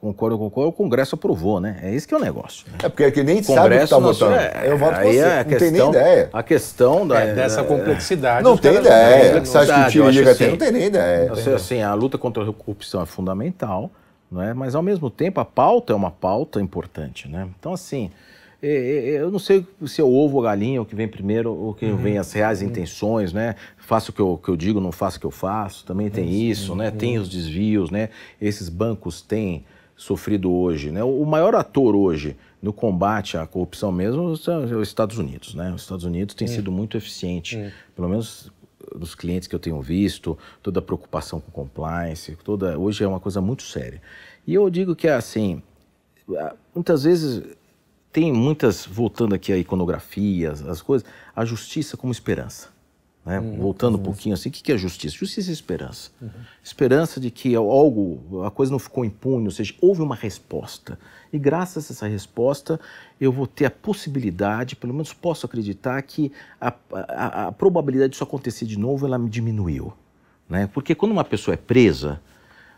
concordo, 0.00 0.38
concordo, 0.38 0.68
o 0.68 0.72
Congresso 0.72 1.16
aprovou, 1.16 1.58
né? 1.60 1.80
É 1.82 1.92
isso 1.92 2.06
que 2.06 2.14
é 2.14 2.16
o 2.16 2.20
negócio. 2.20 2.64
Né? 2.70 2.78
É 2.84 2.88
porque 2.88 3.02
é 3.02 3.10
que 3.10 3.24
nem 3.24 3.42
Congresso 3.42 3.54
sabe 3.54 3.76
que 3.76 3.82
está 3.82 3.98
votando. 3.98 4.34
É, 4.36 4.70
eu 4.70 4.78
voto 4.78 4.94
aí 4.94 5.14
você, 5.14 5.18
é 5.18 5.36
não 5.36 5.44
questão, 5.44 5.58
tem 5.58 5.72
nem 5.72 5.88
ideia. 5.88 6.30
A 6.32 6.42
questão 6.44 7.08
da, 7.08 7.20
é, 7.20 7.34
dessa 7.34 7.64
complexidade. 7.64 8.44
Não 8.44 8.56
tem 8.56 8.76
ideia. 8.76 9.40
Você 9.40 9.58
acha 9.58 9.90
que 9.90 9.98
o 9.98 10.30
assim? 10.30 10.46
Não 10.46 10.56
tem 10.56 10.70
nem 10.70 10.84
ideia. 10.84 11.32
Assim, 11.32 11.82
a 11.82 11.92
luta 11.92 12.16
contra 12.16 12.48
a 12.48 12.52
corrupção 12.52 13.02
é 13.02 13.06
fundamental, 13.06 13.90
não 14.30 14.40
é? 14.40 14.54
mas 14.54 14.76
ao 14.76 14.82
mesmo 14.82 15.10
tempo 15.10 15.40
a 15.40 15.44
pauta 15.44 15.92
é 15.92 15.96
uma 15.96 16.12
pauta 16.12 16.60
importante. 16.60 17.28
Né? 17.28 17.48
Então, 17.58 17.72
assim, 17.72 18.12
é, 18.12 18.12
é, 18.12 18.12
é, 18.12 18.33
eu 18.66 19.30
não 19.30 19.38
sei 19.38 19.66
se 19.86 20.00
é 20.00 20.04
o 20.04 20.12
ovo 20.12 20.36
ou 20.38 20.46
a 20.46 20.50
galinha, 20.50 20.80
o 20.80 20.86
que 20.86 20.94
vem 20.94 21.06
primeiro, 21.06 21.52
ou 21.52 21.74
que 21.74 21.84
uhum. 21.86 21.96
vem 21.96 22.18
as 22.18 22.32
reais 22.32 22.62
uhum. 22.62 22.68
intenções, 22.68 23.32
né? 23.32 23.56
Faço 23.76 24.10
o 24.10 24.14
que 24.14 24.20
eu, 24.20 24.40
que 24.42 24.48
eu 24.48 24.56
digo, 24.56 24.80
não 24.80 24.92
faço 24.92 25.18
o 25.18 25.20
que 25.20 25.26
eu 25.26 25.30
faço. 25.30 25.84
Também 25.84 26.08
tem 26.10 26.48
isso, 26.48 26.74
né? 26.74 26.90
Tem 26.90 27.18
os 27.18 27.28
desvios, 27.28 27.90
né? 27.90 28.08
Esses 28.40 28.68
bancos 28.68 29.20
têm 29.20 29.64
sofrido 29.96 30.52
hoje, 30.52 30.90
né? 30.90 31.04
O 31.04 31.24
maior 31.24 31.54
ator 31.54 31.94
hoje 31.94 32.36
no 32.62 32.72
combate 32.72 33.36
à 33.36 33.46
corrupção 33.46 33.92
mesmo 33.92 34.22
é 34.22 34.76
os 34.76 34.88
Estados 34.88 35.18
Unidos, 35.18 35.54
né? 35.54 35.72
Os 35.74 35.82
Estados 35.82 36.04
Unidos 36.04 36.34
tem 36.34 36.48
sido 36.48 36.72
muito 36.72 36.96
eficiente, 36.96 37.72
pelo 37.94 38.08
menos 38.08 38.50
dos 38.94 39.14
clientes 39.14 39.48
que 39.48 39.54
eu 39.54 39.58
tenho 39.58 39.80
visto, 39.80 40.38
toda 40.62 40.78
a 40.78 40.82
preocupação 40.82 41.40
com 41.40 41.50
compliance, 41.50 42.36
toda 42.44 42.78
hoje 42.78 43.04
é 43.04 43.08
uma 43.08 43.20
coisa 43.20 43.40
muito 43.40 43.62
séria. 43.62 44.00
E 44.46 44.54
eu 44.54 44.68
digo 44.70 44.94
que 44.94 45.08
é 45.08 45.14
assim, 45.14 45.62
muitas 46.74 47.04
vezes 47.04 47.42
tem 48.14 48.32
muitas, 48.32 48.86
voltando 48.86 49.34
aqui 49.34 49.52
a 49.52 49.58
iconografias, 49.58 50.64
as 50.68 50.80
coisas, 50.80 51.04
a 51.34 51.44
justiça 51.44 51.96
como 51.96 52.12
esperança. 52.12 52.68
Né? 53.26 53.40
Uhum, 53.40 53.56
voltando 53.56 53.96
uhum. 53.96 54.00
um 54.02 54.04
pouquinho 54.04 54.34
assim, 54.34 54.50
o 54.50 54.52
que 54.52 54.70
é 54.70 54.78
justiça? 54.78 55.16
Justiça 55.16 55.50
é 55.50 55.52
esperança. 55.52 56.12
Uhum. 56.22 56.30
Esperança 56.62 57.18
de 57.18 57.28
que 57.28 57.56
algo, 57.56 58.44
a 58.46 58.52
coisa 58.52 58.70
não 58.70 58.78
ficou 58.78 59.04
impune, 59.04 59.46
ou 59.46 59.50
seja, 59.50 59.74
houve 59.80 60.00
uma 60.00 60.14
resposta. 60.14 60.96
E 61.32 61.38
graças 61.40 61.90
a 61.90 61.92
essa 61.92 62.06
resposta, 62.06 62.78
eu 63.20 63.32
vou 63.32 63.48
ter 63.48 63.64
a 63.64 63.70
possibilidade, 63.70 64.76
pelo 64.76 64.94
menos 64.94 65.12
posso 65.12 65.44
acreditar, 65.44 66.00
que 66.02 66.30
a, 66.60 66.72
a, 66.92 67.48
a 67.48 67.52
probabilidade 67.52 68.12
disso 68.12 68.22
acontecer 68.22 68.64
de 68.64 68.78
novo, 68.78 69.06
ela 69.06 69.18
me 69.18 69.28
diminuiu. 69.28 69.92
Né? 70.48 70.68
Porque 70.72 70.94
quando 70.94 71.10
uma 71.10 71.24
pessoa 71.24 71.54
é 71.54 71.58
presa, 71.58 72.20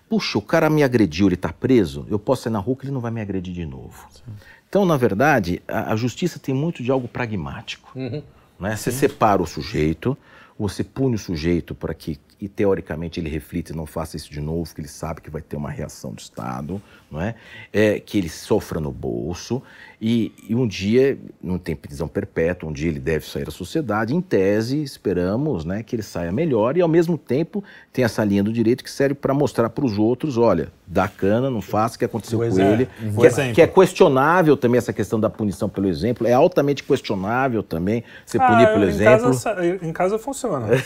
puxa, 0.08 0.38
o 0.38 0.42
cara 0.42 0.70
me 0.70 0.82
agrediu, 0.82 1.26
ele 1.26 1.34
está 1.34 1.52
preso, 1.52 2.06
eu 2.08 2.18
posso 2.18 2.48
ir 2.48 2.50
na 2.50 2.58
rua 2.58 2.76
que 2.76 2.84
ele 2.84 2.92
não 2.92 3.00
vai 3.00 3.10
me 3.10 3.20
agredir 3.20 3.54
de 3.54 3.66
novo. 3.66 4.06
Sim. 4.10 4.32
Então, 4.68 4.84
na 4.84 4.96
verdade, 4.96 5.62
a, 5.66 5.92
a, 5.92 5.96
justiça 5.96 6.38
tem 6.38 6.54
muito 6.54 6.82
de 6.82 6.90
algo 6.90 7.08
pragmático. 7.08 7.90
Uhum. 7.94 8.22
Né? 8.58 8.76
Você 8.76 8.90
separa 8.90 9.42
o 9.42 9.46
sujeito, 9.46 10.16
você 10.58 10.82
pune 10.82 11.14
o 11.14 11.18
sujeito 11.18 11.74
para 11.74 11.94
que, 11.94 12.18
e, 12.40 12.48
teoricamente, 12.48 13.20
ele 13.20 13.28
reflita 13.28 13.72
e 13.72 13.76
não 13.76 13.86
faça 13.86 14.16
isso 14.16 14.30
de 14.30 14.40
novo, 14.40 14.74
que 14.74 14.80
ele 14.80 14.88
sabe 14.88 15.20
que 15.20 15.30
vai 15.30 15.40
ter 15.40 15.56
uma 15.56 15.70
reação 15.70 16.12
do 16.12 16.18
Estado, 16.18 16.82
não 17.10 17.20
é? 17.20 17.34
é 17.72 18.00
que 18.00 18.18
ele 18.18 18.28
sofra 18.28 18.80
no 18.80 18.90
bolso 18.90 19.62
e, 20.00 20.32
e, 20.48 20.54
um 20.54 20.66
dia, 20.66 21.18
não 21.42 21.58
tem 21.58 21.74
prisão 21.74 22.06
perpétua, 22.06 22.68
um 22.68 22.72
dia 22.72 22.88
ele 22.88 23.00
deve 23.00 23.26
sair 23.26 23.44
da 23.44 23.50
sociedade. 23.50 24.14
Em 24.14 24.20
tese, 24.20 24.82
esperamos 24.82 25.64
né, 25.64 25.82
que 25.82 25.96
ele 25.96 26.02
saia 26.02 26.30
melhor 26.30 26.76
e, 26.76 26.82
ao 26.82 26.88
mesmo 26.88 27.16
tempo, 27.16 27.64
tem 27.92 28.04
essa 28.04 28.22
linha 28.22 28.42
do 28.42 28.52
direito 28.52 28.84
que 28.84 28.90
serve 28.90 29.14
para 29.14 29.32
mostrar 29.32 29.70
para 29.70 29.84
os 29.84 29.98
outros: 29.98 30.36
olha, 30.36 30.68
dá 30.86 31.08
cana, 31.08 31.48
não 31.50 31.62
faça 31.62 31.96
o 31.96 31.98
que 31.98 32.04
aconteceu 32.04 32.38
pois 32.38 32.54
com 32.54 32.60
é. 32.60 32.72
ele. 32.72 32.88
Que 33.18 33.26
é, 33.26 33.52
que 33.52 33.62
é, 33.62 33.66
questionável 33.66 34.56
também 34.56 34.76
essa 34.78 34.92
questão 34.92 35.18
da 35.18 35.30
punição 35.30 35.68
pelo 35.68 35.88
exemplo, 35.88 36.26
é 36.26 36.32
altamente 36.32 36.82
questionável 36.82 37.62
também 37.62 38.04
você 38.24 38.36
ah, 38.38 38.46
punir 38.46 38.66
pelo 38.68 38.84
em 38.84 38.88
exemplo. 38.88 39.30
Casa, 39.30 39.76
em 39.82 39.92
casa 39.92 40.18
funciona. 40.18 40.66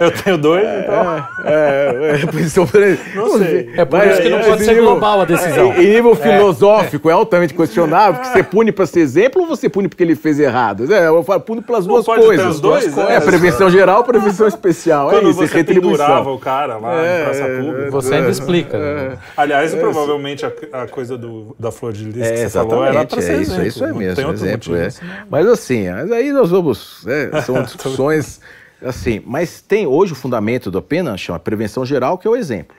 Eu 0.00 0.10
tenho 0.22 0.38
dois, 0.38 0.64
então. 0.64 1.26
É, 1.44 2.20
é, 2.22 2.26
posição- 2.26 2.68
Não 3.14 3.38
sei. 3.38 3.72
É 3.76 3.84
por 3.84 4.06
isso 4.06 4.22
que 4.22 4.28
não 4.28 4.38
é, 4.38 4.44
pode 4.44 4.64
ser 4.64 4.80
global 4.80 5.20
a 5.22 5.24
decisão. 5.24 5.74
Em 5.74 5.94
nível 5.94 6.14
filosófico, 6.14 6.83
é 7.08 7.12
altamente 7.12 7.54
questionável, 7.54 8.20
porque 8.20 8.32
você 8.36 8.42
pune 8.42 8.72
para 8.72 8.86
ser 8.86 9.00
exemplo 9.00 9.42
ou 9.42 9.48
você 9.48 9.68
pune 9.68 9.88
porque 9.88 10.02
ele 10.02 10.14
fez 10.14 10.38
errado? 10.40 10.92
É, 10.92 11.06
eu 11.08 11.22
falo, 11.22 11.40
pune 11.40 11.60
pelas 11.62 11.86
duas 11.86 12.04
pode 12.04 12.20
ter 12.20 12.26
coisas. 12.26 12.46
os 12.54 12.60
dois, 12.60 12.94
Duas 12.94 13.08
é. 13.10 13.16
É, 13.16 13.20
prevenção 13.20 13.70
geral, 13.70 14.04
prevenção 14.04 14.46
especial. 14.46 15.10
Quando 15.10 15.26
é 15.26 15.30
isso, 15.30 15.38
você 15.38 15.54
retribuição. 15.54 16.06
pendurava 16.06 16.30
o 16.30 16.38
cara 16.38 16.76
lá 16.78 16.92
em 16.92 17.24
praça 17.24 17.42
É, 17.42 17.60
pública. 17.60 17.90
Você 17.90 18.14
ainda 18.14 18.30
explica. 18.30 18.78
né? 18.78 19.18
Aliás, 19.36 19.74
provavelmente 19.74 20.44
a, 20.44 20.52
a 20.82 20.86
coisa 20.88 21.16
do, 21.18 21.54
da 21.58 21.70
flor 21.70 21.92
de 21.92 22.04
lis 22.04 22.22
É, 22.26 22.32
que 22.32 22.38
você 22.38 22.50
falou 22.50 22.84
era 22.84 23.04
pra 23.06 23.18
exatamente, 23.18 23.24
ser 23.24 23.32
é 23.32 23.42
isso, 23.42 23.50
exemplo. 23.52 23.64
é 23.64 23.68
isso 23.68 23.84
aí 23.84 23.90
Não 23.90 23.98
mesmo, 23.98 24.16
tem 24.16 24.24
outro 24.24 24.44
exemplo, 24.44 24.72
motivo, 24.74 24.76
é. 24.76 25.24
Mas 25.30 25.46
assim, 25.46 25.90
mas 25.90 26.12
aí 26.12 26.32
nós 26.32 26.50
vamos, 26.50 27.06
é, 27.06 27.40
são 27.42 27.60
discussões 27.64 28.40
assim, 28.84 29.22
mas 29.24 29.60
tem 29.62 29.86
hoje 29.86 30.12
o 30.12 30.16
fundamento 30.16 30.70
da 30.70 30.82
pena, 30.82 31.16
chama 31.16 31.38
prevenção 31.38 31.84
geral, 31.86 32.18
que 32.18 32.26
é 32.26 32.30
o 32.30 32.36
exemplo. 32.36 32.76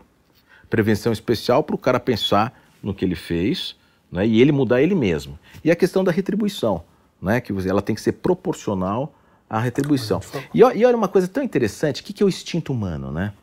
Prevenção 0.70 1.12
especial 1.12 1.64
para 1.64 1.76
o 1.76 1.78
cara 1.80 2.00
pensar 2.00 2.54
no 2.82 2.94
que 2.94 3.06
ele 3.06 3.16
fez 3.16 3.76
né, 4.16 4.26
e 4.26 4.42
ele 4.42 4.52
mudar 4.52 4.82
ele 4.82 4.96
mesmo. 4.96 5.38
E 5.64 5.70
a 5.70 5.76
questão 5.76 6.04
da 6.04 6.12
retribuição, 6.12 6.84
né, 7.22 7.40
que 7.42 7.52
ela 7.68 7.82
tem 7.82 7.94
que 7.96 8.02
ser 8.02 8.14
proporcional 8.14 9.14
à 9.50 9.60
retribuição. 9.60 10.20
E, 10.54 10.64
ó- 10.64 10.72
e 10.72 10.84
olha 10.86 10.98
uma 10.98 11.08
coisa 11.08 11.28
tão 11.28 11.44
interessante, 11.44 12.02
o 12.02 12.06
que, 12.06 12.14
que 12.14 12.24
é 12.24 12.26
o 12.26 12.30
instinto 12.30 12.72
humano, 12.74 13.12
né? 13.12 13.34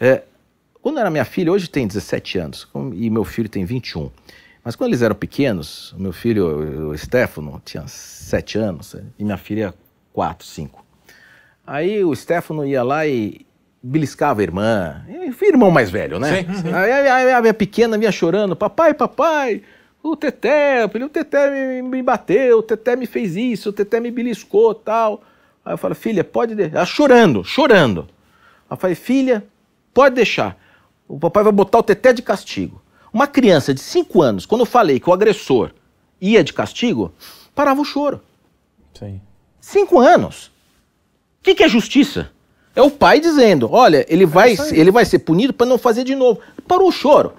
É, 0.00 0.22
quando 0.82 0.98
era 0.98 1.10
minha 1.10 1.24
filha, 1.24 1.50
hoje 1.52 1.68
tem 1.68 1.86
17 1.86 2.38
anos, 2.38 2.68
e 2.94 3.10
meu 3.10 3.24
filho 3.24 3.48
tem 3.48 3.64
21. 3.64 4.10
Mas 4.64 4.74
quando 4.74 4.90
eles 4.90 5.02
eram 5.02 5.14
pequenos, 5.14 5.92
o 5.92 6.00
meu 6.02 6.12
filho, 6.12 6.90
o 6.90 6.98
Stefano, 6.98 7.60
tinha 7.64 7.86
7 7.86 8.58
anos, 8.58 8.96
e 9.18 9.24
minha 9.24 9.36
filha 9.36 9.72
4, 10.12 10.46
5. 10.46 10.84
Aí 11.66 12.04
o 12.04 12.14
Stefano 12.14 12.64
ia 12.64 12.82
lá 12.82 13.06
e 13.06 13.44
beliscava 13.82 14.40
a 14.40 14.42
irmã, 14.42 15.04
irmão 15.42 15.70
mais 15.70 15.90
velho, 15.90 16.18
né? 16.18 16.44
Aí 16.74 16.90
a, 17.08 17.34
a- 17.34 17.38
a 17.38 17.40
minha 17.40 17.54
pequena 17.54 17.96
vinha 17.98 18.10
chorando, 18.12 18.54
papai, 18.56 18.92
papai, 18.94 19.62
o 20.12 20.16
Teté, 20.16 20.84
o 20.84 21.08
Teté 21.08 21.50
me, 21.50 21.88
me 21.88 22.02
bateu, 22.02 22.58
o 22.58 22.62
Teté 22.62 22.96
me 22.96 23.06
fez 23.06 23.36
isso, 23.36 23.70
o 23.70 23.72
Teté 23.72 24.00
me 24.00 24.10
beliscou 24.10 24.74
tal. 24.74 25.22
Aí 25.64 25.74
eu 25.74 25.78
falei, 25.78 25.94
filha, 25.94 26.22
pode 26.22 26.54
deixar. 26.54 26.76
Ela 26.76 26.86
chorando, 26.86 27.44
chorando. 27.44 28.08
Aí 28.68 28.74
eu 28.74 28.76
falei, 28.76 28.96
filha, 28.96 29.44
pode 29.92 30.14
deixar. 30.14 30.58
O 31.08 31.18
papai 31.18 31.42
vai 31.42 31.52
botar 31.52 31.78
o 31.78 31.82
Teté 31.82 32.12
de 32.12 32.22
castigo. 32.22 32.82
Uma 33.12 33.26
criança 33.26 33.72
de 33.72 33.80
5 33.80 34.22
anos, 34.22 34.46
quando 34.46 34.60
eu 34.60 34.66
falei 34.66 35.00
que 35.00 35.08
o 35.08 35.12
agressor 35.12 35.70
ia 36.20 36.42
de 36.42 36.52
castigo, 36.52 37.12
parava 37.54 37.80
o 37.80 37.84
choro. 37.84 38.20
Sim. 38.98 39.20
Cinco 39.60 39.98
anos. 39.98 40.46
O 41.40 41.42
que, 41.42 41.54
que 41.54 41.64
é 41.64 41.68
justiça? 41.68 42.30
É 42.74 42.82
o 42.82 42.90
pai 42.90 43.20
dizendo: 43.20 43.68
olha, 43.72 44.04
ele 44.08 44.26
vai, 44.26 44.54
ele 44.72 44.90
vai 44.90 45.04
ser 45.04 45.20
punido 45.20 45.52
para 45.52 45.66
não 45.66 45.78
fazer 45.78 46.04
de 46.04 46.14
novo. 46.14 46.40
Parou 46.68 46.88
o 46.88 46.92
choro. 46.92 47.32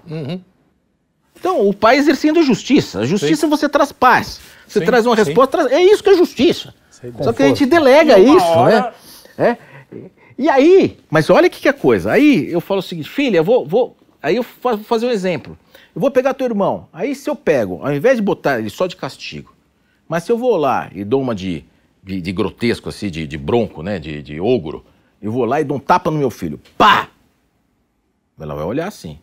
Então, 1.40 1.68
o 1.68 1.74
pai 1.74 1.98
exercendo 1.98 2.42
justiça. 2.44 3.00
A 3.00 3.06
justiça 3.06 3.48
você 3.48 3.70
traz 3.70 3.92
paz. 3.92 4.40
Você 4.68 4.80
Sim, 4.80 4.86
traz 4.86 5.06
uma 5.06 5.16
sim. 5.16 5.24
resposta. 5.24 5.58
traz- 5.58 5.72
É 5.72 5.84
isso 5.84 6.04
que 6.04 6.10
é 6.10 6.18
justiça. 6.18 6.74
Sei 6.90 7.14
Só 7.22 7.32
que 7.32 7.44
a 7.44 7.48
gente 7.48 7.66
delega 7.66 8.18
isso, 8.20 8.46
hora- 8.46 8.94
né? 9.38 9.58
É. 9.92 10.08
E 10.38 10.50
aí, 10.50 10.98
mas 11.10 11.30
olha 11.30 11.48
o 11.48 11.50
que, 11.50 11.62
que 11.62 11.68
é 11.68 11.72
a 11.72 11.74
coisa. 11.74 12.12
Aí 12.12 12.52
eu 12.52 12.60
falo 12.60 12.80
o 12.80 12.84
seguinte, 12.84 13.10
filha, 13.10 13.38
eu 13.38 13.44
vou, 13.44 13.66
vou. 13.66 13.96
Aí 14.22 14.36
eu 14.36 14.46
vou 14.62 14.78
fazer 14.80 15.06
um 15.06 15.12
exemplo. 15.12 15.58
Eu 15.96 16.02
vou 16.02 16.12
pegar 16.12 16.34
teu 16.34 16.46
irmão. 16.48 16.88
Aí 16.92 17.16
se 17.16 17.30
eu 17.30 17.36
pego, 17.36 17.80
ao 17.84 17.94
invés 17.94 18.18
de 18.18 18.22
botar 18.22 18.60
ele 18.60 18.70
só 18.70 18.86
de 18.88 18.96
castigo, 18.96 19.54
mas 20.08 20.24
se 20.24 20.32
eu 20.32 20.38
vou 20.38 20.56
lá 20.58 20.90
e 20.94 21.04
dou 21.04 21.22
uma 21.22 21.34
de, 21.34 21.64
de, 22.04 22.20
de 22.22 22.32
grotesco, 22.32 22.90
assim, 22.90 23.10
de, 23.10 23.26
de 23.26 23.38
bronco, 23.38 23.82
né? 23.84 23.98
De, 24.00 24.22
de 24.22 24.40
ogro, 24.40 24.84
eu 25.22 25.32
vou 25.32 25.46
lá 25.46 25.62
e 25.62 25.64
dou 25.64 25.78
um 25.78 25.80
tapa 25.80 26.12
no 26.12 26.18
meu 26.18 26.30
filho. 26.30 26.60
Pá! 26.78 27.10
Ela 28.40 28.54
vai 28.56 28.66
olhar 28.66 28.88
assim. 28.88 29.18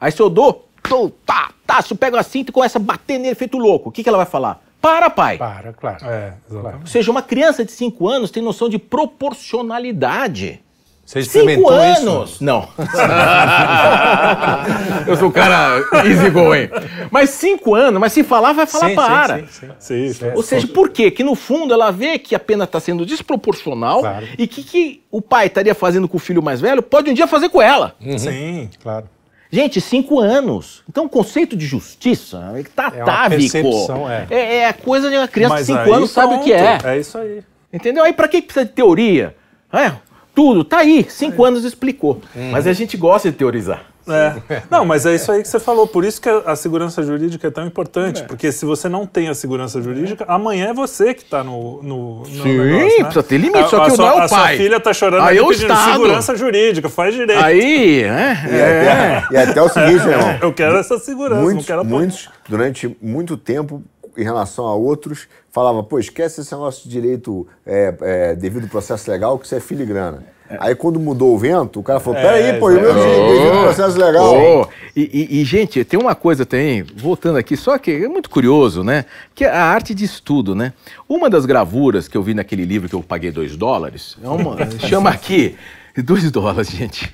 Aí 0.00 0.10
se 0.12 0.20
eu 0.20 0.30
dou, 0.30 0.65
tô, 0.88 1.10
tá, 1.24 1.50
tá, 1.66 1.82
se 1.82 1.92
eu 1.92 1.96
pego 1.96 2.16
assim 2.16 2.40
e 2.40 2.52
começa 2.52 2.78
a 2.78 2.80
bater 2.80 3.18
nele 3.18 3.34
feito 3.34 3.58
louco, 3.58 3.88
o 3.88 3.92
que, 3.92 4.02
que 4.02 4.08
ela 4.08 4.18
vai 4.18 4.26
falar? 4.26 4.62
Para, 4.80 5.10
pai! 5.10 5.38
Para, 5.38 5.72
claro. 5.72 6.04
É. 6.06 6.34
Ou 6.50 6.86
seja, 6.86 7.10
uma 7.10 7.22
criança 7.22 7.64
de 7.64 7.72
5 7.72 8.08
anos 8.08 8.30
tem 8.30 8.42
noção 8.42 8.68
de 8.68 8.78
proporcionalidade. 8.78 10.60
Você 11.04 11.22
5 11.22 11.38
experimentou 11.38 11.70
anos! 11.70 12.30
isso? 12.32 12.44
Não. 12.44 12.68
Eu 15.06 15.16
sou 15.16 15.28
um 15.28 15.30
cara 15.30 15.80
easy 16.04 16.30
going. 16.30 16.68
Mas 17.12 17.30
5 17.30 17.74
anos, 17.76 18.00
mas 18.00 18.12
se 18.12 18.24
falar, 18.24 18.52
vai 18.52 18.66
falar 18.66 18.88
Sim, 18.88 18.94
para. 18.96 19.38
Sim, 19.38 19.46
sim, 19.46 19.68
sim. 19.78 19.80
Sim, 20.08 20.12
sim. 20.12 20.30
Ou 20.34 20.42
seja, 20.42 20.66
por 20.66 20.90
quê? 20.90 21.08
Que 21.10 21.22
no 21.22 21.36
fundo 21.36 21.72
ela 21.72 21.92
vê 21.92 22.18
que 22.18 22.34
a 22.34 22.40
pena 22.40 22.64
está 22.64 22.80
sendo 22.80 23.06
desproporcional 23.06 24.00
Claro. 24.00 24.26
e 24.36 24.48
que, 24.48 24.64
que 24.64 25.02
o 25.10 25.22
pai 25.22 25.46
estaria 25.46 25.74
fazendo 25.76 26.08
com 26.08 26.16
o 26.16 26.20
filho 26.20 26.42
mais 26.42 26.60
velho 26.60 26.82
pode 26.82 27.08
um 27.08 27.14
dia 27.14 27.28
fazer 27.28 27.48
com 27.50 27.62
ela. 27.62 27.94
Sim. 28.18 28.68
Claro. 28.82 29.08
Gente, 29.50 29.80
cinco 29.80 30.18
anos. 30.20 30.82
Então, 30.88 31.04
o 31.04 31.08
conceito 31.08 31.56
de 31.56 31.66
justiça 31.66 32.52
é 32.56 32.62
tá 32.64 32.92
É 32.94 33.00
atávico. 33.00 33.68
é. 34.10 34.26
é. 34.30 34.56
é 34.58 34.68
a 34.68 34.72
coisa 34.72 35.08
de 35.08 35.16
uma 35.16 35.28
criança 35.28 35.54
Mas 35.54 35.66
de 35.66 35.72
cinco 35.72 35.92
anos 35.92 36.10
sabe 36.10 36.34
o 36.34 36.40
que 36.42 36.52
é. 36.52 36.78
pronto, 36.78 36.86
É 36.88 36.98
isso 36.98 37.18
aí. 37.18 37.42
Entendeu? 37.72 38.04
Aí 38.04 38.12
pra 38.12 38.28
que 38.28 38.42
precisa 38.42 38.64
de 38.64 38.72
teoria? 38.72 39.36
É, 39.72 39.92
tudo, 40.34 40.64
tá 40.64 40.78
aí. 40.78 41.06
Cinco 41.08 41.44
anos 41.44 41.64
explicou. 41.64 42.20
Mas 42.50 42.66
a 42.66 42.72
gente 42.72 42.96
gosta 42.96 43.30
de 43.30 43.36
teorizar. 43.36 43.84
É. 44.08 44.62
Não, 44.70 44.84
mas 44.84 45.04
é 45.06 45.14
isso 45.14 45.30
aí 45.32 45.42
que 45.42 45.48
você 45.48 45.58
falou. 45.58 45.86
Por 45.86 46.04
isso 46.04 46.20
que 46.20 46.28
a, 46.28 46.38
a 46.46 46.56
segurança 46.56 47.02
jurídica 47.02 47.48
é 47.48 47.50
tão 47.50 47.66
importante. 47.66 48.22
Porque 48.24 48.52
se 48.52 48.64
você 48.64 48.88
não 48.88 49.06
tem 49.06 49.28
a 49.28 49.34
segurança 49.34 49.80
jurídica, 49.82 50.24
amanhã 50.28 50.68
é 50.68 50.72
você 50.74 51.12
que 51.14 51.22
está 51.22 51.42
no, 51.42 51.82
no, 51.82 52.18
no 52.20 52.24
Sim, 52.26 52.56
negócio, 52.58 52.98
né? 52.98 53.04
precisa 53.04 53.22
ter 53.22 53.38
limite, 53.38 53.58
A- 53.58 53.68
só 53.68 53.84
que 53.84 53.92
a 53.92 53.96
não 53.96 54.06
é 54.06 54.14
o 54.14 54.18
A 54.22 54.28
sua 54.28 54.38
pai. 54.38 54.56
filha 54.56 54.78
tá 54.80 54.92
chorando 54.92 55.22
Aí 55.22 55.38
ali 55.38 55.46
é 55.46 55.48
pedindo 55.48 55.72
Estado. 55.72 55.92
segurança 55.92 56.36
jurídica, 56.36 56.88
faz 56.88 57.14
direito. 57.14 57.42
Aí, 57.42 58.02
é, 58.02 58.06
E 58.06 58.54
é. 58.56 59.18
até, 59.18 59.34
e 59.34 59.36
até 59.50 59.62
o 59.62 59.68
seguinte, 59.68 60.04
meu 60.04 60.12
irmão. 60.18 60.38
Eu 60.40 60.52
quero 60.52 60.76
essa 60.76 60.98
segurança, 60.98 61.34
não 61.36 61.42
muitos, 61.42 61.66
quero 61.66 61.80
apanhar. 61.80 61.96
muitos, 61.98 62.28
durante 62.48 62.96
muito 63.02 63.36
tempo, 63.36 63.82
em 64.16 64.22
relação 64.24 64.66
a 64.66 64.74
outros, 64.74 65.26
falava, 65.52 65.82
pô, 65.82 65.98
esquece 65.98 66.40
esse 66.40 66.52
negócio 66.52 66.84
de 66.84 66.88
direito 66.90 67.46
é, 67.66 67.94
é, 68.00 68.34
devido 68.34 68.62
ao 68.64 68.68
processo 68.70 69.10
legal, 69.10 69.38
que 69.38 69.46
isso 69.46 69.54
é 69.54 69.60
filigrana. 69.60 70.24
Aí 70.60 70.74
quando 70.74 70.98
mudou 71.00 71.34
o 71.34 71.38
vento, 71.38 71.80
o 71.80 71.82
cara 71.82 71.98
falou, 72.00 72.20
peraí, 72.20 72.58
pô, 72.58 72.70
e 72.70 72.76
o 72.76 72.80
meu 72.80 72.94
devido 72.94 73.52
ao 73.56 73.62
processo 73.64 73.98
legal? 73.98 74.34
Oh, 74.34 74.66
e, 74.94 75.28
e- 75.30 75.40
e, 75.40 75.44
gente, 75.44 75.84
tem 75.84 75.98
uma 75.98 76.14
coisa 76.14 76.46
também, 76.46 76.82
voltando 76.82 77.36
aqui, 77.38 77.56
só 77.56 77.76
que 77.78 77.90
é 77.90 78.08
muito 78.08 78.30
curioso, 78.30 78.84
né? 78.84 79.04
Que 79.34 79.44
é 79.44 79.50
a 79.50 79.64
arte 79.64 79.94
de 79.94 80.04
estudo, 80.04 80.54
né? 80.54 80.72
Uma 81.08 81.28
das 81.28 81.44
gravuras 81.46 82.06
que 82.08 82.16
eu 82.16 82.22
vi 82.22 82.34
naquele 82.34 82.64
livro 82.64 82.88
que 82.88 82.94
eu 82.94 83.02
paguei 83.02 83.30
dois 83.30 83.56
dólares, 83.56 84.16
é 84.22 84.28
uma, 84.28 84.56
chama 84.88 85.10
aqui, 85.10 85.56
dois 86.04 86.30
dólares, 86.30 86.70
gente. 86.70 87.12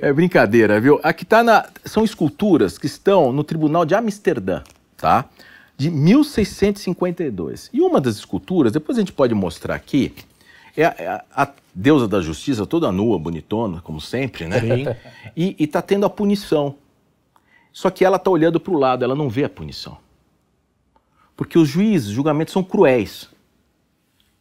É 0.00 0.12
brincadeira, 0.12 0.80
viu? 0.80 0.98
Aqui 1.02 1.24
tá 1.24 1.42
na, 1.44 1.66
são 1.84 2.04
esculturas 2.04 2.78
que 2.78 2.86
estão 2.86 3.32
no 3.32 3.44
Tribunal 3.44 3.84
de 3.84 3.94
Amsterdã, 3.94 4.62
tá? 4.96 5.26
De 5.76 5.90
1652. 5.90 7.70
E 7.72 7.80
uma 7.80 8.00
das 8.00 8.16
esculturas, 8.16 8.72
depois 8.72 8.98
a 8.98 9.00
gente 9.00 9.12
pode 9.12 9.34
mostrar 9.34 9.74
aqui, 9.74 10.12
é 10.76 10.84
a, 10.84 10.94
é 10.98 11.08
a- 11.34 11.52
deusa 11.74 12.08
da 12.08 12.20
justiça, 12.20 12.66
toda 12.66 12.90
nua, 12.90 13.18
bonitona, 13.18 13.80
como 13.80 14.00
sempre, 14.00 14.46
né? 14.46 14.58
E, 15.36 15.54
e 15.58 15.66
tá 15.66 15.80
tendo 15.80 16.04
a 16.04 16.10
punição. 16.10 16.74
Só 17.72 17.88
que 17.90 18.04
ela 18.04 18.18
tá 18.18 18.30
olhando 18.30 18.58
para 18.58 18.72
o 18.72 18.78
lado, 18.78 19.04
ela 19.04 19.14
não 19.14 19.28
vê 19.28 19.44
a 19.44 19.48
punição. 19.48 19.96
Porque 21.36 21.58
os 21.58 21.68
juízes, 21.68 22.08
os 22.08 22.14
julgamentos 22.14 22.52
são 22.52 22.62
cruéis. 22.62 23.28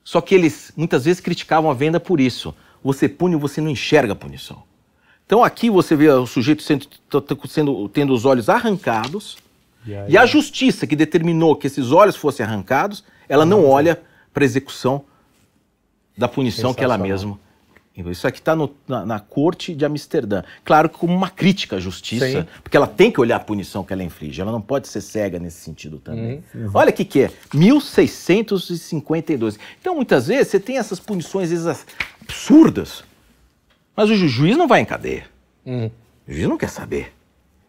Só 0.03 0.19
que 0.21 0.33
eles 0.33 0.71
muitas 0.75 1.05
vezes 1.05 1.21
criticavam 1.21 1.69
a 1.69 1.73
venda 1.73 1.99
por 1.99 2.19
isso. 2.19 2.53
Você 2.83 3.07
pune, 3.07 3.35
você 3.35 3.61
não 3.61 3.69
enxerga 3.69 4.13
a 4.13 4.15
punição. 4.15 4.63
Então 5.25 5.43
aqui 5.43 5.69
você 5.69 5.95
vê 5.95 6.09
o 6.09 6.25
sujeito 6.25 6.63
sendo, 6.63 6.87
sendo- 7.47 7.87
tendo 7.89 8.13
os 8.13 8.25
olhos 8.25 8.49
arrancados, 8.49 9.37
E 9.85 9.91
e 10.09 10.17
a 10.17 10.25
justiça 10.25 10.87
que 10.87 10.95
determinou 10.95 11.55
que 11.55 11.67
esses 11.67 11.91
olhos 11.91 12.15
fossem 12.15 12.43
arrancados, 12.45 13.03
ela 13.29 13.45
não 13.45 13.65
olha 13.65 14.01
para 14.33 14.43
a 14.43 14.45
execução 14.45 15.05
da 16.19 16.27
punição 16.27 16.73
que 16.73 16.83
ela 16.83 16.97
mesma. 16.97 17.39
Isso 18.11 18.25
aqui 18.27 18.39
está 18.39 18.55
na, 18.87 19.05
na 19.05 19.19
corte 19.19 19.75
de 19.75 19.83
Amsterdã. 19.83 20.41
Claro 20.63 20.87
que 20.87 20.97
como 20.97 21.13
uma 21.13 21.29
crítica 21.29 21.75
à 21.75 21.79
justiça, 21.81 22.43
Sim. 22.43 22.47
porque 22.63 22.77
ela 22.77 22.87
tem 22.87 23.11
que 23.11 23.19
olhar 23.19 23.35
a 23.35 23.39
punição 23.41 23.83
que 23.83 23.91
ela 23.91 24.01
inflige, 24.03 24.39
ela 24.39 24.53
não 24.53 24.61
pode 24.61 24.87
ser 24.87 25.01
cega 25.01 25.37
nesse 25.37 25.57
sentido 25.59 25.97
também. 25.97 26.41
Uhum. 26.55 26.71
Olha 26.73 26.91
o 26.91 26.93
que, 26.93 27.03
que 27.03 27.23
é: 27.23 27.31
1652. 27.53 29.59
Então, 29.81 29.95
muitas 29.95 30.27
vezes, 30.27 30.47
você 30.47 30.59
tem 30.59 30.77
essas 30.77 30.99
punições 30.99 31.49
vezes, 31.49 31.85
absurdas, 32.21 33.03
mas 33.95 34.09
o 34.09 34.15
ju- 34.15 34.27
juiz 34.29 34.55
não 34.55 34.67
vai 34.67 34.79
em 34.81 34.85
cadeia. 34.85 35.25
Uhum. 35.65 35.89
O 36.27 36.31
juiz 36.31 36.47
não 36.47 36.57
quer 36.57 36.69
saber. 36.69 37.11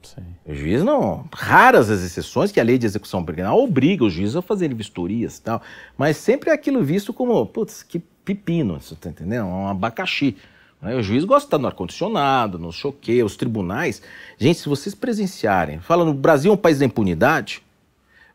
Sim. 0.02 0.22
O 0.46 0.54
juiz 0.54 0.82
não. 0.84 1.24
Raras 1.32 1.90
as 1.90 2.02
exceções 2.02 2.52
que 2.52 2.60
a 2.60 2.62
lei 2.62 2.78
de 2.78 2.86
execução 2.86 3.24
penal 3.24 3.60
obriga 3.60 4.04
o 4.04 4.10
juiz 4.10 4.36
a 4.36 4.42
fazer 4.42 4.72
vistorias 4.74 5.38
e 5.38 5.42
tal. 5.42 5.60
Mas 5.98 6.16
sempre 6.16 6.50
é 6.50 6.52
aquilo 6.52 6.84
visto 6.84 7.12
como, 7.12 7.44
putz, 7.46 7.82
que 7.82 8.00
pepino, 8.24 8.80
você 8.80 8.94
tá 8.94 9.08
entendendo? 9.08 9.46
Um 9.46 9.68
abacaxi. 9.68 10.36
Né? 10.80 10.96
O 10.96 11.02
juiz 11.02 11.24
gosta 11.24 11.42
de 11.42 11.46
estar 11.48 11.58
no 11.58 11.66
ar-condicionado, 11.66 12.58
no 12.58 12.72
choque, 12.72 13.22
os 13.22 13.36
tribunais. 13.36 14.02
Gente, 14.38 14.60
se 14.60 14.68
vocês 14.68 14.94
presenciarem, 14.94 15.80
fala 15.80 16.04
no 16.04 16.14
Brasil 16.14 16.50
é 16.50 16.54
um 16.54 16.58
país 16.58 16.78
da 16.78 16.84
impunidade, 16.84 17.62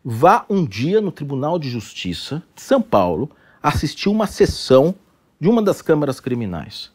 vá 0.04 0.46
um 0.50 0.66
dia 0.66 1.02
no 1.02 1.12
Tribunal 1.12 1.58
de 1.58 1.70
Justiça 1.70 2.44
de 2.56 2.62
São 2.62 2.82
Paulo 2.82 3.30
assistir 3.62 4.10
uma 4.10 4.28
sessão 4.28 4.94
de 5.40 5.50
uma 5.50 5.62
das 5.62 5.82
câmaras 5.82 6.20
criminais. 6.20 6.92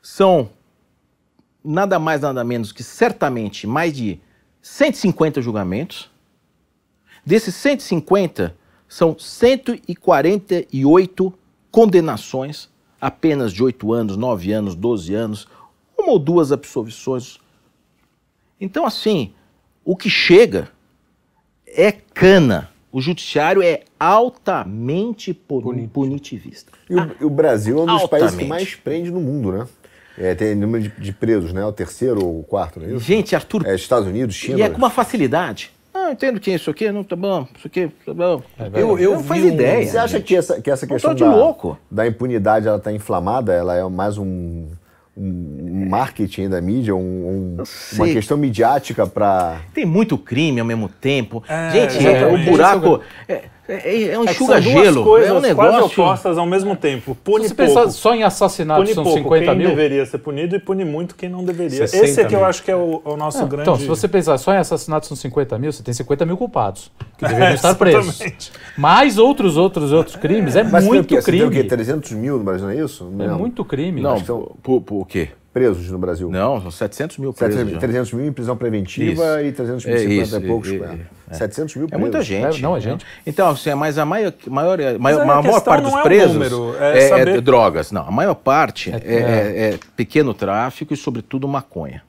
são 0.00 0.50
nada 1.64 1.98
mais, 1.98 2.20
nada 2.20 2.42
menos 2.42 2.72
que 2.72 2.82
certamente 2.82 3.66
mais 3.66 3.94
de 3.94 4.20
150 4.60 5.40
julgamentos. 5.40 6.10
Desses 7.24 7.54
150, 7.54 8.54
são 8.88 9.16
148 9.18 11.32
condenações, 11.72 12.68
apenas 13.00 13.52
de 13.52 13.64
8 13.64 13.92
anos, 13.92 14.16
9 14.16 14.52
anos, 14.52 14.74
12 14.76 15.14
anos, 15.14 15.48
uma 15.98 16.12
ou 16.12 16.18
duas 16.18 16.52
absolvições. 16.52 17.38
Então, 18.60 18.86
assim, 18.86 19.32
o 19.84 19.96
que 19.96 20.08
chega 20.08 20.68
é 21.66 21.90
cana. 21.90 22.70
O 22.92 23.00
judiciário 23.00 23.62
é 23.62 23.84
altamente 23.98 25.32
punitivista. 25.32 26.70
E 26.90 26.94
o, 26.94 27.26
o 27.26 27.30
Brasil 27.30 27.78
é 27.78 27.82
um 27.82 27.86
dos 27.86 28.06
países 28.06 28.36
que 28.36 28.44
mais 28.44 28.74
prende 28.74 29.10
no 29.10 29.20
mundo, 29.20 29.50
né? 29.50 29.66
É, 30.18 30.34
tem 30.34 30.54
número 30.54 30.84
de, 30.84 31.00
de, 31.00 31.12
presos, 31.12 31.54
né? 31.54 31.64
O 31.64 31.72
terceiro 31.72 32.22
ou 32.22 32.40
o 32.40 32.44
quarto, 32.44 32.78
não 32.78 32.86
é 32.86 32.90
isso? 32.90 33.00
Gente, 33.00 33.34
Arthur. 33.34 33.66
É, 33.66 33.74
Estados 33.74 34.06
Unidos, 34.06 34.34
China. 34.34 34.58
E 34.58 34.62
é 34.62 34.68
com 34.68 34.76
uma 34.76 34.90
facilidade. 34.90 35.72
Entendo 36.12 36.38
que 36.38 36.50
é 36.50 36.54
isso 36.54 36.70
aqui, 36.70 36.92
não 36.92 37.02
tá 37.02 37.16
bom, 37.16 37.48
isso 37.56 37.66
aqui, 37.66 37.90
tá 38.04 38.12
bom. 38.12 38.42
É 38.58 38.80
eu, 38.80 38.98
eu 38.98 39.14
não 39.14 39.24
faz 39.24 39.42
ideia. 39.44 39.86
Você 39.86 39.96
acha 39.96 40.20
que 40.20 40.36
essa, 40.36 40.60
que 40.60 40.70
essa 40.70 40.86
questão 40.86 41.14
da, 41.14 41.34
louco. 41.34 41.78
da 41.90 42.06
impunidade 42.06 42.68
ela 42.68 42.76
está 42.76 42.92
inflamada? 42.92 43.52
Ela 43.54 43.76
é 43.76 43.88
mais 43.88 44.18
um, 44.18 44.66
um 45.16 45.86
marketing 45.88 46.50
da 46.50 46.60
mídia, 46.60 46.94
um, 46.94 47.56
um, 47.58 47.62
uma 47.94 48.06
questão 48.06 48.36
midiática 48.36 49.06
para. 49.06 49.62
Tem 49.72 49.86
muito 49.86 50.18
crime 50.18 50.60
ao 50.60 50.66
mesmo 50.66 50.88
tempo. 50.88 51.42
É, 51.48 51.70
Gente, 51.70 52.06
é, 52.06 52.26
o 52.26 52.38
buraco. 52.44 53.00
É, 53.26 53.44
é, 53.72 54.04
é 54.12 54.18
um 54.18 54.26
é 54.26 54.30
enxuga-gelo. 54.30 55.18
É 55.18 55.32
um 55.32 55.40
negócio. 55.40 55.72
quase 55.72 55.92
opostas 55.92 56.38
ao 56.38 56.46
mesmo 56.46 56.76
tempo. 56.76 57.16
Pune 57.24 57.48
Se 57.48 57.54
pouco. 57.54 57.90
só 57.90 58.14
em 58.14 58.22
assassinato 58.22 58.82
pune 58.82 58.94
são 58.94 59.04
pouco 59.04 59.18
50 59.20 59.44
quem 59.44 59.56
mil? 59.56 59.68
deveria 59.68 60.04
ser 60.04 60.18
punido 60.18 60.56
e 60.56 60.58
pune 60.58 60.84
muito 60.84 61.14
quem 61.14 61.28
não 61.28 61.44
deveria. 61.44 61.84
Esse 61.84 62.20
é 62.20 62.24
que 62.24 62.34
eu 62.34 62.44
acho 62.44 62.62
que 62.62 62.70
é 62.70 62.76
o, 62.76 63.00
o 63.04 63.16
nosso 63.16 63.38
não, 63.38 63.48
grande... 63.48 63.62
Então, 63.62 63.78
se 63.78 63.86
você 63.86 64.06
pensar 64.06 64.36
só 64.38 64.52
em 64.52 64.58
assassinato 64.58 65.06
são 65.06 65.16
50 65.16 65.58
mil, 65.58 65.72
você 65.72 65.82
tem 65.82 65.94
50 65.94 66.26
mil 66.26 66.36
culpados 66.36 66.90
que 67.16 67.24
deveriam 67.24 67.48
é, 67.52 67.54
estar 67.54 67.74
presos. 67.74 68.52
Mais 68.76 69.18
outros, 69.18 69.56
outros, 69.56 69.92
outros 69.92 70.16
crimes. 70.16 70.56
É 70.56 70.62
Mas 70.64 70.84
muito 70.84 71.08
tem 71.08 71.22
crime. 71.22 71.38
Você 71.38 71.50
tem 71.50 71.60
o 71.60 71.62
quê? 71.62 71.68
300 71.68 72.12
mil 72.12 72.38
no 72.38 72.44
Brasil, 72.44 72.66
não 72.66 72.72
é 72.72 72.76
isso? 72.76 73.10
É 73.18 73.26
não. 73.26 73.38
muito 73.38 73.64
crime. 73.64 74.00
Não, 74.00 74.20
por, 74.62 74.80
por 74.80 75.00
o 75.00 75.04
quê? 75.04 75.30
Presos 75.52 75.90
no 75.90 75.98
Brasil. 75.98 76.30
Não, 76.30 76.60
são 76.60 76.70
700 76.70 77.18
mil 77.18 77.32
presos. 77.32 77.56
700, 77.56 77.80
300 77.80 78.12
mil 78.12 78.26
em 78.26 78.32
prisão 78.32 78.56
preventiva 78.56 79.40
isso. 79.40 79.48
e 79.48 79.52
300 79.52 79.84
mil, 79.84 79.94
é, 79.94 79.98
50 79.98 80.22
isso, 80.22 80.36
e 80.36 80.46
poucos. 80.46 80.70
É, 80.70 80.98
é. 81.30 81.34
700 81.34 81.76
mil 81.76 81.88
presos. 81.88 81.92
É 81.92 81.98
muita 81.98 82.22
gente. 82.22 82.58
É, 82.58 82.62
não, 82.62 82.76
é 82.76 82.80
gente. 82.80 83.04
Então, 83.26 83.50
assim, 83.50 83.74
mas 83.74 83.98
a 83.98 84.04
maior, 84.04 84.32
maior, 84.48 84.78
maior, 84.98 85.20
a 85.20 85.42
maior 85.42 85.60
parte 85.60 85.84
dos 85.84 86.02
presos 86.02 86.34
número, 86.34 86.74
é, 86.78 87.36
é, 87.36 87.40
drogas. 87.40 87.92
Não, 87.92 88.06
a 88.06 88.10
maior 88.10 88.34
parte 88.34 88.90
é, 88.90 89.78
pequeno 89.94 90.32
tráfico 90.32 90.94
e, 90.94 90.96
sobretudo, 90.96 91.46
maconha. 91.46 92.02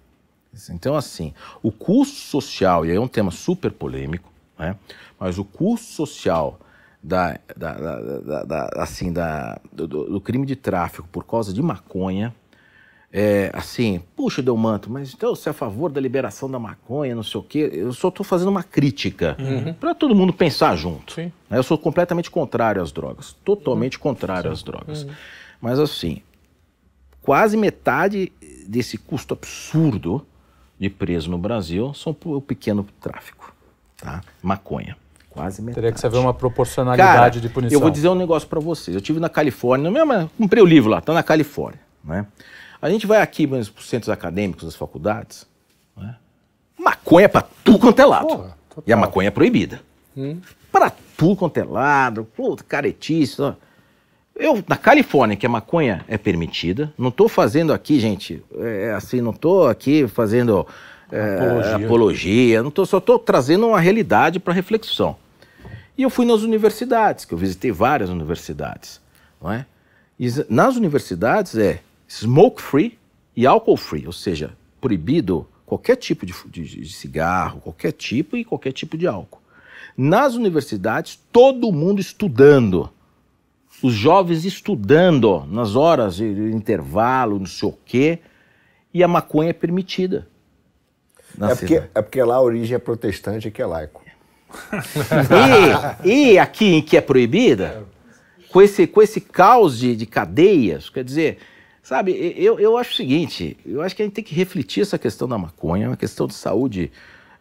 Então, 0.69 0.95
assim, 0.95 1.33
o 1.61 1.71
custo 1.71 2.15
social, 2.15 2.85
e 2.85 2.91
aí 2.91 2.97
é 2.97 2.99
um 2.99 3.07
tema 3.07 3.31
super 3.31 3.71
polêmico, 3.71 4.31
né? 4.57 4.75
mas 5.19 5.37
o 5.37 5.43
custo 5.43 5.87
social 5.87 6.59
da, 7.01 7.37
da, 7.57 7.73
da, 7.73 8.43
da 8.43 8.69
assim, 8.77 9.11
da, 9.11 9.59
do, 9.71 9.87
do 9.87 10.21
crime 10.21 10.45
de 10.45 10.55
tráfico 10.55 11.07
por 11.11 11.25
causa 11.25 11.51
de 11.51 11.61
maconha 11.61 12.33
é, 13.15 13.51
assim, 13.53 14.01
puxa, 14.15 14.41
Delmanto, 14.41 14.91
mas 14.91 15.13
então 15.13 15.35
você 15.35 15.47
é 15.47 15.51
a 15.51 15.53
favor 15.53 15.91
da 15.91 16.01
liberação 16.01 16.49
da 16.49 16.57
maconha, 16.57 17.13
não 17.13 17.21
sei 17.21 17.39
o 17.39 17.43
quê. 17.43 17.69
Eu 17.71 17.93
só 17.93 18.07
estou 18.07 18.25
fazendo 18.25 18.47
uma 18.47 18.63
crítica 18.63 19.37
uhum. 19.39 19.71
para 19.75 19.93
todo 19.93 20.15
mundo 20.15 20.33
pensar 20.33 20.75
junto. 20.75 21.13
Sim. 21.13 21.31
Eu 21.51 21.61
sou 21.61 21.77
completamente 21.77 22.31
contrário 22.31 22.81
às 22.81 22.91
drogas, 22.91 23.33
totalmente 23.45 23.97
uhum. 23.97 24.01
contrário 24.01 24.49
Sim. 24.49 24.53
às 24.53 24.63
drogas. 24.63 25.03
Uhum. 25.03 25.11
Mas 25.61 25.77
assim, 25.77 26.23
quase 27.21 27.55
metade 27.55 28.31
desse 28.67 28.97
custo 28.97 29.35
absurdo 29.35 30.25
de 30.79 30.89
preso 30.89 31.29
no 31.29 31.37
Brasil 31.37 31.93
são 31.93 32.17
o 32.25 32.41
pequeno 32.41 32.83
tráfico, 32.99 33.53
tá? 33.95 34.21
Maconha. 34.41 34.97
Quase 35.29 35.61
metade. 35.61 35.75
Teria 35.75 35.91
que 35.91 35.99
saber 35.99 36.17
uma 36.17 36.33
proporcionalidade 36.33 37.15
Cara, 37.15 37.29
de 37.29 37.49
punição. 37.49 37.75
Eu 37.75 37.79
vou 37.79 37.91
dizer 37.91 38.09
um 38.09 38.15
negócio 38.15 38.47
para 38.47 38.59
vocês. 38.59 38.95
Eu 38.95 39.01
tive 39.01 39.19
na 39.19 39.29
Califórnia, 39.29 39.91
mesmo, 39.91 40.31
comprei 40.35 40.63
o 40.63 40.65
livro 40.65 40.89
lá, 40.89 40.99
tá 40.99 41.13
na 41.13 41.21
Califórnia, 41.21 41.79
né? 42.03 42.25
A 42.83 42.89
gente 42.89 43.07
vai 43.07 43.21
aqui 43.21 43.47
para 43.47 43.59
os 43.59 43.71
centros 43.87 44.09
acadêmicos 44.09 44.65
das 44.65 44.75
faculdades, 44.75 45.47
né? 45.95 46.17
maconha 46.77 47.29
para 47.29 47.41
tudo 47.63 47.79
quanto 47.79 47.97
é 47.97 48.05
lado. 48.05 48.27
Porra, 48.27 48.57
e 48.85 48.91
a 48.91 48.97
maconha 48.97 49.29
é 49.29 49.31
proibida. 49.31 49.79
Hum. 50.17 50.41
Para 50.69 50.91
tudo 51.15 51.37
quanto 51.37 51.57
é 51.57 51.63
lado, 51.63 52.27
caretice. 52.67 53.41
Eu, 54.35 54.61
na 54.67 54.75
Califórnia, 54.75 55.37
que 55.37 55.45
a 55.45 55.49
maconha 55.49 56.03
é 56.09 56.17
permitida, 56.17 56.93
não 56.97 57.07
estou 57.07 57.29
fazendo 57.29 57.71
aqui, 57.71 58.01
gente, 58.01 58.43
é, 58.57 58.91
assim, 58.91 59.21
não 59.21 59.31
estou 59.31 59.69
aqui 59.69 60.05
fazendo 60.05 60.67
é, 61.09 61.35
apologia. 61.35 61.85
apologia, 61.85 62.63
não 62.63 62.69
tô, 62.69 62.85
só 62.85 62.97
estou 62.97 63.17
trazendo 63.17 63.65
uma 63.65 63.79
realidade 63.79 64.41
para 64.41 64.53
reflexão. 64.53 65.15
E 65.97 66.03
eu 66.03 66.09
fui 66.09 66.25
nas 66.25 66.41
universidades, 66.41 67.23
que 67.23 67.33
eu 67.33 67.37
visitei 67.37 67.71
várias 67.71 68.09
universidades, 68.09 68.99
não 69.41 69.53
é? 69.53 69.65
E 70.19 70.27
nas 70.49 70.75
universidades 70.75 71.55
é 71.55 71.79
smoke 72.13 72.61
free 72.61 72.97
e 73.35 73.47
alcohol 73.47 73.77
free, 73.77 74.05
ou 74.05 74.13
seja, 74.13 74.55
proibido 74.79 75.47
qualquer 75.65 75.95
tipo 75.95 76.25
de, 76.25 76.33
de, 76.47 76.81
de 76.81 76.93
cigarro, 76.93 77.59
qualquer 77.61 77.91
tipo 77.91 78.37
e 78.37 78.45
qualquer 78.45 78.71
tipo 78.71 78.97
de 78.97 79.07
álcool. 79.07 79.41
Nas 79.97 80.35
universidades, 80.35 81.19
todo 81.31 81.71
mundo 81.71 81.99
estudando. 81.99 82.89
Os 83.81 83.93
jovens 83.93 84.45
estudando 84.45 85.45
nas 85.45 85.75
horas 85.75 86.15
de 86.15 86.25
intervalo, 86.51 87.39
não 87.39 87.45
sei 87.45 87.69
o 87.69 87.77
quê, 87.85 88.19
e 88.93 89.03
a 89.03 89.07
maconha 89.07 89.49
é 89.49 89.53
permitida. 89.53 90.27
É 91.41 91.55
porque, 91.55 91.83
é 91.95 92.01
porque 92.01 92.23
lá 92.23 92.35
a 92.35 92.41
origem 92.41 92.75
é 92.75 92.79
protestante 92.79 93.47
e 93.47 93.51
que 93.51 93.61
é 93.61 93.65
laico. 93.65 94.03
e, 96.05 96.33
e 96.33 96.39
aqui 96.39 96.83
que 96.83 96.95
é 96.95 97.01
proibida, 97.01 97.83
com 98.51 98.61
esse, 98.61 98.85
com 98.85 99.01
esse 99.01 99.19
caos 99.19 99.79
de, 99.79 99.95
de 99.95 100.05
cadeias, 100.05 100.89
quer 100.89 101.03
dizer, 101.03 101.39
Sabe, 101.83 102.33
eu, 102.37 102.57
eu 102.61 102.77
acho 102.77 102.91
o 102.91 102.95
seguinte, 102.95 103.57
eu 103.65 103.81
acho 103.81 103.93
que 103.93 104.01
a 104.01 104.05
gente 104.05 104.13
tem 104.13 104.23
que 104.23 104.33
refletir 104.33 104.83
essa 104.83 104.97
questão 104.97 105.27
da 105.27 105.37
maconha, 105.37 105.85
é 105.85 105.87
uma 105.89 105.97
questão 105.97 106.25
de 106.25 106.33
saúde. 106.33 106.89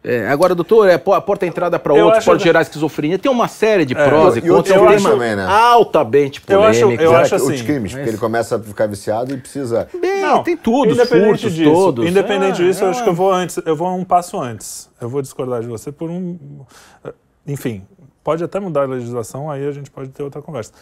É, 0.03 0.27
agora, 0.27 0.53
doutor, 0.53 0.89
é 0.89 0.95
a 0.95 1.21
porta-entrada 1.21 1.79
para 1.79 1.93
outros 1.93 2.25
pode 2.25 2.39
que... 2.39 2.43
gerar 2.43 2.61
esquizofrenia. 2.61 3.17
Tem 3.17 3.31
uma 3.31 3.47
série 3.47 3.85
de 3.85 3.95
é, 3.95 4.05
prós 4.05 4.35
e 4.35 4.41
contras. 4.41 4.69
É 4.69 4.81
um 4.81 4.85
tema 4.85 5.11
também, 5.11 5.37
né? 5.37 5.45
altamente 5.45 6.41
polêmico. 6.41 6.91
Eu 6.91 6.91
acho, 6.91 7.01
eu 7.01 7.15
acho 7.15 7.35
assim, 7.35 7.53
Os 7.53 7.61
crimes, 7.61 7.93
porque 7.93 8.09
ele 8.09 8.17
começa 8.17 8.57
a 8.57 8.59
ficar 8.59 8.85
viciado 8.85 9.33
e 9.33 9.37
precisa... 9.37 9.87
Bem, 9.97 10.21
não, 10.21 10.43
tem 10.43 10.57
tudo, 10.57 10.91
independente 10.91 11.25
furtos, 11.25 11.53
disso, 11.53 11.71
todos. 11.71 12.05
Independente 12.05 12.61
é, 12.61 12.65
disso, 12.65 12.83
eu 12.83 12.89
acho 12.89 13.01
que 13.01 13.09
eu 13.09 13.13
vou 13.13 13.31
antes, 13.31 13.57
eu 13.65 13.77
vou 13.77 13.95
um 13.95 14.03
passo 14.03 14.37
antes. 14.37 14.89
Eu 14.99 15.07
vou 15.07 15.21
discordar 15.21 15.61
de 15.61 15.67
você 15.67 15.89
por 15.89 16.09
um... 16.09 16.37
Enfim, 17.47 17.81
pode 18.21 18.43
até 18.43 18.59
mudar 18.59 18.81
a 18.81 18.87
legislação, 18.87 19.49
aí 19.49 19.65
a 19.65 19.71
gente 19.71 19.89
pode 19.89 20.09
ter 20.09 20.21
outra 20.21 20.41
conversa 20.41 20.73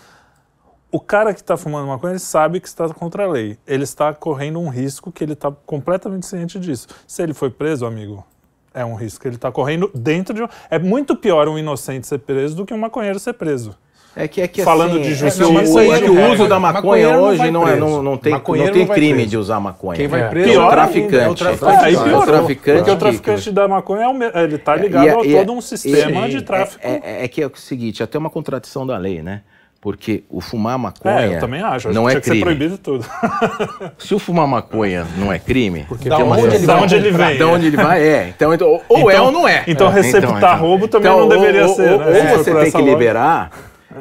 o 0.91 0.99
cara 0.99 1.33
que 1.33 1.39
está 1.39 1.55
fumando 1.55 1.87
maconha 1.87 2.13
ele 2.13 2.19
sabe 2.19 2.59
que 2.59 2.67
está 2.67 2.89
contra 2.89 3.23
a 3.23 3.27
lei. 3.27 3.57
Ele 3.65 3.83
está 3.83 4.13
correndo 4.13 4.59
um 4.59 4.69
risco 4.69 5.11
que 5.11 5.23
ele 5.23 5.33
está 5.33 5.51
completamente 5.65 6.25
ciente 6.25 6.59
disso. 6.59 6.87
Se 7.07 7.23
ele 7.23 7.33
foi 7.33 7.49
preso, 7.49 7.85
amigo, 7.85 8.25
é 8.73 8.83
um 8.83 8.95
risco 8.95 9.21
que 9.21 9.27
ele 9.27 9.35
está 9.35 9.51
correndo 9.51 9.89
dentro 9.93 10.33
de. 10.33 10.43
É 10.69 10.77
muito 10.77 11.15
pior 11.15 11.47
um 11.47 11.57
inocente 11.57 12.07
ser 12.07 12.19
preso 12.19 12.55
do 12.55 12.65
que 12.65 12.73
um 12.73 12.77
maconheiro 12.77 13.19
ser 13.19 13.33
preso. 13.33 13.75
É 14.13 14.27
que, 14.27 14.41
é 14.41 14.47
que 14.47 14.61
Falando 14.61 14.95
assim, 14.95 15.03
de 15.03 15.15
justiça. 15.15 15.81
É, 15.81 15.87
é 15.87 16.01
que 16.01 16.09
o 16.09 16.31
uso 16.33 16.45
da 16.45 16.59
maconha 16.59 17.17
hoje 17.17 17.49
não, 17.49 17.65
é, 17.65 17.77
não, 17.77 18.03
não 18.03 18.17
tem, 18.17 18.33
não 18.33 18.41
tem 18.41 18.85
crime 18.85 19.13
preso. 19.13 19.29
de 19.29 19.37
usar 19.37 19.61
maconha. 19.61 19.95
Quem 19.95 20.07
vai 20.07 20.29
preso 20.29 20.59
é 20.59 20.65
o 20.65 20.69
traficante. 20.69 21.15
É 21.15 21.29
o 21.29 21.35
traficante. 21.35 21.85
Aí 21.85 21.93
piorou, 21.93 22.21
o 22.21 22.25
traficante. 22.25 22.77
Porque 22.79 22.91
o 22.91 22.97
traficante 22.97 23.51
da 23.51 23.67
maconha 23.69 24.07
é 24.33 24.43
ele 24.43 24.55
está 24.55 24.75
ligado 24.75 25.07
a 25.07 25.23
todo 25.23 25.53
um 25.53 25.61
sistema 25.61 26.27
de 26.27 26.41
tráfico. 26.41 26.81
É, 26.83 27.25
que 27.29 27.41
é 27.41 27.47
o 27.47 27.51
seguinte, 27.55 28.03
até 28.03 28.17
uma 28.17 28.29
contradição 28.29 28.85
da 28.85 28.97
lei, 28.97 29.21
né? 29.23 29.43
Porque 29.81 30.23
o 30.29 30.39
fumar 30.39 30.77
maconha. 30.77 31.21
É, 31.21 31.35
eu 31.35 31.39
também 31.39 31.59
acho. 31.59 31.91
Não 31.91 32.05
acho 32.05 32.17
é 32.17 32.21
crime. 32.21 32.37
ser 32.37 32.43
proibido 32.43 32.77
tudo. 32.77 33.03
Se 33.97 34.13
o 34.13 34.19
fumar 34.19 34.45
maconha 34.45 35.07
não 35.17 35.33
é 35.33 35.39
crime. 35.39 35.85
Porque 35.89 36.07
da, 36.07 36.19
onde 36.19 36.55
ele, 36.55 36.65
da 36.67 36.77
onde 36.77 36.95
ele 36.95 37.11
vem? 37.11 37.37
Da 37.39 37.47
onde 37.47 37.65
ele 37.65 37.77
vai, 37.77 37.99
é. 37.99 38.27
Então, 38.29 38.53
então 38.53 38.79
ou 38.87 38.99
então, 38.99 39.09
é 39.09 39.19
ou 39.19 39.31
não 39.31 39.47
é. 39.47 39.63
Então, 39.67 39.89
receptar 39.89 40.37
então, 40.37 40.57
roubo 40.59 40.87
também 40.87 41.11
então, 41.11 41.21
não 41.21 41.27
deveria 41.27 41.65
ou, 41.67 41.75
ser. 41.75 41.93
Ou, 41.93 41.97
né? 41.97 42.31
ou 42.31 42.37
você 42.37 42.53
tem 42.53 42.71
que 42.71 42.81
liberar. 42.83 43.51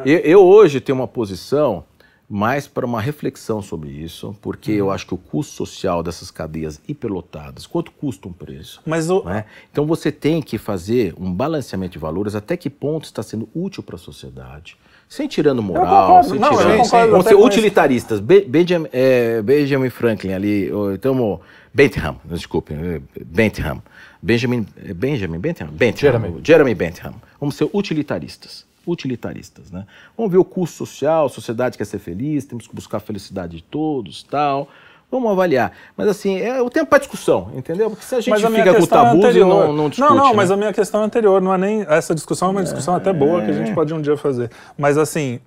Eu, 0.05 0.19
eu, 0.19 0.45
hoje 0.45 0.83
tenho 0.83 0.99
uma 0.99 1.09
posição 1.09 1.85
mais 2.29 2.69
para 2.69 2.85
uma 2.85 3.01
reflexão 3.01 3.63
sobre 3.63 3.89
isso, 3.89 4.37
porque 4.43 4.71
eu 4.71 4.91
acho 4.91 5.07
que 5.07 5.15
o 5.15 5.19
custo 5.19 5.55
social 5.55 6.03
dessas 6.03 6.31
cadeias 6.31 6.81
hiperlotadas, 6.87 7.67
quanto 7.67 7.91
custa 7.91 8.29
um 8.29 8.33
preço? 8.33 8.81
Mas 8.87 9.11
o... 9.11 9.25
Né? 9.25 9.47
Então 9.73 9.85
você 9.87 10.13
tem 10.13 10.41
que 10.41 10.57
fazer 10.57 11.15
um 11.19 11.33
balanceamento 11.33 11.95
de 11.95 11.99
valores, 11.99 12.37
até 12.37 12.57
que 12.57 12.71
ponto 12.71 13.05
está 13.05 13.23
sendo 13.23 13.49
útil 13.53 13.83
para 13.83 13.97
a 13.97 13.99
sociedade 13.99 14.77
sem 15.11 15.27
tirando 15.27 15.61
moral, 15.61 16.23
sem 16.23 16.39
não, 16.39 16.57
tirando. 16.57 17.11
Vão 17.11 17.21
ser 17.21 17.35
utilitaristas. 17.35 18.21
Be 18.21 18.43
Benjamin, 18.43 18.89
é, 18.93 19.43
Benjamin 19.43 19.91
Franklin 19.91 20.33
ali, 20.33 20.71
então, 20.95 21.41
Bentham, 21.75 22.17
desculpe, 22.25 22.73
é, 22.73 23.03
Bentham. 23.27 23.83
Benjamin, 24.23 24.65
é 24.77 24.95
Benjamin 24.95 25.41
Bentham? 25.41 25.67
Bentham. 25.67 25.99
Jeremy. 25.99 26.41
Jeremy 26.45 26.75
Bentham. 26.77 27.15
Vamos 27.41 27.57
ser 27.57 27.69
utilitaristas. 27.75 28.65
Utilitaristas, 28.87 29.71
né? 29.73 29.85
Vamos 30.17 30.31
ver 30.31 30.39
o 30.39 30.45
custo 30.45 30.77
social, 30.87 31.27
a 31.27 31.29
sociedade 31.29 31.77
quer 31.77 31.85
ser 31.87 31.99
feliz, 31.99 32.45
temos 32.45 32.69
que 32.69 32.75
buscar 32.75 32.99
a 32.99 33.01
felicidade 33.01 33.57
de 33.57 33.63
todos, 33.65 34.23
tal. 34.23 34.69
Vamos 35.11 35.33
avaliar. 35.33 35.73
Mas 35.97 36.09
assim, 36.09 36.41
é 36.41 36.63
o 36.63 36.71
tempo 36.71 36.87
para 36.87 36.99
discussão, 36.99 37.51
entendeu? 37.55 37.91
Porque 37.91 38.05
se 38.05 38.15
a 38.15 38.21
gente 38.21 38.31
Mas 38.31 38.45
a 38.45 38.51
fica 38.51 38.75
com 38.75 38.83
é 38.83 38.87
tabus 38.87 39.35
e 39.35 39.41
não, 39.41 39.73
não 39.73 39.89
discute. 39.89 40.09
Não, 40.09 40.17
não, 40.17 40.31
né? 40.31 40.37
mas 40.37 40.51
a 40.51 40.57
minha 40.57 40.73
questão 40.73 41.03
é 41.03 41.05
anterior. 41.05 41.41
Não 41.41 41.53
é 41.53 41.59
nem. 41.59 41.85
Essa 41.89 42.15
discussão 42.15 42.49
é 42.49 42.51
uma 42.53 42.63
discussão 42.63 42.95
até 42.95 43.13
boa 43.13 43.43
que 43.43 43.51
a 43.51 43.55
gente 43.55 43.75
pode 43.75 43.93
um 43.93 44.01
dia 44.01 44.17
fazer. 44.17 44.51
Mas 44.79 44.97
assim. 44.97 45.41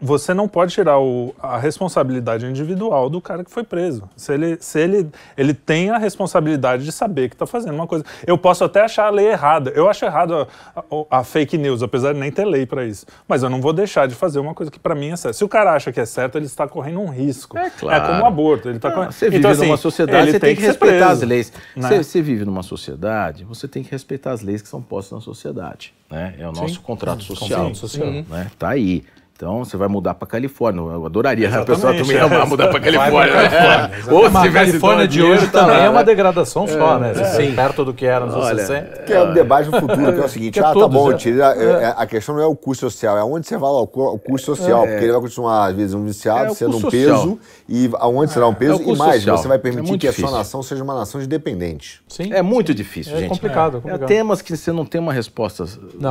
Você 0.00 0.32
não 0.32 0.46
pode 0.46 0.72
tirar 0.74 1.00
o- 1.00 1.34
a 1.42 1.58
responsabilidade 1.58 2.46
individual 2.46 3.10
do 3.10 3.20
cara 3.20 3.42
que 3.42 3.50
foi 3.50 3.64
preso. 3.64 4.08
Se 4.16 4.32
ele, 4.32 4.56
se 4.60 4.78
ele, 4.80 5.08
ele 5.36 5.52
tem 5.52 5.90
a 5.90 5.98
responsabilidade 5.98 6.84
de 6.84 6.92
saber 6.92 7.28
que 7.28 7.34
está 7.34 7.46
fazendo 7.46 7.74
uma 7.74 7.86
coisa. 7.86 8.04
Eu 8.24 8.38
posso 8.38 8.62
até 8.62 8.82
achar 8.82 9.06
a 9.06 9.10
lei 9.10 9.26
errada. 9.26 9.70
Eu 9.74 9.88
acho 9.88 10.04
errado 10.04 10.46
a, 10.76 10.78
a- 10.78 11.18
a 11.18 11.24
fake 11.24 11.58
news, 11.58 11.82
apesar 11.82 12.12
de 12.12 12.20
nem 12.20 12.30
ter 12.30 12.44
lei 12.44 12.64
para 12.64 12.84
isso. 12.84 13.06
Mas 13.26 13.42
eu 13.42 13.50
não 13.50 13.60
vou 13.60 13.72
deixar 13.72 14.06
de 14.06 14.14
fazer 14.14 14.38
uma 14.38 14.54
coisa 14.54 14.70
que 14.70 14.78
para 14.78 14.94
mim 14.94 15.10
é 15.10 15.16
certa. 15.16 15.36
Se 15.36 15.42
o 15.44 15.48
cara 15.48 15.72
acha 15.72 15.90
que 15.90 15.98
é 15.98 16.06
certo, 16.06 16.38
ele 16.38 16.46
está 16.46 16.68
correndo 16.68 17.00
um 17.00 17.08
risco. 17.10 17.58
É 17.58 17.68
claro. 17.68 18.06
como 18.06 18.22
o 18.22 18.26
aborto. 18.26 18.68
Ele 18.68 18.78
tá 18.78 18.90
Ah, 18.90 18.92
correndo... 18.92 19.10
Você 19.12 19.24
vive 19.26 19.38
Então, 19.38 19.50
assim, 19.50 19.66
numa 19.66 19.76
sociedade, 19.76 20.30
você 20.30 20.38
tem 20.38 20.54
que, 20.54 20.60
ser 20.60 20.66
respeitar 20.68 21.06
preso, 21.06 21.22
as 21.24 21.28
leis. 21.28 21.52
né? 21.74 21.88
Você, 21.88 22.04
você 22.04 22.22
vive 22.22 22.44
numa 22.44 22.62
sociedade, 22.62 23.42
você 23.44 23.66
tem 23.66 23.82
que 23.82 23.90
respeitar 23.90 24.30
as 24.30 24.42
leis 24.42 24.62
que 24.62 24.68
são 24.68 24.80
postas 24.80 25.18
na 25.18 25.20
sociedade. 25.24 25.92
Né? 26.08 26.36
É 26.38 26.48
o 26.48 26.52
nosso 26.52 26.80
contrato 26.82 27.22
social. 27.24 27.48
contrato 27.64 27.76
social. 27.76 28.06
Né? 28.10 28.50
Tá 28.56 28.68
aí. 28.68 29.02
Então 29.38 29.64
você 29.64 29.76
vai 29.76 29.86
mudar 29.86 30.14
para 30.14 30.26
Califórnia. 30.26 30.80
Eu 30.80 31.06
adoraria 31.06 31.48
a 31.48 31.64
pessoa 31.64 31.94
também 31.94 32.18
amar 32.18 32.44
mudar 32.44 32.66
para 32.70 32.80
Califórnia. 32.80 33.12
pra 33.32 33.48
Califórnia, 33.48 33.88
né? 33.88 34.02
Ou 34.10 34.24
se 34.24 34.30
tivesse 34.42 34.52
Califórnia 34.52 35.06
de 35.06 35.22
hoje 35.22 35.46
tá 35.46 35.60
também 35.60 35.76
lá, 35.76 35.84
é 35.84 35.88
uma 35.88 36.00
né? 36.00 36.04
degradação 36.06 36.66
só, 36.66 36.98
né? 36.98 37.14
Sim. 37.36 37.54
Perto 37.54 37.84
do 37.84 37.94
que 37.94 38.04
era 38.04 38.26
nos 38.26 38.34
anos 38.34 38.46
Olha, 38.48 38.66
60. 38.66 39.02
Que 39.04 39.12
é 39.12 39.22
o 39.22 39.32
debate 39.32 39.70
do 39.70 39.78
futuro, 39.78 40.12
que 40.12 40.18
é 40.20 40.24
o 40.24 40.28
seguinte, 40.28 40.58
é 40.58 40.64
ah, 40.64 40.74
tá 40.74 40.88
bom, 40.88 41.12
é. 41.12 41.14
tira, 41.14 41.54
é, 41.56 41.64
é, 41.84 41.94
a 41.96 42.04
questão 42.04 42.34
não 42.34 42.42
é 42.42 42.46
o 42.46 42.56
custo 42.56 42.90
social, 42.90 43.16
é 43.16 43.22
onde 43.22 43.46
você 43.46 43.56
vai 43.56 43.70
lá, 43.70 43.80
o 43.80 43.86
cu- 43.86 44.08
o 44.14 44.18
custo 44.18 44.56
social, 44.56 44.80
porque 44.84 45.04
ele 45.04 45.12
vai 45.12 45.20
continuar, 45.20 45.66
às 45.68 45.76
vezes, 45.76 45.94
um 45.94 46.04
viciado, 46.04 46.50
É 46.50 46.54
sendo 46.56 46.76
um 46.78 46.90
peso, 46.90 47.14
social. 47.14 47.38
e 47.68 47.88
aonde 47.94 48.32
será 48.32 48.48
um 48.48 48.54
peso, 48.54 48.82
e 48.82 48.96
mais, 48.96 49.14
social. 49.22 49.38
você 49.38 49.46
vai 49.46 49.56
É 49.56 49.60
permitir 49.60 49.98
que 49.98 50.08
a 50.08 50.12
sua 50.12 50.16
difícil. 50.22 50.36
nação 50.36 50.62
seja 50.64 50.82
uma 50.82 50.96
nação 50.96 51.20
de 51.20 51.28
dependentes. 51.28 52.00
Sim. 52.08 52.32
É 52.32 52.42
muito 52.42 52.74
difícil, 52.74 53.14
É 53.14 53.20
gente. 53.20 53.28
complicado, 53.28 53.74
é 53.76 53.78
É, 53.78 53.80
complicado. 53.82 54.08
temas 54.08 54.42
que 54.42 54.56
você 54.56 54.72
não 54.72 54.84
tem 54.84 55.00
uma 55.00 55.12
resposta 55.12 55.64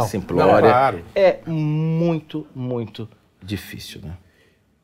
simplória. 0.08 1.04
É 1.14 1.40
muito, 1.46 2.48
muito 2.56 3.10
difícil, 3.48 4.02
né? 4.02 4.18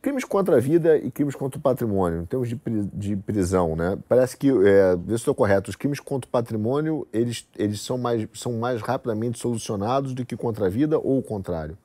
Crimes 0.02 0.26
contra 0.26 0.58
a 0.58 0.60
vida 0.60 0.98
e 0.98 1.10
crimes 1.10 1.34
contra 1.34 1.58
o 1.58 1.62
patrimônio, 1.62 2.22
em 2.22 2.26
termos 2.26 2.50
de, 2.50 2.58
pri- 2.58 2.90
de 2.94 3.16
prisão, 3.16 3.74
né? 3.76 3.98
Parece 4.10 4.36
que, 4.36 4.50
é, 4.50 4.96
vê 4.98 5.10
se 5.12 5.16
estou 5.16 5.34
correto, 5.34 5.70
os 5.70 5.78
crimes 5.78 6.00
contra 6.00 6.28
o 6.28 6.32
patrimônio, 6.32 7.08
eles, 7.14 7.48
eles 7.58 7.80
são, 7.80 7.98
mais, 7.98 8.28
são 8.34 8.54
mais 8.60 8.82
rapidamente 8.82 9.40
solucionados 9.40 10.14
do 10.14 10.26
que 10.26 10.36
contra 10.36 10.66
a 10.66 10.70
vida 10.70 11.00
ou 11.00 11.20
o 11.20 11.24
contrário? 11.24 11.78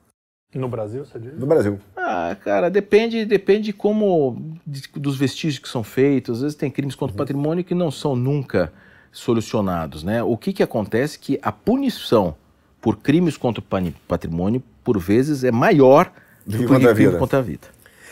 No 0.53 0.67
Brasil, 0.67 1.05
você 1.05 1.17
diz? 1.19 1.37
No 1.37 1.45
Brasil. 1.45 1.79
Ah, 1.95 2.35
cara, 2.43 2.69
depende, 2.69 3.23
depende 3.23 3.65
de 3.65 3.73
como 3.73 4.57
de- 4.67 4.89
dos 4.95 5.15
vestígios 5.15 5.59
que 5.59 5.69
são 5.69 5.83
feitos. 5.83 6.37
Às 6.37 6.41
vezes 6.41 6.57
tem 6.57 6.71
crimes 6.71 6.95
contra 6.95 7.13
o 7.13 7.17
patrimônio 7.17 7.63
que 7.63 7.75
não 7.75 7.91
são 7.91 8.15
nunca 8.15 8.73
solucionados, 9.11 10.03
né? 10.03 10.21
O 10.23 10.35
que 10.35 10.51
que 10.51 10.63
acontece 10.63 11.17
é 11.17 11.19
que 11.21 11.39
a 11.41 11.51
punição 11.51 12.35
por 12.81 12.97
crimes 12.97 13.37
contra 13.37 13.61
o 13.61 13.93
patrimônio, 14.07 14.61
por 14.83 14.97
vezes, 14.99 15.43
é 15.43 15.51
maior 15.51 16.11
Do 16.45 16.57
que 16.57 16.65
contra 16.65 16.91
a 16.91 16.93
crime 16.93 17.07
vida. 17.09 17.19
contra 17.19 17.39
a 17.39 17.41
vida. 17.41 17.67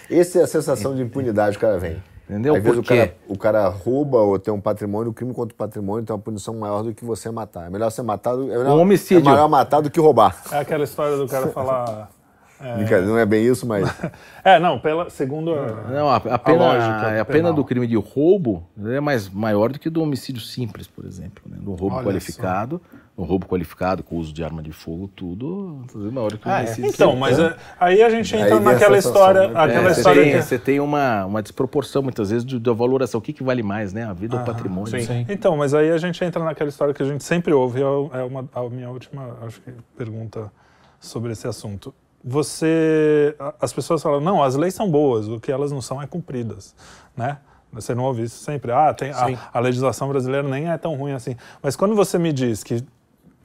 Essa 0.09 0.39
é 0.39 0.43
a 0.43 0.47
sensação 0.47 0.95
de 0.95 1.01
impunidade 1.01 1.57
que 1.57 1.65
o 1.65 1.67
cara 1.67 1.79
vem. 1.79 2.01
Entendeu? 2.29 2.55
Às 2.55 2.63
vezes 2.63 2.79
o 2.79 2.81
Porque 2.81 2.97
cara, 2.97 3.13
o 3.27 3.37
cara 3.37 3.67
rouba 3.69 4.17
ou 4.17 4.37
tem 4.37 4.53
um 4.53 4.59
patrimônio, 4.59 5.11
o 5.11 5.13
crime 5.13 5.33
contra 5.33 5.53
o 5.53 5.57
patrimônio 5.57 6.05
tem 6.05 6.13
uma 6.13 6.21
punição 6.21 6.53
maior 6.55 6.83
do 6.83 6.93
que 6.93 7.05
você 7.05 7.31
matar. 7.31 7.67
É 7.67 7.69
melhor 7.69 7.89
ser 7.89 8.01
matado. 8.03 8.51
É 8.51 8.57
melhor, 8.57 8.75
Um 8.77 8.81
homicídio. 8.81 9.27
É 9.27 9.31
melhor 9.31 9.47
matar 9.47 9.79
do 9.79 9.89
que 9.89 9.99
roubar. 9.99 10.35
É 10.51 10.59
aquela 10.59 10.83
história 10.83 11.15
do 11.15 11.27
cara 11.27 11.47
falar. 11.47 12.09
Brincadeira, 12.59 13.05
Não 13.05 13.17
é 13.17 13.25
bem 13.25 13.45
isso, 13.45 13.65
mas. 13.65 13.87
É, 14.43 14.59
não, 14.59 14.79
pela, 14.79 15.09
segundo 15.09 15.53
a, 15.53 15.91
não, 15.91 16.09
a, 16.09 16.15
a 16.15 16.39
pena, 16.39 16.57
lógica 16.57 17.21
a 17.21 17.25
pena 17.25 17.25
penal. 17.25 17.53
do 17.53 17.65
crime 17.65 17.85
de 17.85 17.97
roubo 17.97 18.65
é 18.85 18.99
mais 18.99 19.27
maior 19.29 19.71
do 19.71 19.77
que 19.77 19.89
do 19.89 20.01
homicídio 20.01 20.41
simples, 20.41 20.87
por 20.87 21.05
exemplo. 21.05 21.43
Né? 21.45 21.57
Do 21.59 21.73
roubo 21.73 21.97
Olha 21.97 22.05
qualificado, 22.05 22.81
um 23.17 23.23
roubo 23.23 23.47
qualificado 23.47 24.03
com 24.03 24.17
uso 24.17 24.31
de 24.31 24.43
arma 24.43 24.61
de 24.61 24.71
fogo, 24.71 25.07
tudo, 25.15 25.83
tudo 25.91 26.07
é 26.07 26.11
maior 26.11 26.29
do 26.31 26.37
que 26.37 26.47
o 26.47 26.51
Ah, 26.51 26.61
é. 26.61 26.75
Então, 26.79 27.15
mas 27.15 27.39
é- 27.39 27.55
aí 27.79 28.03
a 28.03 28.09
gente 28.09 28.35
entra 28.35 28.55
Aí 28.57 28.63
naquela 28.63 28.95
história, 28.97 29.47
né? 29.47 29.59
aquela 29.59 29.89
É, 29.89 29.93
você, 29.93 29.99
história 30.01 30.21
tem, 30.23 30.31
que... 30.33 30.41
você 30.43 30.59
tem 30.59 30.79
uma, 30.79 31.25
uma 31.25 31.41
desproporção, 31.41 32.03
muitas 32.03 32.29
vezes, 32.29 32.45
da 32.59 32.73
valoração. 32.73 33.17
O 33.17 33.21
que, 33.21 33.33
que 33.33 33.43
vale 33.43 33.63
mais, 33.63 33.91
né? 33.91 34.03
A 34.03 34.13
vida 34.13 34.35
ou 34.35 34.43
o 34.43 34.45
patrimônio? 34.45 35.01
sim. 35.01 35.25
Então, 35.27 35.57
mas 35.57 35.73
aí 35.73 35.89
a 35.89 35.97
gente 35.97 36.23
entra 36.23 36.43
naquela 36.43 36.69
história 36.69 36.93
que 36.93 37.01
a 37.01 37.05
gente 37.07 37.23
sempre 37.23 37.51
ouve, 37.53 37.81
é 37.81 38.23
uma, 38.23 38.47
a 38.53 38.69
minha 38.69 38.89
última, 38.91 39.35
acho 39.41 39.61
que, 39.61 39.71
pergunta 39.97 40.51
sobre 40.99 41.31
esse 41.31 41.47
assunto. 41.47 41.93
Você, 42.23 43.35
as 43.59 43.73
pessoas 43.73 44.03
falam, 44.03 44.21
não, 44.21 44.43
as 44.43 44.55
leis 44.55 44.75
são 44.75 44.89
boas, 44.91 45.27
o 45.27 45.39
que 45.39 45.51
elas 45.51 45.71
não 45.71 45.81
são 45.81 45.99
é 46.01 46.05
cumpridas, 46.05 46.75
né? 47.15 47.39
Você 47.71 47.93
não 47.95 48.03
ouve 48.03 48.23
isso 48.23 48.43
sempre. 48.43 48.71
Ah, 48.71 48.93
tem, 48.93 49.11
Sim. 49.11 49.37
a, 49.53 49.57
a 49.57 49.59
legislação 49.59 50.07
brasileira 50.07 50.47
nem 50.47 50.69
é 50.69 50.77
tão 50.77 50.95
ruim 50.95 51.11
assim. 51.13 51.35
Mas 51.61 51.75
quando 51.75 51.95
você 51.95 52.17
me 52.17 52.31
diz 52.31 52.63
que 52.63 52.83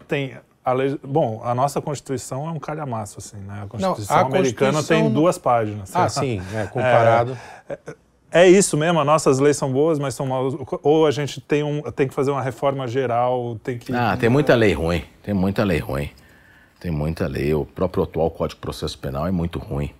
tem 0.02 0.36
a 0.64 0.72
lei, 0.72 0.98
bom, 1.02 1.40
a 1.44 1.54
nossa 1.54 1.80
Constituição 1.80 2.46
é 2.46 2.50
um 2.50 2.58
calhamaço 2.58 3.18
assim, 3.18 3.38
né? 3.38 3.62
A 3.64 3.66
Constituição 3.66 4.16
a 4.16 4.20
americana 4.20 4.72
Constituição 4.74 4.96
tem 4.96 5.04
não- 5.04 5.12
duas 5.12 5.38
páginas. 5.38 5.94
Ah, 5.94 6.08
sim, 6.08 6.40
é, 6.54 6.66
comparado. 6.66 7.36
É 8.30 8.48
isso 8.48 8.76
mesmo, 8.78 8.98
as 8.98 9.04
nossas 9.06 9.38
leis 9.38 9.56
são 9.56 9.70
boas, 9.72 9.98
mas 9.98 10.14
são 10.14 10.24
mal. 10.26 10.48
Ou 10.82 11.06
a 11.06 11.10
gente 11.10 11.40
tem, 11.40 11.62
um, 11.62 11.82
tem 11.82 12.08
que 12.08 12.14
fazer 12.14 12.30
uma 12.30 12.40
reforma 12.40 12.86
geral, 12.88 13.58
tem 13.62 13.76
que. 13.76 13.92
Ah, 13.92 14.16
tem 14.16 14.28
muita 14.30 14.54
lei 14.54 14.72
ruim. 14.72 15.04
Tem 15.22 15.34
muita 15.34 15.64
lei 15.64 15.78
ruim. 15.78 16.08
Tem 16.80 16.90
muita 16.90 17.26
lei. 17.26 17.52
O 17.52 17.66
próprio 17.66 18.04
atual 18.04 18.30
Código 18.30 18.56
de 18.56 18.60
Processo 18.62 18.98
Penal 18.98 19.26
é 19.26 19.30
muito 19.30 19.58
ruim. 19.58 19.90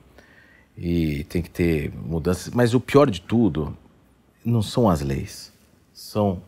E 0.78 1.24
tem 1.24 1.42
que 1.42 1.50
ter 1.50 1.92
mudanças. 1.94 2.54
Mas 2.54 2.72
o 2.72 2.80
pior 2.80 3.10
de 3.10 3.20
tudo 3.20 3.76
não 4.44 4.62
são 4.62 4.88
as 4.88 5.02
leis. 5.02 5.52
São 5.92 6.40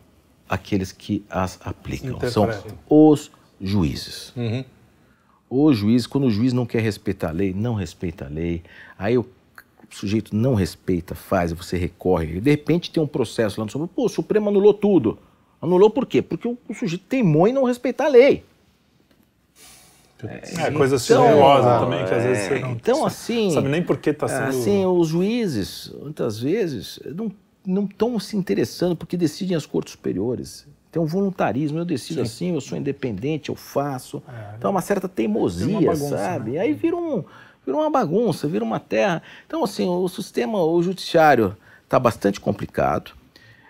aqueles 0.49 0.91
que 0.91 1.23
as 1.29 1.59
aplicam. 1.63 2.19
São 2.29 2.49
os 2.89 3.31
juízes. 3.59 4.33
O 5.49 5.71
juiz, 5.73 6.07
quando 6.07 6.25
o 6.27 6.31
juiz 6.31 6.53
não 6.53 6.65
quer 6.65 6.81
respeitar 6.81 7.29
a 7.29 7.31
lei, 7.31 7.53
não 7.53 7.73
respeita 7.73 8.25
a 8.25 8.27
lei. 8.27 8.63
Aí 8.97 9.17
o 9.17 9.25
sujeito 9.89 10.35
não 10.35 10.55
respeita, 10.55 11.15
faz, 11.15 11.51
você 11.51 11.77
recorre. 11.77 12.39
De 12.39 12.49
repente 12.49 12.91
tem 12.91 13.01
um 13.01 13.07
processo 13.07 13.59
lá 13.59 13.65
no 13.65 13.71
Supremo. 13.71 13.87
Pô, 13.87 14.05
o 14.05 14.09
Supremo 14.09 14.49
anulou 14.49 14.73
tudo. 14.73 15.17
Anulou 15.61 15.89
por 15.89 16.05
quê? 16.05 16.21
Porque 16.21 16.47
o, 16.47 16.57
o 16.67 16.73
sujeito 16.73 17.05
teimou 17.07 17.47
em 17.47 17.53
não 17.53 17.63
respeitar 17.63 18.05
a 18.05 18.09
lei. 18.09 18.43
É, 20.23 20.71
coisa 20.71 20.95
Então, 20.95 21.27
sinuosa 21.27 21.79
também, 21.79 22.05
que 22.05 22.13
às 22.13 22.23
vezes 22.23 22.43
é, 22.43 22.47
você 22.47 22.59
não 22.59 22.71
então, 22.71 23.05
assim, 23.05 23.51
sabe 23.51 23.69
nem 23.69 23.83
por 23.83 23.97
que 23.97 24.09
está 24.09 24.27
sendo. 24.27 24.47
Assim, 24.47 24.85
os 24.85 25.09
juízes, 25.09 25.93
muitas 26.01 26.39
vezes, 26.39 26.99
não 27.13 27.31
não 27.65 27.85
estão 27.85 28.19
se 28.19 28.37
interessando 28.37 28.95
porque 28.95 29.17
decidem 29.17 29.57
as 29.57 29.65
cortes 29.65 29.93
superiores. 29.93 30.67
Tem 30.95 31.01
um 31.01 31.05
voluntarismo, 31.05 31.77
eu 31.77 31.83
decido 31.83 32.21
assim, 32.21 32.53
eu 32.53 32.61
sou 32.61 32.77
independente, 32.77 33.49
eu 33.49 33.55
faço. 33.55 34.23
então 34.57 34.69
é 34.69 34.71
uma 34.71 34.79
certa 34.79 35.09
teimosia, 35.09 35.67
uma 35.67 35.81
bagunça, 35.81 36.17
sabe? 36.17 36.51
né? 36.51 36.59
Aí 36.59 36.71
vira, 36.71 36.95
um, 36.95 37.21
vira 37.65 37.77
uma 37.77 37.89
bagunça, 37.89 38.47
vira 38.47 38.63
uma 38.63 38.79
terra. 38.79 39.21
Então, 39.45 39.61
assim, 39.61 39.85
o 39.89 40.07
sistema, 40.07 40.57
o 40.57 40.81
judiciário 40.81 41.57
está 41.83 41.99
bastante 41.99 42.39
complicado. 42.39 43.11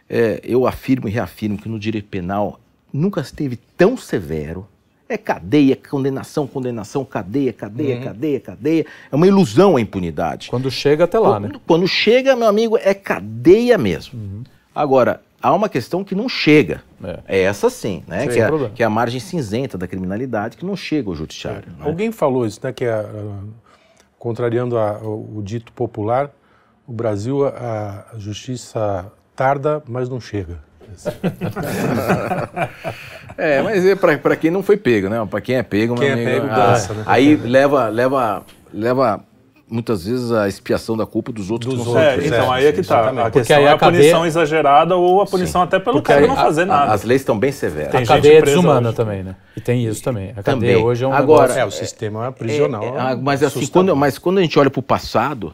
É, 0.07 0.39
eu 0.43 0.67
afirmo 0.67 1.07
e 1.07 1.11
reafirmo 1.11 1.57
que 1.57 1.67
no 1.67 1.79
direito 1.79 2.07
penal 2.09 2.59
nunca 2.93 3.21
esteve 3.21 3.55
tão 3.75 3.97
severo. 3.97 4.67
É 5.09 5.17
cadeia, 5.17 5.75
condenação, 5.75 6.45
condenação, 6.45 7.03
cadeia, 7.03 7.51
cadeia, 7.51 8.01
cadeia, 8.01 8.39
cadeia. 8.39 8.85
É 9.11 9.15
uma 9.15 9.25
ilusão 9.25 9.77
a 9.77 9.81
impunidade. 9.81 10.47
Quando 10.47 10.69
chega 10.69 11.05
até 11.05 11.17
lá, 11.17 11.39
né? 11.39 11.47
Quando, 11.47 11.59
quando 11.61 11.87
chega, 11.87 12.35
meu 12.35 12.47
amigo, 12.47 12.77
é 12.77 12.93
cadeia 12.93 13.79
mesmo. 13.79 14.43
Agora, 14.75 15.21
há 15.45 15.53
uma 15.53 15.69
questão 15.69 16.03
que 16.03 16.15
não 16.15 16.27
chega. 16.27 16.81
É. 17.03 17.19
É, 17.27 17.41
essa 17.43 17.69
sim, 17.69 18.03
né? 18.07 18.21
Sem 18.21 18.29
que, 18.29 18.39
é, 18.39 18.47
problema. 18.47 18.73
que 18.73 18.81
é 18.83 18.85
a 18.85 18.89
margem 18.89 19.19
cinzenta 19.19 19.77
da 19.77 19.87
criminalidade 19.87 20.57
que 20.57 20.65
não 20.65 20.75
chega 20.75 21.09
ao 21.09 21.15
judiciário. 21.15 21.69
né? 21.77 21.85
Alguém 21.85 22.11
falou 22.11 22.45
isso, 22.45 22.59
né? 22.63 22.73
Que 22.73 22.85
é, 22.85 22.91
ah, 22.93 23.39
contrariando 24.17 24.77
a- 24.77 24.97
o, 25.03 25.37
o 25.37 25.43
dito 25.43 25.71
popular, 25.71 26.31
o 26.87 26.91
Brasil, 26.93 27.45
a, 27.45 28.05
a 28.13 28.17
justiça 28.17 29.11
tarda, 29.35 29.83
mas 29.87 30.09
não 30.09 30.19
chega. 30.19 30.57
É, 33.37 33.61
mas 33.61 33.85
é 33.85 33.95
pra 33.95 34.35
quem 34.37 34.49
não 34.49 34.63
foi 34.63 34.77
pego, 34.77 35.09
né? 35.09 35.25
Pra 35.29 35.41
quem 35.41 35.57
é 35.57 35.63
pego, 35.63 35.95
Quem 35.95 36.07
meu 36.07 36.17
é 36.17 36.21
amigo, 36.21 36.41
pego 36.47 36.53
ah, 36.53 36.67
dança, 36.71 36.93
né? 36.93 37.03
Aí 37.05 37.35
leva, 37.35 37.89
leva, 37.89 38.45
leva 38.73 39.19
muitas 39.69 40.05
vezes 40.05 40.31
a 40.31 40.47
expiação 40.47 40.95
da 40.95 41.05
culpa 41.05 41.31
dos 41.31 41.49
outros 41.49 41.73
Dos 41.73 41.83
que 41.85 41.89
não 41.91 41.97
É, 41.99 42.03
são 42.03 42.11
outros, 42.13 42.25
então 42.31 42.53
é, 42.53 42.57
aí 42.57 42.65
é 42.65 42.71
que 42.71 42.83
tá. 42.83 42.95
exatamente. 42.99 43.19
A 43.19 43.23
Porque 43.23 43.39
questão 43.39 43.57
aí 43.57 43.63
é 43.63 43.67
a 43.67 43.73
a 43.73 43.77
punição 43.77 44.11
cadeia- 44.11 44.27
exagerada 44.27 44.95
ou 44.95 45.21
a 45.21 45.25
punição 45.25 45.61
até 45.63 45.79
pelo 45.79 45.95
Porque 45.97 46.07
cara 46.07 46.21
aí 46.21 46.27
não 46.27 46.35
fazer 46.35 46.61
A- 46.63 46.65
nada. 46.65 46.93
As 46.93 47.03
leis 47.03 47.21
estão 47.21 47.37
bem 47.37 47.51
severas. 47.51 47.89
Tem 47.91 47.97
A 48.01 48.03
gente 48.03 48.07
cadeia 48.13 48.37
é 48.37 48.41
presa 48.41 48.55
desumana 48.57 48.89
hoje. 48.89 48.95
também, 48.97 49.23
né? 49.23 49.35
E 49.57 49.61
tem 49.61 49.85
isso 49.85 50.03
também. 50.03 50.31
A 50.37 50.43
Também. 50.43 50.69
cadeia 50.69 50.85
hoje 50.85 51.03
é 51.03 51.07
um 51.07 51.13
Agora, 51.13 51.41
negócio... 51.53 51.59
É, 51.61 51.65
o 51.65 51.71
sistema 51.71 52.31
prisional. 52.31 52.83
É, 52.83 52.87
é 52.87 52.99
ah, 52.99 53.17
mas 53.19 53.41
assim, 53.43 53.65
quando, 53.67 53.95
mas 53.95 54.17
quando 54.17 54.37
a 54.37 54.41
gente 54.41 54.57
olha 54.59 54.69
para 54.69 54.79
o 54.79 54.83
passado, 54.83 55.53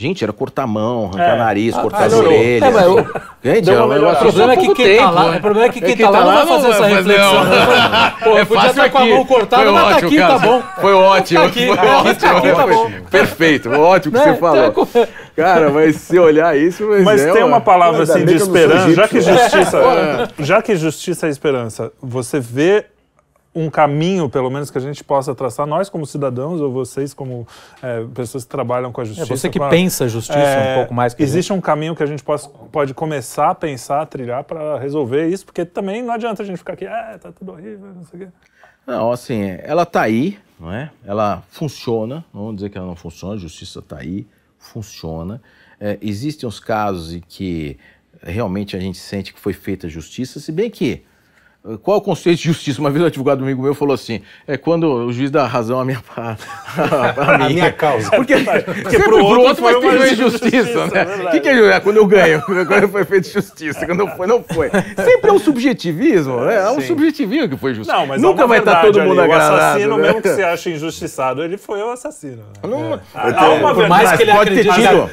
Gente, 0.00 0.24
era 0.24 0.32
cortar 0.32 0.62
a 0.62 0.66
mão, 0.66 1.10
arrancar 1.12 1.34
É. 1.34 1.36
nariz, 1.36 1.76
Ah, 1.76 1.82
cortar 1.82 2.04
as 2.04 2.12
melhorou. 2.14 2.32
orelhas. 2.32 2.62
É, 2.62 2.70
mas 2.72 2.86
o- 2.86 3.06
Gente, 3.44 3.70
um 3.70 3.84
uma. 3.84 4.12
O 4.12 4.16
problema 4.16 4.52
é 4.52 4.56
que 4.56 4.74
quem 4.74 4.96
tá 4.96 5.02
tempo, 5.02 5.12
lá, 5.14 5.30
né? 5.30 5.36
o 5.36 5.40
problema 5.42 5.66
é 5.66 5.68
que 5.70 5.78
É 5.78 5.82
quem 5.82 5.96
quem 5.96 6.06
tá 6.06 6.10
lá 6.10 6.20
não 6.20 6.32
vai 6.32 6.46
fazer 6.46 6.68
não 6.68 6.74
essa 6.74 6.86
reflexão. 6.86 7.44
né? 7.44 8.12
Pô, 8.24 8.30
É 8.38 8.44
podia 8.46 8.46
fácil 8.46 8.70
estar 8.70 8.88
com 8.90 8.96
a 8.98 9.00
aqui. 9.02 9.10
mão 9.12 9.24
cortada, 9.26 9.62
Foi 9.62 9.72
mas 9.72 9.82
tá 9.82 9.88
ótimo, 9.90 10.08
aqui, 10.08 10.16
tá 10.18 10.26
cara. 10.26 10.38
bom. 10.38 10.62
Foi 10.80 10.92
ótimo. 10.94 11.40
Tá 11.40 11.46
aqui, 11.46 11.66
foi 11.66 11.76
tá 11.76 11.82
aqui, 11.82 11.90
ótimo. 11.92 12.14
tá 12.14 12.30
aqui, 12.38 12.52
tá 12.54 12.66
bom. 12.66 12.90
Perfeito, 13.10 13.70
ótimo 13.72 14.12
que 14.18 14.24
Né? 14.24 14.32
você 14.32 14.40
falou. 14.40 14.66
Então, 14.68 14.88
Cara, 15.36 15.68
mas 15.70 15.96
se 15.96 16.18
olhar 16.18 16.56
isso... 16.56 16.82
Mas 17.04 17.20
é 17.20 17.32
tem 17.32 17.44
uma 17.44 17.60
palavra 17.60 18.02
assim 18.02 18.24
de 18.24 18.32
eu 18.32 18.38
não 18.38 18.46
esperança, 18.46 18.94
já 18.94 19.06
que 19.06 19.20
justiça, 19.20 20.28
já 20.40 20.62
que 20.62 20.76
justiça 20.76 21.26
é 21.26 21.30
esperança, 21.30 21.92
você 22.02 22.40
vê 22.40 22.86
um 23.52 23.68
caminho, 23.68 24.28
pelo 24.30 24.48
menos 24.48 24.70
que 24.70 24.78
a 24.78 24.80
gente 24.80 25.02
possa 25.02 25.34
traçar, 25.34 25.66
nós 25.66 25.88
como 25.88 26.06
cidadãos 26.06 26.60
ou 26.60 26.70
vocês 26.72 27.12
como 27.12 27.46
é, 27.82 28.04
pessoas 28.14 28.44
que 28.44 28.50
trabalham 28.50 28.92
com 28.92 29.00
a 29.00 29.04
É 29.04 29.06
justiça. 29.08 29.26
você 29.36 29.48
que 29.50 29.58
com 29.58 29.64
a- 29.64 29.68
pensa 29.68 30.04
a 30.04 30.08
justiça 30.08 30.38
é, 30.38 30.72
um 30.72 30.78
pouco 30.80 30.94
mais 30.94 31.14
que. 31.14 31.22
Existe 31.22 31.52
um 31.52 31.60
caminho 31.60 31.96
que 31.96 32.02
a 32.02 32.06
gente 32.06 32.22
pode, 32.22 32.48
pode 32.70 32.94
começar 32.94 33.50
a 33.50 33.54
pensar, 33.54 34.02
a 34.02 34.06
trilhar 34.06 34.44
para 34.44 34.78
resolver 34.78 35.26
isso, 35.28 35.44
porque 35.44 35.64
também 35.64 36.00
não 36.02 36.14
adianta 36.14 36.42
a 36.42 36.46
gente 36.46 36.58
ficar 36.58 36.74
aqui, 36.74 36.86
ah, 36.86 37.18
tá 37.20 37.32
tudo 37.32 37.52
horrível, 37.52 37.92
não 37.94 38.04
sei 38.04 38.20
o 38.20 38.26
quê. 38.26 38.32
Não, 38.86 39.10
assim, 39.10 39.42
ela 39.62 39.84
tá 39.84 40.02
aí, 40.02 40.38
não 40.58 40.72
é? 40.72 40.90
Ela 41.04 41.42
funciona, 41.50 42.24
não 42.32 42.42
vamos 42.42 42.56
dizer 42.56 42.70
que 42.70 42.78
ela 42.78 42.86
não 42.86 42.96
funciona, 42.96 43.34
a 43.34 43.38
justiça 43.38 43.82
tá 43.82 43.98
aí, 43.98 44.26
funciona. 44.58 45.40
É, 45.80 45.98
existem 46.00 46.48
os 46.48 46.60
casos 46.60 47.12
em 47.14 47.20
que 47.20 47.76
realmente 48.22 48.76
a 48.76 48.80
gente 48.80 48.98
sente 48.98 49.32
que 49.32 49.40
foi 49.40 49.52
feita 49.52 49.86
a 49.86 49.90
justiça, 49.90 50.38
se 50.38 50.52
bem 50.52 50.70
que 50.70 51.02
qual 51.82 51.96
é 51.96 51.98
o 51.98 52.02
conceito 52.02 52.38
de 52.38 52.44
justiça? 52.44 52.80
Uma 52.80 52.90
vez 52.90 53.02
um 53.02 53.06
advogado 53.06 53.42
amigo 53.44 53.62
meu 53.62 53.74
falou 53.74 53.94
assim: 53.94 54.22
é 54.46 54.56
quando 54.56 54.84
o 54.84 55.12
juiz 55.12 55.30
dá 55.30 55.46
razão 55.46 55.78
à 55.78 55.84
minha, 55.84 56.00
pa- 56.14 56.36
à 57.16 57.36
minha, 57.38 57.48
minha 57.50 57.72
causa. 57.72 58.10
Porque, 58.10 58.34
porque 58.38 58.98
pro 58.98 59.10
pro 59.10 59.24
outro 59.24 59.42
outro 59.64 59.64
uma 59.66 59.80
ter 59.80 60.12
injustiça, 60.12 60.58
injustiça, 60.58 60.86
né? 60.86 61.00
é 61.00 61.04
O 61.04 61.06
verdade. 61.08 61.30
que, 61.32 61.40
que 61.40 61.48
é, 61.48 61.66
é 61.72 61.80
quando 61.80 61.96
eu 61.98 62.06
ganho? 62.06 62.42
Quando 62.66 62.88
foi 62.88 63.04
feito 63.04 63.28
justiça, 63.28 63.84
quando 63.86 63.98
não 63.98 64.08
foi, 64.16 64.26
não 64.26 64.42
foi. 64.42 64.70
Sempre 64.70 65.30
é 65.30 65.32
um 65.32 65.38
subjetivismo, 65.38 66.40
né? 66.40 66.56
É 66.56 66.70
um 66.70 66.80
Sim. 66.80 66.86
subjetivismo 66.88 67.48
que 67.48 67.56
foi 67.56 67.74
justiça. 67.74 67.96
Não, 67.98 68.06
mas 68.06 68.20
Nunca 68.22 68.44
é 68.44 68.46
vai 68.46 68.58
estar 68.58 68.72
verdade 68.82 68.92
todo 68.98 69.06
mundo 69.08 69.20
ali. 69.20 69.32
agradado. 69.32 69.54
O 69.54 69.58
assassino, 69.58 69.96
né? 69.96 70.02
mesmo 70.02 70.22
que 70.22 70.28
você 70.28 70.42
acha 70.42 70.70
injustiçado, 70.70 71.42
ele 71.42 71.56
foi 71.58 71.82
o 71.82 71.90
assassino. 71.90 72.36
né? 72.62 72.68
Não- 72.68 73.00
Ah, 73.14 73.32
há 73.44 73.48
uma 73.50 73.74
Por 73.74 73.88
mais 73.88 74.12
que 74.12 74.22
ele 74.22 74.32
pode 74.32 74.54
ter 74.54 74.62
tido, 74.64 75.10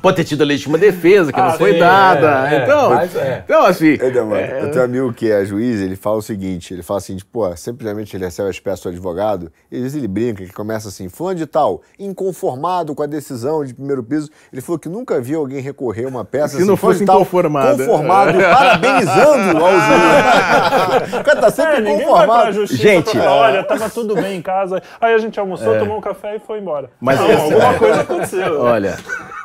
pode 0.00 0.16
ter 0.16 0.24
tido 0.24 0.42
a 0.42 0.46
legítima 0.46 0.78
defesa 0.78 1.32
que 1.32 1.40
Ah, 1.40 1.44
não 1.44 1.52
foi 1.52 1.72
sim, 1.74 1.78
dada. 1.78 2.48
é, 2.50 2.54
é, 2.54 2.62
então, 2.62 2.90
mas 2.90 3.16
é. 3.16 3.42
então, 3.44 3.64
assim, 3.66 3.98
É, 4.00 4.62
Eu 4.62 4.70
tenho 4.70 4.84
amigo 4.84 5.12
que 5.12 5.30
é 5.30 5.44
juiz, 5.44 5.57
ele 5.64 5.96
fala 5.96 6.16
o 6.16 6.22
seguinte, 6.22 6.72
ele 6.74 6.82
fala 6.82 6.98
assim, 6.98 7.16
tipo, 7.16 7.30
pô, 7.32 7.56
simplesmente 7.56 8.16
ele 8.16 8.24
recebe 8.24 8.48
as 8.50 8.58
peças 8.60 8.80
do 8.80 8.88
advogado, 8.90 9.50
e 9.70 9.76
às 9.76 9.82
vezes 9.82 9.96
ele 9.96 10.08
brinca, 10.08 10.44
que 10.44 10.52
começa 10.52 10.88
assim, 10.88 11.08
fulano 11.08 11.36
de 11.38 11.46
tal, 11.46 11.82
inconformado 11.98 12.94
com 12.94 13.02
a 13.02 13.06
decisão 13.06 13.64
de 13.64 13.74
primeiro 13.74 14.02
piso, 14.02 14.30
ele 14.52 14.60
falou 14.62 14.78
que 14.78 14.88
nunca 14.88 15.20
viu 15.20 15.40
alguém 15.40 15.60
recorrer 15.60 16.04
a 16.04 16.08
uma 16.08 16.24
peça 16.24 16.48
Se 16.48 16.56
assim, 16.58 16.66
não 16.66 16.76
fosse 16.76 17.04
tal, 17.04 17.16
inconformado. 17.16 17.78
conformado, 17.78 18.38
parabenizando 18.38 19.64
ao 19.64 19.72
juiz. 19.72 21.14
o 21.20 21.24
cara 21.24 21.40
tá 21.40 21.50
sempre 21.50 21.72
É, 21.76 21.80
ninguém 21.80 21.96
vai 21.96 22.04
pra 22.06 22.12
inconformado. 22.24 22.52
justiça 22.52 22.82
Gente, 22.82 23.10
pra 23.12 23.20
falar, 23.22 23.36
olha, 23.36 23.64
tava 23.64 23.90
tudo 23.90 24.14
bem 24.14 24.36
em 24.38 24.42
casa. 24.42 24.82
Aí 25.00 25.14
a 25.14 25.18
gente 25.18 25.38
almoçou, 25.38 25.78
tomou 25.78 25.98
um 25.98 26.00
café 26.00 26.36
e 26.36 26.38
foi 26.38 26.58
embora. 26.58 26.90
Mas 27.00 27.18
não, 27.18 27.30
esse- 27.30 27.52
alguma 27.54 27.74
coisa 27.78 28.00
aconteceu. 28.02 28.60
Olha, 28.60 28.96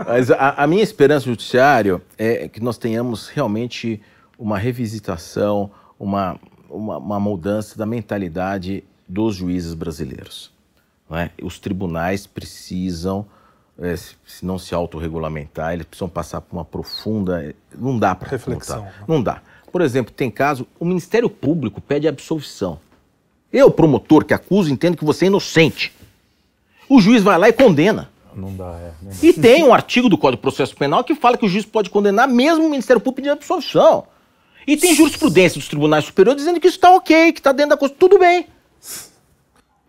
mas 0.08 0.32
a, 0.32 0.54
a 0.58 0.68
minha 0.68 0.84
esperança 0.84 1.26
no 1.26 1.32
judiciário 1.34 2.02
é 2.18 2.48
que 2.48 2.62
nós 2.62 2.78
tenhamos 2.78 3.30
realmente 3.30 4.02
uma 4.38 4.58
revisitação, 4.58 5.72
uma, 6.04 6.40
uma, 6.70 6.98
uma 6.98 7.20
mudança 7.20 7.78
da 7.78 7.86
mentalidade 7.86 8.84
dos 9.08 9.36
juízes 9.36 9.74
brasileiros. 9.74 10.52
é? 11.12 11.30
Os 11.42 11.60
tribunais 11.60 12.28
precisam, 12.28 13.26
eh, 13.80 13.96
se 13.96 14.46
não 14.46 14.60
se 14.60 14.76
autorregulamentar, 14.76 15.74
eles 15.74 15.86
precisam 15.86 16.10
passar 16.10 16.42
por 16.42 16.56
uma 16.58 16.66
profunda. 16.66 17.56
Não 17.76 17.98
dá 17.98 18.14
para 18.14 18.30
Reflexão. 18.30 18.88
Não 19.08 19.22
dá. 19.22 19.42
Por 19.72 19.82
exemplo, 19.82 20.14
tem 20.14 20.30
caso, 20.30 20.68
o 20.80 20.86
Ministério 20.86 21.30
Público 21.30 21.82
pede 21.82 22.08
absolvição. 22.08 22.80
Eu, 23.52 23.72
promotor 23.72 24.26
que 24.26 24.34
acuso, 24.34 24.72
entendo 24.72 24.98
que 24.98 25.06
você 25.06 25.26
é 25.26 25.28
inocente. 25.28 25.94
O 26.90 27.00
juiz 27.00 27.24
vai 27.24 27.38
lá 27.38 27.50
e 27.50 27.54
condena. 27.54 28.10
Não 28.36 28.56
dá, 28.56 28.78
é. 28.80 28.94
não 29.02 29.12
dá. 29.12 29.18
E 29.22 29.32
tem 29.32 29.64
um 29.64 29.74
artigo 29.74 30.10
do 30.10 30.18
Código 30.18 30.38
de 30.38 30.42
Processo 30.42 30.76
Penal 30.76 31.04
que 31.04 31.16
fala 31.16 31.38
que 31.38 31.46
o 31.46 31.50
juiz 31.50 31.66
pode 31.66 31.90
condenar 31.90 32.28
mesmo 32.28 32.66
o 32.66 32.70
Ministério 32.70 33.00
Público 33.00 33.18
pedindo 33.18 33.34
absolvição. 33.34 34.06
E 34.66 34.78
tem 34.78 34.96
jurisprudência 34.96 35.60
dos 35.60 35.68
tribunais 35.68 36.06
superiores 36.06 36.42
dizendo 36.42 36.60
que 36.60 36.68
isso 36.68 36.78
está 36.78 36.92
ok, 36.92 37.32
que 37.34 37.40
está 37.40 37.52
dentro 37.52 37.72
da 37.72 37.78
Constituição. 37.78 38.10
Tudo 38.10 38.20
bem. 38.20 38.48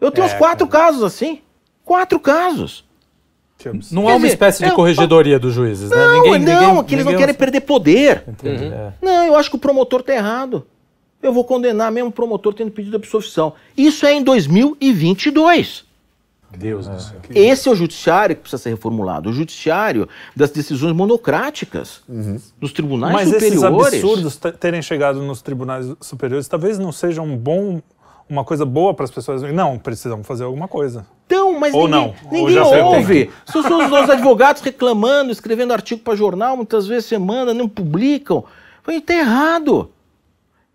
Eu 0.01 0.11
tenho 0.11 0.27
uns 0.27 0.35
quatro 0.35 0.67
casos 0.67 1.03
assim. 1.03 1.41
Quatro 1.85 2.19
casos. 2.19 2.85
Não 3.91 4.03
Quer 4.03 4.11
é 4.11 4.13
uma 4.13 4.17
dizer, 4.17 4.29
espécie 4.29 4.59
de 4.59 4.71
é 4.71 4.71
corregedoria 4.73 5.39
dos 5.39 5.55
juízes, 5.55 5.89
né? 5.89 5.97
Não, 5.97 6.15
Ninguém, 6.15 6.39
não, 6.41 6.69
ninguém, 6.69 6.85
que 6.85 6.95
eles 6.95 7.05
não 7.05 7.17
querem 7.17 7.35
perder 7.35 7.61
poder. 7.63 8.25
Entendi, 8.29 8.65
é. 8.65 8.93
Não, 9.01 9.25
eu 9.27 9.37
acho 9.37 9.49
que 9.49 9.57
o 9.57 9.59
promotor 9.59 10.01
está 10.01 10.15
errado. 10.15 10.67
Eu 11.23 11.33
vou 11.33 11.45
condenar 11.45 11.91
mesmo 11.91 12.11
o 12.11 12.13
promotor 12.13 12.53
tendo 12.53 12.71
pedido 12.71 12.97
absolvição. 12.97 13.55
Isso 13.77 14.05
é 14.05 14.13
em 14.13 14.23
2022. 14.23 15.84
Deus 16.59 16.87
do 16.87 17.01
céu. 17.01 17.17
Esse 17.35 17.69
é 17.69 17.73
o 17.73 17.75
judiciário 17.75 18.35
que 18.37 18.43
precisa 18.43 18.63
ser 18.63 18.71
reformulado. 18.71 19.31
O 19.31 19.33
judiciário 19.33 20.09
das 20.35 20.51
decisões 20.51 20.93
monocráticas 20.95 22.03
dos 22.61 22.73
tribunais 22.73 23.13
Mas 23.13 23.33
esses 23.33 23.55
superiores. 23.55 23.95
absurdos 23.95 24.37
te- 24.37 24.53
terem 24.53 24.83
chegado 24.83 25.23
nos 25.23 25.43
tribunais 25.43 25.87
superiores 26.01 26.47
talvez 26.49 26.79
não 26.79 26.93
seja 26.93 27.21
um 27.23 27.37
bom, 27.37 27.81
uma 28.29 28.45
coisa 28.45 28.65
boa 28.65 28.95
para 28.95 29.05
as 29.05 29.11
pessoas. 29.11 29.43
Não, 29.43 29.79
precisamos 29.79 30.27
fazer 30.27 30.45
alguma 30.45 30.69
coisa. 30.69 31.07
Então, 31.27 31.59
mas 31.59 31.75
Ou 31.75 31.87
ninguém, 31.89 32.01
não, 32.01 32.09
ou 32.31 32.33
ninguém 32.33 32.55
já 32.55 32.65
foi 32.65 32.81
o 32.81 32.87
ouve. 32.87 33.31
São 33.47 33.63
só 33.63 33.85
os 33.85 33.91
nossos 33.91 34.11
advogados 34.11 34.63
reclamando, 34.63 35.31
escrevendo 35.33 35.73
artigo 35.73 36.01
para 36.03 36.15
jornal, 36.15 36.57
muitas 36.57 36.87
vezes 36.87 37.07
semana, 37.07 37.53
não 37.55 37.69
publicam. 37.69 38.45
Está 38.87 39.15
errado. 39.15 39.91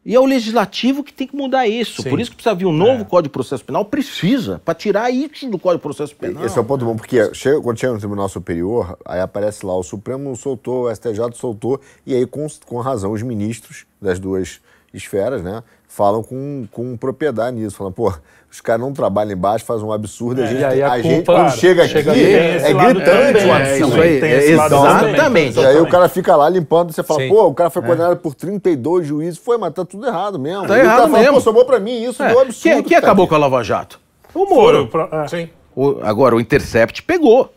E 0.06 0.16
é 0.16 0.20
o 0.20 0.26
legislativo 0.26 1.04
que 1.04 1.12
tem 1.14 1.28
que 1.28 1.36
mudar 1.36 1.68
isso. 1.68 2.02
Sim. 2.02 2.10
Por 2.10 2.20
isso 2.20 2.32
que 2.32 2.38
precisa 2.38 2.56
vir 2.56 2.66
um 2.66 2.72
novo 2.72 3.04
Código 3.06 3.24
de 3.24 3.34
Processo 3.34 3.64
Penal. 3.66 3.84
Precisa, 3.86 4.62
para 4.64 4.74
tirar 4.74 5.12
isso 5.12 5.48
do 5.50 5.60
Código 5.60 5.80
de 5.80 5.84
Processo 5.84 6.16
Penal. 6.16 6.46
Esse 6.46 6.58
é 6.58 6.62
o 6.62 6.64
ponto 6.66 6.86
bom, 6.86 6.96
porque 6.96 7.34
chega- 7.34 7.62
quando 7.62 7.78
chega 7.80 7.94
no 7.94 8.00
Tribunal 8.00 8.30
Superior, 8.30 8.98
aí 9.06 9.20
aparece 9.20 9.66
lá, 9.66 9.76
o 9.76 9.84
Supremo 9.84 10.36
soltou, 10.36 10.86
o 10.86 10.90
STJ 10.96 11.34
soltou, 11.36 11.80
e 12.06 12.16
aí, 12.16 12.26
com, 12.26 12.48
com 12.66 12.80
razão, 12.80 13.12
os 13.12 13.22
ministros 13.22 13.86
das 14.02 14.20
duas 14.20 14.62
esferas, 14.94 15.44
né, 15.44 15.62
falam 15.92 16.22
com, 16.24 16.66
com 16.72 16.96
propriedade 16.96 17.58
nisso, 17.58 17.76
falam, 17.76 17.92
pô, 17.92 18.14
os 18.50 18.62
caras 18.62 18.80
não 18.82 18.94
trabalham 18.94 19.34
embaixo, 19.34 19.66
fazem 19.66 19.84
um 19.86 19.92
absurdo, 19.92 20.42
a 20.42 20.46
gente, 20.46 20.64
aí 20.64 20.82
a 20.84 20.92
a 20.94 21.02
gente 21.02 21.16
culpa, 21.16 21.34
quando 21.34 21.46
cara, 21.48 21.58
chega 21.58 21.84
aqui, 21.84 21.92
chega 21.92 22.14
tem 22.14 22.24
é 22.24 22.74
gritante 22.74 23.04
também, 23.06 23.46
o 23.46 23.54
é, 23.56 23.74
absurdo. 23.74 24.04
é 24.04 24.46
exatamente. 24.46 25.60
E 25.60 25.66
aí 25.66 25.78
o 25.82 25.88
cara 25.90 26.08
fica 26.08 26.36
lá 26.36 26.48
limpando, 26.48 26.94
você 26.94 27.02
fala, 27.04 27.20
Sim. 27.22 27.30
pô, 27.30 27.48
o 27.48 27.54
cara 27.54 27.70
foi 27.72 27.82
condenado 27.82 28.18
por 28.18 28.34
32 28.36 29.08
juízes, 29.08 29.38
foi, 29.40 29.58
mas 29.58 29.74
tá 29.74 29.84
tudo 29.84 30.08
errado 30.08 30.40
mesmo. 30.40 30.68
Tá 30.68 30.78
E 30.78 30.82
o 30.82 30.84
cara 30.84 30.96
errado 30.96 31.12
fala, 31.12 31.20
mesmo. 31.20 31.34
Pô, 31.34 31.42
sobrou 31.42 31.66
pra 31.66 31.80
mim 31.80 32.04
isso, 32.04 32.22
É, 32.24 32.30
deu 32.30 32.40
absurdo. 32.40 32.62
Quem, 32.76 32.84
quem 32.84 32.98
tá 33.02 33.06
acabou 33.08 33.24
aqui. 33.24 33.30
com 33.30 33.36
a 33.36 33.40
Lava 33.40 33.64
Jato? 33.64 34.00
O 34.34 34.46
Moro. 34.46 34.88
pra- 34.88 35.10
é. 35.12 35.28
Sim. 35.28 35.50
O- 35.76 36.00
agora, 36.04 36.36
o 36.36 36.40
Intercept 36.40 37.02
pegou. 37.04 37.52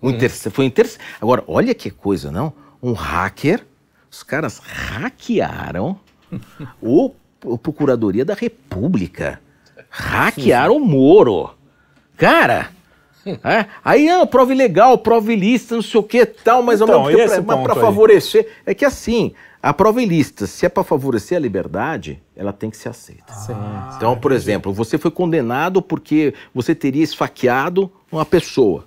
O 0.00 0.10
Interce- 0.10 0.50
Foi 0.50 0.64
Intercept. 0.64 1.02
Agora, 1.20 1.44
olha 1.46 1.74
que 1.74 1.90
coisa, 1.90 2.30
não? 2.30 2.52
Um 2.82 2.92
hacker, 2.92 3.64
os 4.10 4.22
caras 4.22 4.60
hackearam 4.64 5.98
o 6.82 7.12
Procuradoria 7.62 8.24
da 8.24 8.34
República. 8.34 9.40
Hackearam 9.90 10.76
o 10.76 10.80
Moro. 10.80 11.50
Cara. 12.16 12.70
é, 13.44 13.66
aí, 13.84 14.08
ah, 14.08 14.24
prova 14.26 14.52
ilegal, 14.52 14.98
prova 14.98 15.32
ilícita, 15.32 15.74
não 15.74 15.82
sei 15.82 16.00
o 16.00 16.02
que 16.02 16.24
tal, 16.24 16.62
mas 16.62 16.80
ao 16.80 16.88
Então, 16.88 17.04
mesmo 17.06 17.28
tempo, 17.28 17.62
pra 17.62 17.74
aí? 17.74 17.80
favorecer. 17.80 18.48
É 18.64 18.72
que 18.72 18.84
assim, 18.84 19.32
a 19.62 19.72
prova 19.74 20.00
ilícita, 20.00 20.46
se 20.46 20.64
é 20.64 20.68
pra 20.68 20.84
favorecer 20.84 21.36
a 21.36 21.40
liberdade, 21.40 22.22
ela 22.36 22.52
tem 22.52 22.70
que 22.70 22.76
ser 22.76 22.88
aceita. 22.88 23.32
Então, 23.96 24.16
por 24.16 24.30
exemplo, 24.32 24.72
você 24.72 24.96
foi 24.96 25.10
condenado 25.10 25.82
porque 25.82 26.34
você 26.54 26.74
teria 26.74 27.02
esfaqueado 27.02 27.90
uma 28.12 28.24
pessoa. 28.24 28.84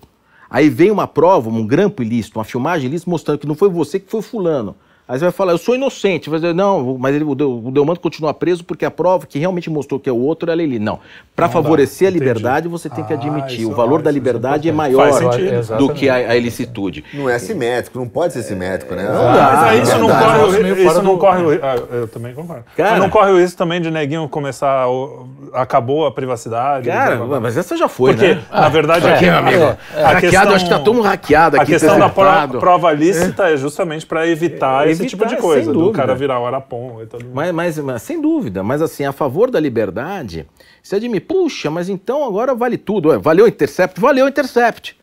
Aí 0.50 0.70
vem 0.70 0.90
uma 0.90 1.06
prova, 1.06 1.50
um 1.50 1.68
grampo 1.68 2.02
ilícito, 2.02 2.40
uma 2.40 2.46
filmagem 2.46 2.88
ilícita 2.90 3.12
mostrando 3.12 3.40
que 3.40 3.48
não 3.48 3.56
foi 3.56 3.70
você 3.70 4.00
que 4.00 4.10
foi 4.10 4.22
fulano. 4.22 4.76
Aí 5.10 5.18
você 5.18 5.26
vai 5.26 5.32
falar, 5.32 5.54
eu 5.54 5.58
sou 5.58 5.74
inocente. 5.74 6.30
Vai 6.30 6.40
dizer, 6.40 6.54
não, 6.54 6.96
mas 7.00 7.16
ele, 7.16 7.24
o, 7.24 7.34
Del, 7.34 7.50
o 7.66 7.72
Delmanto 7.72 8.00
continua 8.00 8.32
preso 8.32 8.64
porque 8.64 8.86
a 8.86 8.92
prova 8.92 9.26
que 9.26 9.40
realmente 9.40 9.68
mostrou 9.68 10.00
que 10.00 10.08
é 10.08 10.12
o 10.14 10.18
outro, 10.20 10.52
ela 10.52 10.62
é 10.62 10.64
ele. 10.64 10.78
Não. 10.78 11.00
Para 11.36 11.50
favorecer 11.50 12.08
dá, 12.08 12.16
a 12.16 12.20
liberdade, 12.20 12.68
você 12.68 12.88
tem 12.92 13.04
que 13.04 13.12
Ah, 13.12 13.16
admitir. 13.16 13.62
isso- 13.62 13.72
o 13.72 13.74
valor 13.76 14.02
ah, 14.02 14.04
da 14.04 14.10
isso 14.12 14.18
é 14.18 14.22
liberdade 14.22 14.70
é 14.70 14.72
importante. 14.72 14.96
maior 14.96 15.14
sentido. 15.34 15.78
do 15.80 15.94
que 15.96 16.08
a, 16.08 16.14
a 16.14 16.36
ilicitude. 16.38 17.04
Não 17.12 17.28
é 17.28 17.40
simétrico, 17.40 17.98
não 17.98 18.08
pode 18.08 18.34
ser 18.34 18.44
simétrico, 18.44 18.94
né? 18.94 19.04
Não 19.04 19.34
dá. 19.34 19.52
Mas 19.52 19.64
aí 19.64 19.82
isso 19.82 19.98
não 19.98 20.08
corre, 20.10 20.40
o- 20.44 20.52
meio 20.62 20.74
isso 20.76 20.84
fora 20.84 21.02
não 21.02 21.14
do- 21.14 21.18
corre 21.20 21.42
o- 21.44 21.60
ah, 21.64 21.76
eu 21.92 22.08
também 22.08 22.34
concordo. 22.36 22.66
Cara. 22.78 22.92
Mas 22.92 23.00
não 23.00 23.10
corre 23.10 23.32
o 23.32 23.40
risco 23.40 23.58
também 23.58 23.82
de 23.82 23.90
neguinho 23.90 24.30
começar 24.30 24.88
o- 24.88 25.28
acabou 25.54 26.06
a 26.06 26.12
privacidade. 26.12 26.88
Cara, 26.88 27.08
blá, 27.16 27.18
blá, 27.18 27.26
blá. 27.28 27.40
mas 27.40 27.58
essa 27.58 27.76
já 27.76 27.88
foi, 27.88 28.14
porque 28.14 28.36
né? 28.36 28.42
na 28.52 28.70
verdade 28.70 29.08
Aqui, 29.08 29.26
é, 29.26 29.30
meu 29.32 29.40
amigo. 29.40 29.64
a 29.64 29.74
hackeado, 30.12 30.20
questão- 30.22 30.54
acho 30.54 30.66
que 30.66 30.70
tá 30.70 30.78
todo 30.80 30.94
mundo 30.94 31.06
hackeado 31.08 31.56
aqui. 31.56 31.64
a 31.64 31.80
questão 31.80 31.98
da 31.98 32.10
prova 32.10 32.92
lícita 32.92 33.50
é, 33.50 33.58
justamente 33.58 34.06
para 34.06 34.28
evitar 34.28 34.88
É, 34.88 34.99
evitar, 35.04 35.18
tipo 35.18 35.36
de 35.36 35.42
coisa, 35.42 35.72
do 35.74 35.92
cara 35.92 36.16
virar 36.16 36.40
o 36.40 36.46
arapom 36.46 37.02
e 37.02 37.06
tudo. 37.06 37.26
Mas, 37.34 37.54
mas, 37.54 37.78
mas, 37.80 38.02
sem 38.02 38.22
dúvida, 38.22 38.64
mas 38.64 38.82
assim, 38.82 39.06
a 39.06 39.12
favor 39.12 39.50
da 39.52 39.60
liberdade, 39.60 40.46
você 40.82 40.96
admite, 40.96 41.26
puxa, 41.26 41.70
mas 41.70 41.90
então 41.90 42.26
agora 42.26 42.54
vale 42.56 42.78
tudo. 42.78 43.10
Ué, 43.10 43.18
valeu 43.18 43.46
o 43.46 43.48
Intercept? 43.48 44.00
Valeu 44.00 44.26
o 44.26 44.30
Intercept. 44.30 44.98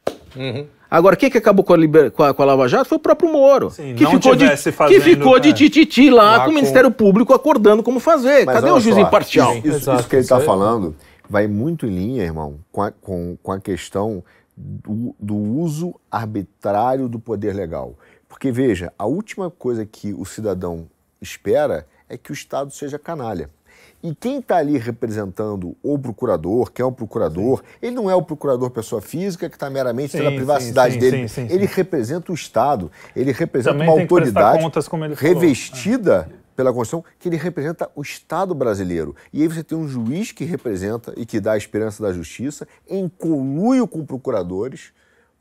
Agora, 0.91 1.17
quem 1.17 1.29
que 1.29 1.39
acabou 1.39 1.65
com 1.65 1.73
a, 1.73 1.77
liber... 1.77 2.11
com 2.13 2.23
a, 2.23 2.33
com 2.33 2.43
a 2.43 2.45
Lava 2.45 2.69
Jato 2.69 2.89
foi 2.89 2.97
o 2.97 3.01
próprio 3.01 3.31
Moro. 3.33 3.71
Sim, 3.71 3.95
que, 3.95 4.05
não 4.05 4.13
ficou 4.13 4.37
de, 4.37 4.45
tivesse 4.45 4.71
que 4.71 4.77
fazendo, 4.77 5.03
ficou 5.03 5.39
de 5.39 5.49
é. 5.49 5.53
tititi 5.53 6.11
lá, 6.11 6.23
Lá 6.23 6.39
com 6.39 6.43
o 6.43 6.47
com- 6.47 6.55
Ministério 6.55 6.91
Público 6.91 7.35
acordando 7.35 7.83
como 7.83 7.99
fazer. 7.99 8.47
Mas 8.47 8.55
Cadê 8.57 8.71
o 8.71 8.79
juiz 8.79 8.97
imparcial? 8.97 9.57
Isso, 9.57 9.67
isso- 9.67 9.77
Exato, 9.77 10.01
isso 10.01 10.09
que 10.09 10.17
ele 10.17 10.23
está 10.23 10.39
falando 10.41 10.95
vai 11.29 11.49
muito 11.49 11.87
em 11.87 11.91
linha, 11.91 12.23
irmão, 12.23 12.61
com 12.71 12.83
a, 12.83 12.93
com, 12.93 13.37
com 13.43 13.53
a 13.53 13.59
questão 13.59 14.23
do, 14.57 15.15
do 15.19 15.35
uso 15.35 15.95
arbitrário 16.11 17.09
do 17.09 17.19
poder 17.19 17.53
legal. 17.53 17.95
Porque, 18.29 18.51
veja, 18.51 18.93
a 18.99 19.07
última 19.07 19.51
coisa 19.51 19.85
que 19.87 20.13
o 20.13 20.25
cidadão 20.25 20.87
espera 21.21 21.87
é 22.09 22.17
que 22.17 22.31
o 22.31 22.35
Estado 22.35 22.71
seja 22.71 22.99
canalha. 22.99 23.51
E 24.03 24.15
quem 24.15 24.39
está 24.39 24.59
ali 24.59 24.79
representando 24.79 25.77
o 25.83 25.99
procurador, 25.99 26.71
quem 26.71 26.83
é 26.83 26.87
o 26.87 26.93
procurador, 26.93 27.63
ele 27.81 27.95
não 27.95 28.11
é 28.11 28.15
o 28.15 28.23
procurador 28.23 28.71
pessoa 28.71 29.01
física 29.01 29.49
que 29.49 29.57
está 29.57 29.69
meramente 29.71 30.13
Sim, 30.13 30.19
pela 30.19 30.31
sim, 30.31 30.37
privacidade 30.37 30.95
sim, 30.95 31.01
dele. 31.01 31.29
sim, 31.29 31.49
sim, 31.49 31.55
ele 31.55 31.67
sim. 31.67 31.75
representa 31.75 32.31
o 32.31 32.35
Estado, 32.35 32.91
ele 33.15 33.33
representa 33.33 33.73
Também 33.73 33.89
uma 33.89 33.97
que 33.97 34.03
autoridade 34.03 34.63
contas, 34.63 34.89
revestida 35.17 36.29
pela 36.55 36.73
Constituição, 36.73 37.05
que 37.19 37.29
ele 37.29 37.37
representa 37.37 37.91
o 37.95 38.03
Estado 38.03 38.55
brasileiro. 38.55 39.15
E 39.33 39.43
aí 39.43 39.49
você 39.49 39.63
tem 39.63 39.77
um 39.77 39.89
juiz 39.89 40.33
que 40.33 40.45
representa 40.45 41.13
e 41.17 41.27
que 41.27 41.41
dá 41.41 41.53
a 41.53 41.57
esperança 41.57 42.03
da 42.03 42.13
justiça 42.13 42.67
em 42.89 43.09
conluio 43.09 43.87
com 43.87 44.05
procuradores 44.05 44.93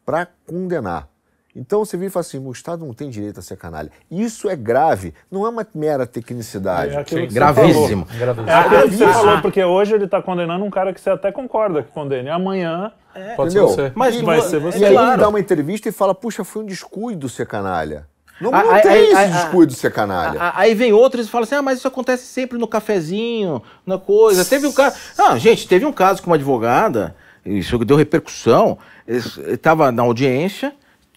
para 0.06 0.28
condenar. 0.46 1.08
Então 1.56 1.86
você 1.86 1.96
vira 1.96 2.08
e 2.08 2.12
fala 2.12 2.22
assim: 2.22 2.38
o 2.38 2.52
Estado 2.52 2.86
não 2.86 2.94
tem 2.94 3.10
direito 3.10 3.40
a 3.40 3.42
ser 3.44 3.56
canalha. 3.56 3.90
Isso 4.12 4.50
é 4.50 4.56
grave, 4.56 5.14
não 5.32 5.46
é 5.46 5.50
uma 5.50 5.66
mera 5.74 6.06
tecnicidade. 6.06 6.94
É 6.96 7.04
você 7.04 7.28
Gravíssimo. 7.28 8.06
falou. 8.06 8.48
É 8.48 8.54
aquilo 8.54 8.90
que 8.90 8.96
você 8.98 9.08
falou, 9.08 9.42
porque 9.42 9.64
hoje 9.64 9.94
ele 9.96 10.06
está 10.06 10.22
condenando 10.22 10.66
um 10.66 10.70
cara 10.70 10.94
que 10.94 11.00
você 11.00 11.10
até 11.10 11.32
concorda 11.32 11.82
que 11.84 11.92
condene. 11.92 12.30
Amanhã, 12.30 12.92
Pode 13.38 13.54
ser 13.54 13.60
Entendeu? 13.60 13.68
você. 13.70 13.92
Mas 13.96 14.16
e, 14.16 14.22
vai 14.22 14.42
ser 14.42 14.60
você. 14.60 14.78
e 14.80 14.86
aí 14.86 14.92
claro. 14.92 15.12
ele 15.12 15.18
dá 15.22 15.30
uma 15.30 15.40
entrevista 15.40 15.88
e 15.88 15.92
fala: 15.94 16.14
puxa, 16.14 16.44
foi 16.44 16.64
um 16.64 16.66
descuido 16.66 17.30
ser 17.30 17.46
canalha. 17.48 18.06
Não, 18.42 18.54
Ah, 18.54 18.62
não 18.66 18.82
tem 18.82 19.16
ah, 19.16 19.24
esse 19.24 19.32
descuido 19.32 19.72
ser 19.74 19.94
canalha. 19.94 20.42
A- 20.42 20.60
Aí 20.60 20.76
vem 20.76 20.92
outros 20.92 21.26
e 21.26 21.30
falam 21.30 21.44
assim: 21.46 21.56
ah, 21.56 21.62
mas 21.62 21.78
isso 21.78 21.88
acontece 21.88 22.26
sempre 22.26 22.58
no 22.60 22.68
cafezinho, 22.68 23.64
na 23.86 23.98
coisa. 23.98 24.44
Teve 24.44 24.68
um 24.68 24.74
caso. 24.74 24.98
Ah, 25.18 25.38
gente, 25.38 25.66
teve 25.66 25.86
um 25.86 25.94
caso 25.94 26.22
com 26.22 26.30
uma 26.30 26.36
advogada, 26.36 27.16
isso 27.46 27.78
deu 27.86 27.96
repercussão. 27.96 28.78
Estava 29.08 29.90
na 29.94 30.04
audiência, 30.04 30.74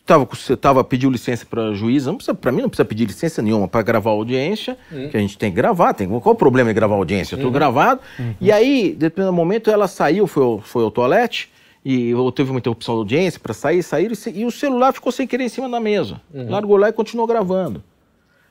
tava, 0.09 0.28
tava, 0.60 0.82
pediu 0.85 1.10
licença 1.10 1.47
para 1.48 1.72
juíza. 1.74 2.10
Não 2.10 2.16
precisa, 2.16 2.35
para 2.35 2.51
mim 2.51 2.62
não 2.62 2.68
precisa 2.68 2.85
pedir 2.85 3.05
licença 3.06 3.40
nenhuma 3.43 3.68
para 3.68 3.82
gravar 3.82 4.10
a 4.10 4.14
audiência, 4.14 4.76
que 5.10 5.16
a 5.16 5.20
gente 5.20 5.39
tem 5.39 5.51
que 5.51 5.56
gravar. 5.56 5.94
Tem, 5.94 6.09
qual 6.09 6.35
o 6.35 6.39
problema 6.39 6.70
em 6.70 6.74
gravar 6.74 6.94
a 6.94 6.98
audiência? 6.98 7.36
Tudo 7.36 7.51
gravado. 7.52 8.01
E 8.40 8.51
aí, 8.51 8.89
de 8.90 8.97
determinado 8.97 9.36
momento, 9.36 9.70
ela 9.70 9.86
saiu, 9.86 10.26
foi, 10.26 10.43
ao- 10.43 10.60
foi 10.60 10.82
ao 10.82 10.90
toalete. 10.90 11.51
E 11.85 12.12
ou 12.14 12.30
teve 12.32 12.51
uma 12.51 12.59
interrupção 12.59 12.94
da 12.97 12.98
audiência 12.98 13.39
para 13.40 13.55
sair, 13.55 13.82
saíram 13.82 14.12
e 14.26 14.40
e 14.40 14.44
o 14.44 14.51
celular 14.51 14.93
ficou 14.93 15.12
sem 15.12 15.26
querer 15.26 15.44
em 15.44 15.48
cima 15.48 15.68
da 15.68 15.78
mesa. 15.78 16.20
Largou 16.35 16.76
lá 16.76 16.89
e 16.89 16.93
continuou 16.93 17.26
gravando. 17.26 17.82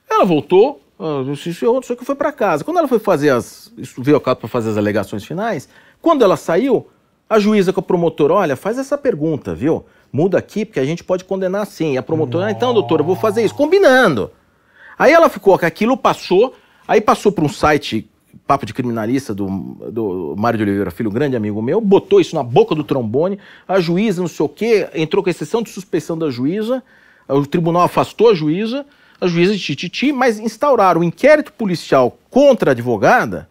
Ela 0.09 0.23
voltou, 0.25 0.81
ah, 0.99 1.21
só 1.83 1.95
que 1.95 2.05
foi 2.05 2.15
para 2.15 2.31
casa. 2.31 2.63
Quando 2.63 2.77
ela 2.77 2.87
foi 2.87 2.99
fazer 2.99 3.29
as. 3.31 3.71
Veio 3.97 4.15
ao 4.15 4.21
caso 4.21 4.37
para 4.37 4.47
fazer 4.47 4.69
as 4.69 4.77
alegações 4.77 5.23
finais, 5.25 5.67
quando 6.01 6.23
ela 6.23 6.37
saiu, 6.37 6.87
a 7.29 7.37
juíza 7.37 7.73
com 7.73 7.81
a 7.81 7.83
promotora, 7.83 8.33
olha, 8.33 8.55
faz 8.55 8.77
essa 8.79 8.97
pergunta, 8.97 9.53
viu? 9.53 9.85
Muda 10.11 10.37
aqui, 10.37 10.65
porque 10.65 10.79
a 10.79 10.85
gente 10.85 11.03
pode 11.03 11.23
condenar 11.25 11.65
sim. 11.67 11.93
E 11.93 11.97
a 11.97 12.03
promotora, 12.03 12.47
"Ah, 12.47 12.51
então, 12.51 12.73
doutora, 12.73 13.01
eu 13.01 13.05
vou 13.05 13.15
fazer 13.15 13.43
isso, 13.43 13.53
combinando. 13.55 14.31
Aí 14.97 15.11
ela 15.11 15.29
ficou 15.29 15.57
com 15.57 15.65
aquilo, 15.65 15.95
passou, 15.95 16.55
aí 16.87 16.99
passou 17.01 17.31
para 17.31 17.45
um 17.45 17.49
site, 17.49 18.09
papo 18.47 18.65
de 18.65 18.73
criminalista 18.73 19.33
do, 19.33 19.45
do 19.91 20.35
Mário 20.37 20.57
de 20.57 20.63
Oliveira 20.63 20.89
Filho, 20.91 21.11
grande 21.11 21.35
amigo 21.35 21.61
meu, 21.61 21.79
botou 21.81 22.19
isso 22.21 22.35
na 22.35 22.41
boca 22.43 22.73
do 22.73 22.83
trombone, 22.83 23.37
a 23.67 23.79
juíza, 23.79 24.21
não 24.21 24.27
sei 24.27 24.45
o 24.45 24.49
quê, 24.49 24.87
entrou 24.95 25.23
com 25.23 25.29
exceção 25.29 25.61
de 25.61 25.69
suspeição 25.69 26.17
da 26.17 26.29
juíza, 26.29 26.81
o 27.27 27.45
tribunal 27.45 27.83
afastou 27.83 28.29
a 28.31 28.33
juíza, 28.33 28.85
a 29.19 29.27
juíza 29.27 29.53
de 29.53 29.59
tititi, 29.59 30.11
mas 30.11 30.39
instauraram 30.39 31.01
um 31.01 31.03
inquérito 31.03 31.51
policial 31.53 32.17
contra 32.29 32.71
a 32.71 32.73
advogada 32.73 33.49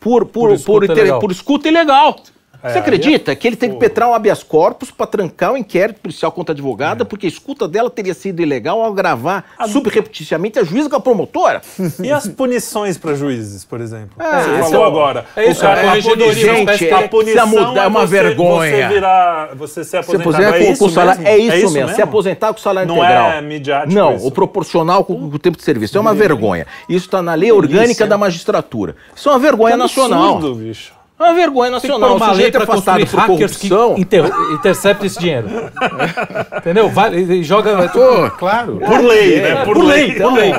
por, 0.00 0.24
por, 0.26 0.48
Por 0.48 0.54
escuta 0.54 0.86
por, 0.86 0.96
ilegal. 0.96 1.20
por 1.20 1.30
escuta 1.30 1.68
ilegal. 1.68 2.16
Você 2.62 2.68
aí 2.68 2.74
é 2.76 2.78
acredita 2.78 3.34
que 3.34 3.46
ele 3.48 3.56
tem 3.56 3.70
que 3.70 3.76
petrar 3.76 4.08
um 4.08 4.14
habeas 4.14 4.42
corpus 4.42 4.90
para 4.90 5.06
trancar 5.06 5.52
o 5.52 5.56
inquérito 5.56 6.00
policial 6.00 6.30
contra 6.30 6.52
a 6.52 6.54
advogada, 6.54 7.04
porque 7.04 7.26
a 7.26 7.28
escuta 7.28 7.66
dela 7.66 7.90
teria 7.90 8.14
sido 8.14 8.40
ilegal 8.40 8.80
ao 8.80 8.92
gravar 8.92 9.44
subrepeticiamente 9.68 10.58
a 10.58 10.64
juíza 10.64 10.88
com 10.88 10.96
a 10.96 11.00
promotora? 11.00 11.60
E 12.02 12.10
as 12.10 12.28
punições 12.28 12.96
para 12.96 13.14
juízes, 13.14 13.64
por 13.64 13.80
exemplo? 13.80 14.10
Ah, 14.18 14.42
você 14.42 14.70
falou 14.70 14.84
é- 14.84 14.88
agora. 14.88 15.26
é 15.36 15.50
isso, 15.50 15.60
O 15.60 15.62
cara- 15.62 15.80
a 15.80 15.84
corregedoria, 15.84 16.26
punição- 16.52 16.76
gente, 16.78 16.90
a 16.92 17.08
punição 17.08 17.76
é 17.78 17.86
uma 17.86 18.06
você, 18.06 18.22
vergonha. 18.22 18.88
Você 18.88 18.94
virar, 18.94 19.54
você 19.56 19.84
Se 19.84 19.96
aposentar 19.96 20.42
é 20.42 20.58
com, 20.64 20.72
isso 20.72 20.84
com 20.84 20.88
salário, 20.90 21.20
mesmo? 21.22 21.34
é 21.34 21.38
isso, 21.58 21.70
mesmo. 21.72 21.94
Se 21.96 22.02
aposentar 22.02 22.52
com 22.52 22.60
salário 22.60 22.88
Não 22.88 22.98
integral. 22.98 23.30
é 23.30 23.40
midiático 23.40 23.92
Não, 23.94 24.16
isso? 24.16 24.26
o 24.26 24.30
proporcional 24.30 25.04
com 25.04 25.14
o 25.14 25.38
tempo 25.38 25.56
de 25.58 25.64
serviço. 25.64 25.96
É 25.98 26.00
uma 26.00 26.14
vergonha. 26.14 26.66
Isso 26.88 27.06
está 27.06 27.20
na 27.20 27.34
lei 27.34 27.50
orgânica 27.50 28.06
da 28.06 28.16
magistratura. 28.16 28.94
Isso 29.16 29.28
é 29.28 29.32
uma 29.32 29.38
vergonha 29.38 29.76
nacional. 29.76 30.36
Absurdo, 30.36 30.54
bicho. 30.56 30.92
É 31.22 31.28
uma 31.28 31.34
vergonha 31.34 31.70
nacional. 31.70 32.12
O 32.12 32.16
uma 32.16 32.32
lei 32.32 32.46
é 32.46 32.50
para 32.50 32.64
afastado 32.64 33.00
construir 33.00 33.26
por 33.26 33.32
hackers 33.32 33.56
que 33.56 33.68
corrupção. 33.68 33.98
inter- 33.98 34.30
interceptem 34.54 35.06
esse 35.06 35.18
dinheiro. 35.20 35.46
Entendeu? 36.58 36.88
Vai, 36.88 37.42
joga... 37.42 37.88
Pô, 37.88 38.30
Claro. 38.38 38.80
Por 38.84 39.00
lei, 39.04 39.40
né? 39.40 39.64
Por 39.64 39.78
lei, 39.84 40.10
então. 40.10 40.30
por 40.30 40.38
lei. 40.38 40.52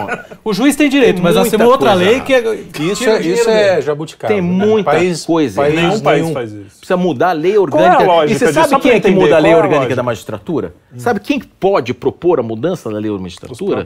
O 0.44 0.54
juiz 0.54 0.76
tem 0.76 0.90
direito, 0.90 1.16
Tem 1.16 1.24
mas 1.24 1.50
temos 1.50 1.68
outra 1.68 1.92
coisa 1.92 2.04
lei 2.10 2.20
que 2.22 2.34
é... 2.34 2.56
Isso 2.92 3.10
é, 3.10 3.22
isso 3.22 3.50
é 3.50 3.82
jabuticaba. 3.82 4.34
Tem 4.34 4.42
né? 4.42 4.48
muita 4.66 4.92
País- 4.92 5.26
coisa. 5.26 5.62
país 5.62 5.76
Nenhum 5.76 6.00
país 6.00 6.22
nenhum. 6.22 6.34
faz 6.34 6.52
isso. 6.52 6.78
Precisa 6.80 6.98
mudar 6.98 7.30
a 7.30 7.34
lei 7.34 7.54
Qual 7.56 7.82
é 7.82 7.86
a 7.88 7.90
orgânica. 7.92 8.04
lógica 8.12 8.32
e 8.34 8.40
você 8.48 8.54
sabe 8.54 8.82
quem 8.82 8.92
é 8.92 9.00
que 9.00 9.08
entender, 9.08 9.20
muda 9.24 9.36
a 9.36 9.40
lei 9.40 9.52
é 9.52 9.56
a 9.56 9.58
orgânica 9.58 9.96
da 9.96 10.04
magistratura? 10.04 10.74
Sabe 10.98 11.20
quem 11.20 11.40
pode 11.40 11.94
propor 11.94 12.40
a 12.40 12.44
mudança 12.44 12.90
da 12.90 12.98
lei 13.00 13.12
da 13.12 13.18
magistratura? 13.18 13.86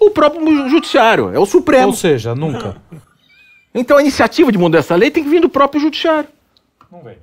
O 0.00 0.10
próprio 0.10 0.68
judiciário, 0.68 1.30
é 1.34 1.38
o 1.38 1.46
Supremo. 1.46 1.88
Ou 1.88 1.92
seja, 1.92 2.34
nunca. 2.34 2.76
Então 3.74 3.96
a 3.96 4.00
iniciativa 4.00 4.52
de 4.52 4.58
mudar 4.58 4.78
essa 4.78 4.94
lei 4.94 5.10
tem 5.10 5.24
que 5.24 5.28
vir 5.30 5.40
do 5.40 5.48
próprio 5.48 5.80
judiciário. 5.80 6.28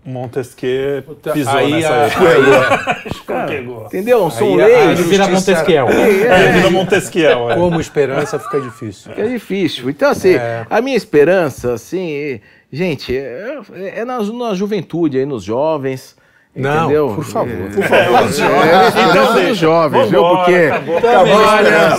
Montesquieu 0.06 1.02
pisou 1.34 1.54
Aí 1.54 1.72
nessa 1.72 1.94
a- 1.94 2.04
aí. 2.04 2.12
Escorregou. 3.06 3.86
Entendeu? 3.86 4.30
São 4.30 4.48
Aí 4.50 4.56
leis. 4.58 4.76
a 4.76 4.82
Ele 4.92 5.04
vira 5.04 5.24
justiça- 5.24 5.30
Montesquiel. 5.30 5.88
É, 6.28 6.52
virou 6.52 6.72
Montesquiel. 6.72 7.52
é. 7.52 7.56
Como 7.56 7.80
esperança 7.80 8.38
fica 8.38 8.60
difícil. 8.60 9.12
É 9.16 9.28
difícil. 9.28 9.90
Então, 9.90 10.10
assim, 10.12 10.34
É. 10.36 10.66
a 10.70 10.82
minha 10.82 10.98
esperança, 10.98 11.74
assim, 11.74 12.12
é- 12.12 12.40
gente, 12.72 13.16
é, 13.16 13.60
é 13.96 14.04
na, 14.04 14.22
na 14.22 14.54
juventude 14.54 15.18
aí, 15.18 15.26
nos 15.26 15.44
jovens. 15.46 16.18
Não, 16.54 16.84
entendeu? 16.86 17.14
por 17.16 17.24
favor. 17.24 17.50
É, 17.50 17.70
Por 17.70 17.84
é, 17.84 19.10
então, 19.10 19.34
deixa. 19.36 19.50
nos 19.50 19.58
jovens, 19.58 20.10
viu? 20.10 20.22
Porque 20.22 20.56
acabou. 20.56 20.96
olha, 20.96 21.98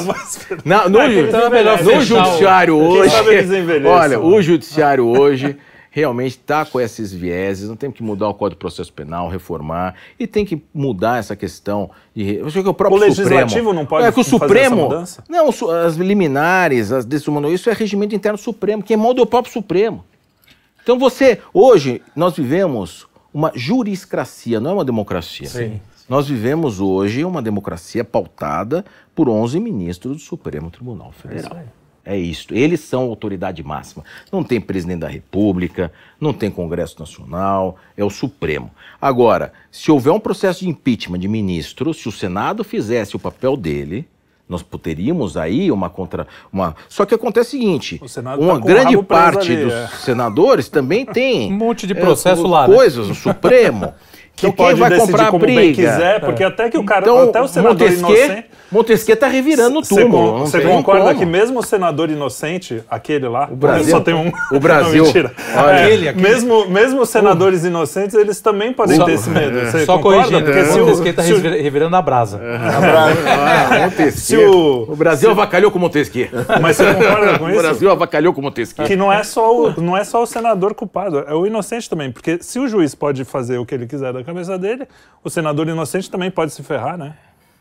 na- 0.65 0.89
no, 0.89 1.03
Então 1.03 1.41
é 1.47 1.51
melhor 1.51 1.83
no 1.83 1.97
o- 1.97 2.01
judiciário 2.03 2.77
hoje, 2.77 3.15
olha, 3.87 4.09
né? 4.09 4.19
o 4.19 4.43
judiciário 4.43 5.07
hoje 5.07 5.57
realmente 5.91 6.33
está 6.39 6.65
com 6.65 6.81
esses 6.81 7.13
vieses, 7.13 7.69
não 7.69 7.77
tem 7.77 7.91
que 7.91 8.03
mudar 8.03 8.29
o 8.29 8.35
Código 8.35 8.57
de 8.59 8.61
Processo 8.61 8.93
Penal, 8.93 9.29
reformar, 9.29 9.95
e 10.19 10.27
tem 10.27 10.43
que 10.45 10.63
mudar 10.73 11.19
essa 11.19 11.37
questão 11.37 11.91
de... 12.15 12.37
Eu 12.37 12.47
acho 12.47 12.63
que 12.63 12.69
o 12.69 12.73
próprio 12.75 12.99
O 12.99 13.01
legislativo 13.03 13.49
Supremo, 13.49 13.73
não 13.75 13.85
pode 13.87 14.07
é 14.07 14.13
que 14.13 14.19
o 14.21 14.25
fazer 14.25 14.37
essa 14.37 14.45
Supremo, 14.47 14.77
mudança? 14.77 15.23
não, 15.29 15.49
as 15.87 15.97
liminares, 15.97 16.93
as 16.93 17.05
decisões, 17.05 17.53
isso 17.53 17.69
é 17.69 17.75
regimento 17.75 18.15
interno 18.15 18.39
supremo, 18.39 18.83
quem 18.83 18.97
molda 18.97 19.21
é 19.21 19.23
o 19.23 19.27
próprio 19.27 19.53
Supremo. 19.53 20.03
Então 20.83 20.99
você, 20.99 21.39
hoje, 21.53 22.01
nós 22.17 22.35
vivemos 22.35 23.07
uma 23.33 23.53
juriscracia, 23.55 24.61
não 24.61 24.71
é 24.71 24.75
uma 24.75 24.85
democracia. 24.85 25.49
Sim. 25.49 25.81
Nós 26.09 26.29
vivemos 26.29 26.81
hoje 26.81 27.25
uma 27.25 27.41
democracia 27.41 28.05
pautada 28.05 28.85
por 29.15 29.29
11 29.29 29.59
ministros 29.61 30.17
do 30.17 30.23
Supremo 30.23 30.71
Tribunal 30.71 31.13
Federal. 31.13 31.63
É 32.05 32.17
isso. 32.17 32.49
Eles 32.51 32.81
são 32.81 33.03
a 33.03 33.07
autoridade 33.07 33.63
máxima. 33.63 34.05
Não 34.31 34.43
tem 34.43 34.61
presidente 34.61 35.01
da 35.01 35.09
República, 35.09 35.93
não 36.21 36.33
tem 36.33 36.51
Congresso 36.51 36.99
Nacional, 36.99 37.77
é 37.97 38.05
o 38.05 38.11
Supremo. 38.11 38.71
Agora, 39.01 39.53
se 39.71 39.91
houver 39.91 40.11
um 40.11 40.19
processo 40.19 40.61
de 40.61 40.69
impeachment 40.69 41.21
de 41.21 41.29
ministro, 41.29 41.95
se 41.95 42.09
o 42.09 42.13
Senado 42.13 42.65
fizesse 42.65 43.15
o 43.15 43.21
papel 43.21 43.57
dele, 43.57 44.09
nós 44.53 44.65
teríamos 44.81 45.37
aí 45.37 45.73
uma 45.73 45.89
contra. 45.91 46.27
Uma... 46.53 46.77
Só 46.89 47.05
que 47.05 47.15
acontece 47.15 47.57
o 47.57 47.61
seguinte: 47.61 48.01
O 48.01 48.21
uma 48.39 48.53
tá 48.53 48.59
o 48.59 48.61
grande 48.61 49.03
parte 49.03 49.53
ali, 49.53 49.65
dos 49.65 49.73
é. 49.73 49.89
senadores 50.05 50.69
também 50.69 51.05
tem 51.05 51.51
Um 51.53 51.57
monte 51.57 51.87
de 51.87 51.95
é, 51.95 51.97
processo 51.97 52.47
lá, 52.47 52.69
né? 52.69 52.75
coisas 52.75 53.09
no 53.09 53.15
Supremo. 53.15 53.93
Que 54.35 54.47
quem 54.47 54.53
pode 54.53 54.81
vai 54.81 54.91
decidir 54.91 55.11
comprar 55.13 55.27
como 55.31 55.41
briga. 55.41 55.61
bem 55.61 55.73
quiser, 55.73 56.21
porque 56.21 56.43
até 56.43 56.69
que 56.69 56.77
o 56.79 56.85
cara, 56.85 57.03
Então, 57.03 57.23
até 57.29 57.41
o 57.43 57.47
senador 57.47 57.73
Montesquieu, 57.79 58.17
inocente... 58.27 58.47
Montesquieu 58.73 59.17
tá 59.17 59.27
revirando 59.29 59.79
o 59.79 59.85
Você 59.85 59.95
túmulo. 60.03 60.39
Você 60.41 60.61
concorda 60.63 61.05
como. 61.09 61.19
que 61.19 61.27
mesmo 61.27 61.59
o 61.61 61.63
senador 61.63 62.09
inocente, 62.11 62.83
aquele 62.91 63.29
lá, 63.29 63.47
o 63.53 63.55
Brasil- 63.55 63.91
só 63.91 64.01
tem 64.01 64.15
um. 64.15 64.33
o 64.51 64.59
Brasil- 64.59 64.97
Não, 65.05 65.05
mentira. 65.05 65.33
Olha, 65.55 65.71
É, 65.73 65.85
aquele, 65.85 66.09
aquele. 66.09 66.29
Mesmo, 66.29 66.67
mesmo 66.69 67.03
os 67.03 67.11
senadores 67.11 67.65
inocentes, 67.65 68.17
eles 68.17 68.41
também 68.41 68.73
podem 68.73 68.97
Só- 68.97 69.05
ter 69.05 69.13
esse 69.13 69.29
medo. 69.29 69.61
Você 69.71 69.85
Só 69.85 69.99
concorda? 69.99 70.23
corrigindo, 70.25 70.45
Porque 70.51 70.65
se 70.65 70.81
o, 70.81 70.87
Montesquieu 70.87 71.15
tá 71.15 71.23
se 71.23 71.33
o- 71.33 71.37
revira- 71.37 71.63
revirando 71.63 71.97
a 71.97 72.01
brasa. 72.03 72.41
Ah, 72.43 73.79
Montesquieu. 73.85 74.13
se 74.15 74.37
o- 74.37 74.87
O 74.93 74.97
Brasil 74.97 75.31
avacalhou 75.31 75.71
com 75.71 75.79
Montesquieu. 75.79 76.29
Mas 76.61 76.77
você 76.77 76.95
concorda 76.95 77.39
com 77.39 77.45
O 77.45 77.51
isso? 77.51 77.59
Brasil 77.61 77.91
avacalhou 77.91 78.33
com 78.33 78.41
Montesquieu. 78.43 78.87
Que 78.87 78.97
não 78.97 79.13
é, 79.13 79.23
só 79.23 79.55
o, 79.55 79.81
não 79.81 79.97
é 79.97 80.05
só 80.05 80.23
o 80.23 80.27
senador 80.27 80.75
culpado, 80.75 81.19
é 81.29 81.35
o 81.35 81.47
inocente 81.47 81.89
também. 81.89 82.11
Porque 82.11 82.39
se 82.41 82.59
o 82.59 82.67
juiz 82.67 82.95
pode 82.95 83.25
fazer 83.25 83.59
o 83.59 83.67
que 83.67 83.75
ele 83.75 83.87
quiser 83.87 84.13
da 84.15 84.23
cabeça 84.33 84.59
dele, 84.59 84.87
o 85.23 85.31
senador 85.31 85.69
inocente 85.69 86.11
também 86.11 86.31
pode 86.31 86.53
se 86.53 86.63
ferrar, 86.63 86.97
né? 86.97 87.15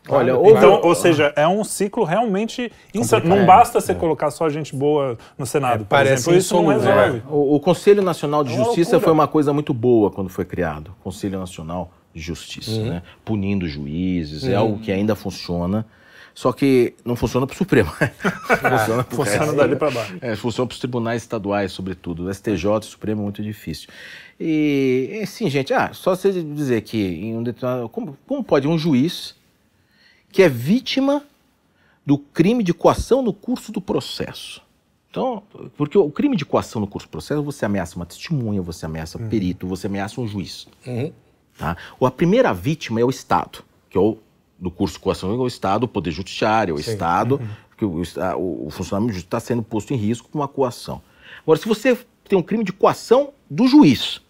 Olha, 0.08 0.32
então, 0.32 0.80
ou 0.82 0.94
seja, 0.96 1.32
é 1.36 1.46
um 1.46 1.62
ciclo 1.62 2.02
realmente 2.02 2.72
insano. 2.92 3.24
Não 3.24 3.46
basta 3.46 3.80
você 3.80 3.92
é. 3.92 3.94
colocar 3.94 4.32
só 4.32 4.48
gente 4.48 4.74
boa 4.74 5.16
no 5.38 5.46
Senado, 5.46 5.82
é, 5.82 5.86
parece 5.88 6.24
exemplo. 6.24 6.38
Isso 6.38 6.54
não 6.54 6.66
resolve. 6.66 7.18
É. 7.18 7.22
O, 7.30 7.54
o, 7.54 7.60
Conselho 7.60 8.02
Nacional 8.02 8.42
de 8.42 8.52
é 8.52 8.56
Justiça 8.56 8.98
foi 8.98 9.12
uma 9.12 9.28
coisa 9.28 9.52
muito 9.52 9.72
boa 9.72 10.10
quando 10.10 10.28
foi 10.28 10.44
criado. 10.44 10.92
Conselho 11.04 11.38
Nacional 11.38 11.92
de 12.12 12.20
Justiça, 12.20 12.72
uhum. 12.72 12.88
né? 12.88 13.02
Punindo 13.24 13.68
juízes, 13.68 14.42
é 14.42 14.48
uhum. 14.48 14.52
é 14.52 14.56
algo 14.56 14.78
que 14.80 14.90
ainda 14.90 15.14
funciona. 15.14 15.86
Só 16.34 16.52
que 16.52 16.94
não 17.04 17.14
funciona 17.14 17.46
para 17.46 17.54
o 17.54 17.56
Supremo. 17.56 17.90
funciona 18.60 19.04
pro 19.04 19.16
funciona 19.16 19.52
dali 19.52 19.76
para 19.76 19.90
baixo. 19.90 20.18
É, 20.20 20.34
funciona 20.34 20.66
para 20.66 20.74
os 20.74 20.78
tribunais 20.78 21.22
estaduais, 21.22 21.72
sobretudo. 21.72 22.26
O 22.26 22.34
STJ, 22.34 22.66
o 22.66 22.82
Supremo 22.82 23.20
é 23.20 23.24
muito 23.24 23.42
difícil. 23.42 23.88
E, 24.40 25.22
sim, 25.26 25.50
gente, 25.50 25.74
ah, 25.74 25.92
só 25.92 26.16
você 26.16 26.32
dizer 26.32 26.82
que 26.82 26.98
em 26.98 27.36
um 27.36 27.42
determinado. 27.42 27.88
Como, 27.88 28.16
como 28.26 28.42
pode 28.42 28.66
um 28.66 28.78
juiz 28.78 29.34
que 30.30 30.42
é 30.42 30.48
vítima 30.48 31.22
do 32.04 32.18
crime 32.18 32.64
de 32.64 32.72
coação 32.72 33.22
no 33.22 33.32
curso 33.32 33.70
do 33.70 33.80
processo. 33.80 34.62
Então, 35.10 35.42
porque 35.76 35.96
o 35.98 36.10
crime 36.10 36.36
de 36.36 36.44
coação 36.44 36.80
no 36.80 36.86
curso 36.86 37.06
do 37.06 37.10
processo, 37.10 37.42
você 37.42 37.66
ameaça 37.66 37.96
uma 37.96 38.06
testemunha, 38.06 38.62
você 38.62 38.86
ameaça 38.86 39.18
um 39.18 39.22
uhum. 39.22 39.28
perito, 39.28 39.66
você 39.66 39.86
ameaça 39.86 40.18
um 40.18 40.26
juiz. 40.26 40.66
Uhum. 40.86 41.12
Tá? 41.58 41.76
Ou 42.00 42.08
a 42.08 42.10
primeira 42.10 42.52
vítima 42.54 42.98
é 42.98 43.04
o 43.04 43.10
Estado, 43.10 43.62
que 43.90 43.98
é 43.98 44.00
o 44.00 44.16
do 44.62 44.70
curso 44.70 44.94
de 44.94 45.00
coação 45.00 45.32
é 45.32 45.34
o 45.34 45.46
Estado, 45.48 45.84
o 45.84 45.88
Poder 45.88 46.12
Judiciário, 46.12 46.76
é 46.76 46.78
o 46.78 46.82
Sim. 46.82 46.92
Estado, 46.92 47.34
uhum. 47.34 47.48
que 47.76 47.84
o, 47.84 48.02
o, 48.38 48.66
o 48.68 48.70
funcionamento 48.70 49.18
está 49.18 49.40
sendo 49.40 49.60
posto 49.60 49.92
em 49.92 49.96
risco 49.96 50.28
por 50.28 50.38
uma 50.38 50.46
coação. 50.46 51.02
Agora, 51.42 51.58
se 51.58 51.66
você 51.66 51.98
tem 52.28 52.38
um 52.38 52.42
crime 52.42 52.62
de 52.62 52.72
coação 52.72 53.30
do 53.50 53.66
juiz, 53.66 54.20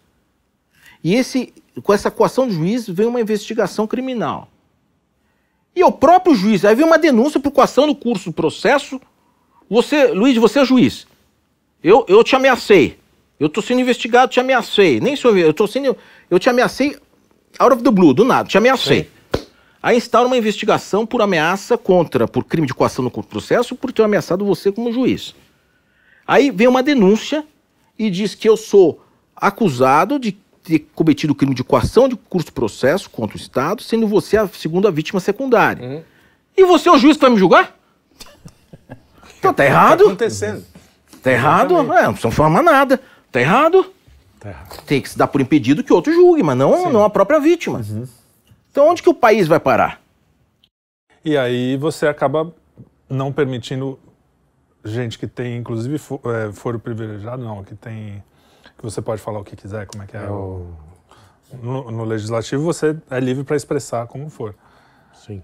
e 1.03 1.13
esse, 1.13 1.53
com 1.83 1.93
essa 1.93 2.09
coação 2.09 2.47
do 2.47 2.53
juiz 2.53 2.87
vem 2.87 3.05
uma 3.05 3.21
investigação 3.21 3.85
criminal. 3.85 4.49
E 5.75 5.83
o 5.83 5.91
próprio 5.91 6.33
juiz, 6.33 6.65
aí 6.65 6.73
vem 6.73 6.85
uma 6.85 6.97
denúncia 6.97 7.39
por 7.39 7.51
coação 7.51 7.85
no 7.85 7.95
curso 7.95 8.31
do 8.31 8.33
processo. 8.33 8.99
Você, 9.69 10.07
Luiz, 10.07 10.35
você 10.37 10.61
é 10.61 10.65
juiz. 10.65 11.05
Eu, 11.83 12.05
eu 12.07 12.23
te 12.23 12.35
ameacei. 12.35 12.97
Eu 13.39 13.47
estou 13.47 13.61
sendo 13.61 13.81
investigado, 13.81 14.31
te 14.31 14.39
ameacei. 14.39 14.99
Nem 14.99 15.15
sou 15.15 15.37
eu, 15.37 15.51
estou 15.51 15.67
sendo. 15.67 15.95
Eu 16.27 16.39
te 16.39 16.49
ameacei 16.49 16.97
out 17.59 17.75
of 17.75 17.83
the 17.83 17.91
blue, 17.91 18.13
do 18.13 18.23
nada, 18.23 18.49
te 18.49 18.57
ameacei. 18.57 19.03
Sim. 19.03 19.12
Aí 19.83 19.97
instaura 19.97 20.27
uma 20.27 20.37
investigação 20.37 21.05
por 21.05 21.21
ameaça 21.21 21.77
contra, 21.77 22.25
por 22.25 22.45
crime 22.45 22.65
de 22.65 22.73
coação 22.73 23.03
no 23.03 23.11
processo, 23.11 23.75
por 23.75 23.91
ter 23.91 24.01
ameaçado 24.01 24.45
você 24.45 24.71
como 24.71 24.93
juiz. 24.93 25.35
Aí 26.25 26.49
vem 26.49 26.69
uma 26.69 26.81
denúncia 26.81 27.45
e 27.99 28.09
diz 28.09 28.33
que 28.33 28.47
eu 28.47 28.55
sou 28.55 29.03
acusado 29.35 30.17
de 30.17 30.31
ter 30.63 30.87
cometido 30.95 31.35
crime 31.35 31.53
de 31.53 31.65
coação 31.65 32.07
de 32.07 32.15
curso 32.15 32.53
processo 32.53 33.09
contra 33.09 33.35
o 33.35 33.39
Estado, 33.39 33.83
sendo 33.83 34.07
você 34.07 34.37
a 34.37 34.47
segunda 34.47 34.89
vítima 34.89 35.19
secundária. 35.19 35.85
Uhum. 35.85 36.03
E 36.55 36.63
você 36.63 36.87
é 36.87 36.91
o 36.93 36.97
juiz 36.97 37.17
que 37.17 37.21
vai 37.21 37.31
me 37.31 37.37
julgar? 37.37 37.77
Então 39.37 39.53
tá 39.53 39.65
errado. 39.65 39.99
Tá 39.99 40.05
acontecendo. 40.05 40.63
Tá 41.21 41.29
errado? 41.29 41.75
É, 41.93 42.03
não 42.03 42.13
precisa 42.13 42.31
formar 42.31 42.63
nada. 42.63 43.01
Tá 43.29 43.41
errado? 43.41 43.91
Tá 44.39 44.47
errado. 44.47 44.83
Tem 44.85 45.01
que 45.01 45.09
se 45.09 45.17
dar 45.17 45.27
por 45.27 45.41
impedido 45.41 45.83
que 45.83 45.91
outro 45.91 46.13
julgue, 46.13 46.41
mas 46.41 46.55
não, 46.55 46.89
não 46.89 47.03
a 47.03 47.09
própria 47.09 47.41
vítima. 47.41 47.79
Uhum. 47.79 48.07
Então 48.73 48.89
onde 48.89 49.03
que 49.03 49.09
o 49.09 49.13
país 49.13 49.47
vai 49.47 49.59
parar? 49.59 50.01
E 51.23 51.37
aí 51.37 51.77
você 51.77 52.07
acaba 52.07 52.51
não 53.07 53.31
permitindo 53.31 53.99
gente 54.83 55.19
que 55.19 55.27
tem, 55.27 55.57
inclusive, 55.57 55.95
é, 55.95 56.51
foro 56.51 56.79
privilegiado, 56.79 57.43
não, 57.43 57.63
que 57.63 57.75
tem 57.75 58.23
que 58.75 58.83
você 58.83 58.99
pode 58.99 59.21
falar 59.21 59.39
o 59.39 59.43
que 59.43 59.55
quiser, 59.55 59.85
como 59.85 60.03
é 60.03 60.07
que 60.07 60.17
é? 60.17 60.23
é 60.23 60.27
o... 60.27 60.71
no, 61.61 61.91
no, 61.91 62.03
legislativo 62.03 62.63
você 62.63 62.97
é 63.11 63.19
livre 63.19 63.43
para 63.43 63.55
expressar 63.55 64.07
como 64.07 64.27
for. 64.27 64.55
Sim. 65.13 65.43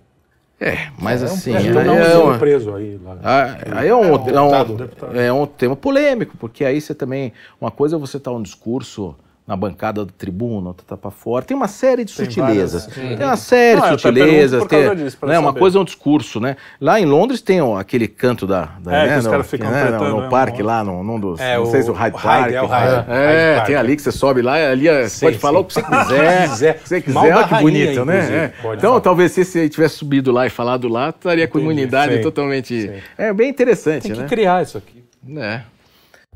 É, 0.59 0.89
mas 0.99 1.21
é 1.21 1.25
assim. 1.25 1.53
Um, 1.53 1.57
aí 1.57 1.67
é, 1.87 2.17
um, 2.17 2.39
preso 2.39 2.75
aí. 2.75 2.97
Lá, 2.97 3.19
ah, 3.23 3.57
aí 3.77 3.89
é 3.89 3.95
um, 3.95 4.05
é, 4.05 4.41
um, 4.41 4.55
é, 4.55 4.63
um, 4.63 5.15
é 5.15 5.33
um 5.33 5.45
tema 5.45 5.75
polêmico, 5.75 6.35
porque 6.35 6.65
aí 6.65 6.81
você 6.81 6.95
também. 6.95 7.31
Uma 7.61 7.69
coisa 7.69 7.95
é 7.95 7.99
você 7.99 8.17
estar 8.17 8.31
tá 8.31 8.35
um 8.35 8.41
discurso 8.41 9.15
na 9.49 9.55
bancada 9.55 10.05
do 10.05 10.11
tribuno, 10.11 10.67
outra 10.67 10.85
tá 10.87 10.95
para 10.95 11.09
fora. 11.09 11.43
Tem 11.43 11.57
uma 11.57 11.67
série 11.67 12.05
de 12.05 12.15
tem 12.15 12.23
sutilezas. 12.23 12.85
Várias, 12.85 13.17
tem 13.17 13.25
uma 13.25 13.35
série 13.35 13.81
de 13.81 13.87
sutilezas. 13.87 14.63
Tem, 14.65 14.95
disso, 14.95 15.17
né, 15.25 15.39
uma 15.39 15.53
coisa 15.55 15.79
é 15.79 15.81
um 15.81 15.83
discurso, 15.83 16.39
né? 16.39 16.55
Lá 16.79 16.99
em 16.99 17.05
Londres 17.05 17.41
tem 17.41 17.59
ó, 17.59 17.79
aquele 17.79 18.07
canto 18.07 18.45
da. 18.45 18.69
da 18.79 18.95
é, 18.95 19.07
né, 19.07 19.13
que 19.13 19.19
os 19.21 19.27
caras 19.27 19.49
ficam 19.49 19.71
né, 19.71 19.89
no, 19.89 20.09
no 20.09 20.21
né, 20.21 20.29
parque 20.29 20.61
lá, 20.61 20.83
num, 20.83 21.03
num 21.03 21.19
dos. 21.19 21.39
É, 21.39 21.57
não 21.57 21.65
sei 21.65 21.81
se 21.81 21.89
o 21.89 21.93
Hyde 21.93 22.21
Park. 22.21 22.51
É, 22.51 22.61
o 22.61 22.67
Hyde, 22.67 23.05
é, 23.09 23.53
Hyde 23.55 23.65
tem 23.65 23.75
ali 23.75 23.95
que 23.95 24.03
você 24.03 24.11
sobe 24.11 24.43
lá, 24.43 24.53
ali 24.53 24.87
é, 24.87 25.09
sim, 25.09 25.25
pode 25.25 25.37
sim. 25.37 25.41
falar 25.41 25.59
o 25.61 25.65
que 25.65 25.73
você 25.73 25.81
quiser. 25.81 26.41
se 26.45 26.49
quiser. 26.49 26.81
você 26.83 27.01
quiser, 27.01 27.35
olha 27.35 27.47
que 27.47 27.55
bonito, 27.55 28.05
né? 28.05 28.53
Então, 28.59 28.91
falar. 28.91 29.01
talvez 29.01 29.31
se 29.31 29.43
você 29.43 29.67
tivesse 29.67 29.95
subido 29.95 30.31
lá 30.31 30.45
e 30.45 30.51
falado 30.51 30.87
lá, 30.87 31.09
estaria 31.09 31.47
com 31.47 31.57
a 31.57 31.61
imunidade 31.61 32.21
totalmente. 32.21 32.91
É 33.17 33.33
bem 33.33 33.49
interessante, 33.49 34.09
né? 34.09 34.13
Tem 34.13 34.23
que 34.25 34.29
criar 34.29 34.61
isso 34.61 34.77
aqui. 34.77 35.03
É. 35.37 35.61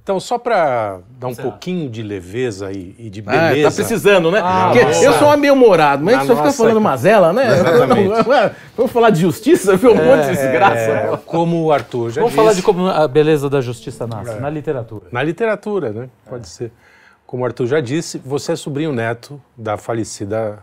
Então, 0.03 0.19
só 0.19 0.37
para 0.37 0.99
dar 1.17 1.27
um 1.27 1.35
pouquinho 1.35 1.89
de 1.89 2.03
leveza 2.03 2.73
e, 2.73 2.93
e 2.99 3.09
de 3.09 3.21
beleza. 3.21 3.67
Ah, 3.67 3.71
tá 3.71 3.75
precisando, 3.75 4.29
né? 4.29 4.41
Ah, 4.43 4.73
eu 5.01 5.13
sou 5.13 5.37
meio 5.37 5.53
humorado, 5.53 6.03
mas 6.03 6.15
a 6.15 6.17
gente 6.19 6.27
só 6.27 6.35
fica 6.35 6.51
falando 6.51 6.81
mazela, 6.81 7.31
né? 7.31 7.47
Exatamente. 7.57 8.09
Vamos 8.75 8.91
falar 8.91 9.11
de 9.11 9.21
justiça, 9.21 9.77
viu? 9.77 9.93
Um 9.93 9.97
é, 9.97 10.03
monte 10.03 10.25
de 10.25 10.35
desgraça. 10.35 10.91
É, 10.91 11.19
como 11.25 11.63
o 11.63 11.71
Arthur 11.71 12.09
já 12.09 12.15
Vamos 12.19 12.31
disse. 12.31 12.35
falar 12.35 12.53
de 12.53 12.61
como 12.61 12.87
a 12.87 13.07
beleza 13.07 13.49
da 13.49 13.61
justiça 13.61 14.05
nasce, 14.05 14.35
é. 14.35 14.39
na 14.41 14.49
literatura. 14.49 15.05
Na 15.09 15.23
literatura, 15.23 15.93
né? 15.93 16.09
Pode 16.29 16.49
ser. 16.49 16.69
Como 17.25 17.43
o 17.43 17.45
Arthur 17.45 17.67
já 17.67 17.79
disse, 17.79 18.17
você 18.17 18.51
é 18.51 18.55
sobrinho 18.57 18.91
neto 18.91 19.41
da 19.57 19.77
falecida 19.77 20.59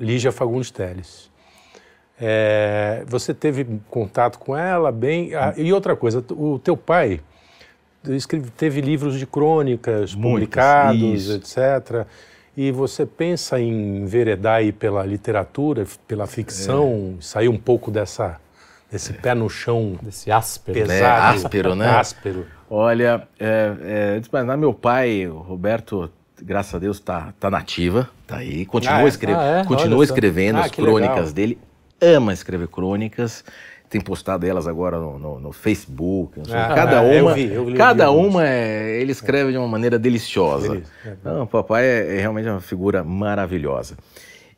Lígia 0.00 0.32
Fagundes 0.32 0.70
Teles. 0.70 1.30
É, 2.18 3.04
você 3.06 3.34
teve 3.34 3.66
contato 3.90 4.38
com 4.38 4.56
ela 4.56 4.90
bem. 4.90 5.34
Ah, 5.34 5.52
e 5.58 5.70
outra 5.74 5.94
coisa, 5.94 6.24
o 6.30 6.58
teu 6.58 6.74
pai 6.74 7.20
escreve, 8.10 8.50
teve 8.50 8.80
livros 8.80 9.18
de 9.18 9.26
crônicas 9.26 10.14
Muitas, 10.14 10.22
publicados, 10.22 11.28
isso. 11.28 11.32
etc. 11.32 12.06
E 12.56 12.70
você 12.70 13.06
pensa 13.06 13.58
em 13.58 13.98
enveredar 13.98 14.56
aí 14.56 14.72
pela 14.72 15.04
literatura, 15.04 15.86
pela 16.06 16.26
ficção, 16.26 17.16
é. 17.18 17.22
sair 17.22 17.48
um 17.48 17.58
pouco 17.58 17.90
dessa 17.90 18.38
desse 18.90 19.12
é. 19.12 19.14
pé 19.14 19.34
no 19.34 19.48
chão, 19.48 19.98
desse 20.02 20.30
áspero, 20.30 20.78
pesado, 20.78 20.94
é, 21.02 21.06
áspero, 21.06 21.74
né? 21.74 21.88
Áspero. 21.88 22.46
Olha, 22.68 23.26
é, 23.40 24.20
é, 24.20 24.56
meu 24.56 24.74
pai, 24.74 25.26
o 25.26 25.38
Roberto, 25.38 26.10
graças 26.40 26.74
a 26.74 26.78
Deus, 26.78 26.98
está 26.98 27.32
tá 27.40 27.50
nativa, 27.50 28.10
tá 28.26 28.36
aí, 28.36 28.66
continua, 28.66 28.98
ah, 28.98 29.04
é? 29.04 29.08
escre 29.08 29.32
ah, 29.32 29.60
é? 29.60 29.64
continua 29.64 30.04
escrevendo 30.04 30.58
ah, 30.58 30.64
as 30.66 30.70
crônicas 30.70 31.16
legal. 31.16 31.32
dele, 31.32 31.58
ama 32.02 32.34
escrever 32.34 32.68
crônicas 32.68 33.42
tem 33.92 34.00
postado 34.00 34.46
elas 34.46 34.66
agora 34.66 34.98
no, 34.98 35.18
no, 35.18 35.38
no 35.38 35.52
Facebook. 35.52 36.40
Ah, 36.50 36.74
cada 36.74 37.02
uma, 37.02 37.12
eu 37.12 37.34
vi, 37.34 37.52
eu 37.52 37.66
vi, 37.66 37.74
cada 37.74 38.04
eu 38.04 38.16
uma 38.16 38.48
é, 38.48 38.98
ele 38.98 39.12
escreve 39.12 39.52
de 39.52 39.58
uma 39.58 39.68
maneira 39.68 39.98
deliciosa. 39.98 40.82
É, 41.04 41.14
Não, 41.22 41.42
o 41.42 41.46
papai 41.46 41.84
é, 41.84 42.16
é, 42.16 42.20
realmente 42.20 42.48
uma 42.48 42.62
figura 42.62 43.04
maravilhosa. 43.04 43.98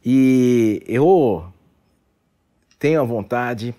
E 0.07 0.81
eu 0.87 1.45
tenho 2.79 3.01
a 3.01 3.05
vontade 3.05 3.75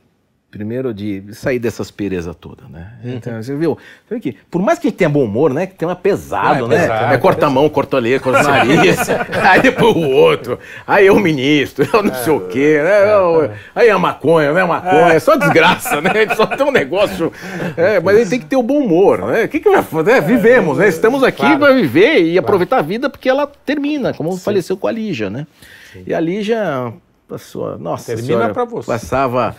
Primeiro 0.55 0.93
de 0.93 1.21
sair 1.33 1.59
dessas 1.59 1.91
perezas 1.91 2.33
todas, 2.33 2.69
né? 2.69 2.93
Uhum. 3.03 3.15
Então, 3.15 3.43
você 3.43 3.53
viu? 3.53 3.77
Que, 4.21 4.37
por 4.49 4.61
mais 4.61 4.79
que 4.79 4.89
tenha 4.89 5.09
bom 5.09 5.25
humor, 5.25 5.53
né? 5.53 5.67
Que 5.67 5.75
tem 5.75 5.85
uma 5.85 5.97
pesado, 5.97 6.67
é, 6.67 6.69
né? 6.69 6.81
Pesado, 6.83 7.13
é 7.13 7.17
corta 7.17 7.47
a 7.47 7.49
mão, 7.49 7.67
corta 7.67 7.97
a 7.97 7.99
orelha, 7.99 8.21
corta 8.21 8.39
o 8.39 8.43
nariz, 8.43 8.99
aí 9.43 9.61
depois 9.61 9.93
o 9.93 10.09
outro, 10.09 10.57
aí 10.87 11.07
é 11.07 11.11
o 11.11 11.19
ministro, 11.19 11.85
eu 11.91 12.01
não 12.01 12.15
é, 12.15 12.23
sei 12.23 12.31
o 12.31 12.39
quê, 12.47 12.79
né? 12.81 13.01
É, 13.01 13.51
aí 13.75 13.89
é 13.89 13.91
a 13.91 13.99
maconha, 13.99 14.53
né? 14.53 14.63
Maconha, 14.63 15.11
é 15.11 15.19
só 15.19 15.35
desgraça, 15.35 15.99
né? 15.99 16.13
Só 16.33 16.45
tem 16.45 16.65
um 16.65 16.71
negócio. 16.71 17.33
É, 17.75 17.99
mas 17.99 18.15
ele 18.15 18.29
tem 18.29 18.39
que 18.39 18.45
ter 18.45 18.55
o 18.55 18.63
bom 18.63 18.79
humor, 18.79 19.27
né? 19.27 19.43
O 19.43 19.49
que, 19.49 19.59
que 19.59 19.69
vai 19.69 19.83
fazer? 19.83 20.11
É, 20.11 20.21
vivemos, 20.21 20.77
né? 20.77 20.87
Estamos 20.87 21.21
aqui 21.21 21.41
claro. 21.41 21.59
para 21.59 21.73
viver 21.73 22.21
e 22.21 22.37
aproveitar 22.37 22.77
a 22.77 22.81
vida 22.81 23.09
porque 23.09 23.27
ela 23.27 23.45
termina, 23.65 24.13
como 24.13 24.31
Sim. 24.31 24.39
faleceu 24.39 24.77
com 24.77 24.87
a 24.87 24.91
Lígia, 24.93 25.29
né? 25.29 25.45
Sim. 25.91 26.03
E 26.07 26.13
a 26.13 26.19
Lígia 26.21 26.93
Passou, 27.27 27.77
nossa 27.79 28.15
Termina 28.15 28.53
para 28.53 28.65
você. 28.65 28.85
Passava, 28.85 29.55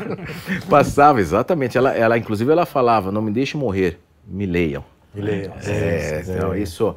passava, 0.68 1.20
exatamente. 1.20 1.78
Ela, 1.78 1.96
ela, 1.96 2.18
inclusive, 2.18 2.50
ela 2.52 2.66
falava, 2.66 3.10
não 3.10 3.22
me 3.22 3.30
deixe 3.30 3.56
morrer, 3.56 3.98
me 4.26 4.44
leiam. 4.44 4.84
Me 5.14 5.22
leiam. 5.22 5.54
É, 5.64 5.70
é, 5.70 6.24
então, 6.26 6.54
isso... 6.54 6.94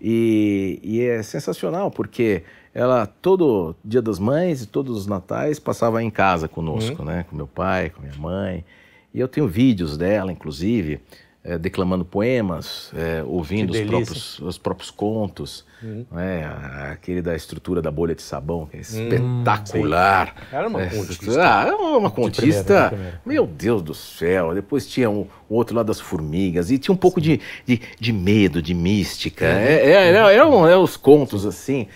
E, 0.00 0.78
e, 0.80 1.02
é 1.02 1.24
sensacional, 1.24 1.90
porque 1.90 2.44
ela, 2.72 3.04
todo 3.04 3.74
dia 3.84 4.00
das 4.00 4.20
mães 4.20 4.62
e 4.62 4.66
todos 4.66 4.96
os 4.96 5.06
natais, 5.08 5.58
passava 5.58 6.00
em 6.00 6.10
casa 6.10 6.46
conosco, 6.46 7.02
uhum. 7.02 7.08
né? 7.08 7.26
Com 7.28 7.34
meu 7.34 7.48
pai, 7.48 7.90
com 7.90 8.00
minha 8.00 8.14
mãe. 8.16 8.64
E 9.12 9.18
eu 9.18 9.26
tenho 9.26 9.48
vídeos 9.48 9.96
dela, 9.96 10.30
inclusive, 10.30 11.00
é, 11.44 11.56
declamando 11.56 12.04
poemas, 12.04 12.92
é, 12.94 13.22
ouvindo 13.22 13.70
os 13.70 13.80
próprios, 13.80 14.38
os 14.40 14.58
próprios 14.58 14.90
contos, 14.90 15.64
uhum. 15.82 16.04
né, 16.10 16.44
aquele 16.92 17.22
da 17.22 17.34
estrutura 17.34 17.80
da 17.80 17.90
bolha 17.90 18.14
de 18.14 18.22
sabão, 18.22 18.66
que 18.66 18.76
é 18.76 18.80
hum, 18.80 18.82
espetacular. 18.82 20.34
Sim. 20.36 20.56
Era 20.56 20.68
uma 20.68 20.82
é, 20.82 20.86
contista. 20.86 21.42
Ah, 21.42 21.76
uma 21.96 22.10
contista, 22.10 23.18
meu 23.24 23.46
Deus 23.46 23.82
do 23.82 23.94
céu. 23.94 24.54
Depois 24.54 24.86
tinha 24.86 25.08
um, 25.08 25.26
o 25.48 25.54
outro 25.54 25.76
lá 25.76 25.82
das 25.82 26.00
formigas, 26.00 26.70
e 26.70 26.78
tinha 26.78 26.92
um 26.92 26.98
pouco 26.98 27.20
de, 27.20 27.40
de, 27.64 27.80
de, 27.98 28.12
medo, 28.12 28.60
de 28.60 28.74
mística. 28.74 29.46
É, 29.46 29.74
é, 29.74 30.12
é, 30.12 30.34
é, 30.34 30.36
é, 30.36 30.76
os 30.76 30.96
contos 30.96 31.46
assim. 31.46 31.86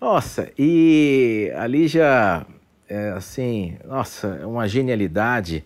Nossa, 0.00 0.50
e 0.58 1.50
ali 1.56 1.88
já 1.88 2.44
é, 2.88 3.10
assim, 3.16 3.76
nossa, 3.86 4.46
uma 4.46 4.68
genialidade. 4.68 5.64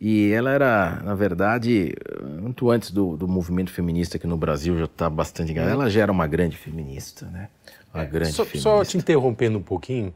E 0.00 0.30
ela 0.32 0.52
era, 0.52 1.00
na 1.04 1.14
verdade, 1.14 1.92
muito 2.40 2.70
antes 2.70 2.90
do, 2.92 3.16
do 3.16 3.26
movimento 3.26 3.70
feminista 3.72 4.18
que 4.18 4.26
no 4.28 4.36
Brasil 4.36 4.78
já 4.78 4.84
está 4.84 5.10
bastante 5.10 5.52
grande. 5.52 5.72
Ela 5.72 5.90
já 5.90 6.02
era 6.02 6.12
uma 6.12 6.26
grande 6.26 6.56
feminista, 6.56 7.26
né? 7.26 7.48
Uma 7.92 8.04
grande 8.04 8.32
só, 8.32 8.44
feminista. 8.44 8.70
só 8.70 8.84
te 8.84 8.96
interrompendo 8.96 9.58
um 9.58 9.62
pouquinho, 9.62 10.14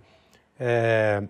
é, 0.61 1.23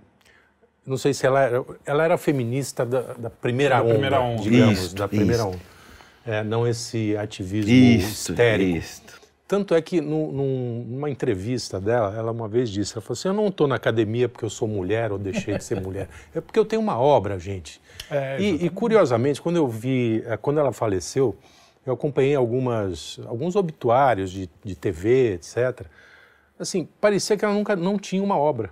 não 0.86 0.96
sei 0.98 1.14
se 1.14 1.24
ela 1.26 1.40
era, 1.40 1.64
ela 1.86 2.04
era 2.04 2.18
feminista 2.18 2.84
da, 2.84 3.14
da 3.14 3.30
primeira, 3.30 3.76
Da 3.76 3.82
onda, 3.82 3.90
primeira 3.92 4.20
onda. 4.20 4.42
digamos, 4.42 4.78
Isso, 4.78 4.94
da 4.96 5.08
primeira 5.08 5.34
isso. 5.34 5.46
onda. 5.46 5.58
É, 6.26 6.44
não 6.44 6.68
esse 6.68 7.16
ativismo 7.16 7.72
Isso, 7.72 8.32
histérico. 8.32 8.76
isso. 8.78 9.02
Tanto 9.52 9.74
é 9.74 9.82
que 9.82 10.00
nu- 10.00 10.32
num- 10.32 10.86
numa 10.88 11.10
entrevista 11.10 11.78
dela, 11.78 12.16
ela 12.16 12.32
uma 12.32 12.48
vez 12.48 12.70
disse, 12.70 12.94
ela 12.94 13.02
falou 13.02 13.12
assim, 13.12 13.28
eu 13.28 13.34
não 13.34 13.48
estou 13.48 13.68
na 13.68 13.74
academia 13.74 14.26
porque 14.26 14.46
eu 14.46 14.48
sou 14.48 14.66
mulher 14.66 15.12
ou 15.12 15.18
deixei 15.18 15.58
de 15.58 15.62
ser 15.62 15.78
mulher, 15.82 16.08
é 16.34 16.40
porque 16.40 16.58
eu 16.58 16.64
tenho 16.64 16.80
uma 16.80 16.98
obra, 16.98 17.38
gente. 17.38 17.78
É, 18.10 18.40
e, 18.40 18.64
e, 18.64 18.70
curiosamente, 18.70 19.42
quando 19.42 19.56
eu 19.56 19.68
vi, 19.68 20.24
eh, 20.24 20.38
quando 20.38 20.58
ela 20.58 20.72
faleceu, 20.72 21.36
eu 21.84 21.92
acompanhei 21.92 22.34
algumas, 22.34 23.20
alguns 23.26 23.54
obituários 23.54 24.30
de, 24.30 24.48
de 24.64 24.74
TV, 24.74 25.34
etc. 25.34 25.82
Assim, 26.58 26.88
parecia 26.98 27.36
que 27.36 27.44
ela 27.44 27.52
nunca 27.52 27.76
não 27.76 27.98
tinha 27.98 28.22
uma 28.22 28.38
obra. 28.38 28.70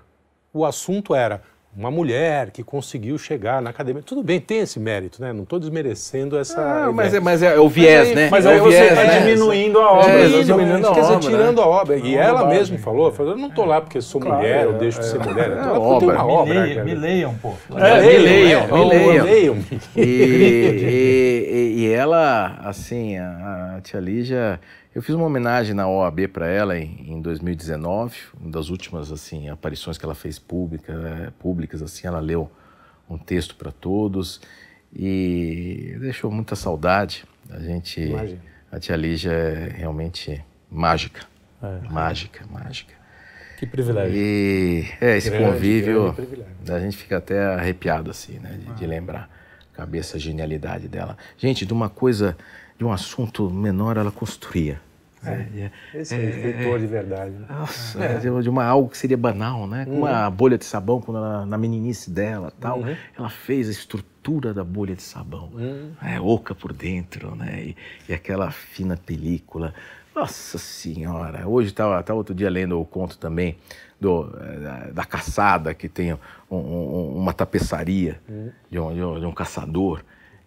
O 0.51 0.65
assunto 0.65 1.15
era 1.15 1.43
uma 1.77 1.89
mulher 1.91 2.51
que 2.51 2.65
conseguiu 2.65 3.17
chegar 3.17 3.63
na 3.63 3.71
academia. 3.71 4.03
Tudo 4.05 4.25
bem, 4.25 4.41
tem 4.41 4.59
esse 4.59 4.81
mérito, 4.81 5.23
né? 5.23 5.33
Não 5.33 5.45
estou 5.45 5.59
desmerecendo 5.61 6.37
essa. 6.37 6.61
Ah, 6.61 6.93
mas, 6.93 7.15
é, 7.15 7.21
mas 7.21 7.43
é 7.45 7.59
o 7.61 7.69
viés, 7.69 8.09
aí- 8.09 8.15
né? 8.17 8.29
Mas 8.29 8.45
é 8.45 8.51
aí 8.55 8.61
o 8.61 8.65
você 8.65 8.77
viés, 8.77 8.91
está 8.91 9.05
né? 9.05 9.21
diminuindo 9.21 9.79
a 9.79 9.93
obra. 9.93 10.11
É, 10.11 10.21
Exatamente, 10.25 10.47
diminuindo 10.47 10.89
a 10.89 10.95
quer 10.95 11.01
dizer, 11.01 11.13
obra, 11.15 11.31
tirando 11.31 11.61
a 11.63 11.67
obra. 11.67 11.97
E 11.97 12.15
ela 12.17 12.49
mesma 12.49 12.77
falou, 12.79 13.13
falou, 13.13 13.33
eu 13.33 13.39
não 13.39 13.49
estou 13.49 13.65
lá 13.65 13.81
porque 13.81 14.01
sou 14.01 14.21
mulher 14.21 14.67
ou 14.67 14.73
deixo 14.75 14.99
de 14.99 15.07
ser 15.07 15.21
mulher. 15.21 15.49
Eu 15.51 15.57
tô 15.57 15.61
lá 15.63 15.71
porque 15.81 15.95
eu 15.95 15.99
tenho 16.01 16.13
uma 16.13 16.25
obra. 16.27 16.61
obra. 16.61 16.67
Me, 16.67 16.83
me 16.85 16.95
leiam, 16.95 17.35
pô. 17.41 17.53
É, 17.77 18.01
me 18.01 18.19
leiam, 18.19 18.67
me 18.67 18.85
leiam. 18.89 19.25
leiam. 19.25 19.57
E, 19.97 20.03
e- 20.03 21.81
e 21.83 21.93
ela, 21.93 22.59
assim, 22.65 23.17
a, 23.17 23.75
a 23.77 23.81
tia 23.81 24.01
Lígia, 24.01 24.61
eu 24.95 25.03
fiz 25.03 25.15
uma 25.15 25.27
homenagem 25.27 25.75
na 25.75 25.89
OAB 25.89 26.29
para 26.29 26.49
ela 26.49 26.79
em, 26.79 27.13
em 27.13 27.21
2019, 27.21 28.17
uma 28.41 28.51
das 28.51 28.69
últimas 28.69 29.13
assim 29.13 29.49
aparições 29.49 29.97
que 29.97 30.05
ela 30.05 30.15
fez 30.15 30.39
pública, 30.39 30.93
eh, 30.93 31.31
públicas, 31.39 31.83
assim, 31.83 32.07
ela 32.07 32.21
leu 32.21 32.51
um 33.09 33.17
texto 33.19 33.55
para 33.57 33.71
todos 33.71 34.41
e 34.95 35.97
deixou 36.01 36.31
muita 36.31 36.57
saudade. 36.57 37.25
A 37.49 37.59
gente, 37.61 38.01
Imagino. 38.01 38.41
a 38.71 38.79
tia 38.79 38.97
Lígia 38.97 39.33
é 39.33 39.69
realmente 39.69 40.45
mágica, 40.71 41.27
mágica, 41.91 42.45
mágica. 42.51 42.95
Que 43.59 43.67
privilégio. 43.67 44.17
E 44.17 44.89
é, 45.01 45.19
esse 45.19 45.29
Grande, 45.29 45.45
convívio, 45.45 46.13
grande 46.15 46.73
a 46.73 46.79
gente 46.81 46.97
fica 46.97 47.19
até 47.19 47.45
arrepiado 47.45 48.11
assim, 48.11 48.39
né, 48.39 48.59
de, 48.59 48.73
de 48.73 48.87
lembrar 48.87 49.29
a 49.75 49.77
cabeça, 49.77 50.17
a 50.17 50.21
genialidade 50.21 50.89
dela. 50.89 51.17
Gente, 51.37 51.67
de 51.67 51.73
uma 51.73 51.91
coisa, 51.91 52.37
de 52.81 52.85
um 52.87 52.91
assunto 52.91 53.51
menor, 53.51 53.99
ela 53.99 54.11
construía. 54.11 54.81
né? 55.23 55.71
Esse 55.95 56.15
é, 56.15 56.17
um 56.17 56.21
escritor 56.31 56.81
de 56.81 56.87
verdade. 56.87 57.31
né? 57.33 57.45
Nossa, 57.51 57.99
de- 58.19 58.43
de 58.43 58.49
uma 58.49 58.65
algo 58.65 58.89
que 58.89 58.97
seria 58.97 59.19
banal, 59.19 59.67
né? 59.67 59.85
Como 59.85 60.07
a 60.07 60.31
bolha 60.31 60.57
de 60.57 60.65
sabão, 60.65 60.99
quando 60.99 61.19
ela, 61.19 61.45
na 61.45 61.59
meninice 61.59 62.11
dela, 62.11 62.51
tal, 62.59 62.81
ela 63.19 63.29
fez 63.29 63.69
a 63.69 63.71
estrutura 63.71 64.55
da 64.55 64.65
bolha 64.65 64.97
de 64.97 65.03
sabão, 65.03 65.51
é 66.03 66.19
oca 66.19 66.55
por 66.55 66.73
dentro, 66.73 67.37
né? 67.37 67.63
E, 67.67 67.77
e 68.09 68.15
aquela 68.15 68.51
fina 68.51 68.97
película. 68.97 69.75
Nossa 70.17 70.57
senhora! 70.57 71.47
Hoje 71.47 71.69
estava 71.69 72.03
tava 72.03 72.17
outro 72.17 72.35
dia 72.35 72.49
lendo 72.49 72.81
o 72.81 72.85
conto 72.87 73.19
também 73.19 73.59
do, 74.01 74.35
eh, 74.41 74.57
da, 74.59 74.77
da 74.91 75.05
caçada 75.05 75.75
que 75.75 75.87
tem 75.87 76.15
um- 76.15 76.19
um- 76.57 77.17
uma 77.19 77.35
tapeçaria 77.35 78.19
de, 78.71 78.79
um, 78.79 78.95
de 78.95 79.03
um- 79.05 79.21
de 79.21 79.27
um 79.27 79.33
caçador. 79.33 80.03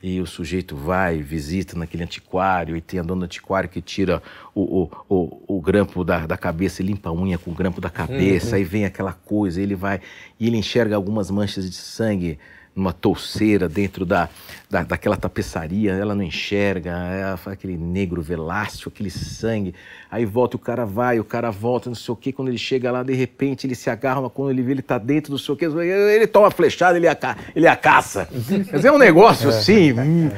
E 0.06 0.20
o 0.20 0.28
sujeito 0.28 0.76
vai, 0.76 1.22
visita 1.22 1.78
naquele 1.78 2.04
antiquário, 2.04 2.76
e 2.76 2.82
tem 2.82 3.00
a 3.00 3.04
dona 3.04 3.22
do 3.22 3.26
antiquário 3.26 3.70
que 3.70 3.82
tira 3.82 4.22
o, 4.54 4.84
o, 4.84 4.92
o, 5.08 5.58
o 5.58 5.62
grampo 5.62 6.04
da, 6.04 6.28
da 6.28 6.36
cabeça 6.36 6.84
e 6.84 6.86
limpa 6.86 7.10
a 7.10 7.14
unha 7.14 7.38
com 7.38 7.52
o 7.52 7.54
grampo 7.54 7.80
da 7.80 7.90
cabeça, 7.90 8.58
aí 8.58 8.66
vem 8.66 8.84
aquela 8.84 9.14
coisa, 9.14 9.62
ele 9.62 9.76
vai 9.76 10.02
e 10.38 10.48
ele 10.48 10.58
enxerga 10.58 10.98
algumas 10.98 11.32
manchas 11.32 11.70
de 11.70 11.78
sangue 11.78 12.38
numa 12.76 12.92
touceira 12.92 13.70
dentro 13.70 14.06
da, 14.06 14.28
da, 14.70 14.84
daquela 14.84 15.16
tapeçaria, 15.16 15.94
ela 15.94 16.16
não 16.16 16.24
enxerga, 16.24 16.92
ela 16.92 17.38
faz 17.38 17.54
aquele 17.54 17.78
negro 17.78 18.22
veláceo, 18.22 18.92
aquele 18.94 19.10
sangue, 19.10 19.74
aí 20.14 20.26
volta, 20.26 20.56
o 20.56 20.60
cara 20.60 20.86
vai, 20.86 21.20
o 21.20 21.24
cara 21.24 21.50
volta, 21.50 21.90
não 21.90 21.96
sei 21.96 22.14
o 22.14 22.16
que, 22.16 22.32
quando 22.32 22.50
ele 22.50 22.58
chega 22.58 22.92
lá, 22.92 23.02
de 23.02 23.14
repente 23.16 23.66
ele 23.66 23.74
se 23.74 23.90
agarra, 23.90 24.22
mas 24.22 24.32
quando 24.32 24.52
ele 24.52 24.62
vê 24.62 24.72
ele 24.74 24.82
tá 24.84 25.00
dentro, 25.00 25.32
não 25.32 25.40
sei 25.40 25.54
o 25.56 25.58
que, 25.58 25.66
ele 25.66 26.28
toma 26.28 26.50
a 26.50 26.52
flechada, 26.52 26.98
ele 26.98 27.08
a, 27.08 27.16
ca- 27.16 27.36
ele 27.56 27.68
a 27.68 27.76
caça. 27.76 28.28
Quer 28.70 28.76
dizer, 28.76 28.90
é 28.90 28.92
um 28.92 29.00
negócio 29.00 29.50
assim, 29.50 29.92
hum, 29.94 30.30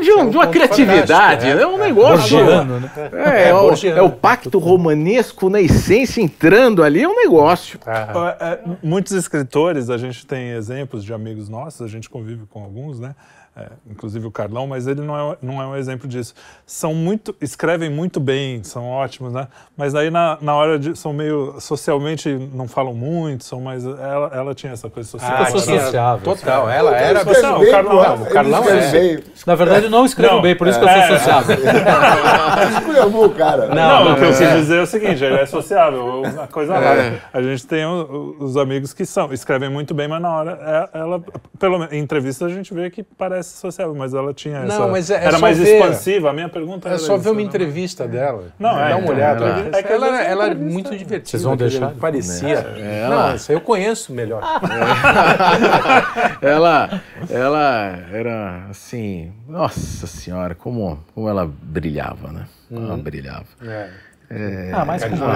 de, 0.00 0.12
um- 0.12 0.30
de 0.30 0.36
uma 0.36 0.46
criatividade, 0.46 1.46
é. 1.48 1.66
um 1.66 1.76
negócio... 1.76 2.38
Borgiano, 2.38 2.78
né? 2.80 2.90
É, 3.12 3.48
é, 3.48 3.54
o, 3.54 3.72
é 3.98 4.02
o 4.02 4.10
pacto 4.10 4.58
romanesco 4.58 5.50
na 5.50 5.60
essência 5.60 6.20
entrando 6.22 6.82
ali, 6.82 7.02
é 7.02 7.08
um 7.08 7.16
negócio. 7.16 7.80
Ah, 7.84 8.36
É, 8.40 8.44
é, 8.52 8.60
muitos 8.82 9.12
escritores, 9.12 9.90
a 9.90 9.98
gente 9.98 10.24
tem 10.24 10.50
exemplos 10.50 11.04
de 11.04 11.12
amigos 11.12 11.48
nossos, 11.48 11.82
a 11.82 11.88
gente 11.88 12.08
convive 12.08 12.46
com 12.48 12.62
alguns, 12.62 13.00
né? 13.00 13.14
É, 13.56 13.66
inclusive 13.90 14.24
o 14.26 14.30
Carlão, 14.30 14.64
mas 14.68 14.86
ele 14.86 15.00
não 15.02 15.32
é, 15.32 15.36
não 15.42 15.60
é 15.60 15.66
um 15.66 15.76
exemplo 15.76 16.06
disso. 16.08 16.32
São 16.64 16.94
muito, 16.94 17.34
escrevem 17.40 17.90
muito 17.90 18.20
bem, 18.20 18.62
são 18.62 18.86
ótimos, 18.88 19.32
né? 19.32 19.48
Mas 19.76 19.92
aí 19.94 20.08
na, 20.08 20.38
na 20.40 20.54
hora 20.54 20.78
de, 20.78 20.96
são 20.96 21.12
meio 21.12 21.56
socialmente 21.60 22.28
não 22.54 22.68
falam 22.68 22.94
muito, 22.94 23.42
são 23.42 23.60
mais 23.60 23.84
ela, 23.84 24.30
ela 24.32 24.54
tinha 24.54 24.72
essa 24.72 24.88
coisa 24.88 25.08
social. 25.08 25.36
Ah, 25.36 25.46
sociável. 25.46 26.20
Total, 26.22 26.70
ela 26.70 26.96
era. 26.96 27.24
Não, 27.24 27.58
bem, 27.58 27.68
o 27.68 27.70
Carlão, 27.72 27.94
não, 28.16 28.22
o 28.22 28.26
Carlão 28.30 28.58
é. 28.68 28.78
escreve 28.78 29.16
bem. 29.16 29.24
Na 29.44 29.54
verdade, 29.56 29.84
eu 29.86 29.90
não 29.90 30.04
escrevo 30.06 30.34
Não, 30.36 30.42
bem, 30.42 30.54
por 30.54 30.68
isso 30.68 30.78
que 30.78 30.84
eu 30.84 30.88
é. 30.88 31.06
sou 31.08 31.18
sociável. 31.18 31.56
Esculhambou 32.78 33.26
o 33.26 33.30
cara. 33.34 33.66
Não, 33.74 34.12
o 34.12 34.16
que 34.16 34.24
eu 34.24 34.28
quis 34.28 34.38
dizer 34.38 34.78
é 34.78 34.82
o 34.82 34.86
seguinte, 34.86 35.24
ele 35.24 35.34
é 35.34 35.46
sociável, 35.46 36.22
uma 36.22 36.46
coisa 36.46 36.78
rara. 36.78 37.20
A 37.32 37.42
gente 37.42 37.66
tem 37.66 37.84
o- 37.84 38.36
o- 38.38 38.44
os 38.44 38.56
amigos 38.56 38.92
que 38.94 39.04
são, 39.04 39.32
escrevem 39.32 39.68
muito 39.68 39.92
bem, 39.92 40.06
mas 40.06 40.22
na 40.22 40.30
hora, 40.30 40.88
é- 40.94 40.98
ela, 41.00 41.20
pelo 41.58 41.78
menos, 41.80 41.92
em 41.92 41.98
entrevista 41.98 42.44
a 42.46 42.48
gente 42.48 42.72
vê 42.72 42.88
que 42.90 43.02
parece 43.02 43.39
sociável, 43.42 43.94
mas 43.94 44.12
ela 44.14 44.32
tinha 44.34 44.58
essa... 44.58 44.78
Não, 44.78 44.90
mas 44.90 45.10
é- 45.10 45.22
é 45.22 45.26
era 45.26 45.38
mais 45.38 45.58
ver. 45.58 45.76
expansiva, 45.76 46.30
a 46.30 46.32
minha 46.32 46.48
pergunta 46.48 46.88
É 46.88 46.92
era 46.92 46.98
só 46.98 47.14
ver 47.16 47.20
isso, 47.20 47.30
uma 47.30 47.36
né? 47.36 47.42
entrevista 47.42 48.08
dela. 48.08 48.44
Não, 48.58 48.70
é, 48.78 48.88
Dá 48.90 48.96
uma 48.96 49.02
então, 49.04 49.14
olhada. 49.14 49.44
ela- 49.44 49.78
é 49.78 49.82
que 49.82 49.92
ela, 49.92 50.22
ela 50.22 50.44
é 50.44 50.46
entrevista- 50.48 50.72
muito 50.74 50.90
divertida. 50.96 51.28
Vocês 51.30 51.42
vão 51.42 51.56
deixar? 51.56 51.90
Parecia. 51.92 52.58
ela- 52.58 53.28
Não, 53.28 53.34
isso 53.36 53.52
aí 53.52 53.56
eu 53.56 53.60
conheço 53.60 54.12
melhor. 54.12 54.42
ela, 56.42 57.00
ela 57.28 57.98
era 58.12 58.66
assim, 58.70 59.32
nossa 59.48 60.06
senhora, 60.06 60.54
como, 60.54 60.98
como 61.14 61.28
ela 61.28 61.50
brilhava, 61.62 62.32
né? 62.32 62.46
Como 62.68 62.86
ela 62.86 62.96
brilhava. 62.96 63.46
É. 63.64 63.88
É, 64.32 64.70
Ah, 64.72 64.84
mais 64.84 65.02
como 65.04 65.24
eu. 65.24 65.30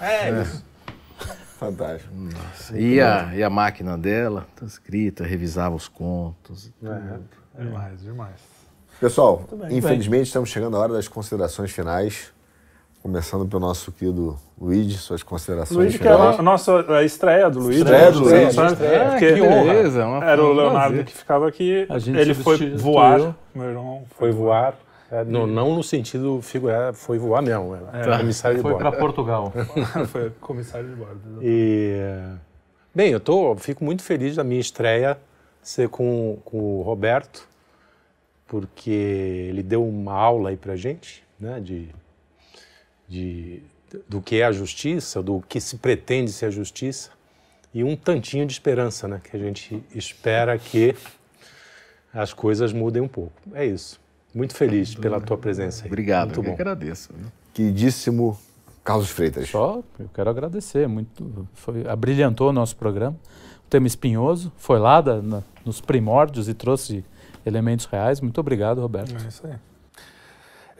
É 0.00 0.30
isso. 0.42 0.64
Fantástico. 1.66 2.12
E 2.74 3.00
a, 3.00 3.30
e 3.34 3.42
a 3.42 3.50
máquina 3.50 3.96
dela, 3.96 4.46
tá 4.56 4.66
escrita, 4.66 5.24
revisava 5.24 5.74
os 5.74 5.88
contos. 5.88 6.70
Demais, 7.58 8.00
demais. 8.02 8.34
Pessoal, 9.00 9.44
infelizmente 9.70 10.26
estamos 10.26 10.48
chegando 10.48 10.76
à 10.76 10.80
hora 10.80 10.92
das 10.92 11.08
considerações 11.08 11.70
finais. 11.70 12.32
Começando 13.02 13.44
pelo 13.48 13.58
nosso 13.58 13.90
querido 13.90 14.38
Luigi, 14.60 14.96
suas 14.96 15.24
considerações 15.24 15.76
Luigi, 15.76 15.98
que 15.98 16.06
é 16.06 16.12
finais. 16.12 16.38
a 16.38 16.42
nossa 16.42 16.94
a 16.98 17.02
estreia 17.02 17.50
do 17.50 17.58
Luigi. 17.58 17.80
Estreia 17.80 18.12
do? 18.12 18.20
Luigi. 18.20 18.52
Sabe? 18.52 18.72
Estreia. 18.74 19.04
Porque 19.10 19.26
Ah, 19.26 19.34
que 19.34 19.40
honra. 19.42 19.64
Beleza, 19.74 20.06
uma- 20.06 20.24
Era 20.24 20.44
o 20.44 20.52
Leonardo 20.52 20.88
prazer. 20.88 21.04
que 21.06 21.12
ficava 21.12 21.48
aqui, 21.48 21.86
A 21.90 21.98
gente 21.98 22.16
ele 22.16 22.32
foi 22.32 22.76
voar, 22.76 23.34
meu 23.52 23.64
irmão 23.64 24.04
Foi 24.16 24.30
voar. 24.30 24.74
É, 25.12 25.22
no- 25.24 25.46
não 25.46 25.74
no 25.74 25.82
sentido 25.82 26.40
figurado, 26.40 26.96
foi 26.96 27.18
voar 27.18 27.42
mesmo. 27.42 27.74
Ela, 27.74 28.16
comissário 28.18 28.56
de 28.56 28.62
Foi 28.62 28.72
bordo. 28.72 28.82
para 28.88 28.98
Portugal. 28.98 29.52
foi 30.08 30.30
comissário 30.40 30.88
de 30.88 30.94
bordo. 30.94 31.20
E, 31.42 31.98
bem, 32.94 33.12
eu 33.12 33.20
tô, 33.20 33.54
fico 33.56 33.84
muito 33.84 34.02
feliz 34.02 34.36
da 34.36 34.42
minha 34.42 34.60
estreia 34.60 35.18
ser 35.62 35.90
com, 35.90 36.38
com 36.46 36.78
o 36.78 36.82
Roberto, 36.82 37.46
porque 38.46 38.90
ele 38.90 39.62
deu 39.62 39.86
uma 39.86 40.14
aula 40.14 40.48
aí 40.48 40.56
pra 40.56 40.76
gente, 40.76 41.22
né, 41.38 41.60
de, 41.60 41.88
de, 43.06 43.62
do 44.08 44.22
que 44.22 44.40
é 44.40 44.44
a 44.46 44.52
justiça, 44.52 45.22
do 45.22 45.42
que 45.46 45.60
se 45.60 45.76
pretende 45.76 46.32
ser 46.32 46.46
a 46.46 46.50
justiça, 46.50 47.10
e 47.74 47.84
um 47.84 47.94
tantinho 47.94 48.46
de 48.46 48.52
esperança, 48.54 49.06
né, 49.06 49.20
que 49.22 49.36
a 49.36 49.38
gente 49.38 49.82
espera 49.94 50.58
que 50.58 50.94
as 52.14 52.32
coisas 52.32 52.72
mudem 52.72 53.02
um 53.02 53.08
pouco. 53.08 53.32
É 53.54 53.64
isso. 53.64 54.00
Muito 54.34 54.54
feliz 54.54 54.94
pela 54.94 55.20
tua 55.20 55.36
presença 55.36 55.84
aí. 55.84 55.88
Obrigado, 55.90 56.26
Muito 56.28 56.40
eu 56.40 56.44
bom. 56.44 56.54
que 56.56 56.62
agradeço. 56.62 57.10
viu? 57.14 57.26
Queridíssimo 57.52 58.38
Carlos 58.82 59.10
Freitas. 59.10 59.48
Só, 59.48 59.82
eu 59.98 60.08
quero 60.14 60.30
agradecer. 60.30 60.88
Muito, 60.88 61.46
foi, 61.54 61.86
abrilhantou 61.86 62.48
o 62.48 62.52
nosso 62.52 62.74
programa. 62.76 63.16
Um 63.66 63.68
tema 63.68 63.86
espinhoso, 63.86 64.50
foi 64.56 64.78
lá 64.78 65.00
da- 65.00 65.20
na- 65.22 65.42
nos 65.64 65.80
primórdios 65.80 66.48
e 66.48 66.54
trouxe 66.54 67.04
elementos 67.44 67.86
reais. 67.86 68.20
Muito 68.20 68.38
obrigado, 68.40 68.80
Roberto. 68.80 69.14
É 69.22 69.28
isso 69.28 69.46
aí. 69.46 69.54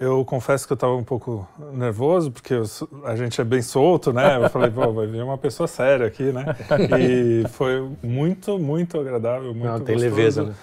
Eu 0.00 0.24
confesso 0.24 0.66
que 0.66 0.72
eu 0.72 0.74
estava 0.74 0.94
um 0.96 1.04
pouco 1.04 1.46
nervoso, 1.74 2.32
porque 2.32 2.54
eu, 2.54 2.64
a 3.04 3.14
gente 3.14 3.40
é 3.40 3.44
bem 3.44 3.62
solto, 3.62 4.12
né? 4.12 4.36
Eu 4.44 4.50
falei, 4.50 4.68
pô, 4.70 4.92
vai 4.92 5.06
vir 5.06 5.22
uma 5.22 5.38
pessoa 5.38 5.68
séria 5.68 6.06
aqui, 6.06 6.24
né? 6.32 6.44
E 6.98 7.46
foi 7.50 7.88
muito, 8.02 8.58
muito 8.58 8.98
agradável, 8.98 9.54
muito 9.54 9.64
Não, 9.64 9.78
tem 9.78 9.94
gostoso. 9.94 10.16
leveza, 10.16 10.42
né? 10.44 10.54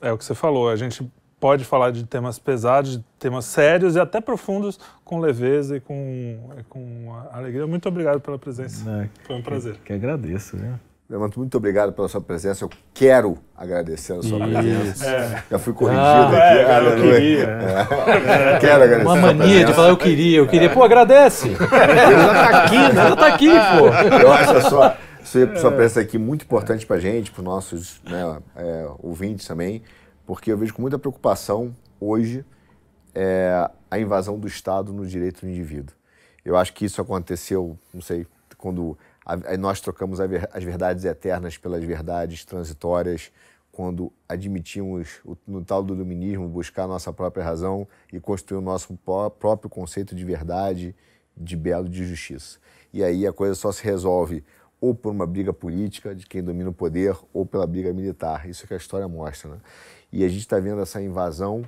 É 0.00 0.12
o 0.12 0.16
que 0.16 0.24
você 0.24 0.34
falou, 0.34 0.70
a 0.70 0.76
gente 0.76 1.06
pode 1.40 1.64
falar 1.64 1.90
de 1.90 2.04
temas 2.04 2.38
pesados, 2.38 2.98
de 2.98 3.04
temas 3.18 3.46
sérios 3.46 3.96
e 3.96 4.00
até 4.00 4.20
profundos 4.20 4.78
com 5.04 5.18
leveza 5.18 5.78
e 5.78 5.80
com, 5.80 6.38
e 6.58 6.62
com 6.64 7.12
alegria. 7.32 7.66
Muito 7.66 7.88
obrigado 7.88 8.20
pela 8.20 8.38
presença. 8.38 8.88
É, 8.90 9.08
Foi 9.26 9.36
um 9.36 9.42
prazer. 9.42 9.76
Que 9.84 9.94
agradeço, 9.94 10.56
né? 10.56 10.78
Leandro, 11.08 11.40
muito 11.40 11.56
obrigado 11.56 11.92
pela 11.92 12.06
sua 12.06 12.20
presença. 12.20 12.62
Eu 12.62 12.70
quero 12.94 13.36
agradecer 13.56 14.12
a 14.12 14.22
sua 14.22 14.38
presença. 14.46 15.06
É. 15.10 15.42
Já 15.50 15.58
fui 15.58 15.72
corrigido 15.72 16.04
Ah, 16.04 16.28
aqui. 16.28 16.58
é, 16.58 16.86
eu 16.86 17.12
queria. 17.12 17.44
É. 17.48 18.58
Quero 18.60 18.84
agradecer 18.84 19.06
Uma 19.06 19.16
a 19.16 19.20
sua 19.20 19.34
mania 19.34 19.64
de 19.64 19.72
falar 19.74 19.88
eu 19.88 19.96
queria, 19.96 20.38
eu 20.38 20.46
queria. 20.46 20.70
Pô, 20.70 20.84
agradece. 20.84 21.48
Ele 21.50 21.56
já 21.58 22.32
tá 22.32 22.64
aqui, 22.64 22.76
né? 22.76 22.94
Já 22.94 23.16
tá 23.16 23.26
aqui, 23.26 23.48
pô. 23.50 24.16
Eu 24.22 24.32
acho 24.32 24.52
a 24.52 24.60
sua, 24.60 24.96
sua, 25.24 25.56
sua 25.56 25.72
presença 25.72 26.00
aqui 26.00 26.16
muito 26.16 26.44
importante 26.44 26.86
para 26.86 26.94
a 26.94 27.00
gente, 27.00 27.32
para 27.32 27.40
os 27.40 27.44
nossos 27.44 28.00
né, 28.08 28.38
é, 28.54 28.88
ouvintes 29.00 29.48
também, 29.48 29.82
porque 30.30 30.52
eu 30.52 30.56
vejo 30.56 30.72
com 30.72 30.80
muita 30.80 30.96
preocupação 30.96 31.74
hoje 31.98 32.44
é, 33.12 33.68
a 33.90 33.98
invasão 33.98 34.38
do 34.38 34.46
Estado 34.46 34.92
no 34.92 35.04
direito 35.04 35.40
do 35.40 35.50
indivíduo. 35.50 35.92
Eu 36.44 36.56
acho 36.56 36.72
que 36.72 36.84
isso 36.84 37.02
aconteceu, 37.02 37.76
não 37.92 38.00
sei, 38.00 38.24
quando 38.56 38.96
a- 39.26 39.54
a- 39.54 39.56
nós 39.56 39.80
trocamos 39.80 40.20
ver- 40.20 40.48
as 40.52 40.62
verdades 40.62 41.04
eternas 41.04 41.58
pelas 41.58 41.82
verdades 41.82 42.44
transitórias, 42.44 43.32
quando 43.72 44.12
admitimos 44.28 45.18
o- 45.24 45.36
no 45.48 45.64
tal 45.64 45.82
do 45.82 45.94
iluminismo 45.94 46.46
buscar 46.46 46.86
nossa 46.86 47.12
própria 47.12 47.42
razão 47.42 47.88
e 48.12 48.20
construir 48.20 48.58
o 48.58 48.62
nosso 48.62 48.96
pró- 49.04 49.30
próprio 49.30 49.68
conceito 49.68 50.14
de 50.14 50.24
verdade, 50.24 50.94
de 51.36 51.56
belo, 51.56 51.88
de 51.88 52.04
justiça. 52.06 52.60
E 52.92 53.02
aí 53.02 53.26
a 53.26 53.32
coisa 53.32 53.56
só 53.56 53.72
se 53.72 53.82
resolve 53.82 54.44
ou 54.80 54.94
por 54.94 55.10
uma 55.10 55.26
briga 55.26 55.52
política 55.52 56.14
de 56.14 56.24
quem 56.24 56.40
domina 56.42 56.70
o 56.70 56.72
poder 56.72 57.14
ou 57.34 57.44
pela 57.44 57.66
briga 57.66 57.92
militar. 57.92 58.48
Isso 58.48 58.64
é 58.64 58.68
que 58.68 58.74
a 58.74 58.76
história 58.76 59.06
mostra. 59.08 59.50
Né? 59.50 59.58
E 60.12 60.24
a 60.24 60.28
gente 60.28 60.40
está 60.40 60.58
vendo 60.58 60.80
essa 60.80 61.00
invasão 61.00 61.64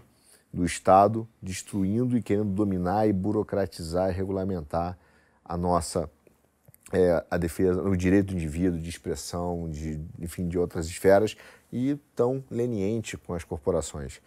do 0.52 0.64
Estado 0.64 1.26
destruindo 1.40 2.16
e 2.16 2.22
querendo 2.22 2.50
dominar 2.50 3.06
e 3.06 3.12
burocratizar 3.12 4.10
e 4.10 4.12
regulamentar 4.12 4.98
a 5.44 5.56
nossa 5.56 6.10
é, 6.92 7.24
a 7.30 7.38
defesa, 7.38 7.82
o 7.82 7.96
direito 7.96 8.28
do 8.28 8.34
indivíduo 8.34 8.78
de 8.78 8.90
expressão, 8.90 9.68
de, 9.70 10.00
enfim, 10.20 10.46
de 10.46 10.58
outras 10.58 10.86
esferas, 10.86 11.36
e 11.72 11.96
tão 12.14 12.44
leniente 12.50 13.16
com 13.16 13.32
as 13.32 13.44
corporações. 13.44 14.20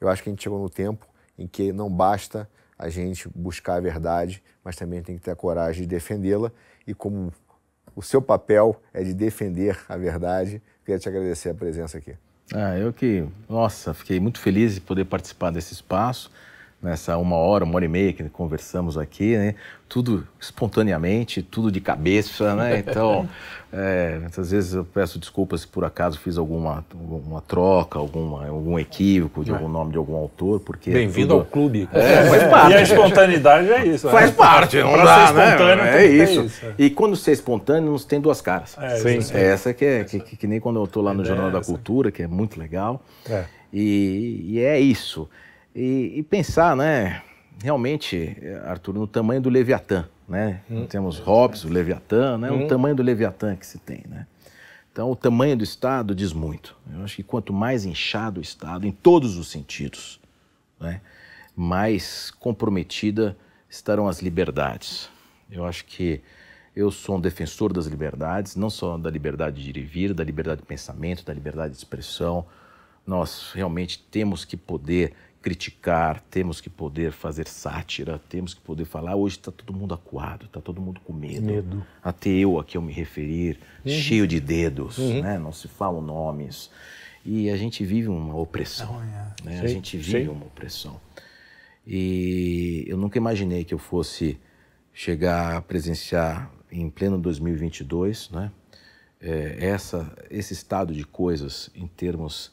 Eu 0.00 0.08
acho 0.08 0.22
que 0.22 0.28
a 0.28 0.32
gente 0.32 0.42
chegou 0.42 0.60
no 0.60 0.68
tempo 0.68 1.06
em 1.38 1.46
que 1.46 1.72
não 1.72 1.88
basta 1.88 2.50
a 2.76 2.88
gente 2.88 3.28
buscar 3.28 3.74
a 3.74 3.80
verdade, 3.80 4.42
mas 4.64 4.74
também 4.74 5.02
tem 5.02 5.16
que 5.16 5.22
ter 5.22 5.30
a 5.30 5.36
coragem 5.36 5.82
de 5.82 5.88
defendê-la, 5.88 6.50
e 6.86 6.94
como 6.94 7.32
o 7.94 8.02
seu 8.02 8.20
papel 8.20 8.80
é 8.92 9.02
de 9.04 9.14
defender 9.14 9.78
a 9.88 9.96
verdade, 9.96 10.62
queria 10.84 10.98
te 10.98 11.08
agradecer 11.08 11.50
a 11.50 11.54
presença 11.54 11.98
aqui. 11.98 12.16
Ah, 12.54 12.76
eu 12.78 12.92
que, 12.92 13.26
nossa, 13.48 13.92
fiquei 13.92 14.18
muito 14.18 14.40
feliz 14.40 14.74
de 14.74 14.80
poder 14.80 15.04
participar 15.04 15.50
desse 15.50 15.74
espaço, 15.74 16.30
nessa 16.80 17.16
uma 17.18 17.34
hora, 17.36 17.64
uma 17.64 17.74
hora 17.74 17.84
e 17.84 17.88
meia 17.88 18.12
que 18.12 18.22
conversamos 18.28 18.96
aqui, 18.96 19.36
né? 19.36 19.54
Tudo 19.88 20.26
espontaneamente, 20.40 21.42
tudo 21.42 21.72
de 21.72 21.80
cabeça, 21.80 22.54
né? 22.54 22.78
Então, 22.86 23.28
é, 23.72 24.18
muitas 24.20 24.50
vezes 24.52 24.74
eu 24.74 24.84
peço 24.84 25.18
desculpas 25.18 25.62
se 25.62 25.66
por 25.66 25.84
acaso 25.84 26.18
fiz 26.20 26.38
alguma, 26.38 26.84
alguma 26.94 27.40
troca, 27.40 27.98
alguma, 27.98 28.46
algum 28.46 28.78
equívoco 28.78 29.42
de 29.44 29.50
algum 29.50 29.68
nome 29.68 29.90
de 29.92 29.98
algum 29.98 30.14
autor, 30.14 30.60
porque... 30.60 30.90
Bem-vindo 30.90 31.28
tudo- 31.34 31.40
ao 31.40 31.44
clube. 31.46 31.88
É, 31.92 32.24
faz 32.28 32.42
E 32.42 32.44
a 32.44 32.48
parte. 32.48 32.82
espontaneidade 32.82 33.70
é 33.72 33.86
isso. 33.86 34.08
Faz 34.08 34.30
né? 34.30 34.36
parte, 34.36 34.76
não 34.80 34.92
Pra 34.92 35.04
dá, 35.04 35.26
ser 35.28 35.76
né? 35.76 36.02
É 36.04 36.06
isso. 36.06 36.42
isso, 36.44 36.64
é. 36.66 36.74
E 36.78 36.90
quando 36.90 37.16
você 37.16 37.30
é 37.30 37.34
espontâneo, 37.34 37.90
não 37.90 37.98
tem 37.98 38.20
duas 38.20 38.40
caras. 38.40 38.76
É, 38.78 39.16
isso 39.16 39.36
É 39.36 39.42
essa 39.46 39.74
que 39.74 39.84
é, 39.84 40.04
que, 40.04 40.20
que- 40.20 40.36
que 40.36 40.46
nem 40.46 40.60
quando 40.60 40.78
eu 40.80 40.86
tô 40.86 41.00
lá 41.02 41.12
no 41.12 41.22
É 41.22 41.24
Jornal 41.26 41.50
da. 41.50 41.60
Cultura, 41.60 42.10
que 42.12 42.22
é 42.22 42.26
muito 42.28 42.58
legal. 42.58 43.02
É. 43.28 43.44
E, 43.72 44.44
e 44.48 44.60
é 44.60 44.78
isso. 44.80 45.28
E, 45.78 46.18
e 46.18 46.22
pensar, 46.24 46.74
né, 46.74 47.22
realmente, 47.62 48.36
Arthur, 48.64 48.94
no 48.94 49.06
tamanho 49.06 49.40
do 49.40 49.48
Leviatã, 49.48 50.08
né? 50.28 50.60
Temos 50.88 51.20
Hobbes, 51.20 51.62
o 51.62 51.68
Leviatã, 51.68 52.36
né? 52.36 52.50
O 52.50 52.66
tamanho 52.66 52.96
do 52.96 53.02
Leviatã 53.02 53.54
que 53.54 53.64
se 53.64 53.78
tem, 53.78 54.02
né? 54.08 54.26
Então, 54.90 55.08
o 55.08 55.14
tamanho 55.14 55.56
do 55.56 55.62
Estado 55.62 56.16
diz 56.16 56.32
muito. 56.32 56.76
Eu 56.92 57.04
acho 57.04 57.14
que 57.14 57.22
quanto 57.22 57.52
mais 57.52 57.84
inchado 57.84 58.40
o 58.40 58.42
Estado, 58.42 58.88
em 58.88 58.90
todos 58.90 59.36
os 59.36 59.46
sentidos, 59.48 60.20
né, 60.80 61.00
mais 61.54 62.32
comprometida 62.32 63.36
estarão 63.70 64.08
as 64.08 64.20
liberdades. 64.20 65.08
Eu 65.48 65.64
acho 65.64 65.84
que 65.84 66.20
eu 66.74 66.90
sou 66.90 67.16
um 67.16 67.20
defensor 67.20 67.72
das 67.72 67.86
liberdades, 67.86 68.56
não 68.56 68.68
só 68.68 68.98
da 68.98 69.08
liberdade 69.08 69.62
de 69.62 69.70
ir 69.70 69.76
e 69.76 69.82
vir, 69.82 70.12
da 70.12 70.24
liberdade 70.24 70.60
de 70.60 70.66
pensamento, 70.66 71.24
da 71.24 71.32
liberdade 71.32 71.70
de 71.70 71.78
expressão. 71.78 72.44
Nós 73.06 73.52
realmente 73.54 74.04
temos 74.10 74.44
que 74.44 74.56
poder 74.56 75.14
criticar, 75.40 76.20
temos 76.30 76.60
que 76.60 76.68
poder 76.68 77.12
fazer 77.12 77.46
sátira, 77.46 78.20
temos 78.28 78.54
que 78.54 78.60
poder 78.60 78.84
falar. 78.84 79.14
Hoje 79.16 79.36
está 79.36 79.52
todo 79.52 79.72
mundo 79.72 79.94
acuado, 79.94 80.46
está 80.46 80.60
todo 80.60 80.80
mundo 80.80 81.00
com 81.04 81.12
medo. 81.12 81.46
Medo. 81.46 81.86
Até 82.02 82.30
eu 82.30 82.58
aqui 82.58 82.76
eu 82.76 82.82
me 82.82 82.92
referir, 82.92 83.58
cheio 83.86 84.26
de 84.26 84.40
dedos, 84.40 84.98
né? 84.98 85.38
não 85.38 85.52
se 85.52 85.68
falam 85.68 86.00
nomes. 86.00 86.70
E 87.24 87.50
a 87.50 87.56
gente 87.56 87.84
vive 87.84 88.08
uma 88.08 88.36
opressão. 88.36 89.00
né? 89.44 89.58
A 89.58 89.62
Sim, 89.62 89.68
gente 89.68 89.96
vive 89.96 90.24
sim. 90.24 90.28
uma 90.28 90.46
opressão. 90.46 91.00
E 91.86 92.84
eu 92.86 92.96
nunca 92.96 93.18
imaginei 93.18 93.64
que 93.64 93.74
eu 93.74 93.78
fosse 93.78 94.38
chegar 94.92 95.56
a 95.56 95.62
presenciar 95.62 96.50
em 96.70 96.88
pleno 96.90 97.18
2022, 97.18 98.30
né? 98.30 98.50
é, 99.20 99.56
essa, 99.60 100.10
esse 100.30 100.52
estado 100.52 100.94
de 100.94 101.04
coisas 101.04 101.70
em 101.74 101.86
termos 101.86 102.52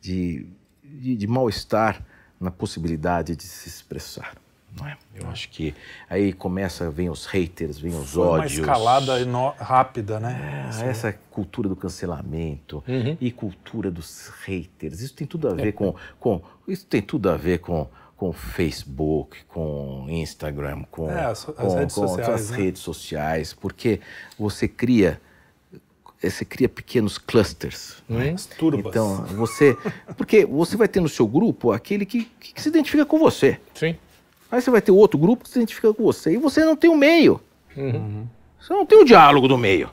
de, 0.00 0.46
de, 0.82 1.16
de 1.16 1.26
mal-estar 1.26 2.04
na 2.40 2.50
possibilidade 2.50 3.36
de 3.36 3.44
se 3.44 3.68
expressar. 3.68 4.34
Não 4.76 4.88
é? 4.88 4.96
Eu 5.14 5.28
acho 5.30 5.48
que 5.50 5.72
aí 6.10 6.32
começa, 6.32 6.90
vem 6.90 7.08
os 7.08 7.26
haters, 7.26 7.78
vem 7.78 7.94
os 7.94 8.12
Foi 8.12 8.22
uma 8.24 8.30
ódios. 8.32 8.54
escalada 8.58 9.20
eno- 9.20 9.54
rápida, 9.56 10.18
né? 10.18 10.68
Ah, 10.74 10.84
essa 10.86 11.12
cultura 11.30 11.68
do 11.68 11.76
cancelamento 11.76 12.82
e 13.20 13.30
cultura 13.30 13.88
dos 13.88 14.32
haters, 14.44 15.00
isso 15.00 15.14
tem 15.14 15.28
tudo 15.28 15.48
a 15.48 15.54
ver 15.54 15.72
com, 15.74 15.94
com 16.18 16.42
isso 16.66 16.84
tem 16.86 17.00
tudo 17.00 17.30
a 17.30 17.36
ver 17.36 17.58
com 17.60 17.88
com 18.16 18.32
Facebook, 18.32 19.44
com 19.48 20.06
Instagram, 20.08 20.84
com, 20.90 21.10
É, 21.10 21.24
as- 21.26 21.48
as 21.48 21.54
com, 21.56 21.74
redes 21.76 21.94
com 21.94 22.08
sociais, 22.08 22.28
as 22.42 22.50
né? 22.50 22.56
redes 22.56 22.82
sociais, 22.82 23.52
porque 23.52 24.00
você 24.38 24.68
cria 24.68 25.20
você 26.30 26.44
cria 26.44 26.68
pequenos 26.68 27.18
clusters. 27.18 28.02
né? 28.08 28.30
As 28.30 28.46
turbas. 28.46 28.86
Então, 28.90 29.24
você. 29.26 29.76
Porque 30.16 30.44
você 30.44 30.76
vai 30.76 30.88
ter 30.88 31.00
no 31.00 31.08
seu 31.08 31.26
grupo 31.26 31.72
aquele 31.72 32.04
que, 32.06 32.24
que 32.40 32.60
se 32.60 32.68
identifica 32.68 33.04
com 33.06 33.18
você. 33.18 33.58
Sim. 33.74 33.96
Aí 34.50 34.60
você 34.60 34.70
vai 34.70 34.80
ter 34.82 34.92
outro 34.92 35.18
grupo 35.18 35.44
que 35.44 35.50
se 35.50 35.58
identifica 35.58 35.92
com 35.92 36.02
você. 36.04 36.32
E 36.34 36.36
você 36.36 36.64
não 36.64 36.76
tem 36.76 36.88
o 36.90 36.96
meio. 36.96 37.40
Uhum. 37.76 38.26
Você 38.60 38.72
não 38.72 38.86
tem 38.86 38.98
o 38.98 39.04
diálogo 39.04 39.48
do 39.48 39.58
meio. 39.58 39.90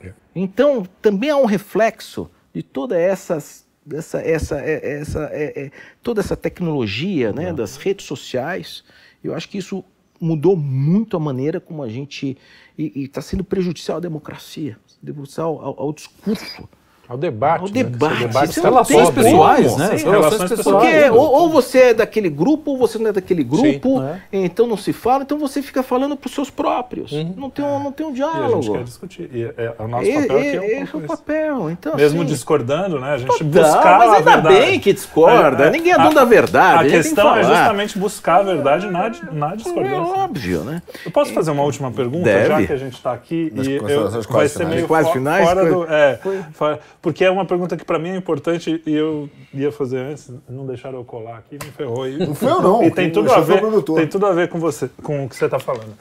É. 0.00 0.12
Então, 0.34 0.86
também 1.02 1.30
há 1.30 1.36
um 1.36 1.46
reflexo 1.46 2.30
de 2.54 2.62
toda 2.62 2.96
essas, 2.98 3.66
essa, 3.92 4.20
essa, 4.20 4.60
é- 4.60 4.98
essa, 5.00 5.24
é- 5.32 5.64
é- 5.66 5.70
toda 6.02 6.20
essa 6.20 6.36
tecnologia 6.36 7.32
né, 7.32 7.50
Uhum. 7.50 7.56
das 7.56 7.76
redes 7.76 8.06
sociais. 8.06 8.84
Eu 9.22 9.34
acho 9.34 9.48
que 9.48 9.58
isso 9.58 9.84
mudou 10.20 10.56
muito 10.56 11.16
a 11.16 11.20
maneira 11.20 11.58
como 11.60 11.82
a 11.82 11.88
gente. 11.88 12.36
E 12.78 13.04
está 13.04 13.20
sendo 13.20 13.44
prejudicial 13.44 13.98
à 13.98 14.00
democracia, 14.00 14.76
prejudicial 15.12 15.60
ao, 15.60 15.80
ao 15.80 15.92
discurso. 15.92 16.68
Ao 17.08 17.18
debate. 17.18 17.60
Ao 17.62 17.66
né? 17.68 17.72
debate. 17.72 18.14
Esse 18.14 18.60
debate 18.62 18.88
tem 18.88 19.02
pobre. 19.04 19.22
pessoais, 19.24 19.76
né? 19.76 19.98
Sim, 19.98 20.04
relações 20.10 20.32
relações 20.40 20.50
pessoais. 20.50 20.94
Porque 20.94 21.10
ou, 21.10 21.32
ou 21.32 21.48
você 21.50 21.78
é 21.78 21.94
daquele 21.94 22.30
grupo, 22.30 22.70
ou 22.72 22.78
você 22.78 22.98
não 22.98 23.08
é 23.10 23.12
daquele 23.12 23.44
grupo, 23.44 24.02
é. 24.02 24.20
então 24.32 24.66
não 24.66 24.76
se 24.76 24.92
fala, 24.92 25.22
então 25.22 25.38
você 25.38 25.60
fica 25.60 25.82
falando 25.82 26.16
para 26.16 26.28
os 26.28 26.34
seus 26.34 26.48
próprios. 26.48 27.12
Uhum. 27.12 27.34
Não, 27.36 27.50
tem 27.50 27.64
um, 27.64 27.82
não 27.82 27.92
tem 27.92 28.06
um 28.06 28.14
E 28.14 28.22
a 28.22 28.26
gente 28.26 28.32
diálogo. 28.32 28.72
quer 28.72 28.84
discutir. 28.84 29.30
E 29.32 29.42
é, 29.44 29.54
é 29.78 29.82
o 29.82 29.86
nosso 29.88 30.04
E- 30.08 30.12
papel 30.14 30.36
aqui 30.38 30.46
e- 30.46 30.56
é 30.56 30.60
um 30.60 30.64
esse 30.64 30.74
é 30.74 30.78
pouco 30.86 30.96
o 30.96 31.00
isso. 31.00 31.08
papel. 31.08 31.70
Então, 31.70 31.96
Mesmo 31.96 32.22
assim, 32.22 32.30
discordando, 32.32 32.98
né? 33.00 33.12
A 33.12 33.18
gente 33.18 33.38
Tá, 33.38 33.44
buscar 33.44 33.98
mas 33.98 34.10
a 34.10 34.16
ainda 34.16 34.30
verdade. 34.32 34.54
bem 34.54 34.80
que 34.80 34.92
discorda. 34.92 35.64
É, 35.64 35.66
é. 35.68 35.70
Ninguém 35.70 35.92
é 35.92 35.96
dono 35.98 36.14
da 36.14 36.24
verdade. 36.24 36.88
A 36.88 36.90
questão 36.90 37.36
é 37.36 37.42
justamente 37.42 37.98
buscar 37.98 38.40
a 38.40 38.42
verdade 38.44 38.86
na, 38.86 39.10
na 39.30 39.52
É 39.52 39.56
discordância. 39.56 39.98
óbvio, 40.00 40.60
né? 40.64 40.82
Eu 41.04 41.10
posso 41.10 41.32
fazer 41.34 41.50
uma 41.50 41.62
última 41.64 41.90
pergunta, 41.90 42.24
Deve. 42.24 42.48
já 42.48 42.66
que 42.66 42.72
a 42.72 42.76
gente 42.76 42.94
está 42.94 43.12
aqui 43.12 43.52
Nas 43.54 43.66
e 43.66 43.72
eu, 43.72 43.80
considerações 43.80 44.24
vai 44.26 44.34
quase 44.34 44.48
ser 44.52 44.58
finais. 44.60 44.74
meio 44.76 44.88
Quase 44.88 45.12
finais, 45.12 45.48
fora 45.48 45.64
do, 45.70 45.84
é, 45.92 46.18
fora- 46.52 46.80
porque 47.04 47.22
é 47.22 47.30
uma 47.30 47.44
pergunta 47.44 47.76
que 47.76 47.84
para 47.84 47.98
mim 47.98 48.08
é 48.08 48.16
importante 48.16 48.82
e 48.86 48.94
eu 48.94 49.28
ia 49.52 49.70
fazer 49.70 49.98
antes, 49.98 50.32
não 50.48 50.64
deixaram 50.64 50.96
eu 50.96 51.04
colar 51.04 51.36
aqui, 51.36 51.62
me 51.62 51.70
ferrou. 51.70 52.08
E, 52.08 52.16
Não 52.16 52.34
fui 52.34 52.48
eu, 52.48 52.62
não. 52.62 52.80
E 52.82 52.90
tem 52.90 53.12
tudo 53.12 53.30
a 53.30 53.42
foi 53.44 53.60
ver, 53.60 53.82
tem 53.82 54.08
tudo 54.08 54.24
a 54.24 54.32
ver 54.32 54.48
com 54.48 54.58
você, 54.58 54.88
com 55.02 55.26
o 55.26 55.28
que 55.28 55.36
você 55.36 55.44
está 55.44 55.58
falando. 55.58 55.92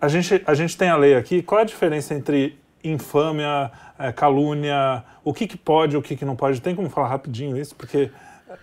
A 0.00 0.06
gente, 0.06 0.40
a 0.46 0.54
gente 0.54 0.78
tem 0.78 0.88
a 0.88 0.96
lei 0.96 1.16
aqui. 1.16 1.42
Qual 1.42 1.58
é 1.58 1.62
a 1.62 1.66
diferença 1.66 2.14
entre 2.14 2.56
infâmia, 2.84 3.72
eh, 3.98 4.12
calúnia, 4.12 5.02
o 5.24 5.34
que, 5.34 5.48
que 5.48 5.56
pode, 5.56 5.96
o 5.96 6.02
que, 6.02 6.14
que 6.14 6.24
não 6.24 6.36
pode? 6.36 6.62
Tem 6.62 6.76
como 6.76 6.88
falar 6.88 7.08
rapidinho 7.08 7.56
isso? 7.56 7.74
Porque 7.74 8.08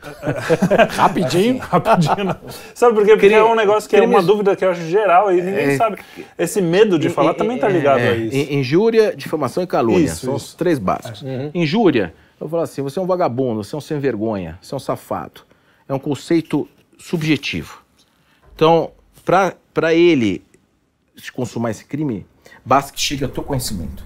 Rapidinho? 0.89 1.57
Rapidinho, 1.59 2.23
não. 2.23 2.35
Sabe 2.73 2.95
por 2.95 3.05
quê? 3.05 3.11
Porque 3.15 3.27
é 3.33 3.43
um 3.43 3.55
negócio 3.55 3.89
que 3.89 3.95
é 3.95 4.01
uma 4.01 4.21
dúvida 4.21 4.55
que 4.55 4.63
eu 4.65 4.71
acho 4.71 4.81
geral 4.87 5.31
e 5.31 5.41
ninguém 5.41 5.69
É. 5.71 5.77
sabe. 5.77 5.99
Esse 6.37 6.61
medo 6.61 6.97
de 6.99 7.09
falar 7.09 7.33
também 7.33 7.57
tá 7.57 7.67
ligado 7.67 7.99
É, 7.99 8.09
a 8.09 8.15
isso. 8.15 8.35
in- 8.35 8.59
Injúria, 8.59 9.13
difamação 9.15 9.63
e 9.63 9.67
calúnia. 9.67 10.05
Isso, 10.05 10.25
São 10.25 10.35
isso. 10.35 10.47
os 10.47 10.53
três 10.53 10.79
básicos. 10.79 11.23
Injúria, 11.53 12.13
eu 12.39 12.47
vou 12.47 12.49
falar 12.49 12.63
assim, 12.63 12.81
você 12.81 12.99
é 12.99 13.01
um 13.01 13.05
vagabundo, 13.07 13.63
você 13.63 13.75
é 13.75 13.77
um 13.77 13.81
sem 13.81 13.99
vergonha, 13.99 14.57
você 14.61 14.73
é 14.73 14.77
um 14.77 14.79
safado. 14.79 15.41
É 15.87 15.93
um 15.93 15.99
conceito 15.99 16.67
subjetivo. 16.97 17.81
Então, 18.55 18.91
para 19.25 19.93
ele 19.93 20.43
se 21.17 21.31
consumar 21.31 21.71
esse 21.71 21.85
crime, 21.85 22.25
basta 22.65 22.91
que 22.93 22.99
chegue 23.01 23.23
ao 23.23 23.29
teu 23.29 23.43
conhecimento. 23.43 24.03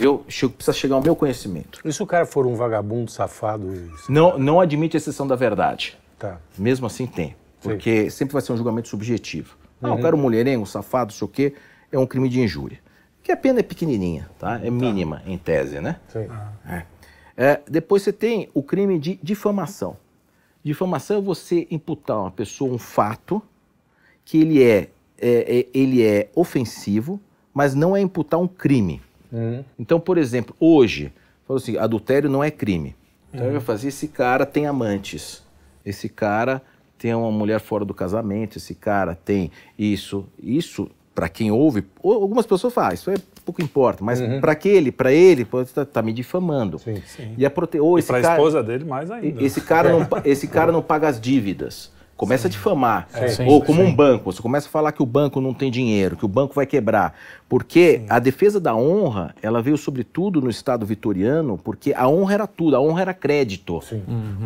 Eu 0.00 0.24
chego, 0.28 0.52
precisa 0.52 0.76
chegar 0.76 0.94
ao 0.96 1.02
meu 1.02 1.14
conhecimento. 1.14 1.80
E 1.84 1.92
se 1.92 2.02
o 2.02 2.06
cara 2.06 2.24
for 2.26 2.46
um 2.46 2.54
vagabundo, 2.54 3.10
safado? 3.10 3.90
Não, 4.08 4.38
não 4.38 4.60
admite 4.60 4.96
exceção 4.96 5.26
da 5.26 5.36
verdade. 5.36 5.98
Tá. 6.18 6.38
Mesmo 6.58 6.86
assim 6.86 7.06
tem. 7.06 7.36
Porque 7.60 8.10
sempre 8.10 8.32
vai 8.32 8.42
ser 8.42 8.52
um 8.52 8.56
julgamento 8.56 8.88
subjetivo. 8.88 9.56
Ah, 9.80 9.92
o 9.92 10.00
cara 10.00 10.16
é 10.16 10.18
um 10.18 10.22
mulherengo, 10.22 10.62
um 10.62 10.66
safado, 10.66 11.12
não 11.12 11.18
sei 11.18 11.24
o 11.24 11.28
quê, 11.28 11.54
é 11.90 11.98
um 11.98 12.06
crime 12.06 12.28
de 12.28 12.40
injúria. 12.40 12.78
Que 13.22 13.30
a 13.32 13.36
pena 13.36 13.60
é 13.60 13.62
pequenininha, 13.62 14.28
tá? 14.38 14.60
É 14.64 14.70
mínima, 14.70 15.22
em 15.26 15.36
tese, 15.38 15.80
né? 15.80 15.96
Sim. 16.08 16.28
É. 16.68 16.82
É, 17.36 17.60
depois 17.68 18.02
você 18.02 18.12
tem 18.12 18.48
o 18.54 18.62
crime 18.62 18.98
de 18.98 19.18
difamação. 19.22 19.96
Difamação 20.64 21.18
é 21.18 21.20
você 21.20 21.66
imputar 21.70 22.16
a 22.16 22.20
uma 22.22 22.30
pessoa 22.30 22.72
um 22.72 22.78
fato 22.78 23.42
que 24.24 24.40
ele 24.40 24.62
é, 24.62 24.88
é- 25.18 25.58
é- 25.60 25.66
ele 25.74 26.02
é 26.04 26.28
ofensivo, 26.34 27.20
mas 27.52 27.74
não 27.74 27.96
é 27.96 28.00
imputar 28.00 28.38
um 28.40 28.46
crime. 28.48 29.00
Então, 29.78 29.98
por 29.98 30.18
exemplo, 30.18 30.54
hoje, 30.60 31.12
falou 31.46 31.60
assim, 31.60 31.76
adultério 31.76 32.28
não 32.28 32.42
é 32.42 32.50
crime. 32.50 32.94
Então 33.32 33.46
ele 33.46 33.54
vai 33.54 33.62
fazer, 33.62 33.88
esse 33.88 34.08
cara 34.08 34.44
tem 34.44 34.66
amantes, 34.66 35.42
esse 35.84 36.08
cara 36.08 36.60
tem 36.98 37.14
uma 37.14 37.30
mulher 37.30 37.60
fora 37.60 37.84
do 37.84 37.94
casamento, 37.94 38.58
esse 38.58 38.74
cara 38.74 39.14
tem 39.14 39.50
isso, 39.78 40.26
isso 40.40 40.88
para 41.14 41.28
quem 41.28 41.50
ouve, 41.50 41.84
ou 42.02 42.14
algumas 42.22 42.46
pessoas 42.46 42.72
falam, 42.72 42.90
ah, 42.90 42.94
isso 42.94 43.10
é 43.10 43.14
pouco 43.44 43.62
importa, 43.62 44.02
mas 44.04 44.20
para 44.40 44.52
aquele, 44.52 44.90
para 44.92 45.12
ele, 45.12 45.46
tá, 45.74 45.84
tá 45.84 46.02
me 46.02 46.12
difamando. 46.12 46.78
Sim. 46.78 47.02
E 47.36 47.44
a 47.44 47.50
prote... 47.50 47.78
ou 47.78 47.98
esse 47.98 48.08
Pra 48.08 48.20
cara, 48.20 48.34
esposa 48.34 48.62
dele, 48.62 48.84
mais 48.84 49.10
ainda. 49.10 49.42
esse 49.42 49.60
cara 49.60 49.90
não, 49.90 50.06
esse 50.24 50.46
cara 50.46 50.72
não 50.72 50.82
paga 50.82 51.08
as 51.08 51.20
dívidas. 51.20 51.91
Começa 52.22 52.46
a 52.46 52.50
difamar. 52.50 53.08
Sim, 53.10 53.46
Ou 53.46 53.60
sim, 53.60 53.66
como 53.66 53.82
um 53.82 53.92
banco, 53.92 54.32
você 54.32 54.40
começa 54.40 54.68
a 54.68 54.70
falar 54.70 54.92
que 54.92 55.02
o 55.02 55.06
banco 55.06 55.40
não 55.40 55.52
tem 55.52 55.72
dinheiro, 55.72 56.16
que 56.16 56.24
o 56.24 56.28
banco 56.28 56.54
vai 56.54 56.64
quebrar. 56.64 57.16
Porque 57.48 58.02
a 58.08 58.20
defesa 58.20 58.60
da 58.60 58.76
honra, 58.76 59.34
ela 59.42 59.60
veio 59.60 59.76
sobretudo 59.76 60.40
no 60.40 60.48
Estado 60.48 60.86
vitoriano, 60.86 61.58
porque 61.58 61.92
a 61.92 62.08
honra 62.08 62.34
era 62.34 62.46
tudo, 62.46 62.76
a 62.76 62.80
honra 62.80 63.00
era 63.00 63.14
crédito. 63.14 63.80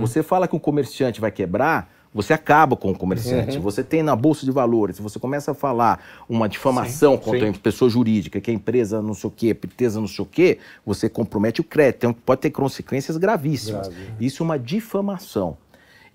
Você 0.00 0.22
fala 0.22 0.48
que 0.48 0.56
um 0.56 0.58
comerciante 0.58 1.20
vai 1.20 1.30
quebrar, 1.30 1.90
você 2.14 2.32
acaba 2.32 2.76
com 2.76 2.92
o 2.92 2.96
comerciante. 2.96 3.58
Você 3.58 3.84
tem 3.84 4.02
na 4.02 4.16
Bolsa 4.16 4.46
de 4.46 4.50
Valores, 4.50 4.98
você 4.98 5.18
começa 5.18 5.50
a 5.50 5.54
falar 5.54 6.02
uma 6.26 6.48
difamação 6.48 7.18
contra 7.18 7.50
a 7.50 7.52
pessoa 7.52 7.90
jurídica, 7.90 8.40
que 8.40 8.50
a 8.50 8.54
empresa 8.54 9.02
não 9.02 9.12
sei 9.12 9.28
o 9.28 9.30
quê, 9.30 9.50
empresa 9.50 10.00
não 10.00 10.08
sei 10.08 10.22
o 10.24 10.26
quê, 10.26 10.58
você 10.84 11.10
compromete 11.10 11.60
o 11.60 11.64
crédito. 11.64 11.98
Então, 11.98 12.14
pode 12.14 12.40
ter 12.40 12.50
consequências 12.50 13.18
gravíssimas. 13.18 13.90
Isso 14.18 14.42
é 14.42 14.44
uma 14.44 14.58
difamação. 14.58 15.58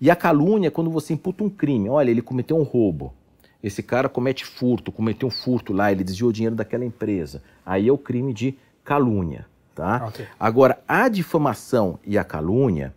E 0.02 0.10
a 0.10 0.16
calúnia 0.16 0.66
é 0.66 0.70
quando 0.70 0.90
você 0.90 1.12
imputa 1.12 1.44
um 1.44 1.48
crime. 1.48 1.88
Olha, 1.88 2.10
ele 2.10 2.20
cometeu 2.20 2.58
um 2.58 2.64
roubo. 2.64 3.14
Esse 3.62 3.84
cara 3.84 4.08
comete 4.08 4.44
furto, 4.44 4.90
cometeu 4.90 5.28
um 5.28 5.30
furto 5.30 5.72
lá, 5.72 5.92
ele 5.92 6.02
desviou 6.02 6.32
dinheiro 6.32 6.56
daquela 6.56 6.84
empresa. 6.84 7.40
Aí 7.64 7.86
é 7.86 7.92
o 7.92 7.96
crime 7.96 8.34
de 8.34 8.58
calúnia, 8.82 9.46
tá? 9.76 10.06
Ok. 10.08 10.26
Agora, 10.40 10.82
a 10.88 11.08
difamação 11.08 12.00
e 12.04 12.18
a 12.18 12.24
calúnia, 12.24 12.92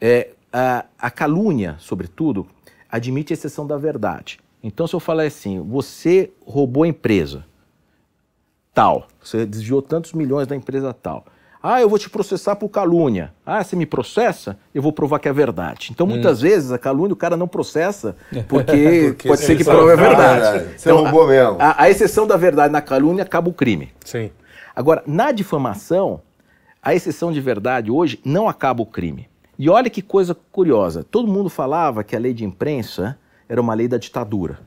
é, 0.00 0.30
a, 0.52 0.86
a 0.98 1.08
calúnia, 1.08 1.76
sobretudo, 1.78 2.44
admite 2.90 3.32
a 3.32 3.34
exceção 3.34 3.64
da 3.64 3.76
verdade. 3.76 4.40
Então, 4.60 4.88
se 4.88 4.94
eu 4.96 4.98
falar 4.98 5.22
assim, 5.22 5.60
você 5.60 6.32
roubou 6.44 6.82
a 6.82 6.88
empresa 6.88 7.46
tal, 8.74 9.06
você 9.22 9.46
desviou 9.46 9.80
tantos 9.80 10.14
milhões 10.14 10.48
da 10.48 10.56
empresa 10.56 10.92
tal. 10.92 11.24
Ah, 11.62 11.80
eu 11.80 11.88
vou 11.88 11.98
te 11.98 12.08
processar 12.08 12.56
por 12.56 12.70
calúnia. 12.70 13.34
Ah, 13.44 13.62
você 13.62 13.76
me 13.76 13.84
processa? 13.84 14.58
Eu 14.74 14.80
vou 14.80 14.92
provar 14.92 15.18
que 15.18 15.28
é 15.28 15.32
verdade. 15.32 15.90
Então, 15.92 16.06
muitas 16.06 16.40
vezes, 16.40 16.72
a 16.72 16.78
calúnia 16.78 17.12
o 17.12 17.16
cara 17.16 17.36
não 17.36 17.46
processa 17.46 18.16
porque, 18.48 19.14
pode 19.26 19.40
ser 19.42 19.56
que 19.56 19.64
sabe 19.64 19.76
prove 19.76 19.92
a 19.92 19.96
que 19.96 20.02
é 20.02 20.08
verdade. 20.08 20.40
verdade. 20.58 20.80
Você 20.80 20.90
roubou 20.90 21.24
a, 21.24 21.28
mesmo. 21.28 21.56
A, 21.58 21.82
a 21.82 21.90
exceção 21.90 22.26
da 22.26 22.36
verdade 22.36 22.72
na 22.72 22.80
calúnia 22.80 23.24
acaba 23.24 23.50
o 23.50 23.52
crime. 23.52 23.90
Sim. 24.04 24.30
Agora, 24.74 25.02
na 25.06 25.32
difamação, 25.32 26.22
a 26.82 26.94
exceção 26.94 27.30
de 27.30 27.40
verdade 27.40 27.90
hoje 27.90 28.18
não 28.24 28.48
acaba 28.48 28.82
o 28.82 28.86
crime. 28.86 29.28
E 29.58 29.68
olha 29.68 29.90
que 29.90 30.00
coisa 30.00 30.34
curiosa. 30.50 31.04
Todo 31.04 31.28
mundo 31.28 31.50
falava 31.50 32.02
que 32.02 32.16
a 32.16 32.18
lei 32.18 32.32
de 32.32 32.44
imprensa 32.46 33.18
era 33.46 33.60
uma 33.60 33.74
lei 33.74 33.86
da 33.86 33.98
ditadura. 33.98 34.60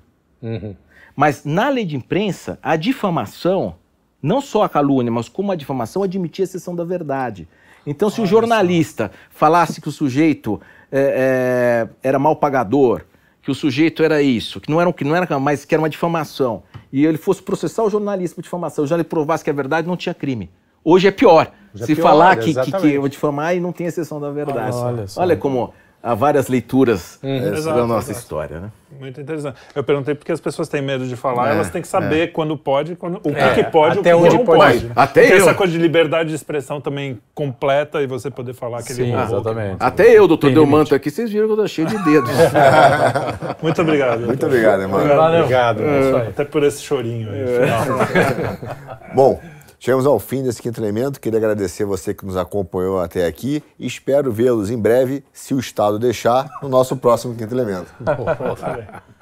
Mas 1.15 1.44
na 1.44 1.70
lei 1.70 1.86
de 1.86 1.95
imprensa, 1.95 2.60
a 2.61 2.76
difamação, 2.76 3.76
não 4.24 4.40
só 4.40 4.64
a 4.64 4.70
calúnia, 4.70 5.12
mas 5.12 5.28
como 5.28 5.52
a 5.52 5.56
difamação, 5.56 6.02
admitia 6.02 6.44
a 6.44 6.45
exceção 6.45 6.74
da 6.74 6.86
verdade. 6.86 7.45
Então, 7.86 8.10
se 8.10 8.22
o 8.22 8.26
jornalista 8.26 9.12
falasse 9.30 9.82
que 9.82 9.90
o 9.90 9.91
sujeito 9.91 10.62
é, 10.90 11.90
é, 12.02 12.08
era 12.08 12.18
mal 12.18 12.38
pagador, 12.38 13.02
que 13.41 13.52
o 13.52 13.56
sujeito 13.56 14.02
era 14.02 14.22
isso, 14.22 14.62
que 14.62 14.72
não 14.72 14.80
era, 14.80 14.94
que 14.94 15.04
não 15.04 15.14
era, 15.14 15.38
mas 15.38 15.66
que 15.66 15.76
era 15.76 15.82
uma 15.82 15.90
difamação, 15.90 16.64
e 16.94 17.06
ele 17.06 17.18
fosse 17.18 17.44
processar 17.44 17.84
o 17.84 17.90
jornalista 17.90 18.36
por 18.36 18.41
difamação, 18.41 18.88
já 18.88 18.95
ele 18.95 19.04
provasse 19.04 19.44
que 19.44 19.50
é 19.50 19.54
verdade, 19.54 19.86
não 19.86 19.98
tinha 19.98 20.14
crime. 20.14 20.50
Hoje 20.86 21.08
é 21.08 21.12
pior. 21.12 21.52
Hoje 21.74 21.84
é 21.84 21.86
se 21.88 21.95
pior, 21.95 22.04
falar 22.04 22.38
que, 22.38 22.54
que, 22.54 22.72
que 22.72 22.88
eu 22.88 23.02
vou 23.02 23.10
difamar 23.10 23.56
e 23.56 23.60
não 23.60 23.74
tem 23.74 23.88
exceção 23.88 24.20
da 24.22 24.32
verdade. 24.32 24.76
Olha 24.78 25.08
só. 25.08 25.22
Olha 25.22 25.36
como 25.36 25.74
há 26.04 26.14
várias 26.14 26.50
leituras 26.50 27.18
eh, 27.24 27.40
da 27.40 27.58
Exato, 27.58 27.88
nossa 27.88 28.12
exato. 28.12 28.20
história, 28.20 28.60
né? 28.60 28.70
Muito 29.00 29.20
interessante. 29.22 29.56
Eu 29.74 29.84
perguntei 29.84 30.14
porque 30.14 30.32
as 30.32 30.40
pessoas 30.42 30.68
têm 30.68 30.82
medo 30.82 31.08
de 31.08 31.16
falar, 31.16 31.50
É, 31.50 31.52
elas 31.54 31.70
têm 31.72 31.82
que 31.82 31.88
saber 31.88 32.32
quando 32.34 32.56
pode, 32.58 32.96
quando, 32.96 33.16
o 33.24 33.34
que, 33.34 33.40
É, 33.40 33.54
que 33.56 33.64
pode, 33.64 34.00
até 34.00 34.14
o 34.14 34.20
que 34.20 34.26
onde 34.28 34.38
não 34.38 34.46
pode. 34.46 34.80
pode. 34.82 34.92
Até 34.96 35.22
Porque 35.22 35.34
eu. 35.34 35.38
essa 35.38 35.54
coisa 35.56 35.72
de 35.74 35.80
liberdade 35.80 36.30
de 36.30 36.36
expressão 36.36 36.80
também 36.82 37.20
completa 37.34 38.02
e 38.04 38.08
você 38.08 38.30
poder 38.30 38.54
falar 38.54 38.84
que 38.84 38.92
ele 38.92 39.06
Sim, 39.06 39.16
exatamente. 39.20 39.78
Até 39.80 40.12
eu, 40.16 40.28
doutor 40.28 40.52
Delmanto, 40.52 40.94
aqui, 40.94 41.10
vocês 41.10 41.32
viram 41.32 41.48
que 41.48 41.54
eu 41.54 41.58
tô 41.58 41.68
cheio 41.68 41.88
de 41.88 41.98
dedos. 42.04 42.30
Muito 43.64 43.82
obrigado. 43.82 44.20
Muito 44.26 44.46
obrigado, 44.46 44.82
irmão. 44.82 45.08
Valeu. 45.08 45.40
Obrigado. 45.40 45.82
É 45.84 46.00
isso 46.02 46.16
aí. 46.18 46.28
Até 46.28 46.44
por 46.46 46.64
esse 46.64 46.84
chorinho 46.84 47.30
aí. 47.32 47.40
É. 47.40 49.14
Bom, 49.16 49.40
chegamos 49.84 50.05
ao 50.05 50.18
fim 50.18 50.41
desse 50.41 50.61
quinto 50.61 50.80
elemento. 50.80 51.19
Queria 51.19 51.38
agradecer 51.38 51.84
você 51.84 52.14
que 52.14 52.26
nos 52.26 52.38
acompanhou 52.38 53.01
até 53.01 53.26
aqui 53.26 53.61
espero 53.77 54.31
vê-los 54.31 54.69
em 54.69 54.77
breve, 54.77 55.26
se 55.34 55.53
o 55.53 55.60
Estado 55.60 55.99
deixar, 55.99 56.49
no 56.61 56.69
nosso 56.69 56.95
próximo 56.95 57.35
quinto 57.35 57.53
elemento. 57.53 57.93